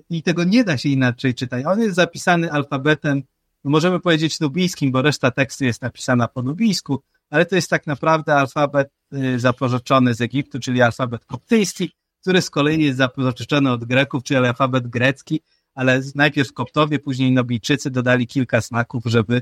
I 0.10 0.24
tego 0.24 0.44
nie 0.44 0.64
da 0.64 0.78
się 0.78 0.90
inaczej 0.90 1.36
czytać. 1.36 1.66
On 1.66 1.82
jest 1.82 1.96
zapisany 1.96 2.52
alfabetem, 2.52 3.24
no 3.64 3.72
możemy 3.72 4.00
powiedzieć 4.00 4.40
nubijskim, 4.40 4.92
bo 4.92 5.02
reszta 5.02 5.32
tekstu 5.32 5.66
jest 5.66 5.82
napisana 5.82 6.28
po 6.28 6.42
nubijsku, 6.42 7.04
ale 7.30 7.46
to 7.46 7.56
jest 7.56 7.70
tak 7.70 7.88
naprawdę 7.88 8.36
alfabet 8.36 8.90
y, 9.14 9.40
zapożyczony 9.40 10.14
z 10.14 10.22
Egiptu, 10.22 10.60
czyli 10.60 10.82
alfabet 10.82 11.26
koptyjski, 11.26 11.92
który 12.22 12.42
z 12.42 12.50
kolei 12.50 12.84
jest 12.84 12.98
zapożyczony 12.98 13.72
od 13.72 13.86
Greków, 13.86 14.24
czyli 14.24 14.38
alfabet 14.38 14.88
grecki, 14.88 15.42
ale 15.76 16.02
najpierw 16.16 16.54
Koptowie, 16.54 17.00
później 17.00 17.32
Nobijczycy 17.32 17.92
dodali 17.92 18.28
kilka 18.28 18.62
smaków, 18.62 19.04
żeby, 19.06 19.42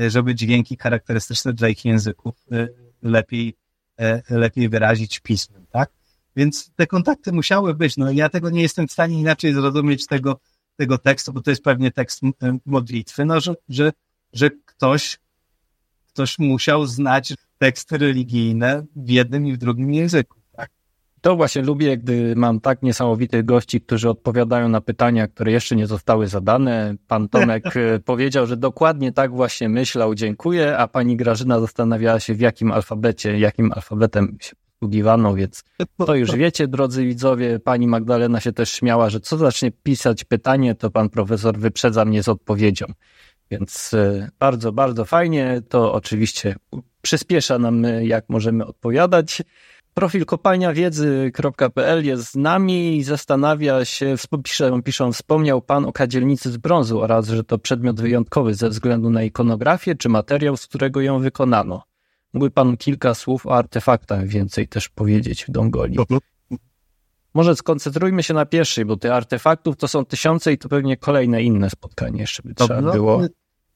y, 0.00 0.10
żeby 0.10 0.34
dźwięki 0.34 0.76
charakterystyczne 0.76 1.52
dla 1.52 1.68
ich 1.68 1.84
języków 1.84 2.34
y, 2.52 2.68
lepiej, 3.02 3.56
lepiej 4.30 4.68
wyrazić 4.68 5.20
pismem, 5.20 5.66
tak? 5.70 5.90
Więc 6.36 6.70
te 6.76 6.86
kontakty 6.86 7.32
musiały 7.32 7.74
być. 7.74 7.96
No 7.96 8.10
ja 8.10 8.28
tego 8.28 8.50
nie 8.50 8.62
jestem 8.62 8.88
w 8.88 8.92
stanie 8.92 9.20
inaczej 9.20 9.54
zrozumieć 9.54 10.06
tego, 10.06 10.40
tego 10.76 10.98
tekstu, 10.98 11.32
bo 11.32 11.40
to 11.40 11.50
jest 11.50 11.62
pewnie 11.62 11.90
tekst 11.90 12.20
modlitwy, 12.66 13.24
no, 13.24 13.40
że, 13.40 13.54
że, 13.68 13.92
że 14.32 14.50
ktoś 14.50 15.18
ktoś 16.18 16.38
musiał 16.38 16.86
znać 16.86 17.34
teksty 17.58 17.98
religijne 17.98 18.86
w 18.96 19.10
jednym 19.10 19.46
i 19.46 19.52
w 19.52 19.56
drugim 19.56 19.94
języku. 19.94 20.37
To 21.20 21.36
właśnie 21.36 21.62
lubię, 21.62 21.96
gdy 21.96 22.36
mam 22.36 22.60
tak 22.60 22.82
niesamowitych 22.82 23.44
gości, 23.44 23.80
którzy 23.80 24.10
odpowiadają 24.10 24.68
na 24.68 24.80
pytania, 24.80 25.28
które 25.28 25.52
jeszcze 25.52 25.76
nie 25.76 25.86
zostały 25.86 26.26
zadane. 26.26 26.94
Pan 27.06 27.28
Tomek 27.28 27.64
e, 27.76 27.98
powiedział, 27.98 28.46
że 28.46 28.56
dokładnie 28.56 29.12
tak 29.12 29.32
właśnie 29.32 29.68
myślał, 29.68 30.14
dziękuję, 30.14 30.78
a 30.78 30.88
pani 30.88 31.16
Grażyna 31.16 31.60
zastanawiała 31.60 32.20
się, 32.20 32.34
w 32.34 32.40
jakim 32.40 32.72
alfabecie, 32.72 33.38
jakim 33.38 33.72
alfabetem 33.72 34.36
się 34.40 34.56
posługiwano, 34.78 35.34
więc 35.34 35.64
to 36.06 36.14
już 36.14 36.32
wiecie, 36.32 36.68
drodzy 36.68 37.04
widzowie. 37.04 37.58
Pani 37.58 37.86
Magdalena 37.86 38.40
się 38.40 38.52
też 38.52 38.72
śmiała, 38.72 39.10
że 39.10 39.20
co 39.20 39.36
zacznie 39.36 39.70
pisać 39.70 40.24
pytanie, 40.24 40.74
to 40.74 40.90
pan 40.90 41.10
profesor 41.10 41.58
wyprzedza 41.58 42.04
mnie 42.04 42.22
z 42.22 42.28
odpowiedzią. 42.28 42.86
Więc 43.50 43.94
e, 43.94 44.30
bardzo, 44.38 44.72
bardzo 44.72 45.04
fajnie. 45.04 45.62
To 45.68 45.92
oczywiście 45.92 46.56
przyspiesza 47.02 47.58
nam, 47.58 47.84
e, 47.84 48.06
jak 48.06 48.28
możemy 48.28 48.66
odpowiadać. 48.66 49.42
Profil 49.98 50.26
kopalniawiedzy.pl 50.26 52.04
jest 52.04 52.30
z 52.30 52.34
nami 52.36 52.96
i 52.96 53.04
zastanawia 53.04 53.84
się, 53.84 54.14
piszą, 54.44 54.82
piszą, 54.82 55.12
wspomniał 55.12 55.62
Pan 55.62 55.84
o 55.84 55.92
kadzielnicy 55.92 56.52
z 56.52 56.56
brązu 56.56 57.00
oraz, 57.00 57.28
że 57.28 57.44
to 57.44 57.58
przedmiot 57.58 58.00
wyjątkowy 58.00 58.54
ze 58.54 58.68
względu 58.68 59.10
na 59.10 59.22
ikonografię 59.22 59.94
czy 59.94 60.08
materiał, 60.08 60.56
z 60.56 60.66
którego 60.66 61.00
ją 61.00 61.20
wykonano. 61.20 61.82
Mógłby 62.32 62.50
Pan 62.50 62.76
kilka 62.76 63.14
słów 63.14 63.46
o 63.46 63.56
artefaktach 63.56 64.26
więcej 64.26 64.68
też 64.68 64.88
powiedzieć 64.88 65.44
w 65.44 65.50
Dongoli. 65.50 65.98
Może 67.34 67.56
skoncentrujmy 67.56 68.22
się 68.22 68.34
na 68.34 68.46
pierwszej, 68.46 68.84
bo 68.84 68.96
tych 68.96 69.10
artefaktów 69.10 69.76
to 69.76 69.88
są 69.88 70.04
tysiące 70.04 70.52
i 70.52 70.58
to 70.58 70.68
pewnie 70.68 70.96
kolejne 70.96 71.42
inne 71.42 71.70
spotkanie 71.70 72.20
jeszcze 72.20 72.42
by 72.42 72.54
trzeba 72.54 72.80
no, 72.80 72.92
było. 72.92 73.22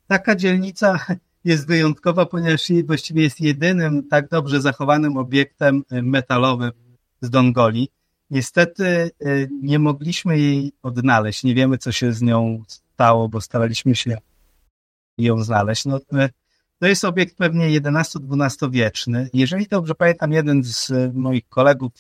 Taka 0.07 0.36
dzielnica 0.36 0.99
jest 1.44 1.66
wyjątkowa, 1.66 2.27
ponieważ 2.27 2.73
właściwie 2.86 3.23
jest 3.23 3.40
jedynym 3.40 4.09
tak 4.09 4.28
dobrze 4.28 4.60
zachowanym 4.60 5.16
obiektem 5.16 5.82
y, 5.93 6.02
metalowym 6.02 6.73
z 7.20 7.31
Dongoli. 7.31 7.89
Niestety 8.31 9.10
y, 9.27 9.48
nie 9.62 9.78
mogliśmy 9.78 10.39
jej 10.39 10.73
odnaleźć. 10.82 11.44
Nie 11.44 11.55
wiemy, 11.55 11.78
co 11.78 11.93
się 11.93 12.12
z 12.12 12.23
nią 12.23 12.62
stało, 12.69 13.28
bo 13.28 13.40
staraliśmy 13.40 13.94
się 13.94 14.19
ją 15.19 15.44
znaleźć. 15.44 15.85
No, 15.85 15.97
y, 15.97 16.31
to 16.78 16.86
jest 16.86 17.05
obiekt 17.05 17.36
pewnie 17.36 17.66
XI-XII 17.66 18.70
wieczny. 18.70 19.31
Jeżeli 19.35 19.66
dobrze 19.66 19.94
pamiętam, 19.94 20.32
jeden 20.32 20.64
z 20.64 20.93
moich 21.14 21.48
kolegów 21.48 21.93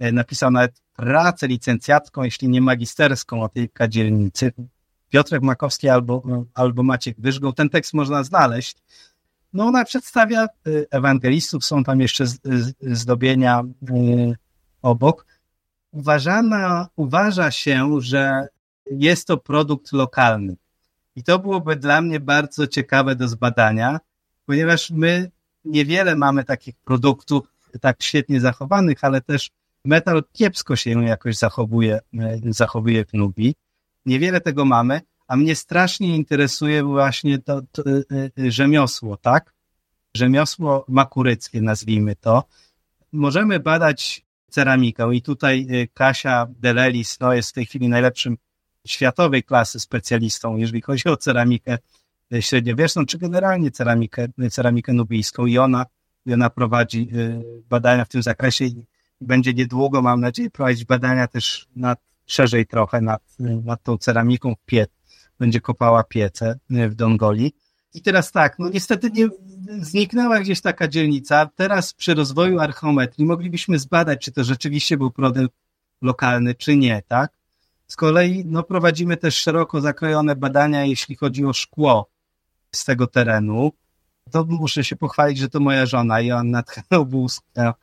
napisał 0.00 0.50
nawet 0.50 0.82
pracę 0.96 1.48
licencjacką, 1.48 2.22
jeśli 2.22 2.48
nie 2.48 2.60
magisterską 2.60 3.42
o 3.42 3.48
tej 3.48 3.70
kadzielnicy. 3.70 4.52
Piotrek 5.10 5.42
Makowski 5.42 5.88
albo, 5.88 6.22
albo 6.54 6.82
Maciek 6.82 7.20
Wyżgą. 7.20 7.52
Ten 7.52 7.70
tekst 7.70 7.94
można 7.94 8.24
znaleźć. 8.24 8.76
No 9.52 9.66
ona 9.66 9.84
przedstawia 9.84 10.46
y, 10.66 10.86
ewangelistów, 10.90 11.64
są 11.64 11.84
tam 11.84 12.00
jeszcze 12.00 12.24
zdobienia 12.80 13.62
y, 13.90 14.36
obok. 14.82 15.26
Uważana, 15.92 16.88
uważa 16.96 17.50
się, 17.50 18.00
że 18.00 18.48
jest 18.90 19.26
to 19.26 19.36
produkt 19.36 19.92
lokalny. 19.92 20.56
I 21.16 21.22
to 21.22 21.38
byłoby 21.38 21.76
dla 21.76 22.00
mnie 22.00 22.20
bardzo 22.20 22.66
ciekawe 22.66 23.16
do 23.16 23.28
zbadania, 23.28 24.00
ponieważ 24.46 24.90
my 24.90 25.30
niewiele 25.64 26.16
mamy 26.16 26.44
takich 26.44 26.76
produktów 26.76 27.46
tak 27.80 28.02
świetnie 28.02 28.40
zachowanych, 28.40 29.04
ale 29.04 29.20
też 29.20 29.50
metal 29.84 30.24
kiepsko 30.32 30.76
się 30.76 31.04
jakoś 31.04 31.36
zachowuje, 31.36 32.00
y, 32.14 32.52
zachowuje 32.52 33.04
w 33.04 33.14
Nubii. 33.14 33.54
Niewiele 34.06 34.40
tego 34.40 34.64
mamy, 34.64 35.00
a 35.28 35.36
mnie 35.36 35.56
strasznie 35.56 36.16
interesuje 36.16 36.84
właśnie 36.84 37.38
to, 37.38 37.62
to 37.72 37.82
y, 37.90 38.04
y, 38.38 38.50
rzemiosło, 38.50 39.16
tak? 39.16 39.54
Rzemiosło 40.14 40.84
makuryckie, 40.88 41.62
nazwijmy 41.62 42.16
to. 42.16 42.44
Możemy 43.12 43.60
badać 43.60 44.26
ceramikę 44.50 45.14
i 45.14 45.22
tutaj 45.22 45.66
y, 45.70 45.88
Kasia 45.94 46.46
Delelis 46.60 47.20
no, 47.20 47.32
jest 47.32 47.50
w 47.50 47.52
tej 47.52 47.66
chwili 47.66 47.88
najlepszym 47.88 48.36
światowej 48.86 49.42
klasy 49.42 49.80
specjalistą, 49.80 50.56
jeżeli 50.56 50.82
chodzi 50.82 51.08
o 51.08 51.16
ceramikę 51.16 51.78
średniowieczną, 52.40 53.06
czy 53.06 53.18
generalnie 53.18 53.70
ceramikę, 53.70 54.26
ceramikę 54.50 54.92
nubijską 54.92 55.46
i 55.46 55.58
ona, 55.58 55.86
ona 56.32 56.50
prowadzi 56.50 57.10
badania 57.68 58.04
w 58.04 58.08
tym 58.08 58.22
zakresie 58.22 58.64
i 58.64 58.84
będzie 59.20 59.54
niedługo, 59.54 60.02
mam 60.02 60.20
nadzieję, 60.20 60.50
prowadzić 60.50 60.84
badania 60.84 61.26
też 61.26 61.68
nad, 61.76 62.00
szerzej 62.28 62.66
trochę 62.66 63.00
nad, 63.00 63.22
nad 63.64 63.82
tą 63.82 63.98
ceramiką 63.98 64.54
piec, 64.66 64.90
będzie 65.38 65.60
kopała 65.60 66.04
piece 66.04 66.58
w 66.70 66.94
Dongoli. 66.94 67.52
I 67.94 68.02
teraz 68.02 68.32
tak, 68.32 68.58
no 68.58 68.68
niestety 68.68 69.10
nie, 69.10 69.28
zniknęła 69.80 70.40
gdzieś 70.40 70.60
taka 70.60 70.88
dzielnica. 70.88 71.50
Teraz 71.54 71.94
przy 71.94 72.14
rozwoju 72.14 72.60
archeometrii 72.60 73.26
moglibyśmy 73.26 73.78
zbadać, 73.78 74.24
czy 74.24 74.32
to 74.32 74.44
rzeczywiście 74.44 74.96
był 74.96 75.10
produkt 75.10 75.54
lokalny, 76.02 76.54
czy 76.54 76.76
nie, 76.76 77.02
tak? 77.08 77.38
Z 77.86 77.96
kolei 77.96 78.44
no, 78.46 78.62
prowadzimy 78.62 79.16
też 79.16 79.34
szeroko 79.34 79.80
zakrojone 79.80 80.36
badania, 80.36 80.84
jeśli 80.84 81.16
chodzi 81.16 81.44
o 81.44 81.52
szkło 81.52 82.10
z 82.72 82.84
tego 82.84 83.06
terenu. 83.06 83.72
To 84.30 84.44
muszę 84.44 84.84
się 84.84 84.96
pochwalić, 84.96 85.38
że 85.38 85.48
to 85.48 85.60
moja 85.60 85.86
żona, 85.86 86.20
Joanna 86.20 86.62
Tchenobłuska, 86.62 87.74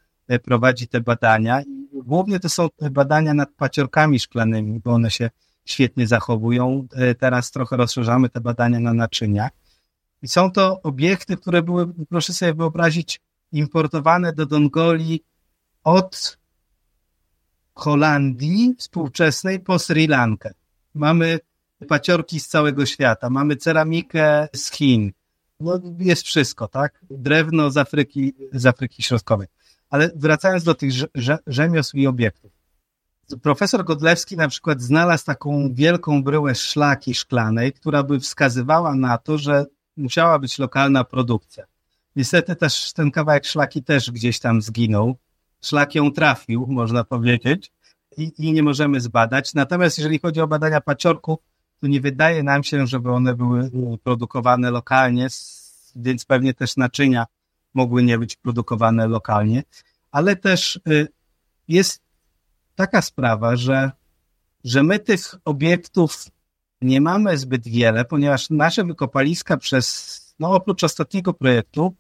prowadzi 0.43 0.88
te 0.88 1.01
badania. 1.01 1.61
Głównie 2.06 2.40
to 2.40 2.49
są 2.49 2.68
badania 2.91 3.34
nad 3.34 3.49
paciorkami 3.52 4.19
szklanymi, 4.19 4.80
bo 4.80 4.91
one 4.91 5.11
się 5.11 5.30
świetnie 5.65 6.07
zachowują. 6.07 6.88
E, 6.94 7.15
teraz 7.15 7.52
trochę 7.52 7.77
rozszerzamy 7.77 8.30
te 8.30 8.41
badania 8.41 8.80
na 8.80 8.94
naczynia. 8.94 9.49
I 10.22 10.27
są 10.27 10.52
to 10.52 10.82
obiekty, 10.82 11.38
które 11.38 11.61
były, 11.61 11.94
proszę 12.10 12.34
sobie 12.34 12.53
wyobrazić, 12.53 13.22
importowane 13.52 14.34
do 14.34 14.45
Dongoli 14.45 15.23
od 15.84 16.38
Holandii 17.73 18.76
współczesnej 18.77 19.60
po 19.60 19.80
Sri 19.80 20.07
Lankę. 20.07 20.53
Mamy 20.94 21.40
paciorki 21.88 22.40
z 22.40 22.48
całego 22.48 22.86
świata, 22.86 23.30
mamy 23.30 23.56
ceramikę 23.56 24.48
z 24.56 24.72
Chin. 24.72 25.11
No, 25.60 25.80
jest 25.99 26.23
wszystko, 26.23 26.68
tak? 26.68 27.02
Drewno 27.10 27.72
z 27.72 27.77
Afryki, 27.77 28.34
z 28.53 28.65
Afryki 28.65 29.03
Środkowej. 29.03 29.48
Ale 29.95 30.09
wracając 30.15 30.63
do 30.63 30.73
tych 30.73 30.91
rzemiosł 31.47 31.97
i 31.97 32.07
obiektów. 32.07 32.51
Profesor 33.41 33.85
Godlewski 33.85 34.38
na 34.38 34.47
przykład 34.47 34.81
znalazł 34.81 35.26
taką 35.26 35.73
wielką 35.73 36.23
bryłę 36.23 36.55
szlaki 36.55 37.13
szklanej, 37.13 37.73
która 37.73 38.03
by 38.03 38.19
wskazywała 38.19 38.95
na 38.95 39.17
to, 39.17 39.38
że 39.38 39.65
musiała 39.97 40.39
być 40.39 40.59
lokalna 40.59 41.03
produkcja. 41.03 41.63
Niestety 42.15 42.55
też 42.55 42.93
ten 42.93 43.11
kawałek 43.11 43.45
szlaki 43.45 43.84
też 43.84 44.11
gdzieś 44.11 44.39
tam 44.39 44.61
zginął. 44.61 45.15
Szlak 45.61 45.95
ją 45.95 46.11
trafił, 46.11 46.65
można 46.69 47.03
powiedzieć, 47.03 47.72
i, 48.17 48.31
i 48.38 48.53
nie 48.53 48.63
możemy 48.63 49.01
zbadać. 49.01 49.53
Natomiast 49.53 49.97
jeżeli 49.97 50.19
chodzi 50.19 50.41
o 50.41 50.47
badania 50.47 50.81
paciorku, 50.81 51.39
to 51.81 51.88
nie 51.88 52.01
wydaje 52.01 52.43
nam 52.43 52.63
się, 52.63 52.88
żeby 52.88 53.11
one 53.11 53.35
były 53.35 53.69
produkowane 54.03 54.72
lokalnie, 54.72 55.27
więc 55.95 56.26
pewnie 56.26 56.53
też 56.53 56.77
naczynia 56.77 57.26
mogły 57.76 58.03
nie 58.03 58.18
być 58.18 58.35
produkowane 58.35 59.07
lokalnie, 59.07 59.64
ale 60.11 60.35
też 60.35 60.80
y, 60.89 61.07
jest 61.68 62.02
taka 62.76 63.02
sprawa, 63.02 63.56
że, 63.56 63.91
że 64.64 64.84
my 64.84 64.99
tych 64.99 65.35
obiektów 65.45 66.27
nie 66.81 67.02
mamy 67.02 67.38
zbyt 67.38 67.68
wiele, 67.68 68.06
ponieważ 68.06 68.49
nasze 68.49 68.84
wykopaliska 68.84 69.57
przez, 69.57 70.35
no 70.39 70.52
oprócz 70.52 70.84
ostatniego 70.84 71.34
projektu, 71.34 71.95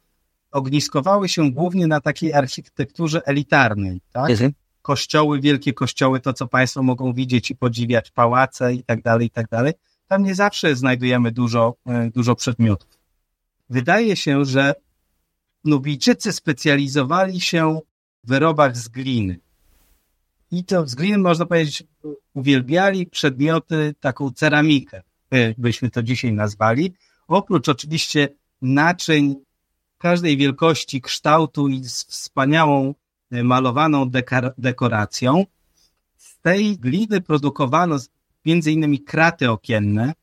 ogniskowały 0.51 1.29
się 1.29 1.51
głównie 1.51 1.87
na 1.87 2.01
takiej 2.01 2.33
architekturze 2.33 3.21
elitarnej, 3.25 4.01
tak? 4.11 4.29
Mhm. 4.29 4.53
Kościoły, 4.81 5.41
wielkie 5.41 5.73
kościoły, 5.73 6.19
to 6.19 6.33
co 6.33 6.47
Państwo 6.47 6.83
mogą 6.83 7.13
widzieć 7.13 7.51
i 7.51 7.55
podziwiać, 7.55 8.11
pałace 8.11 8.73
i 8.73 8.83
tak 8.83 9.01
dalej, 9.01 9.27
i 9.27 9.29
tak 9.29 9.49
dalej. 9.49 9.73
Tam 10.07 10.23
nie 10.23 10.35
zawsze 10.35 10.75
znajdujemy 10.75 11.31
dużo, 11.31 11.75
e, 11.85 12.09
dużo 12.09 12.35
przedmiotów. 12.35 12.89
Wydaje 13.69 14.15
się, 14.15 14.45
że 14.45 14.75
Nubijczycy 15.65 16.33
specjalizowali 16.33 17.41
się 17.41 17.79
w 18.23 18.27
wyrobach 18.27 18.77
z 18.77 18.87
gliny. 18.87 19.39
I 20.51 20.63
to 20.63 20.87
z 20.87 20.95
gliny, 20.95 21.17
można 21.17 21.45
powiedzieć, 21.45 21.83
uwielbiali 22.33 23.05
przedmioty, 23.05 23.95
taką 23.99 24.31
ceramikę, 24.31 25.01
byśmy 25.57 25.89
to 25.89 26.03
dzisiaj 26.03 26.33
nazwali. 26.33 26.93
Oprócz 27.27 27.69
oczywiście 27.69 28.29
naczyń 28.61 29.35
każdej 29.97 30.37
wielkości, 30.37 31.01
kształtu 31.01 31.67
i 31.67 31.83
z 31.83 32.03
wspaniałą 32.03 32.93
e, 33.31 33.43
malowaną 33.43 34.09
dekoracją. 34.57 35.45
Z 36.17 36.39
tej 36.39 36.77
gliny 36.77 37.21
produkowano 37.21 37.97
między 38.45 38.71
innymi 38.71 38.99
kraty 38.99 39.51
okienne. 39.51 40.13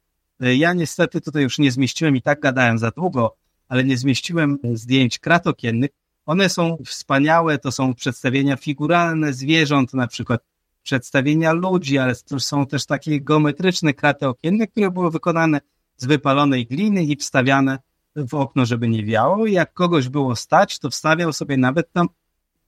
E, 0.41 0.57
ja 0.57 0.73
niestety 0.73 1.21
tutaj 1.21 1.43
już 1.43 1.59
nie 1.59 1.73
zmieściłem 1.73 2.17
i 2.17 2.23
tak 2.23 2.41
gadałem 2.41 2.79
za 2.79 2.91
długo, 2.91 3.37
ale 3.73 3.85
nie 3.85 3.97
zmieściłem 3.97 4.59
zdjęć 4.75 5.19
krat 5.19 5.47
okiennych. 5.47 5.91
One 6.27 6.49
są 6.49 6.77
wspaniałe, 6.87 7.59
to 7.59 7.73
są 7.73 7.95
przedstawienia 7.95 8.57
figuralne 8.57 9.33
zwierząt, 9.33 9.95
na 9.95 10.07
przykład 10.07 10.41
przedstawienia 10.83 11.53
ludzi, 11.53 11.99
ale 11.99 12.15
są 12.39 12.67
też 12.67 12.87
takie 12.87 13.21
geometryczne 13.21 13.95
kraty 13.95 14.29
okienne, 14.29 14.67
które 14.67 14.91
były 14.91 15.11
wykonane 15.11 15.61
z 15.97 16.05
wypalonej 16.07 16.67
gliny 16.67 17.05
i 17.05 17.17
wstawiane 17.17 17.79
w 18.17 18.35
okno, 18.35 18.67
żeby 18.67 18.89
nie 18.89 19.05
wiało. 19.05 19.47
I 19.47 19.53
jak 19.53 19.73
kogoś 19.73 20.09
było 20.09 20.37
stać, 20.37 20.79
to 20.79 20.91
wstawiał 20.91 21.33
sobie 21.33 21.57
nawet 21.57 21.93
tam, 21.93 22.09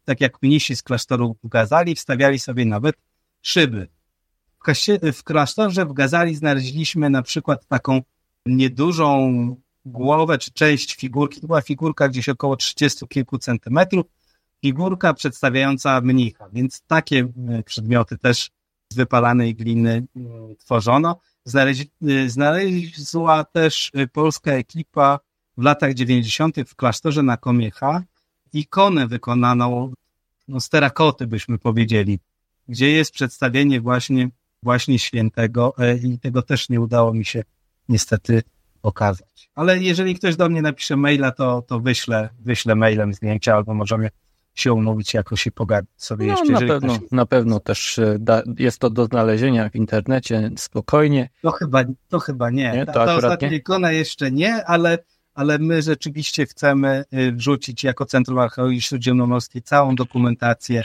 tak 0.05 0.21
jak 0.21 0.43
mnisi 0.43 0.77
z 0.77 0.83
klasztoru 0.83 1.37
w 1.45 1.49
Gazali, 1.49 1.95
wstawiali 1.95 2.39
sobie 2.39 2.65
nawet 2.65 2.97
szyby. 3.43 3.89
W 5.13 5.23
klasztorze 5.25 5.87
w 5.87 5.93
Gazali 5.93 6.35
znaleźliśmy 6.35 7.11
na 7.11 7.23
przykład 7.23 7.67
taką 7.67 8.01
niedużą 8.47 9.57
głowę 9.85 10.39
czy 10.39 10.53
część 10.53 10.97
figurki. 10.97 11.41
To 11.41 11.47
była 11.47 11.61
figurka 11.63 12.09
gdzieś 12.09 12.29
około 12.29 12.57
30 12.57 13.09
kilku 13.09 13.39
centymetrów. 13.39 14.07
Figurka 14.63 15.15
przedstawiająca 15.15 16.01
mnicha, 16.01 16.49
więc 16.53 16.83
takie 16.87 17.29
e, 17.49 17.63
przedmioty 17.63 18.19
też 18.19 18.51
z 18.93 18.97
wypalanej 18.97 19.55
gliny 19.55 20.07
e, 20.17 20.21
tworzono. 20.59 21.21
E, 21.55 22.29
znalezła 22.29 23.45
też 23.45 23.93
polska 24.13 24.53
ekipa 24.53 25.21
w 25.57 25.63
latach 25.63 25.95
90. 25.95 26.57
w 26.67 26.77
klasztorze 26.77 27.23
na 27.23 27.37
Komiecha 27.37 28.03
ikonę 28.53 29.07
wykonaną 29.07 29.93
no, 30.49 30.61
z 30.61 30.69
terakoty, 30.69 31.27
byśmy 31.27 31.59
powiedzieli, 31.59 32.19
gdzie 32.69 32.91
jest 32.91 33.13
przedstawienie 33.13 33.81
właśnie, 33.81 34.29
właśnie 34.63 34.99
świętego 34.99 35.75
i 36.03 36.19
tego 36.19 36.43
też 36.43 36.69
nie 36.69 36.81
udało 36.81 37.15
mi 37.15 37.25
się 37.25 37.45
niestety 37.89 38.43
okazać. 38.85 39.51
Ale 39.55 39.79
jeżeli 39.79 40.15
ktoś 40.15 40.37
do 40.37 40.49
mnie 40.49 40.63
napisze 40.63 40.97
maila, 40.97 41.33
to, 41.33 41.63
to 41.63 41.81
wyślę, 41.81 42.29
wyślę 42.41 42.75
mailem 42.75 43.15
zdjęcia 43.15 43.55
albo 43.55 43.75
możemy 43.75 44.11
się 44.55 44.73
umówić 44.73 45.15
jakoś 45.15 45.47
i 45.47 45.53
pogadać 45.53 45.91
sobie 45.97 46.27
no, 46.27 46.33
jeszcze. 46.33 46.53
Na 46.53 46.61
pewno, 46.61 46.99
ktoś... 46.99 47.11
na 47.11 47.27
pewno 47.27 47.61
też 47.61 47.99
e, 47.99 48.17
da, 48.21 48.43
jest 48.59 48.79
to 48.79 48.91
do 48.91 49.05
znalezienia 49.05 49.71
w 49.71 49.77
internecie 49.77 50.51
spokojnie. 50.57 51.29
To 51.43 51.51
chyba, 51.51 51.85
to 52.09 52.19
chyba 52.19 52.51
nie. 52.51 52.73
nie 52.73 52.87
to 52.87 52.93
ta, 52.93 53.07
ta 53.07 53.15
ostatnia 53.15 53.49
nie? 53.49 53.57
ikona 53.57 53.93
jeszcze 53.93 54.31
nie, 54.31 54.65
ale, 54.65 54.99
ale 55.35 55.59
my 55.59 55.83
rzeczywiście 55.83 56.47
chcemy 56.47 57.05
y, 57.15 57.33
wrzucić 57.33 57.85
jako 57.85 58.07
Centrum 58.07 58.39
Archeologii 58.39 58.81
Śródziemnomorskiej 58.81 59.63
całą 59.63 59.95
dokumentację 59.95 60.83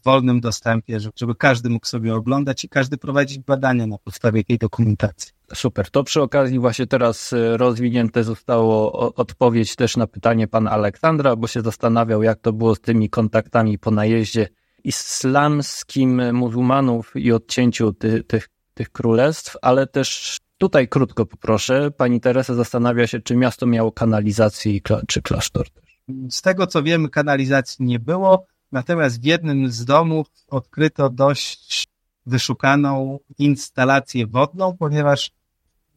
w 0.00 0.04
wolnym 0.04 0.40
dostępie, 0.40 0.98
żeby 1.16 1.34
każdy 1.34 1.70
mógł 1.70 1.86
sobie 1.86 2.14
oglądać 2.14 2.64
i 2.64 2.68
każdy 2.68 2.98
prowadzić 2.98 3.38
badania 3.38 3.86
na 3.86 3.98
podstawie 3.98 4.44
tej 4.44 4.58
dokumentacji. 4.58 5.32
Super. 5.54 5.90
To 5.90 6.04
przy 6.04 6.22
okazji 6.22 6.58
właśnie 6.58 6.86
teraz 6.86 7.32
e, 7.32 7.56
rozwinięte 7.56 8.24
zostało 8.24 8.92
odpowiedź 9.14 9.76
też 9.76 9.96
na 9.96 10.06
pytanie 10.06 10.48
pana 10.48 10.70
Aleksandra, 10.70 11.36
bo 11.36 11.46
się 11.46 11.60
zastanawiał, 11.60 12.22
jak 12.22 12.40
to 12.40 12.52
było 12.52 12.74
z 12.74 12.80
tymi 12.80 13.10
kontaktami 13.10 13.78
po 13.78 13.90
najeździe 13.90 14.48
islamskim 14.84 16.36
muzułmanów 16.36 17.12
i 17.16 17.32
odcięciu 17.32 17.92
ty, 17.92 18.24
tych, 18.24 18.48
tych 18.74 18.90
królestw, 18.90 19.56
ale 19.62 19.86
też 19.86 20.38
Tutaj 20.62 20.88
krótko 20.88 21.26
poproszę. 21.26 21.90
Pani 21.90 22.20
Teresa 22.20 22.54
zastanawia 22.54 23.06
się, 23.06 23.20
czy 23.20 23.36
miasto 23.36 23.66
miało 23.66 23.92
kanalizację 23.92 24.80
czy 25.06 25.22
klasztor 25.22 25.70
też. 25.70 26.02
Z 26.30 26.42
tego 26.42 26.66
co 26.66 26.82
wiemy, 26.82 27.08
kanalizacji 27.08 27.84
nie 27.84 27.98
było, 27.98 28.46
natomiast 28.72 29.20
w 29.20 29.24
jednym 29.24 29.70
z 29.70 29.84
domów 29.84 30.26
odkryto 30.48 31.10
dość 31.10 31.88
wyszukaną 32.26 33.18
instalację 33.38 34.26
wodną, 34.26 34.76
ponieważ 34.76 35.30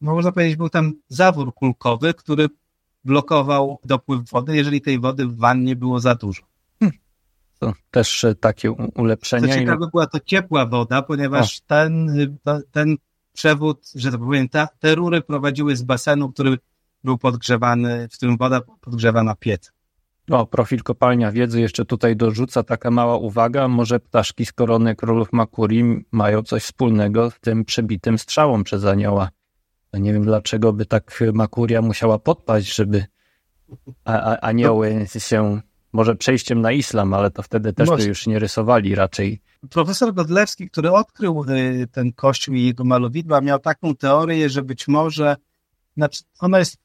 można 0.00 0.32
powiedzieć, 0.32 0.56
był 0.56 0.68
tam 0.68 0.92
zawór 1.08 1.54
kulkowy, 1.54 2.14
który 2.14 2.48
blokował 3.04 3.78
dopływ 3.84 4.30
wody, 4.30 4.56
jeżeli 4.56 4.80
tej 4.80 5.00
wody 5.00 5.26
w 5.26 5.36
wannie 5.36 5.76
było 5.76 6.00
za 6.00 6.14
dużo. 6.14 6.42
Hmm. 6.80 6.98
To 7.58 7.72
też 7.90 8.24
e, 8.24 8.34
takie 8.34 8.72
ulepszenia. 8.72 9.48
Co 9.48 9.60
ciekawe, 9.60 9.88
była 9.92 10.06
to 10.06 10.20
ciepła 10.20 10.66
woda, 10.66 11.02
ponieważ 11.02 11.60
ten, 11.60 12.10
ten 12.70 12.96
przewód, 13.32 13.90
że 13.94 14.12
to 14.12 14.18
powiem, 14.18 14.48
ta, 14.48 14.68
te 14.78 14.94
rury 14.94 15.22
prowadziły 15.22 15.76
z 15.76 15.82
basenu, 15.82 16.32
który 16.32 16.58
był 17.04 17.18
podgrzewany, 17.18 18.08
w 18.08 18.16
którym 18.16 18.36
woda 18.36 18.60
podgrzewana 18.80 19.34
piec. 19.34 19.72
O, 20.30 20.46
profil 20.46 20.82
kopalnia 20.82 21.32
wiedzy 21.32 21.60
jeszcze 21.60 21.84
tutaj 21.84 22.16
dorzuca 22.16 22.62
taka 22.62 22.90
mała 22.90 23.16
uwaga. 23.16 23.68
Może 23.68 24.00
ptaszki 24.00 24.46
z 24.46 24.52
korony 24.52 24.96
królów 24.96 25.32
Makuri 25.32 26.04
mają 26.12 26.42
coś 26.42 26.62
wspólnego 26.62 27.30
z 27.30 27.40
tym 27.40 27.64
przebitym 27.64 28.18
strzałą 28.18 28.64
przez 28.64 28.84
anioła. 28.84 29.28
Nie 29.94 30.12
wiem, 30.12 30.24
dlaczego 30.24 30.72
by 30.72 30.86
tak 30.86 31.20
Makuria 31.32 31.82
musiała 31.82 32.18
podpaść, 32.18 32.74
żeby 32.74 33.04
a, 34.04 34.12
a, 34.12 34.40
anioły 34.40 35.06
się 35.18 35.60
może 35.92 36.16
przejściem 36.16 36.60
na 36.60 36.72
islam, 36.72 37.14
ale 37.14 37.30
to 37.30 37.42
wtedy 37.42 37.72
też 37.72 37.88
by 37.88 38.04
już 38.04 38.26
nie 38.26 38.38
rysowali 38.38 38.94
raczej. 38.94 39.40
Profesor 39.70 40.14
Godlewski, 40.14 40.70
który 40.70 40.90
odkrył 40.90 41.44
y, 41.48 41.86
ten 41.92 42.12
kościół 42.12 42.54
i 42.54 42.62
jego 42.62 42.84
malowidła, 42.84 43.40
miał 43.40 43.58
taką 43.58 43.94
teorię, 43.96 44.50
że 44.50 44.62
być 44.62 44.88
może, 44.88 45.36
znaczy 45.96 46.22
ona 46.40 46.58
jest 46.58 46.76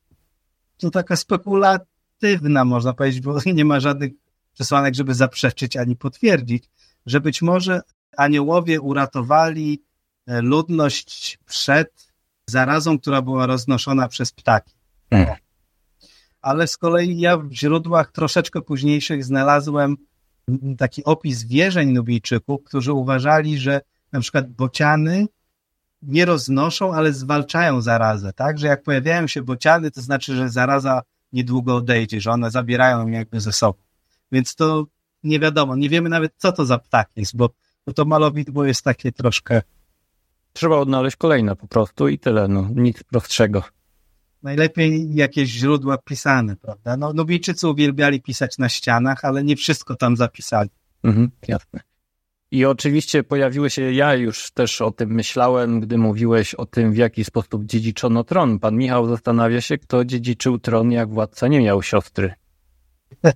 to 0.78 0.90
taka 0.90 1.16
spekulatywna, 1.16 2.66
można 2.66 2.94
powiedzieć, 2.94 3.22
bo 3.22 3.38
nie 3.54 3.66
ma 3.66 3.80
żadnych 3.80 4.12
przesłanek, 4.54 4.96
żeby 4.96 5.14
zaprzeczyć 5.14 5.78
ani 5.78 5.96
potwierdzić, 5.96 6.70
że 7.06 7.20
być 7.20 7.42
może 7.42 7.82
aniołowie 8.18 8.82
uratowali 8.82 9.84
e, 10.28 10.42
ludność 10.42 11.40
przed 11.46 12.11
zarazą, 12.52 13.00
która 13.00 13.22
była 13.22 13.46
roznoszona 13.46 14.08
przez 14.08 14.32
ptaki. 14.32 14.74
Hmm 15.10 15.36
ale 16.42 16.68
z 16.68 16.78
kolei 16.78 17.20
ja 17.20 17.38
w 17.38 17.52
źródłach 17.52 18.12
troszeczkę 18.12 18.62
późniejszych 18.62 19.26
znalazłem 19.26 19.98
taki 20.78 21.04
opis 21.04 21.44
wierzeń 21.44 21.92
Nubijczyków, 21.92 22.64
którzy 22.64 22.94
uważali, 22.94 23.60
że 23.60 23.82
na 24.12 24.20
przykład 24.20 24.50
bociany 24.50 25.28
nie 26.02 26.26
roznoszą, 26.26 26.94
ale 26.94 27.14
zwalczają 27.14 27.82
zarazę, 27.82 28.34
tak? 28.34 28.60
Że 28.60 28.68
jak 28.68 28.84
pojawiają 28.84 29.28
się 29.28 29.42
bociany, 29.42 29.92
to 29.92 30.02
znaczy, 30.02 30.36
że 30.36 30.50
zaraza 30.50 31.02
niedługo 31.34 31.76
odejdzie, 31.76 32.22
że 32.22 32.32
one 32.32 32.52
zabierają 32.52 33.00
ją 33.00 33.08
jakby 33.08 33.42
ze 33.42 33.54
sobą. 33.54 33.80
Więc 34.32 34.56
to 34.56 34.86
nie 35.24 35.40
wiadomo, 35.40 35.76
nie 35.76 35.90
wiemy 35.90 36.10
nawet, 36.10 36.34
co 36.38 36.52
to 36.52 36.66
za 36.66 36.78
ptak 36.78 37.10
jest, 37.16 37.36
bo, 37.36 37.50
bo 37.86 37.94
to 37.94 38.06
malowidło 38.06 38.66
jest 38.66 38.84
takie 38.84 39.12
troszkę... 39.12 39.62
Trzeba 40.54 40.78
odnaleźć 40.78 41.16
kolejne 41.16 41.56
po 41.56 41.68
prostu 41.68 42.08
i 42.08 42.20
tyle, 42.20 42.48
no, 42.48 42.70
nic 42.76 43.04
prostszego 43.04 43.64
najlepiej 44.44 45.16
jakieś 45.16 45.50
źródła 45.50 45.98
pisane, 45.98 46.56
prawda? 46.56 46.98
No, 46.98 47.14
Nubijczycy 47.14 47.68
uwielbiali 47.68 48.22
pisać 48.22 48.58
na 48.58 48.70
ścianach, 48.70 49.26
ale 49.26 49.44
nie 49.44 49.56
wszystko 49.56 49.96
tam 49.96 50.18
zapisali. 50.18 50.70
Mhm, 51.04 51.32
jasne. 51.48 51.80
I 52.52 52.66
oczywiście 52.66 53.24
pojawiły 53.24 53.70
się, 53.70 53.92
ja 53.92 54.16
już 54.16 54.52
też 54.52 54.82
o 54.82 54.92
tym 54.92 55.12
myślałem, 55.12 55.80
gdy 55.80 55.98
mówiłeś 55.98 56.56
o 56.56 56.66
tym, 56.66 56.94
w 56.94 56.98
jaki 56.98 57.24
sposób 57.24 57.66
dziedziczono 57.66 58.24
tron. 58.24 58.60
Pan 58.60 58.78
Michał 58.78 59.08
zastanawia 59.08 59.62
się, 59.62 59.78
kto 59.78 60.06
dziedziczył 60.06 60.60
tron, 60.60 60.92
jak 60.92 61.10
władca 61.10 61.48
nie 61.48 61.62
miał 61.62 61.82
siostry. 61.82 62.34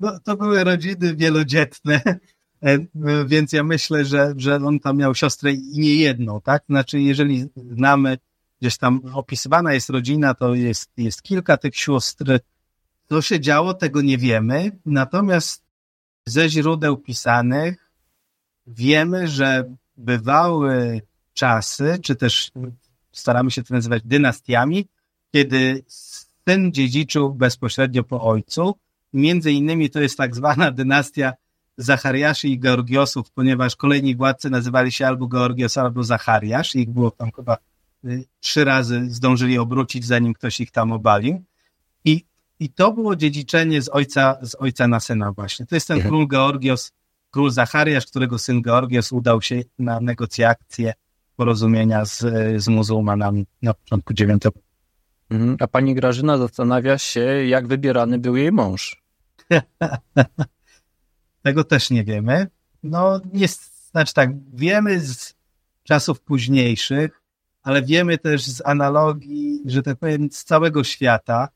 No, 0.00 0.20
to 0.24 0.36
były 0.36 0.64
rodziny 0.64 1.16
wielodzietne, 1.16 2.00
więc 3.26 3.52
ja 3.52 3.64
myślę, 3.64 4.04
że, 4.04 4.34
że 4.36 4.56
on 4.56 4.80
tam 4.80 4.96
miał 4.96 5.14
siostrę 5.14 5.52
i 5.52 5.78
nie 5.78 5.94
jedną, 5.94 6.40
tak? 6.40 6.62
Znaczy, 6.68 7.00
jeżeli 7.00 7.46
znamy 7.56 8.18
gdzieś 8.60 8.78
tam 8.78 9.00
opisywana 9.14 9.74
jest 9.74 9.90
rodzina, 9.90 10.34
to 10.34 10.54
jest, 10.54 10.90
jest 10.96 11.22
kilka 11.22 11.56
tych 11.56 11.76
sióstr. 11.76 12.38
Co 13.08 13.22
się 13.22 13.40
działo, 13.40 13.74
tego 13.74 14.02
nie 14.02 14.18
wiemy. 14.18 14.78
Natomiast 14.86 15.64
ze 16.26 16.48
źródeł 16.48 16.96
pisanych 16.96 17.90
wiemy, 18.66 19.28
że 19.28 19.74
bywały 19.96 21.02
czasy, 21.34 21.98
czy 22.02 22.16
też 22.16 22.50
staramy 23.12 23.50
się 23.50 23.62
to 23.62 23.74
nazywać 23.74 24.02
dynastiami, 24.04 24.88
kiedy 25.32 25.84
syn 25.86 26.72
dziedziczył 26.72 27.34
bezpośrednio 27.34 28.04
po 28.04 28.22
ojcu. 28.22 28.74
Między 29.12 29.52
innymi 29.52 29.90
to 29.90 30.00
jest 30.00 30.18
tak 30.18 30.36
zwana 30.36 30.70
dynastia 30.70 31.32
Zachariaszy 31.78 32.48
i 32.48 32.60
Georgiosów, 32.60 33.30
ponieważ 33.30 33.76
kolejni 33.76 34.16
władcy 34.16 34.50
nazywali 34.50 34.92
się 34.92 35.06
albo 35.06 35.28
Georgios, 35.28 35.78
albo 35.78 36.04
Zachariasz. 36.04 36.74
Ich 36.76 36.90
było 36.90 37.10
tam 37.10 37.30
chyba 37.32 37.56
Y, 38.04 38.24
trzy 38.40 38.64
razy 38.64 39.10
zdążyli 39.10 39.58
obrócić, 39.58 40.04
zanim 40.04 40.34
ktoś 40.34 40.60
ich 40.60 40.70
tam 40.70 40.92
obalił. 40.92 41.44
I, 42.04 42.24
i 42.60 42.70
to 42.70 42.92
było 42.92 43.16
dziedziczenie 43.16 43.82
z 43.82 43.88
ojca, 43.88 44.38
z 44.42 44.54
ojca 44.54 44.88
na 44.88 45.00
syna 45.00 45.32
właśnie. 45.32 45.66
To 45.66 45.74
jest 45.74 45.88
ten 45.88 45.96
mhm. 45.96 46.10
król 46.10 46.28
Georgios, 46.28 46.92
król 47.30 47.50
Zachariasz, 47.50 48.06
którego 48.06 48.38
syn 48.38 48.62
Georgios 48.62 49.12
udał 49.12 49.42
się 49.42 49.62
na 49.78 50.00
negocjacje 50.00 50.92
porozumienia 51.36 52.04
z, 52.04 52.18
z 52.62 52.68
muzułmanami 52.68 53.46
na 53.62 53.74
początku 53.74 54.12
IX 54.12 54.46
mhm. 55.30 55.56
A 55.60 55.66
pani 55.66 55.94
Grażyna 55.94 56.38
zastanawia 56.38 56.98
się, 56.98 57.20
jak 57.46 57.66
wybierany 57.66 58.18
był 58.18 58.36
jej 58.36 58.52
mąż. 58.52 59.02
Tego 61.42 61.64
też 61.64 61.90
nie 61.90 62.04
wiemy. 62.04 62.46
No, 62.82 63.20
jest, 63.32 63.90
znaczy 63.90 64.14
tak, 64.14 64.30
wiemy 64.54 65.00
z 65.00 65.34
czasów 65.82 66.20
późniejszych, 66.20 67.22
ale 67.62 67.82
wiemy 67.82 68.18
też 68.18 68.46
z 68.46 68.62
analogii, 68.66 69.62
że 69.66 69.82
tak 69.82 69.98
powiem, 69.98 70.28
z 70.32 70.44
całego 70.44 70.84
świata, 70.84 71.48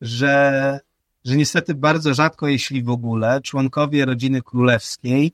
że, 0.00 0.80
że 1.24 1.36
niestety 1.36 1.74
bardzo 1.74 2.14
rzadko, 2.14 2.48
jeśli 2.48 2.82
w 2.82 2.90
ogóle, 2.90 3.40
członkowie 3.40 4.04
rodziny 4.04 4.42
królewskiej 4.42 5.32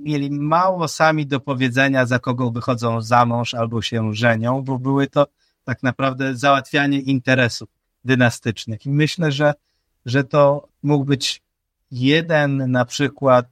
mieli 0.00 0.30
mało 0.30 0.88
sami 0.88 1.26
do 1.26 1.40
powiedzenia, 1.40 2.06
za 2.06 2.18
kogo 2.18 2.50
wychodzą 2.50 3.00
za 3.00 3.26
mąż 3.26 3.54
albo 3.54 3.82
się 3.82 4.14
żenią, 4.14 4.62
bo 4.62 4.78
były 4.78 5.06
to 5.06 5.26
tak 5.64 5.82
naprawdę 5.82 6.36
załatwianie 6.36 7.00
interesów 7.00 7.68
dynastycznych. 8.04 8.86
I 8.86 8.90
myślę, 8.90 9.32
że, 9.32 9.54
że 10.06 10.24
to 10.24 10.68
mógł 10.82 11.04
być 11.04 11.42
jeden 11.90 12.70
na 12.70 12.84
przykład, 12.84 13.46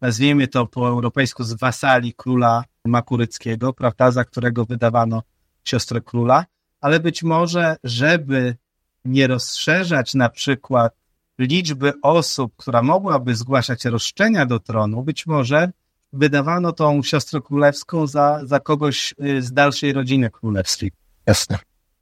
nazwijmy 0.00 0.48
to 0.48 0.66
po 0.66 0.88
europejsku, 0.88 1.44
z 1.44 1.52
wasali 1.52 2.14
króla 2.14 2.64
Makuryckiego, 2.84 3.72
prawda, 3.72 4.10
za 4.10 4.24
którego 4.24 4.64
wydawano 4.64 5.22
siostrę 5.64 6.00
króla, 6.00 6.46
ale 6.80 7.00
być 7.00 7.22
może, 7.22 7.76
żeby 7.84 8.56
nie 9.04 9.26
rozszerzać 9.26 10.14
na 10.14 10.28
przykład 10.28 10.96
liczby 11.38 11.92
osób, 12.02 12.52
która 12.56 12.82
mogłaby 12.82 13.34
zgłaszać 13.34 13.84
roszczenia 13.84 14.46
do 14.46 14.58
tronu, 14.58 15.02
być 15.02 15.26
może 15.26 15.72
wydawano 16.12 16.72
tą 16.72 17.02
siostrę 17.02 17.40
królewską 17.40 18.06
za, 18.06 18.40
za 18.44 18.60
kogoś 18.60 19.14
y, 19.24 19.42
z 19.42 19.52
dalszej 19.52 19.92
rodziny 19.92 20.30
królewskiej. 20.30 20.92
Jasne. 21.26 21.58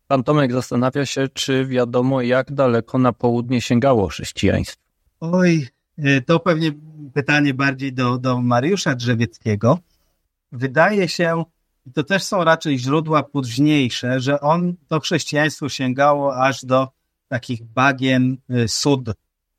Pan 0.07 0.25
Tomek 0.25 0.53
zastanawia 0.53 1.07
się, 1.07 1.29
czy 1.29 1.67
wiadomo, 1.67 2.23
jak 2.23 2.53
daleko 2.53 2.99
na 2.99 3.13
południe 3.13 3.61
sięgało 3.61 4.09
chrześcijaństwo. 4.09 4.88
Oj, 5.21 5.69
y, 5.99 6.23
to 6.27 6.41
pewnie 6.41 6.73
pytanie 7.15 7.55
bardziej 7.55 7.93
do, 7.93 8.19
do 8.19 8.41
Mariusza 8.41 8.95
Drzewieckiego 8.95 9.79
wydaje 10.53 11.09
się, 11.09 11.45
i 11.87 11.93
to 11.93 12.05
też 12.05 12.23
są 12.23 12.45
raczej 12.45 12.79
źródła 12.79 13.23
późniejsze, 13.23 14.21
że 14.21 14.41
on, 14.41 14.77
to 14.89 15.01
chrześcijaństwo 15.01 15.69
sięgało 15.69 16.37
aż 16.37 16.65
do 16.65 16.89
takich 17.29 17.65
bagien 17.65 18.37
y, 18.51 18.69
Sud 18.69 19.11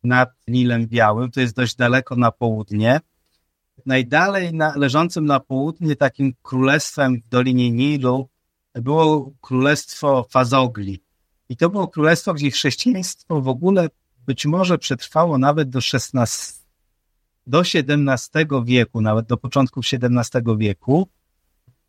nad 0.04 0.30
Nilem 0.48 0.88
Białym, 0.88 1.32
to 1.32 1.42
jest 1.42 1.56
dość 1.56 1.76
daleko 1.76 2.16
na 2.16 2.32
południe. 2.32 3.00
Najdalej 3.86 4.54
na, 4.54 4.74
leżącym 4.76 5.26
na 5.26 5.40
południe 5.40 5.96
takim 5.96 6.34
królestwem 6.42 7.22
w 7.22 7.30
Dolinie 7.30 7.72
Nilu 7.72 8.30
było 8.74 9.32
królestwo 9.42 10.28
Fazogli. 10.30 11.00
I 11.50 11.58
to 11.58 11.70
było 11.70 11.88
królestwo, 11.88 12.34
gdzie 12.34 12.52
chrześcijaństwo 12.52 13.42
w 13.42 13.48
ogóle 13.48 13.90
być 14.30 14.46
może 14.46 14.78
przetrwało 14.78 15.38
nawet 15.38 15.70
do 15.70 15.80
XVI 15.80 16.20
do 17.48 17.62
XVII 17.62 18.46
wieku, 18.64 19.02
nawet 19.02 19.26
do 19.26 19.38
początków 19.38 19.86
XVII 19.94 20.58
wieku. 20.58 21.10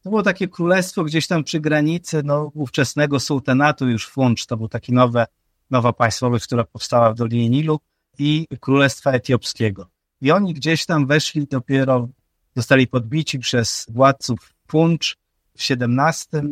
To 0.03 0.11
było 0.11 0.23
takie 0.23 0.49
królestwo 0.49 1.05
gdzieś 1.05 1.27
tam 1.27 1.45
przy 1.45 1.61
granicy 1.61 2.23
no, 2.25 2.51
ówczesnego 2.55 3.21
sułtanatu 3.21 3.89
już 3.89 4.09
Funcz, 4.09 4.47
to 4.47 4.57
był 4.57 4.69
taki 4.69 4.93
nowe, 4.93 5.27
nowa 5.71 5.93
państwowość, 5.93 6.47
która 6.47 6.65
powstała 6.65 7.13
w 7.13 7.15
Dolinie 7.15 7.51
Nilu 7.51 7.81
i 8.19 8.47
Królestwa 8.61 9.13
Etiopskiego. 9.13 9.91
I 10.21 10.31
oni 10.31 10.55
gdzieś 10.55 10.87
tam 10.87 11.07
weszli 11.07 11.47
dopiero, 11.47 12.09
zostali 12.57 12.87
podbici 12.87 13.39
przez 13.39 13.87
władców 13.89 14.55
Funcz 14.69 15.17
w 15.59 15.71
XVII 15.71 16.43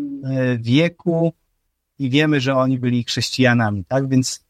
wieku 0.59 1.33
i 1.99 2.11
wiemy, 2.11 2.41
że 2.41 2.55
oni 2.57 2.79
byli 2.79 3.05
chrześcijanami, 3.05 3.85
tak? 3.85 4.09
Więc 4.09 4.48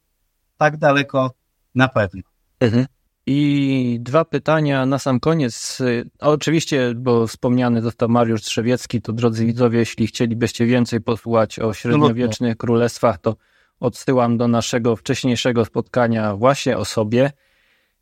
tak 0.59 0.77
daleko 0.77 1.31
na 1.75 1.89
pewno. 1.89 2.23
Mhm. 2.61 2.87
I 3.27 3.99
dwa 4.01 4.25
pytania 4.25 4.87
na 4.87 4.99
sam 4.99 5.21
koniec. 5.21 5.79
Oczywiście, 6.21 6.95
bo 6.97 7.27
wspomniany 7.27 7.83
został 7.83 8.09
Mariusz 8.09 8.43
Trzewiecki, 8.43 9.03
to 9.03 9.13
drodzy 9.13 9.47
widzowie, 9.47 9.79
jeśli 9.79 10.07
chcielibyście 10.07 10.67
więcej 10.67 11.01
posłuchać 11.01 11.59
o 11.59 11.75
średniowiecznych 11.75 12.57
królestwach, 12.57 13.19
to 13.19 13.37
odsyłam 13.81 14.37
do 14.37 14.49
naszego 14.49 14.97
wcześniejszego 14.97 15.65
spotkania 15.65 16.37
właśnie 16.37 16.79
o 16.79 16.85
sobie, 16.85 17.33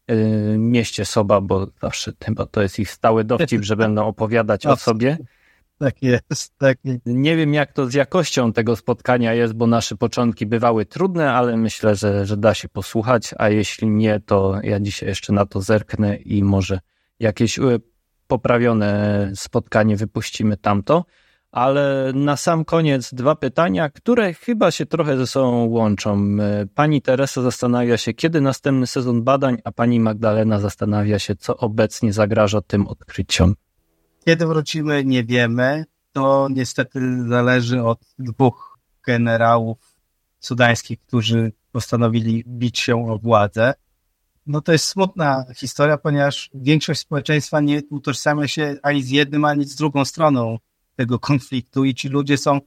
yy, 0.09 0.59
mieście 0.59 1.05
Soba, 1.05 1.41
bo 1.41 1.67
zawsze 1.81 2.13
chyba 2.25 2.47
to 2.47 2.63
jest 2.63 2.79
ich 2.79 2.91
stały 2.91 3.25
dowcip, 3.25 3.63
że 3.63 3.77
będą 3.77 4.07
opowiadać 4.07 4.67
o 4.67 4.77
sobie. 4.77 5.19
Tak 5.79 6.03
jest, 6.03 6.59
tak. 6.59 6.79
Nie 7.07 7.37
wiem, 7.37 7.55
jak 7.55 7.73
to 7.73 7.87
z 7.87 7.95
jakością 7.95 8.53
tego 8.53 8.77
spotkania 8.77 9.35
jest, 9.35 9.53
bo 9.55 9.67
nasze 9.67 9.97
początki 9.97 10.47
bywały 10.47 10.87
trudne, 10.87 11.33
ale 11.33 11.57
myślę, 11.57 11.95
że, 11.95 12.27
że 12.27 12.37
da 12.37 12.55
się 12.55 12.69
posłuchać, 12.69 13.35
a 13.39 13.49
jeśli 13.49 13.89
nie, 13.89 14.21
to 14.21 14.61
ja 14.63 14.81
dzisiaj 14.81 15.09
jeszcze 15.09 15.33
na 15.33 15.47
to 15.47 15.61
zerknę 15.61 16.17
i 16.17 16.45
może 16.45 16.81
jakieś 17.21 17.59
y, 17.59 17.81
poprawione 18.27 19.31
spotkanie 19.35 19.97
wypuścimy 19.97 20.57
tamto. 20.57 21.05
Ale 21.51 22.13
na 22.15 22.37
sam 22.37 22.65
koniec 22.65 23.15
dwa 23.15 23.35
pytania, 23.35 23.91
które 23.91 24.35
chyba 24.35 24.71
się 24.71 24.87
trochę 24.87 25.17
ze 25.17 25.27
sobą 25.27 25.65
łączą. 25.65 26.37
Y, 26.63 26.69
pani 26.75 27.03
Teresa 27.03 27.43
zastanawia 27.43 27.97
się, 27.97 28.15
kiedy 28.15 28.41
następny 28.41 28.87
sezon 28.87 29.23
badań, 29.23 29.57
a 29.65 29.73
pani 29.73 30.01
Magdalena 30.01 30.61
zastanawia 30.61 31.19
się, 31.19 31.37
co 31.37 31.57
obecnie 31.57 32.13
zagraża 32.13 32.61
tym 32.61 32.87
odkryciom. 32.87 33.55
Kiedy 34.27 34.47
wrócimy, 34.47 35.05
nie 35.05 35.25
wiemy. 35.25 35.85
To 36.13 36.49
niestety 36.51 37.29
zależy 37.29 37.83
od 37.83 38.01
dwóch 38.19 38.79
generałów 39.07 39.79
sudańskich, 40.41 41.01
którzy 41.01 41.53
postanowili 41.73 42.45
bić 42.47 42.79
się 42.79 43.11
o 43.11 43.19
władzę. 43.19 43.75
No 44.47 44.61
to 44.61 44.73
jest 44.73 44.85
smutna 44.85 45.45
historia, 45.57 45.99
ponieważ 45.99 46.51
większość 46.55 47.01
społeczeństwa 47.01 47.61
nie 47.61 47.83
utożsamia 47.91 48.49
się 48.49 48.77
ani 48.83 49.03
z 49.03 49.11
jednym, 49.11 49.45
ani 49.45 49.65
z 49.65 49.75
drugą 49.75 50.05
stroną 50.05 50.59
tego 50.97 51.19
konfliktu 51.19 51.85
i 51.85 51.95
ci 51.95 52.09
ludzie 52.09 52.39
są 52.39 52.61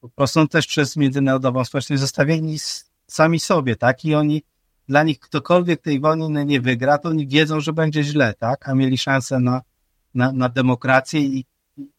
po 0.00 0.08
prostu 0.08 0.48
też 0.48 0.66
przez 0.66 0.96
międzynarodową 0.96 1.64
społeczność 1.64 2.00
zostawieni 2.00 2.56
sami 3.06 3.40
sobie, 3.40 3.76
tak? 3.76 4.04
I 4.04 4.14
oni, 4.14 4.42
dla 4.88 5.02
nich 5.02 5.18
ktokolwiek 5.20 5.82
tej 5.82 6.00
wojny 6.00 6.44
nie 6.44 6.60
wygra, 6.60 6.98
to 6.98 7.08
oni 7.08 7.28
wiedzą, 7.28 7.60
że 7.60 7.72
będzie 7.72 8.02
źle, 8.04 8.34
tak? 8.38 8.68
A 8.68 8.74
mieli 8.74 8.98
szansę 8.98 9.40
na 9.40 9.62
na, 10.14 10.32
na 10.32 10.48
demokrację, 10.48 11.20
i, 11.20 11.44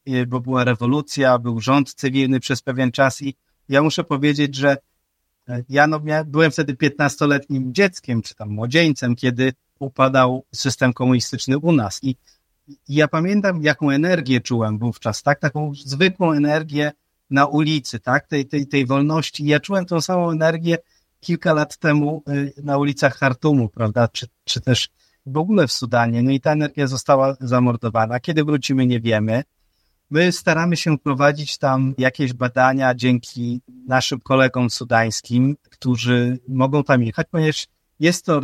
i, 0.05 0.27
bo 0.27 0.39
była 0.39 0.63
rewolucja, 0.63 1.39
był 1.39 1.59
rząd 1.59 1.93
cywilny 1.93 2.39
przez 2.39 2.61
pewien 2.61 2.91
czas 2.91 3.21
i 3.21 3.35
ja 3.69 3.81
muszę 3.81 4.03
powiedzieć, 4.03 4.55
że 4.55 4.77
e, 5.49 5.63
ja 5.69 5.87
no, 5.87 5.99
miałem, 5.99 6.31
byłem 6.31 6.51
wtedy 6.51 6.73
15-letnim 6.73 7.71
dzieckiem, 7.71 8.21
czy 8.21 8.35
tam 8.35 8.49
młodzieńcem, 8.49 9.15
kiedy 9.15 9.53
upadał 9.79 10.45
system 10.55 10.93
komunistyczny 10.93 11.57
u 11.57 11.71
nas. 11.71 11.99
I, 12.03 12.15
ja 12.89 13.07
pamiętam, 13.07 13.63
jaką 13.63 13.89
energię 13.89 14.41
czułem 14.41 14.77
wówczas, 14.77 15.23
tak, 15.23 15.39
taką 15.39 15.71
zwykłą 15.85 16.31
energię 16.31 16.91
na 17.29 17.45
ulicy, 17.45 17.99
tak, 17.99 18.27
tej, 18.27 18.45
tej, 18.45 18.67
tej 18.67 18.85
wolności. 18.85 19.45
Ja 19.45 19.59
czułem 19.59 19.85
tą 19.85 20.01
samą 20.01 20.31
energię 20.31 20.77
kilka 21.19 21.53
lat 21.53 21.77
temu 21.77 22.23
y, 22.29 22.53
na 22.63 22.77
ulicach 22.77 23.17
Hartumu, 23.17 23.69
prawda, 23.69 24.07
czy, 24.07 24.27
czy 24.43 24.61
też 24.61 24.89
w 25.25 25.37
ogóle 25.37 25.67
w 25.67 25.71
Sudanie, 25.71 26.23
no 26.23 26.31
i 26.31 26.39
ta 26.39 26.51
energia 26.51 26.87
została 26.87 27.35
zamordowana. 27.39 28.19
Kiedy 28.19 28.43
wrócimy, 28.43 28.85
nie 28.85 28.99
wiemy. 28.99 29.43
My 30.09 30.31
staramy 30.31 30.77
się 30.77 30.97
prowadzić 30.97 31.57
tam 31.57 31.93
jakieś 31.97 32.33
badania 32.33 32.95
dzięki 32.95 33.61
naszym 33.87 34.19
kolegom 34.19 34.69
sudańskim, 34.69 35.55
którzy 35.69 36.39
mogą 36.47 36.83
tam 36.83 37.03
jechać, 37.03 37.27
ponieważ 37.31 37.67
jest 37.99 38.25
to 38.25 38.41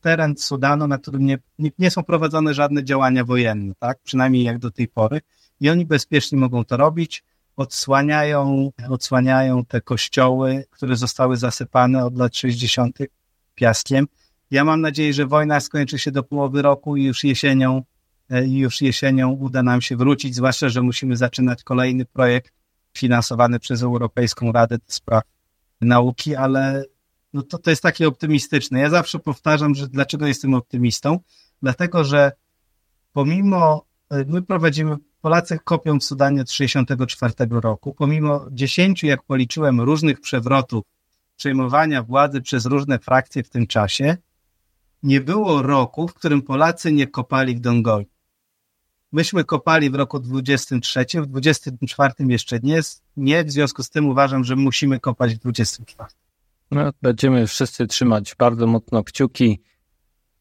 teren 0.00 0.36
Sudanu, 0.36 0.86
na 0.86 0.98
którym 0.98 1.26
nie, 1.26 1.38
nie, 1.78 1.90
są 1.90 2.02
prowadzone 2.02 2.54
żadne 2.54 2.84
działania 2.84 3.24
wojenne, 3.24 3.74
tak? 3.78 3.98
Przynajmniej 4.02 4.44
jak 4.44 4.58
do 4.58 4.70
tej 4.70 4.88
pory. 4.88 5.20
I 5.60 5.70
oni 5.70 5.86
bezpiecznie 5.86 6.38
mogą 6.38 6.64
to 6.64 6.76
robić. 6.76 7.24
Odsłaniają, 7.56 8.70
odsłaniają 8.88 9.64
te 9.64 9.80
kościoły, 9.80 10.64
które 10.70 10.96
zostały 10.96 11.36
zasypane 11.36 12.04
od 12.04 12.18
lat 12.18 12.36
60. 12.36 12.98
piaskiem. 13.54 14.06
Ja 14.50 14.64
mam 14.64 14.80
nadzieję, 14.80 15.12
że 15.12 15.26
wojna 15.26 15.60
skończy 15.60 15.98
się 15.98 16.10
do 16.10 16.22
połowy 16.22 16.62
roku 16.62 16.96
i 16.96 17.04
już 17.04 17.24
jesienią, 17.24 17.82
e, 18.30 18.46
już 18.48 18.80
jesienią 18.80 19.30
uda 19.30 19.62
nam 19.62 19.82
się 19.82 19.96
wrócić, 19.96 20.34
zwłaszcza, 20.34 20.68
że 20.68 20.82
musimy 20.82 21.16
zaczynać 21.16 21.62
kolejny 21.62 22.04
projekt 22.04 22.52
finansowany 22.98 23.58
przez 23.58 23.82
Europejską 23.82 24.52
Radę 24.52 24.78
do 24.78 24.84
Spraw 24.86 25.22
Nauki, 25.80 26.36
ale 26.36 26.84
no 27.32 27.42
to, 27.42 27.58
to 27.58 27.70
jest 27.70 27.82
takie 27.82 28.08
optymistyczne. 28.08 28.80
Ja 28.80 28.90
zawsze 28.90 29.18
powtarzam, 29.18 29.74
że 29.74 29.88
dlaczego 29.88 30.26
jestem 30.26 30.54
optymistą? 30.54 31.18
Dlatego, 31.62 32.04
że 32.04 32.32
pomimo, 33.12 33.86
e, 34.10 34.24
my 34.24 34.42
prowadzimy, 34.42 34.96
Polacy 35.20 35.58
kopią 35.64 35.98
w 35.98 36.04
Sudanie 36.04 36.40
od 36.40 36.48
1964 36.48 37.60
roku, 37.60 37.94
pomimo 37.94 38.46
10, 38.50 39.02
jak 39.02 39.22
policzyłem, 39.22 39.80
różnych 39.80 40.20
przewrotów, 40.20 40.84
przejmowania 41.36 42.02
władzy 42.02 42.40
przez 42.40 42.66
różne 42.66 42.98
frakcje 42.98 43.42
w 43.42 43.50
tym 43.50 43.66
czasie, 43.66 44.16
nie 45.02 45.20
było 45.20 45.62
roku, 45.62 46.08
w 46.08 46.14
którym 46.14 46.42
Polacy 46.42 46.92
nie 46.92 47.06
kopali 47.06 47.56
w 47.56 47.60
Dongoli. 47.60 48.06
Myśmy 49.12 49.44
kopali 49.44 49.90
w 49.90 49.94
roku 49.94 50.20
23, 50.20 51.04
w 51.14 51.26
24 51.26 52.12
jeszcze 52.28 52.58
nie, 52.62 52.80
nie, 53.16 53.44
w 53.44 53.50
związku 53.50 53.82
z 53.82 53.90
tym 53.90 54.08
uważam, 54.08 54.44
że 54.44 54.56
musimy 54.56 55.00
kopać 55.00 55.34
w 55.34 55.38
24. 55.38 56.10
No, 56.70 56.90
będziemy 57.02 57.46
wszyscy 57.46 57.86
trzymać 57.86 58.34
bardzo 58.38 58.66
mocno 58.66 59.04
kciuki. 59.04 59.60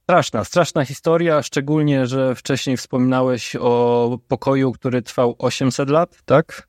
Straszna, 0.04 0.44
straszna 0.44 0.86
historia, 0.86 1.44
szczególnie, 1.44 2.08
że 2.08 2.36
wcześniej 2.36 2.78
wspominałeś 2.78 3.56
o 3.60 4.18
pokoju, 4.28 4.72
który 4.72 5.02
trwał 5.02 5.36
800 5.40 5.90
lat, 5.90 6.22
tak? 6.26 6.68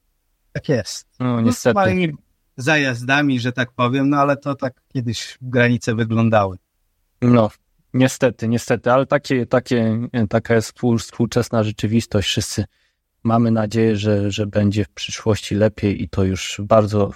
Tak 0.53 0.69
jest. 0.69 1.09
No, 1.19 1.41
niestety. 1.41 1.81
No, 1.97 2.17
zajazdami, 2.57 3.41
że 3.41 3.53
tak 3.53 3.73
powiem, 3.73 4.11
no 4.11 4.17
ale 4.17 4.37
to 4.37 4.55
tak 4.55 4.83
kiedyś 4.93 5.39
granice 5.43 5.95
wyglądały. 5.95 6.57
No, 7.23 7.51
Niestety, 7.95 8.49
niestety, 8.49 8.93
ale 8.93 9.07
takie, 9.07 9.47
takie, 9.47 10.09
taka 10.29 10.55
jest 10.55 10.73
współczesna 10.99 11.63
rzeczywistość. 11.63 12.29
Wszyscy 12.29 12.65
mamy 13.23 13.51
nadzieję, 13.51 13.97
że, 13.97 14.31
że 14.31 14.47
będzie 14.47 14.85
w 14.85 14.89
przyszłości 14.89 15.55
lepiej 15.55 16.03
i 16.03 16.09
to 16.09 16.25
już 16.25 16.61
bardzo 16.65 17.13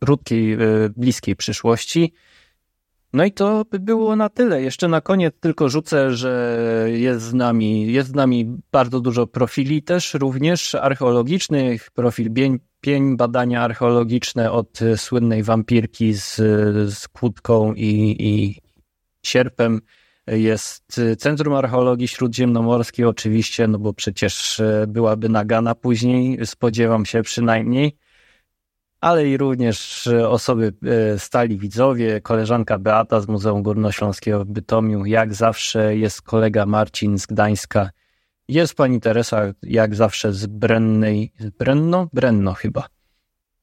krótkiej, 0.00 0.52
e, 0.52 0.58
bliskiej 0.96 1.36
przyszłości. 1.36 2.12
No 3.12 3.24
i 3.24 3.32
to 3.32 3.64
by 3.70 3.78
było 3.78 4.16
na 4.16 4.28
tyle. 4.28 4.62
Jeszcze 4.62 4.88
na 4.88 5.00
koniec 5.00 5.34
tylko 5.40 5.68
rzucę, 5.68 6.14
że 6.14 6.86
jest 6.92 7.22
z 7.22 7.34
nami, 7.34 7.92
jest 7.92 8.08
z 8.08 8.14
nami 8.14 8.56
bardzo 8.72 9.00
dużo 9.00 9.26
profili 9.26 9.82
też 9.82 10.14
również 10.14 10.74
archeologicznych, 10.74 11.90
profil 11.90 12.32
pień, 12.32 12.58
pień 12.80 13.16
badania 13.16 13.62
archeologiczne 13.62 14.52
od 14.52 14.78
słynnej 14.96 15.42
wampirki 15.42 16.14
z, 16.14 16.36
z 16.94 17.08
kłódką 17.08 17.74
i, 17.74 18.16
i, 18.18 18.60
sierpem 19.22 19.80
jest 20.26 21.00
Centrum 21.18 21.54
Archeologii 21.54 22.08
Śródziemnomorskiej 22.08 23.04
oczywiście, 23.04 23.68
no 23.68 23.78
bo 23.78 23.92
przecież 23.92 24.60
e, 24.60 24.84
byłaby 24.88 25.28
nagana 25.28 25.74
później, 25.74 26.46
spodziewam 26.46 27.06
się 27.06 27.22
przynajmniej, 27.22 27.96
ale 29.00 29.28
i 29.28 29.36
również 29.36 30.08
osoby 30.28 30.72
e, 30.82 31.18
stali 31.18 31.58
widzowie, 31.58 32.20
koleżanka 32.20 32.78
Beata 32.78 33.20
z 33.20 33.28
Muzeum 33.28 33.62
Górnośląskiego 33.62 34.44
w 34.44 34.48
Bytomiu, 34.48 35.06
jak 35.06 35.34
zawsze 35.34 35.96
jest 35.96 36.22
kolega 36.22 36.66
Marcin 36.66 37.18
z 37.18 37.26
Gdańska, 37.26 37.90
jest 38.48 38.74
pani 38.74 39.00
Teresa 39.00 39.42
jak 39.62 39.94
zawsze 39.94 40.32
z 40.32 40.46
Brennej, 40.46 41.32
z 41.38 41.50
Brenno? 41.50 42.08
Brenno 42.12 42.54
chyba. 42.54 42.99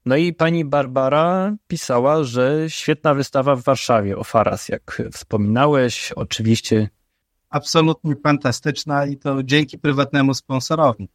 No 0.08 0.16
i 0.16 0.34
pani 0.34 0.66
Barbara 0.66 1.56
pisała, 1.68 2.24
że 2.24 2.66
świetna 2.68 3.14
wystawa 3.14 3.56
w 3.56 3.64
Warszawie 3.64 4.18
o 4.18 4.24
Faras, 4.24 4.70
jak 4.70 5.02
wspominałeś, 5.12 6.12
oczywiście. 6.12 6.90
Absolutnie 7.50 8.16
fantastyczna 8.24 9.06
i 9.06 9.18
to 9.18 9.44
dzięki 9.44 9.78
prywatnemu 9.78 10.34
sponsorowi. 10.34 11.10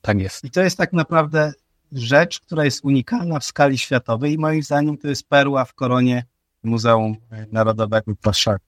Tak 0.00 0.20
jest. 0.20 0.44
I 0.44 0.50
to 0.50 0.62
jest 0.62 0.78
tak 0.78 0.92
naprawdę 0.92 1.52
rzecz, 1.92 2.40
która 2.40 2.64
jest 2.64 2.84
unikalna 2.84 3.40
w 3.40 3.44
skali 3.44 3.78
światowej 3.78 4.32
i 4.32 4.38
moim 4.38 4.62
zdaniem 4.62 4.98
to 4.98 5.08
jest 5.08 5.28
perła 5.28 5.64
w 5.64 5.74
koronie 5.74 6.24
Muzeum 6.62 7.16
Narodowego 7.52 8.14
w 8.14 8.24
Warszawie. 8.24 8.58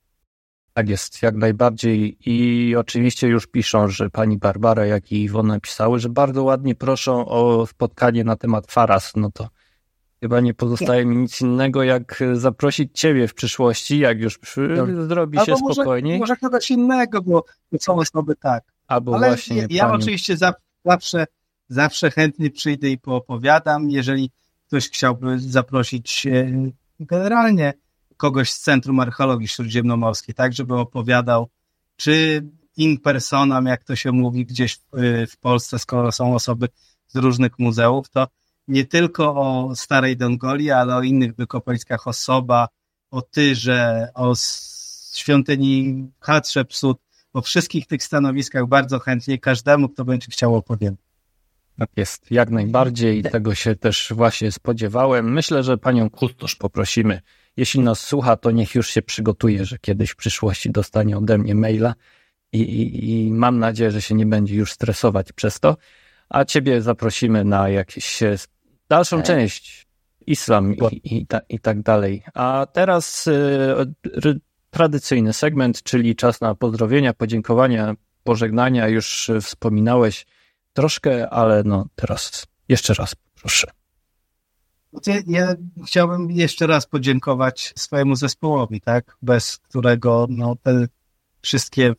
Tak 0.72 0.88
jest, 0.88 1.22
jak 1.22 1.34
najbardziej. 1.34 2.16
I 2.26 2.76
oczywiście 2.76 3.28
już 3.28 3.46
piszą, 3.46 3.88
że 3.88 4.10
pani 4.10 4.38
Barbara, 4.38 4.86
jak 4.86 5.12
i 5.12 5.22
Iwona 5.22 5.60
pisały, 5.60 5.98
że 5.98 6.08
bardzo 6.08 6.42
ładnie 6.42 6.74
proszą 6.74 7.26
o 7.26 7.66
spotkanie 7.66 8.24
na 8.24 8.36
temat 8.36 8.72
Faras. 8.72 9.12
No 9.16 9.30
to 9.30 9.48
Chyba 10.20 10.40
nie 10.40 10.54
pozostaje 10.54 11.06
mi 11.06 11.16
nic 11.16 11.40
innego, 11.40 11.82
jak 11.82 12.22
zaprosić 12.32 12.98
ciebie 12.98 13.28
w 13.28 13.34
przyszłości, 13.34 13.98
jak 13.98 14.20
już 14.20 14.40
zrobi 15.08 15.38
się 15.38 15.54
może, 15.60 15.74
spokojniej. 15.74 16.18
Może 16.18 16.36
kogoś 16.36 16.70
innego, 16.70 17.22
bo 17.22 17.44
są 17.80 17.94
osoby 17.94 18.36
tak. 18.36 18.64
Albo 18.86 19.14
Ale 19.14 19.28
właśnie. 19.28 19.56
Ja, 19.56 19.66
ja 19.70 19.92
oczywiście 19.92 20.36
za, 20.36 20.54
zawsze 20.84 21.26
zawsze 21.68 22.10
chętnie 22.10 22.50
przyjdę 22.50 22.88
i 22.88 22.98
poopowiadam. 22.98 23.90
Jeżeli 23.90 24.30
ktoś 24.66 24.88
chciałby 24.88 25.38
zaprosić 25.38 26.26
e, 26.26 26.70
generalnie 27.00 27.72
kogoś 28.16 28.50
z 28.50 28.60
Centrum 28.60 29.00
Archeologii 29.00 29.48
Śródziemnomorskiej, 29.48 30.34
tak, 30.34 30.52
żeby 30.52 30.74
opowiadał, 30.74 31.48
czy 31.96 32.46
in 32.76 33.00
personam, 33.00 33.66
jak 33.66 33.84
to 33.84 33.96
się 33.96 34.12
mówi 34.12 34.46
gdzieś 34.46 34.76
w, 34.76 35.26
w 35.30 35.36
Polsce, 35.36 35.78
skoro 35.78 36.12
są 36.12 36.34
osoby 36.34 36.68
z 37.06 37.16
różnych 37.16 37.58
muzeów, 37.58 38.08
to 38.08 38.26
nie 38.68 38.84
tylko 38.84 39.34
o 39.34 39.76
Starej 39.76 40.16
Dongoli, 40.16 40.70
ale 40.70 40.96
o 40.96 41.02
innych 41.02 41.34
wykopaliskach, 41.34 42.06
osoba, 42.06 42.68
o 43.10 43.22
Tyrze, 43.22 44.08
o 44.14 44.34
świątyni 45.14 46.06
Hatshepsut, 46.20 46.98
o 47.32 47.42
wszystkich 47.42 47.86
tych 47.86 48.02
stanowiskach 48.02 48.66
bardzo 48.66 48.98
chętnie 48.98 49.38
każdemu, 49.38 49.88
kto 49.88 50.04
będzie 50.04 50.26
chciał 50.30 50.56
opowiedzieć. 50.56 51.00
Tak 51.78 51.88
jest, 51.96 52.30
jak 52.30 52.50
najbardziej. 52.50 53.22
Tego 53.22 53.54
się 53.54 53.76
też 53.76 54.12
właśnie 54.16 54.52
spodziewałem. 54.52 55.32
Myślę, 55.32 55.62
że 55.62 55.78
panią 55.78 56.10
Kustosz 56.10 56.54
poprosimy. 56.54 57.20
Jeśli 57.56 57.80
nas 57.80 58.00
słucha, 58.00 58.36
to 58.36 58.50
niech 58.50 58.74
już 58.74 58.90
się 58.90 59.02
przygotuje, 59.02 59.64
że 59.64 59.78
kiedyś 59.78 60.10
w 60.10 60.16
przyszłości 60.16 60.70
dostanie 60.70 61.16
ode 61.18 61.38
mnie 61.38 61.54
maila 61.54 61.94
i, 62.52 62.60
i, 62.60 63.26
i 63.26 63.32
mam 63.32 63.58
nadzieję, 63.58 63.90
że 63.90 64.02
się 64.02 64.14
nie 64.14 64.26
będzie 64.26 64.54
już 64.54 64.72
stresować 64.72 65.32
przez 65.32 65.60
to. 65.60 65.76
A 66.28 66.44
ciebie 66.44 66.82
zaprosimy 66.82 67.44
na 67.44 67.68
jakieś 67.68 68.04
dalszą 68.88 69.22
część, 69.22 69.86
islam 70.26 70.74
i, 70.74 71.16
i, 71.16 71.26
ta, 71.26 71.40
i 71.48 71.60
tak 71.60 71.82
dalej. 71.82 72.22
A 72.34 72.66
teraz 72.72 73.26
y, 73.26 74.40
tradycyjny 74.70 75.32
segment, 75.32 75.82
czyli 75.82 76.16
czas 76.16 76.40
na 76.40 76.54
pozdrowienia, 76.54 77.14
podziękowania, 77.14 77.94
pożegnania. 78.24 78.88
Już 78.88 79.30
wspominałeś 79.42 80.26
troszkę, 80.72 81.30
ale 81.30 81.62
no 81.64 81.86
teraz 81.94 82.46
jeszcze 82.68 82.94
raz 82.94 83.14
proszę. 83.34 83.66
Ja, 85.06 85.14
ja 85.26 85.54
chciałbym 85.86 86.30
jeszcze 86.30 86.66
raz 86.66 86.86
podziękować 86.86 87.72
swojemu 87.76 88.16
zespołowi, 88.16 88.80
tak, 88.80 89.16
bez 89.22 89.58
którego 89.58 90.26
no, 90.30 90.56
te 90.62 90.86
wszystkie 91.42 91.94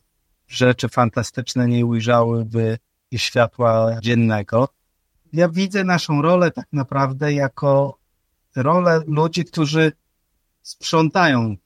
rzeczy 0.48 0.88
fantastyczne 0.88 1.68
nie 1.68 1.86
ujrzałyby 1.86 2.78
światła 3.16 3.96
dziennego. 4.02 4.68
Ja 5.32 5.48
widzę 5.48 5.84
naszą 5.84 6.22
rolę 6.22 6.50
tak 6.50 6.66
naprawdę 6.72 7.32
jako 7.32 7.98
rolę 8.56 9.02
ludzi, 9.06 9.44
którzy 9.44 9.92
sprzątają 10.62 11.56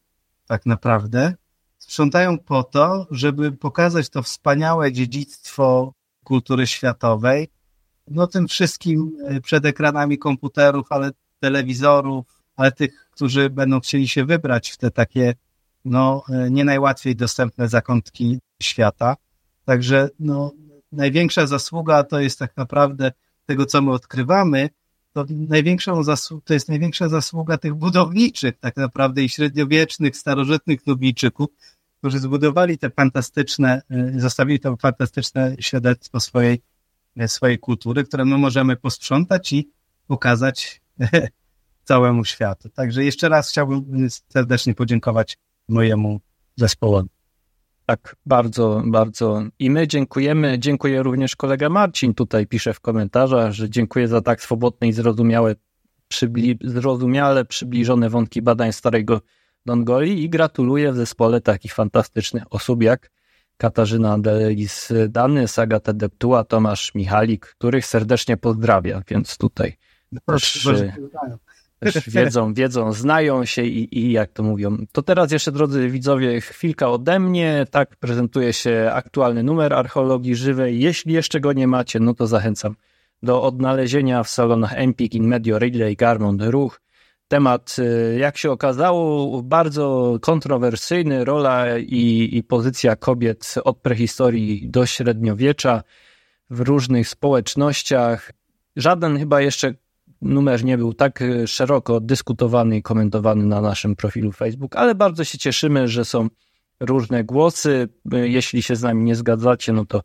tak 0.46 0.66
naprawdę. 0.66 1.34
Sprzątają 1.78 2.38
po 2.38 2.62
to, 2.62 3.06
żeby 3.10 3.52
pokazać 3.52 4.08
to 4.08 4.22
wspaniałe 4.22 4.92
dziedzictwo 4.92 5.92
kultury 6.24 6.66
światowej, 6.66 7.48
no 8.08 8.26
tym 8.26 8.48
wszystkim 8.48 9.12
e, 9.26 9.40
przed 9.40 9.64
ekranami 9.64 10.18
komputerów, 10.18 10.86
ale 10.90 11.10
telewizorów, 11.40 12.42
ale 12.56 12.72
tych, 12.72 13.08
którzy 13.10 13.50
będą 13.50 13.80
chcieli 13.80 14.08
się 14.08 14.24
wybrać 14.24 14.70
w 14.70 14.76
te 14.76 14.90
takie 14.90 15.34
no, 15.84 16.22
e, 16.28 16.50
nie 16.50 16.64
najłatwiej 16.64 17.16
dostępne 17.16 17.68
zakątki 17.68 18.38
świata. 18.62 19.16
Także 19.64 20.08
no, 20.18 20.52
największa 20.92 21.46
zasługa 21.46 22.04
to 22.04 22.20
jest 22.20 22.38
tak 22.38 22.56
naprawdę 22.56 23.12
tego, 23.46 23.66
co 23.66 23.82
my 23.82 23.92
odkrywamy, 23.92 24.70
to, 25.12 25.24
największą 25.28 26.02
to 26.44 26.54
jest 26.54 26.68
największa 26.68 27.08
zasługa 27.08 27.58
tych 27.58 27.74
budowniczych 27.74 28.58
tak 28.58 28.76
naprawdę 28.76 29.22
i 29.22 29.28
średniowiecznych, 29.28 30.16
starożytnych 30.16 30.86
Nubijczyków, 30.86 31.48
którzy 31.98 32.18
zbudowali 32.18 32.78
te 32.78 32.90
fantastyczne, 32.90 33.82
y, 34.16 34.20
zostawili 34.20 34.60
to 34.60 34.76
fantastyczne 34.76 35.56
świadectwo 35.60 36.20
swojej, 36.20 36.62
y, 37.20 37.28
swojej 37.28 37.58
kultury, 37.58 38.04
które 38.04 38.24
my 38.24 38.38
możemy 38.38 38.76
posprzątać 38.76 39.52
i 39.52 39.70
pokazać 40.06 40.80
całemu 41.84 42.24
światu. 42.24 42.68
Także 42.68 43.04
jeszcze 43.04 43.28
raz 43.28 43.50
chciałbym 43.50 44.08
serdecznie 44.28 44.74
podziękować 44.74 45.38
mojemu 45.68 46.20
zespołowi. 46.56 47.21
Tak, 47.92 48.16
bardzo, 48.26 48.82
bardzo. 48.86 49.42
I 49.58 49.70
my 49.70 49.88
dziękujemy. 49.88 50.58
Dziękuję 50.58 51.02
również 51.02 51.36
kolega 51.36 51.68
Marcin. 51.68 52.14
Tutaj 52.14 52.46
pisze 52.46 52.74
w 52.74 52.80
komentarzach, 52.80 53.52
że 53.52 53.70
dziękuję 53.70 54.08
za 54.08 54.20
tak 54.20 54.42
swobodne 54.42 54.88
i 54.88 54.92
zrozumiałe, 54.92 55.54
przybli 56.08 56.58
zrozumiale 56.64 57.44
przybliżone 57.44 58.10
wątki 58.10 58.42
badań 58.42 58.72
Starego 58.72 59.20
Dongoli 59.66 60.24
i 60.24 60.30
gratuluję 60.30 60.92
w 60.92 60.96
zespole 60.96 61.40
takich 61.40 61.74
fantastycznych 61.74 62.42
osób 62.50 62.82
jak 62.82 63.10
Katarzyna 63.56 64.18
Delis 64.18 64.92
Dany, 65.08 65.48
Sagata 65.48 65.92
Deptuła, 65.92 66.44
Tomasz 66.44 66.94
Michalik, 66.94 67.46
których 67.46 67.86
serdecznie 67.86 68.36
pozdrawia, 68.36 69.02
więc 69.08 69.38
tutaj 69.38 69.76
Proszę, 70.26 70.74
też, 70.74 70.90
też 71.82 72.10
wiedzą, 72.10 72.54
wiedzą, 72.54 72.92
znają 72.92 73.44
się 73.44 73.62
i, 73.62 73.98
i 73.98 74.12
jak 74.12 74.32
to 74.32 74.42
mówią. 74.42 74.76
To 74.92 75.02
teraz 75.02 75.32
jeszcze, 75.32 75.52
drodzy 75.52 75.88
widzowie, 75.88 76.40
chwilka 76.40 76.90
ode 76.90 77.18
mnie. 77.18 77.66
Tak 77.70 77.96
prezentuje 77.96 78.52
się 78.52 78.90
aktualny 78.94 79.42
numer 79.42 79.74
archeologii 79.74 80.34
żywej. 80.34 80.80
Jeśli 80.80 81.12
jeszcze 81.14 81.40
go 81.40 81.52
nie 81.52 81.66
macie, 81.66 82.00
no 82.00 82.14
to 82.14 82.26
zachęcam 82.26 82.74
do 83.22 83.42
odnalezienia 83.42 84.22
w 84.22 84.28
salonach 84.28 84.72
Empik, 84.74 85.14
In 85.14 85.26
Medio, 85.26 85.58
Relay, 85.58 85.96
Garmont, 85.96 86.42
Ruch. 86.42 86.80
Temat, 87.28 87.76
y, 87.78 88.18
jak 88.18 88.36
się 88.36 88.50
okazało, 88.50 89.42
bardzo 89.42 90.18
kontrowersyjny, 90.22 91.24
rola 91.24 91.78
i, 91.78 92.28
i 92.32 92.42
pozycja 92.42 92.96
kobiet 92.96 93.54
od 93.64 93.78
prehistorii 93.78 94.70
do 94.70 94.86
średniowiecza 94.86 95.82
w 96.50 96.60
różnych 96.60 97.08
społecznościach. 97.08 98.32
Żaden 98.76 99.18
chyba 99.18 99.40
jeszcze 99.40 99.74
numer 100.22 100.64
nie 100.64 100.78
był 100.78 100.94
tak 100.94 101.22
y, 101.22 101.46
szeroko 101.46 102.00
dyskutowany 102.00 102.76
i 102.76 102.82
komentowany 102.82 103.44
na 103.44 103.60
naszym 103.60 103.96
profilu 103.96 104.32
Facebook, 104.32 104.76
ale 104.76 104.94
bardzo 104.94 105.24
się 105.24 105.38
cieszymy, 105.38 105.88
że 105.88 106.04
są 106.04 106.28
różne 106.80 107.24
głosy. 107.24 107.88
Y, 108.14 108.28
jeśli 108.28 108.62
się 108.62 108.76
z 108.76 108.82
nami 108.82 109.04
nie 109.04 109.14
zgadzacie, 109.14 109.72
no 109.72 109.84
to 109.84 110.02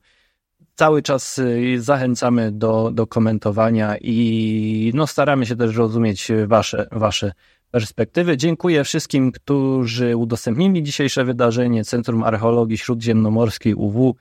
cały 0.75 1.01
czas 1.01 1.37
y, 1.37 1.81
zachęcamy 1.81 2.51
do, 2.51 2.91
do 2.93 3.07
komentowania 3.07 3.97
i 4.01 4.91
no 4.95 5.07
staramy 5.07 5.45
się 5.45 5.55
też 5.55 5.75
rozumieć 5.75 6.27
wasze, 6.47 6.87
wasze 6.91 7.31
perspektywy. 7.71 8.37
Dziękuję 8.37 8.83
wszystkim, 8.83 9.31
którzy 9.31 10.15
udostępnili 10.15 10.83
dzisiejsze 10.83 11.25
wydarzenie 11.25 11.83
Centrum 11.83 12.23
Archeologii 12.23 12.77
Śródziemnomorskiej 12.77 13.73
UW 13.73 14.15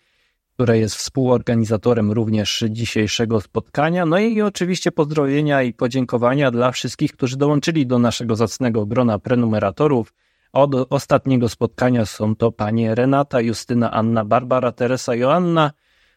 które 0.56 0.78
jest 0.78 0.96
współorganizatorem 0.96 2.12
również 2.12 2.64
dzisiejszego 2.70 3.40
spotkania. 3.40 4.06
No 4.06 4.18
i 4.18 4.42
oczywiście 4.42 4.92
pozdrowienia 4.92 5.62
i 5.62 5.72
podziękowania 5.72 6.50
dla 6.50 6.70
wszystkich, 6.70 7.12
którzy 7.12 7.36
dołączyli 7.36 7.86
do 7.86 7.98
naszego 7.98 8.36
zacnego 8.36 8.86
grona 8.86 9.18
prenumeratorów. 9.18 10.14
Od 10.52 10.74
ostatniego 10.92 11.48
spotkania 11.48 12.06
są 12.06 12.36
to 12.36 12.52
panie 12.52 12.94
Renata, 12.94 13.40
Justyna, 13.40 13.90
Anna, 13.90 14.24
Barbara, 14.24 14.72
Teresa, 14.72 15.14
Joanna 15.14 15.72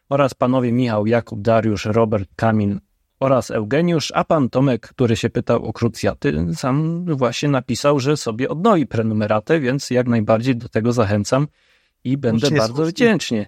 oraz 0.08 0.34
panowie 0.34 0.72
Michał, 0.72 1.06
Jakub, 1.06 1.42
Dariusz, 1.42 1.84
Robert, 1.84 2.28
Kamil 2.36 2.80
oraz 3.20 3.50
Eugeniusz, 3.50 4.12
a 4.14 4.24
pan 4.24 4.50
Tomek, 4.50 4.88
który 4.88 5.16
się 5.16 5.30
pytał 5.30 5.64
o 5.64 5.72
krucjaty, 5.72 6.46
sam 6.54 7.04
właśnie 7.04 7.48
napisał, 7.48 8.00
że 8.00 8.16
sobie 8.16 8.48
odnowi 8.48 8.86
prenumeratę, 8.86 9.60
więc 9.60 9.90
jak 9.90 10.06
najbardziej 10.06 10.56
do 10.56 10.68
tego 10.68 10.92
zachęcam 10.92 11.46
i 12.04 12.16
będę 12.16 12.50
bardzo 12.50 12.84
wdzięczny. 12.84 13.46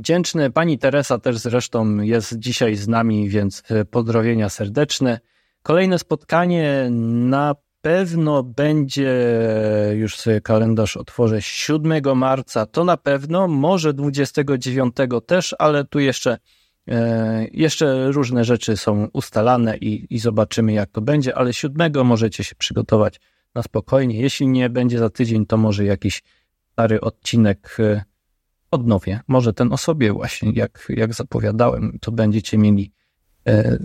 Wdzięczny. 0.00 0.50
Pani 0.50 0.78
Teresa 0.78 1.18
też 1.18 1.38
zresztą 1.38 2.00
jest 2.00 2.38
dzisiaj 2.38 2.76
z 2.76 2.88
nami, 2.88 3.28
więc 3.28 3.62
e, 3.70 3.84
pozdrowienia 3.84 4.48
serdeczne. 4.48 5.20
Kolejne 5.62 5.98
spotkanie 5.98 6.88
na 6.90 7.54
pewno 7.80 8.42
będzie, 8.42 9.12
już 9.94 10.16
sobie 10.16 10.40
kalendarz 10.40 10.96
otworzę, 10.96 11.42
7 11.42 12.18
marca, 12.18 12.66
to 12.66 12.84
na 12.84 12.96
pewno, 12.96 13.48
może 13.48 13.94
29 13.94 14.94
też, 15.26 15.54
ale 15.58 15.84
tu 15.84 15.98
jeszcze, 15.98 16.38
e, 16.88 17.46
jeszcze 17.52 18.12
różne 18.12 18.44
rzeczy 18.44 18.76
są 18.76 19.08
ustalane 19.12 19.76
i, 19.76 20.14
i 20.14 20.18
zobaczymy 20.18 20.72
jak 20.72 20.90
to 20.90 21.00
będzie, 21.00 21.34
ale 21.34 21.52
7 21.52 22.06
możecie 22.06 22.44
się 22.44 22.54
przygotować 22.54 23.20
na 23.54 23.62
spokojnie. 23.62 24.20
Jeśli 24.20 24.48
nie 24.48 24.70
będzie 24.70 24.98
za 24.98 25.10
tydzień, 25.10 25.46
to 25.46 25.56
może 25.56 25.84
jakiś 25.84 26.22
stary 26.72 27.00
odcinek 27.00 27.76
e, 27.78 28.09
odnowię. 28.70 29.20
Może 29.28 29.52
ten 29.52 29.72
o 29.72 29.76
sobie 29.76 30.12
właśnie, 30.12 30.52
jak, 30.54 30.86
jak 30.88 31.14
zapowiadałem, 31.14 31.98
to 32.00 32.12
będziecie 32.12 32.58
mieli, 32.58 32.92
e, 33.46 33.78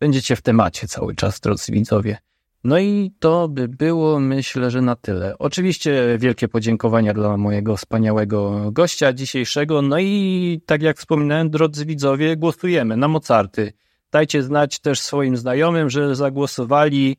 będziecie 0.00 0.36
w 0.36 0.42
temacie 0.42 0.88
cały 0.88 1.14
czas, 1.14 1.40
drodzy 1.40 1.72
widzowie. 1.72 2.18
No 2.64 2.78
i 2.78 3.12
to 3.18 3.48
by 3.48 3.68
było, 3.68 4.20
myślę, 4.20 4.70
że 4.70 4.82
na 4.82 4.96
tyle. 4.96 5.38
Oczywiście 5.38 6.18
wielkie 6.18 6.48
podziękowania 6.48 7.14
dla 7.14 7.36
mojego 7.36 7.76
wspaniałego 7.76 8.70
gościa 8.72 9.12
dzisiejszego. 9.12 9.82
No 9.82 9.98
i 9.98 10.60
tak 10.66 10.82
jak 10.82 10.98
wspominałem, 10.98 11.50
drodzy 11.50 11.86
widzowie, 11.86 12.36
głosujemy 12.36 12.96
na 12.96 13.08
Mozarty. 13.08 13.72
Dajcie 14.12 14.42
znać 14.42 14.78
też 14.78 15.00
swoim 15.00 15.36
znajomym, 15.36 15.90
że 15.90 16.16
zagłosowali 16.16 17.16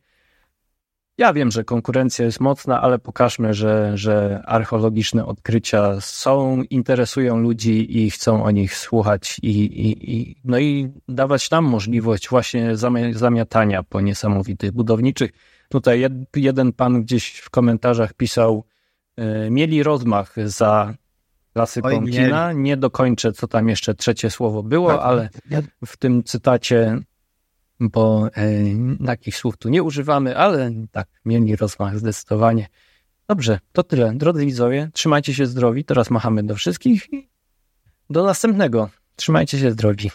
Ja 1.18 1.34
wiem, 1.34 1.52
że 1.52 1.64
konkurencja 1.64 2.26
jest 2.26 2.40
mocna, 2.40 2.82
ale 2.82 3.00
pokażmy, 3.00 3.54
że, 3.54 3.92
że 3.98 4.44
archeologiczne 4.46 5.26
odkrycia 5.26 6.02
są, 6.02 6.64
interesują 6.70 7.38
ludzi 7.38 7.98
i 7.98 8.12
chcą 8.12 8.44
o 8.44 8.52
nich 8.52 8.76
słuchać 8.76 9.40
i, 9.42 9.50
i, 9.50 10.16
i, 10.16 10.36
no 10.44 10.60
i 10.60 10.92
dawać 11.08 11.52
nam 11.52 11.66
możliwość 11.66 12.30
właśnie 12.30 12.72
zamiatania 13.12 13.84
po 13.84 14.02
niesamowitych 14.02 14.72
budowniczych. 14.72 15.32
Tutaj 15.70 16.00
jed, 16.00 16.14
jeden 16.36 16.74
pan 16.74 17.02
gdzieś 17.04 17.38
w 17.38 17.50
komentarzach 17.50 18.14
pisał, 18.14 18.66
y, 19.20 19.52
mieli 19.52 19.84
rozmach 19.84 20.36
za 20.46 20.94
klasyką 21.54 21.88
Oj, 21.88 22.12
kina. 22.12 22.54
Nie 22.54 22.78
dokończę, 22.78 23.32
co 23.32 23.48
tam 23.48 23.70
jeszcze 23.70 23.94
trzecie 23.94 24.30
słowo 24.30 24.64
było, 24.64 24.90
tak, 24.90 25.02
ale 25.02 25.30
w 25.86 25.98
tym 25.98 26.24
cytacie 26.24 27.00
bo 27.80 28.28
e, 28.28 28.42
takich 29.06 29.38
słów 29.38 29.58
tu 29.58 29.70
nie 29.70 29.84
używamy, 29.84 30.38
ale 30.38 30.72
tak, 30.92 31.08
mieli 31.26 31.56
rozmach 31.56 32.00
zdecydowanie. 32.00 32.68
Dobrze, 33.28 33.60
to 33.72 33.84
tyle. 33.84 34.14
Drodzy 34.16 34.46
widzowie, 34.46 34.90
trzymajcie 34.94 35.34
się 35.34 35.46
zdrowi. 35.46 35.86
Teraz 35.86 36.10
machamy 36.10 36.44
do 36.44 36.56
wszystkich 36.56 37.14
i 37.14 37.30
do 38.10 38.24
następnego. 38.24 38.90
Trzymajcie 39.16 39.60
się 39.60 39.72
zdrowi. 39.72 40.12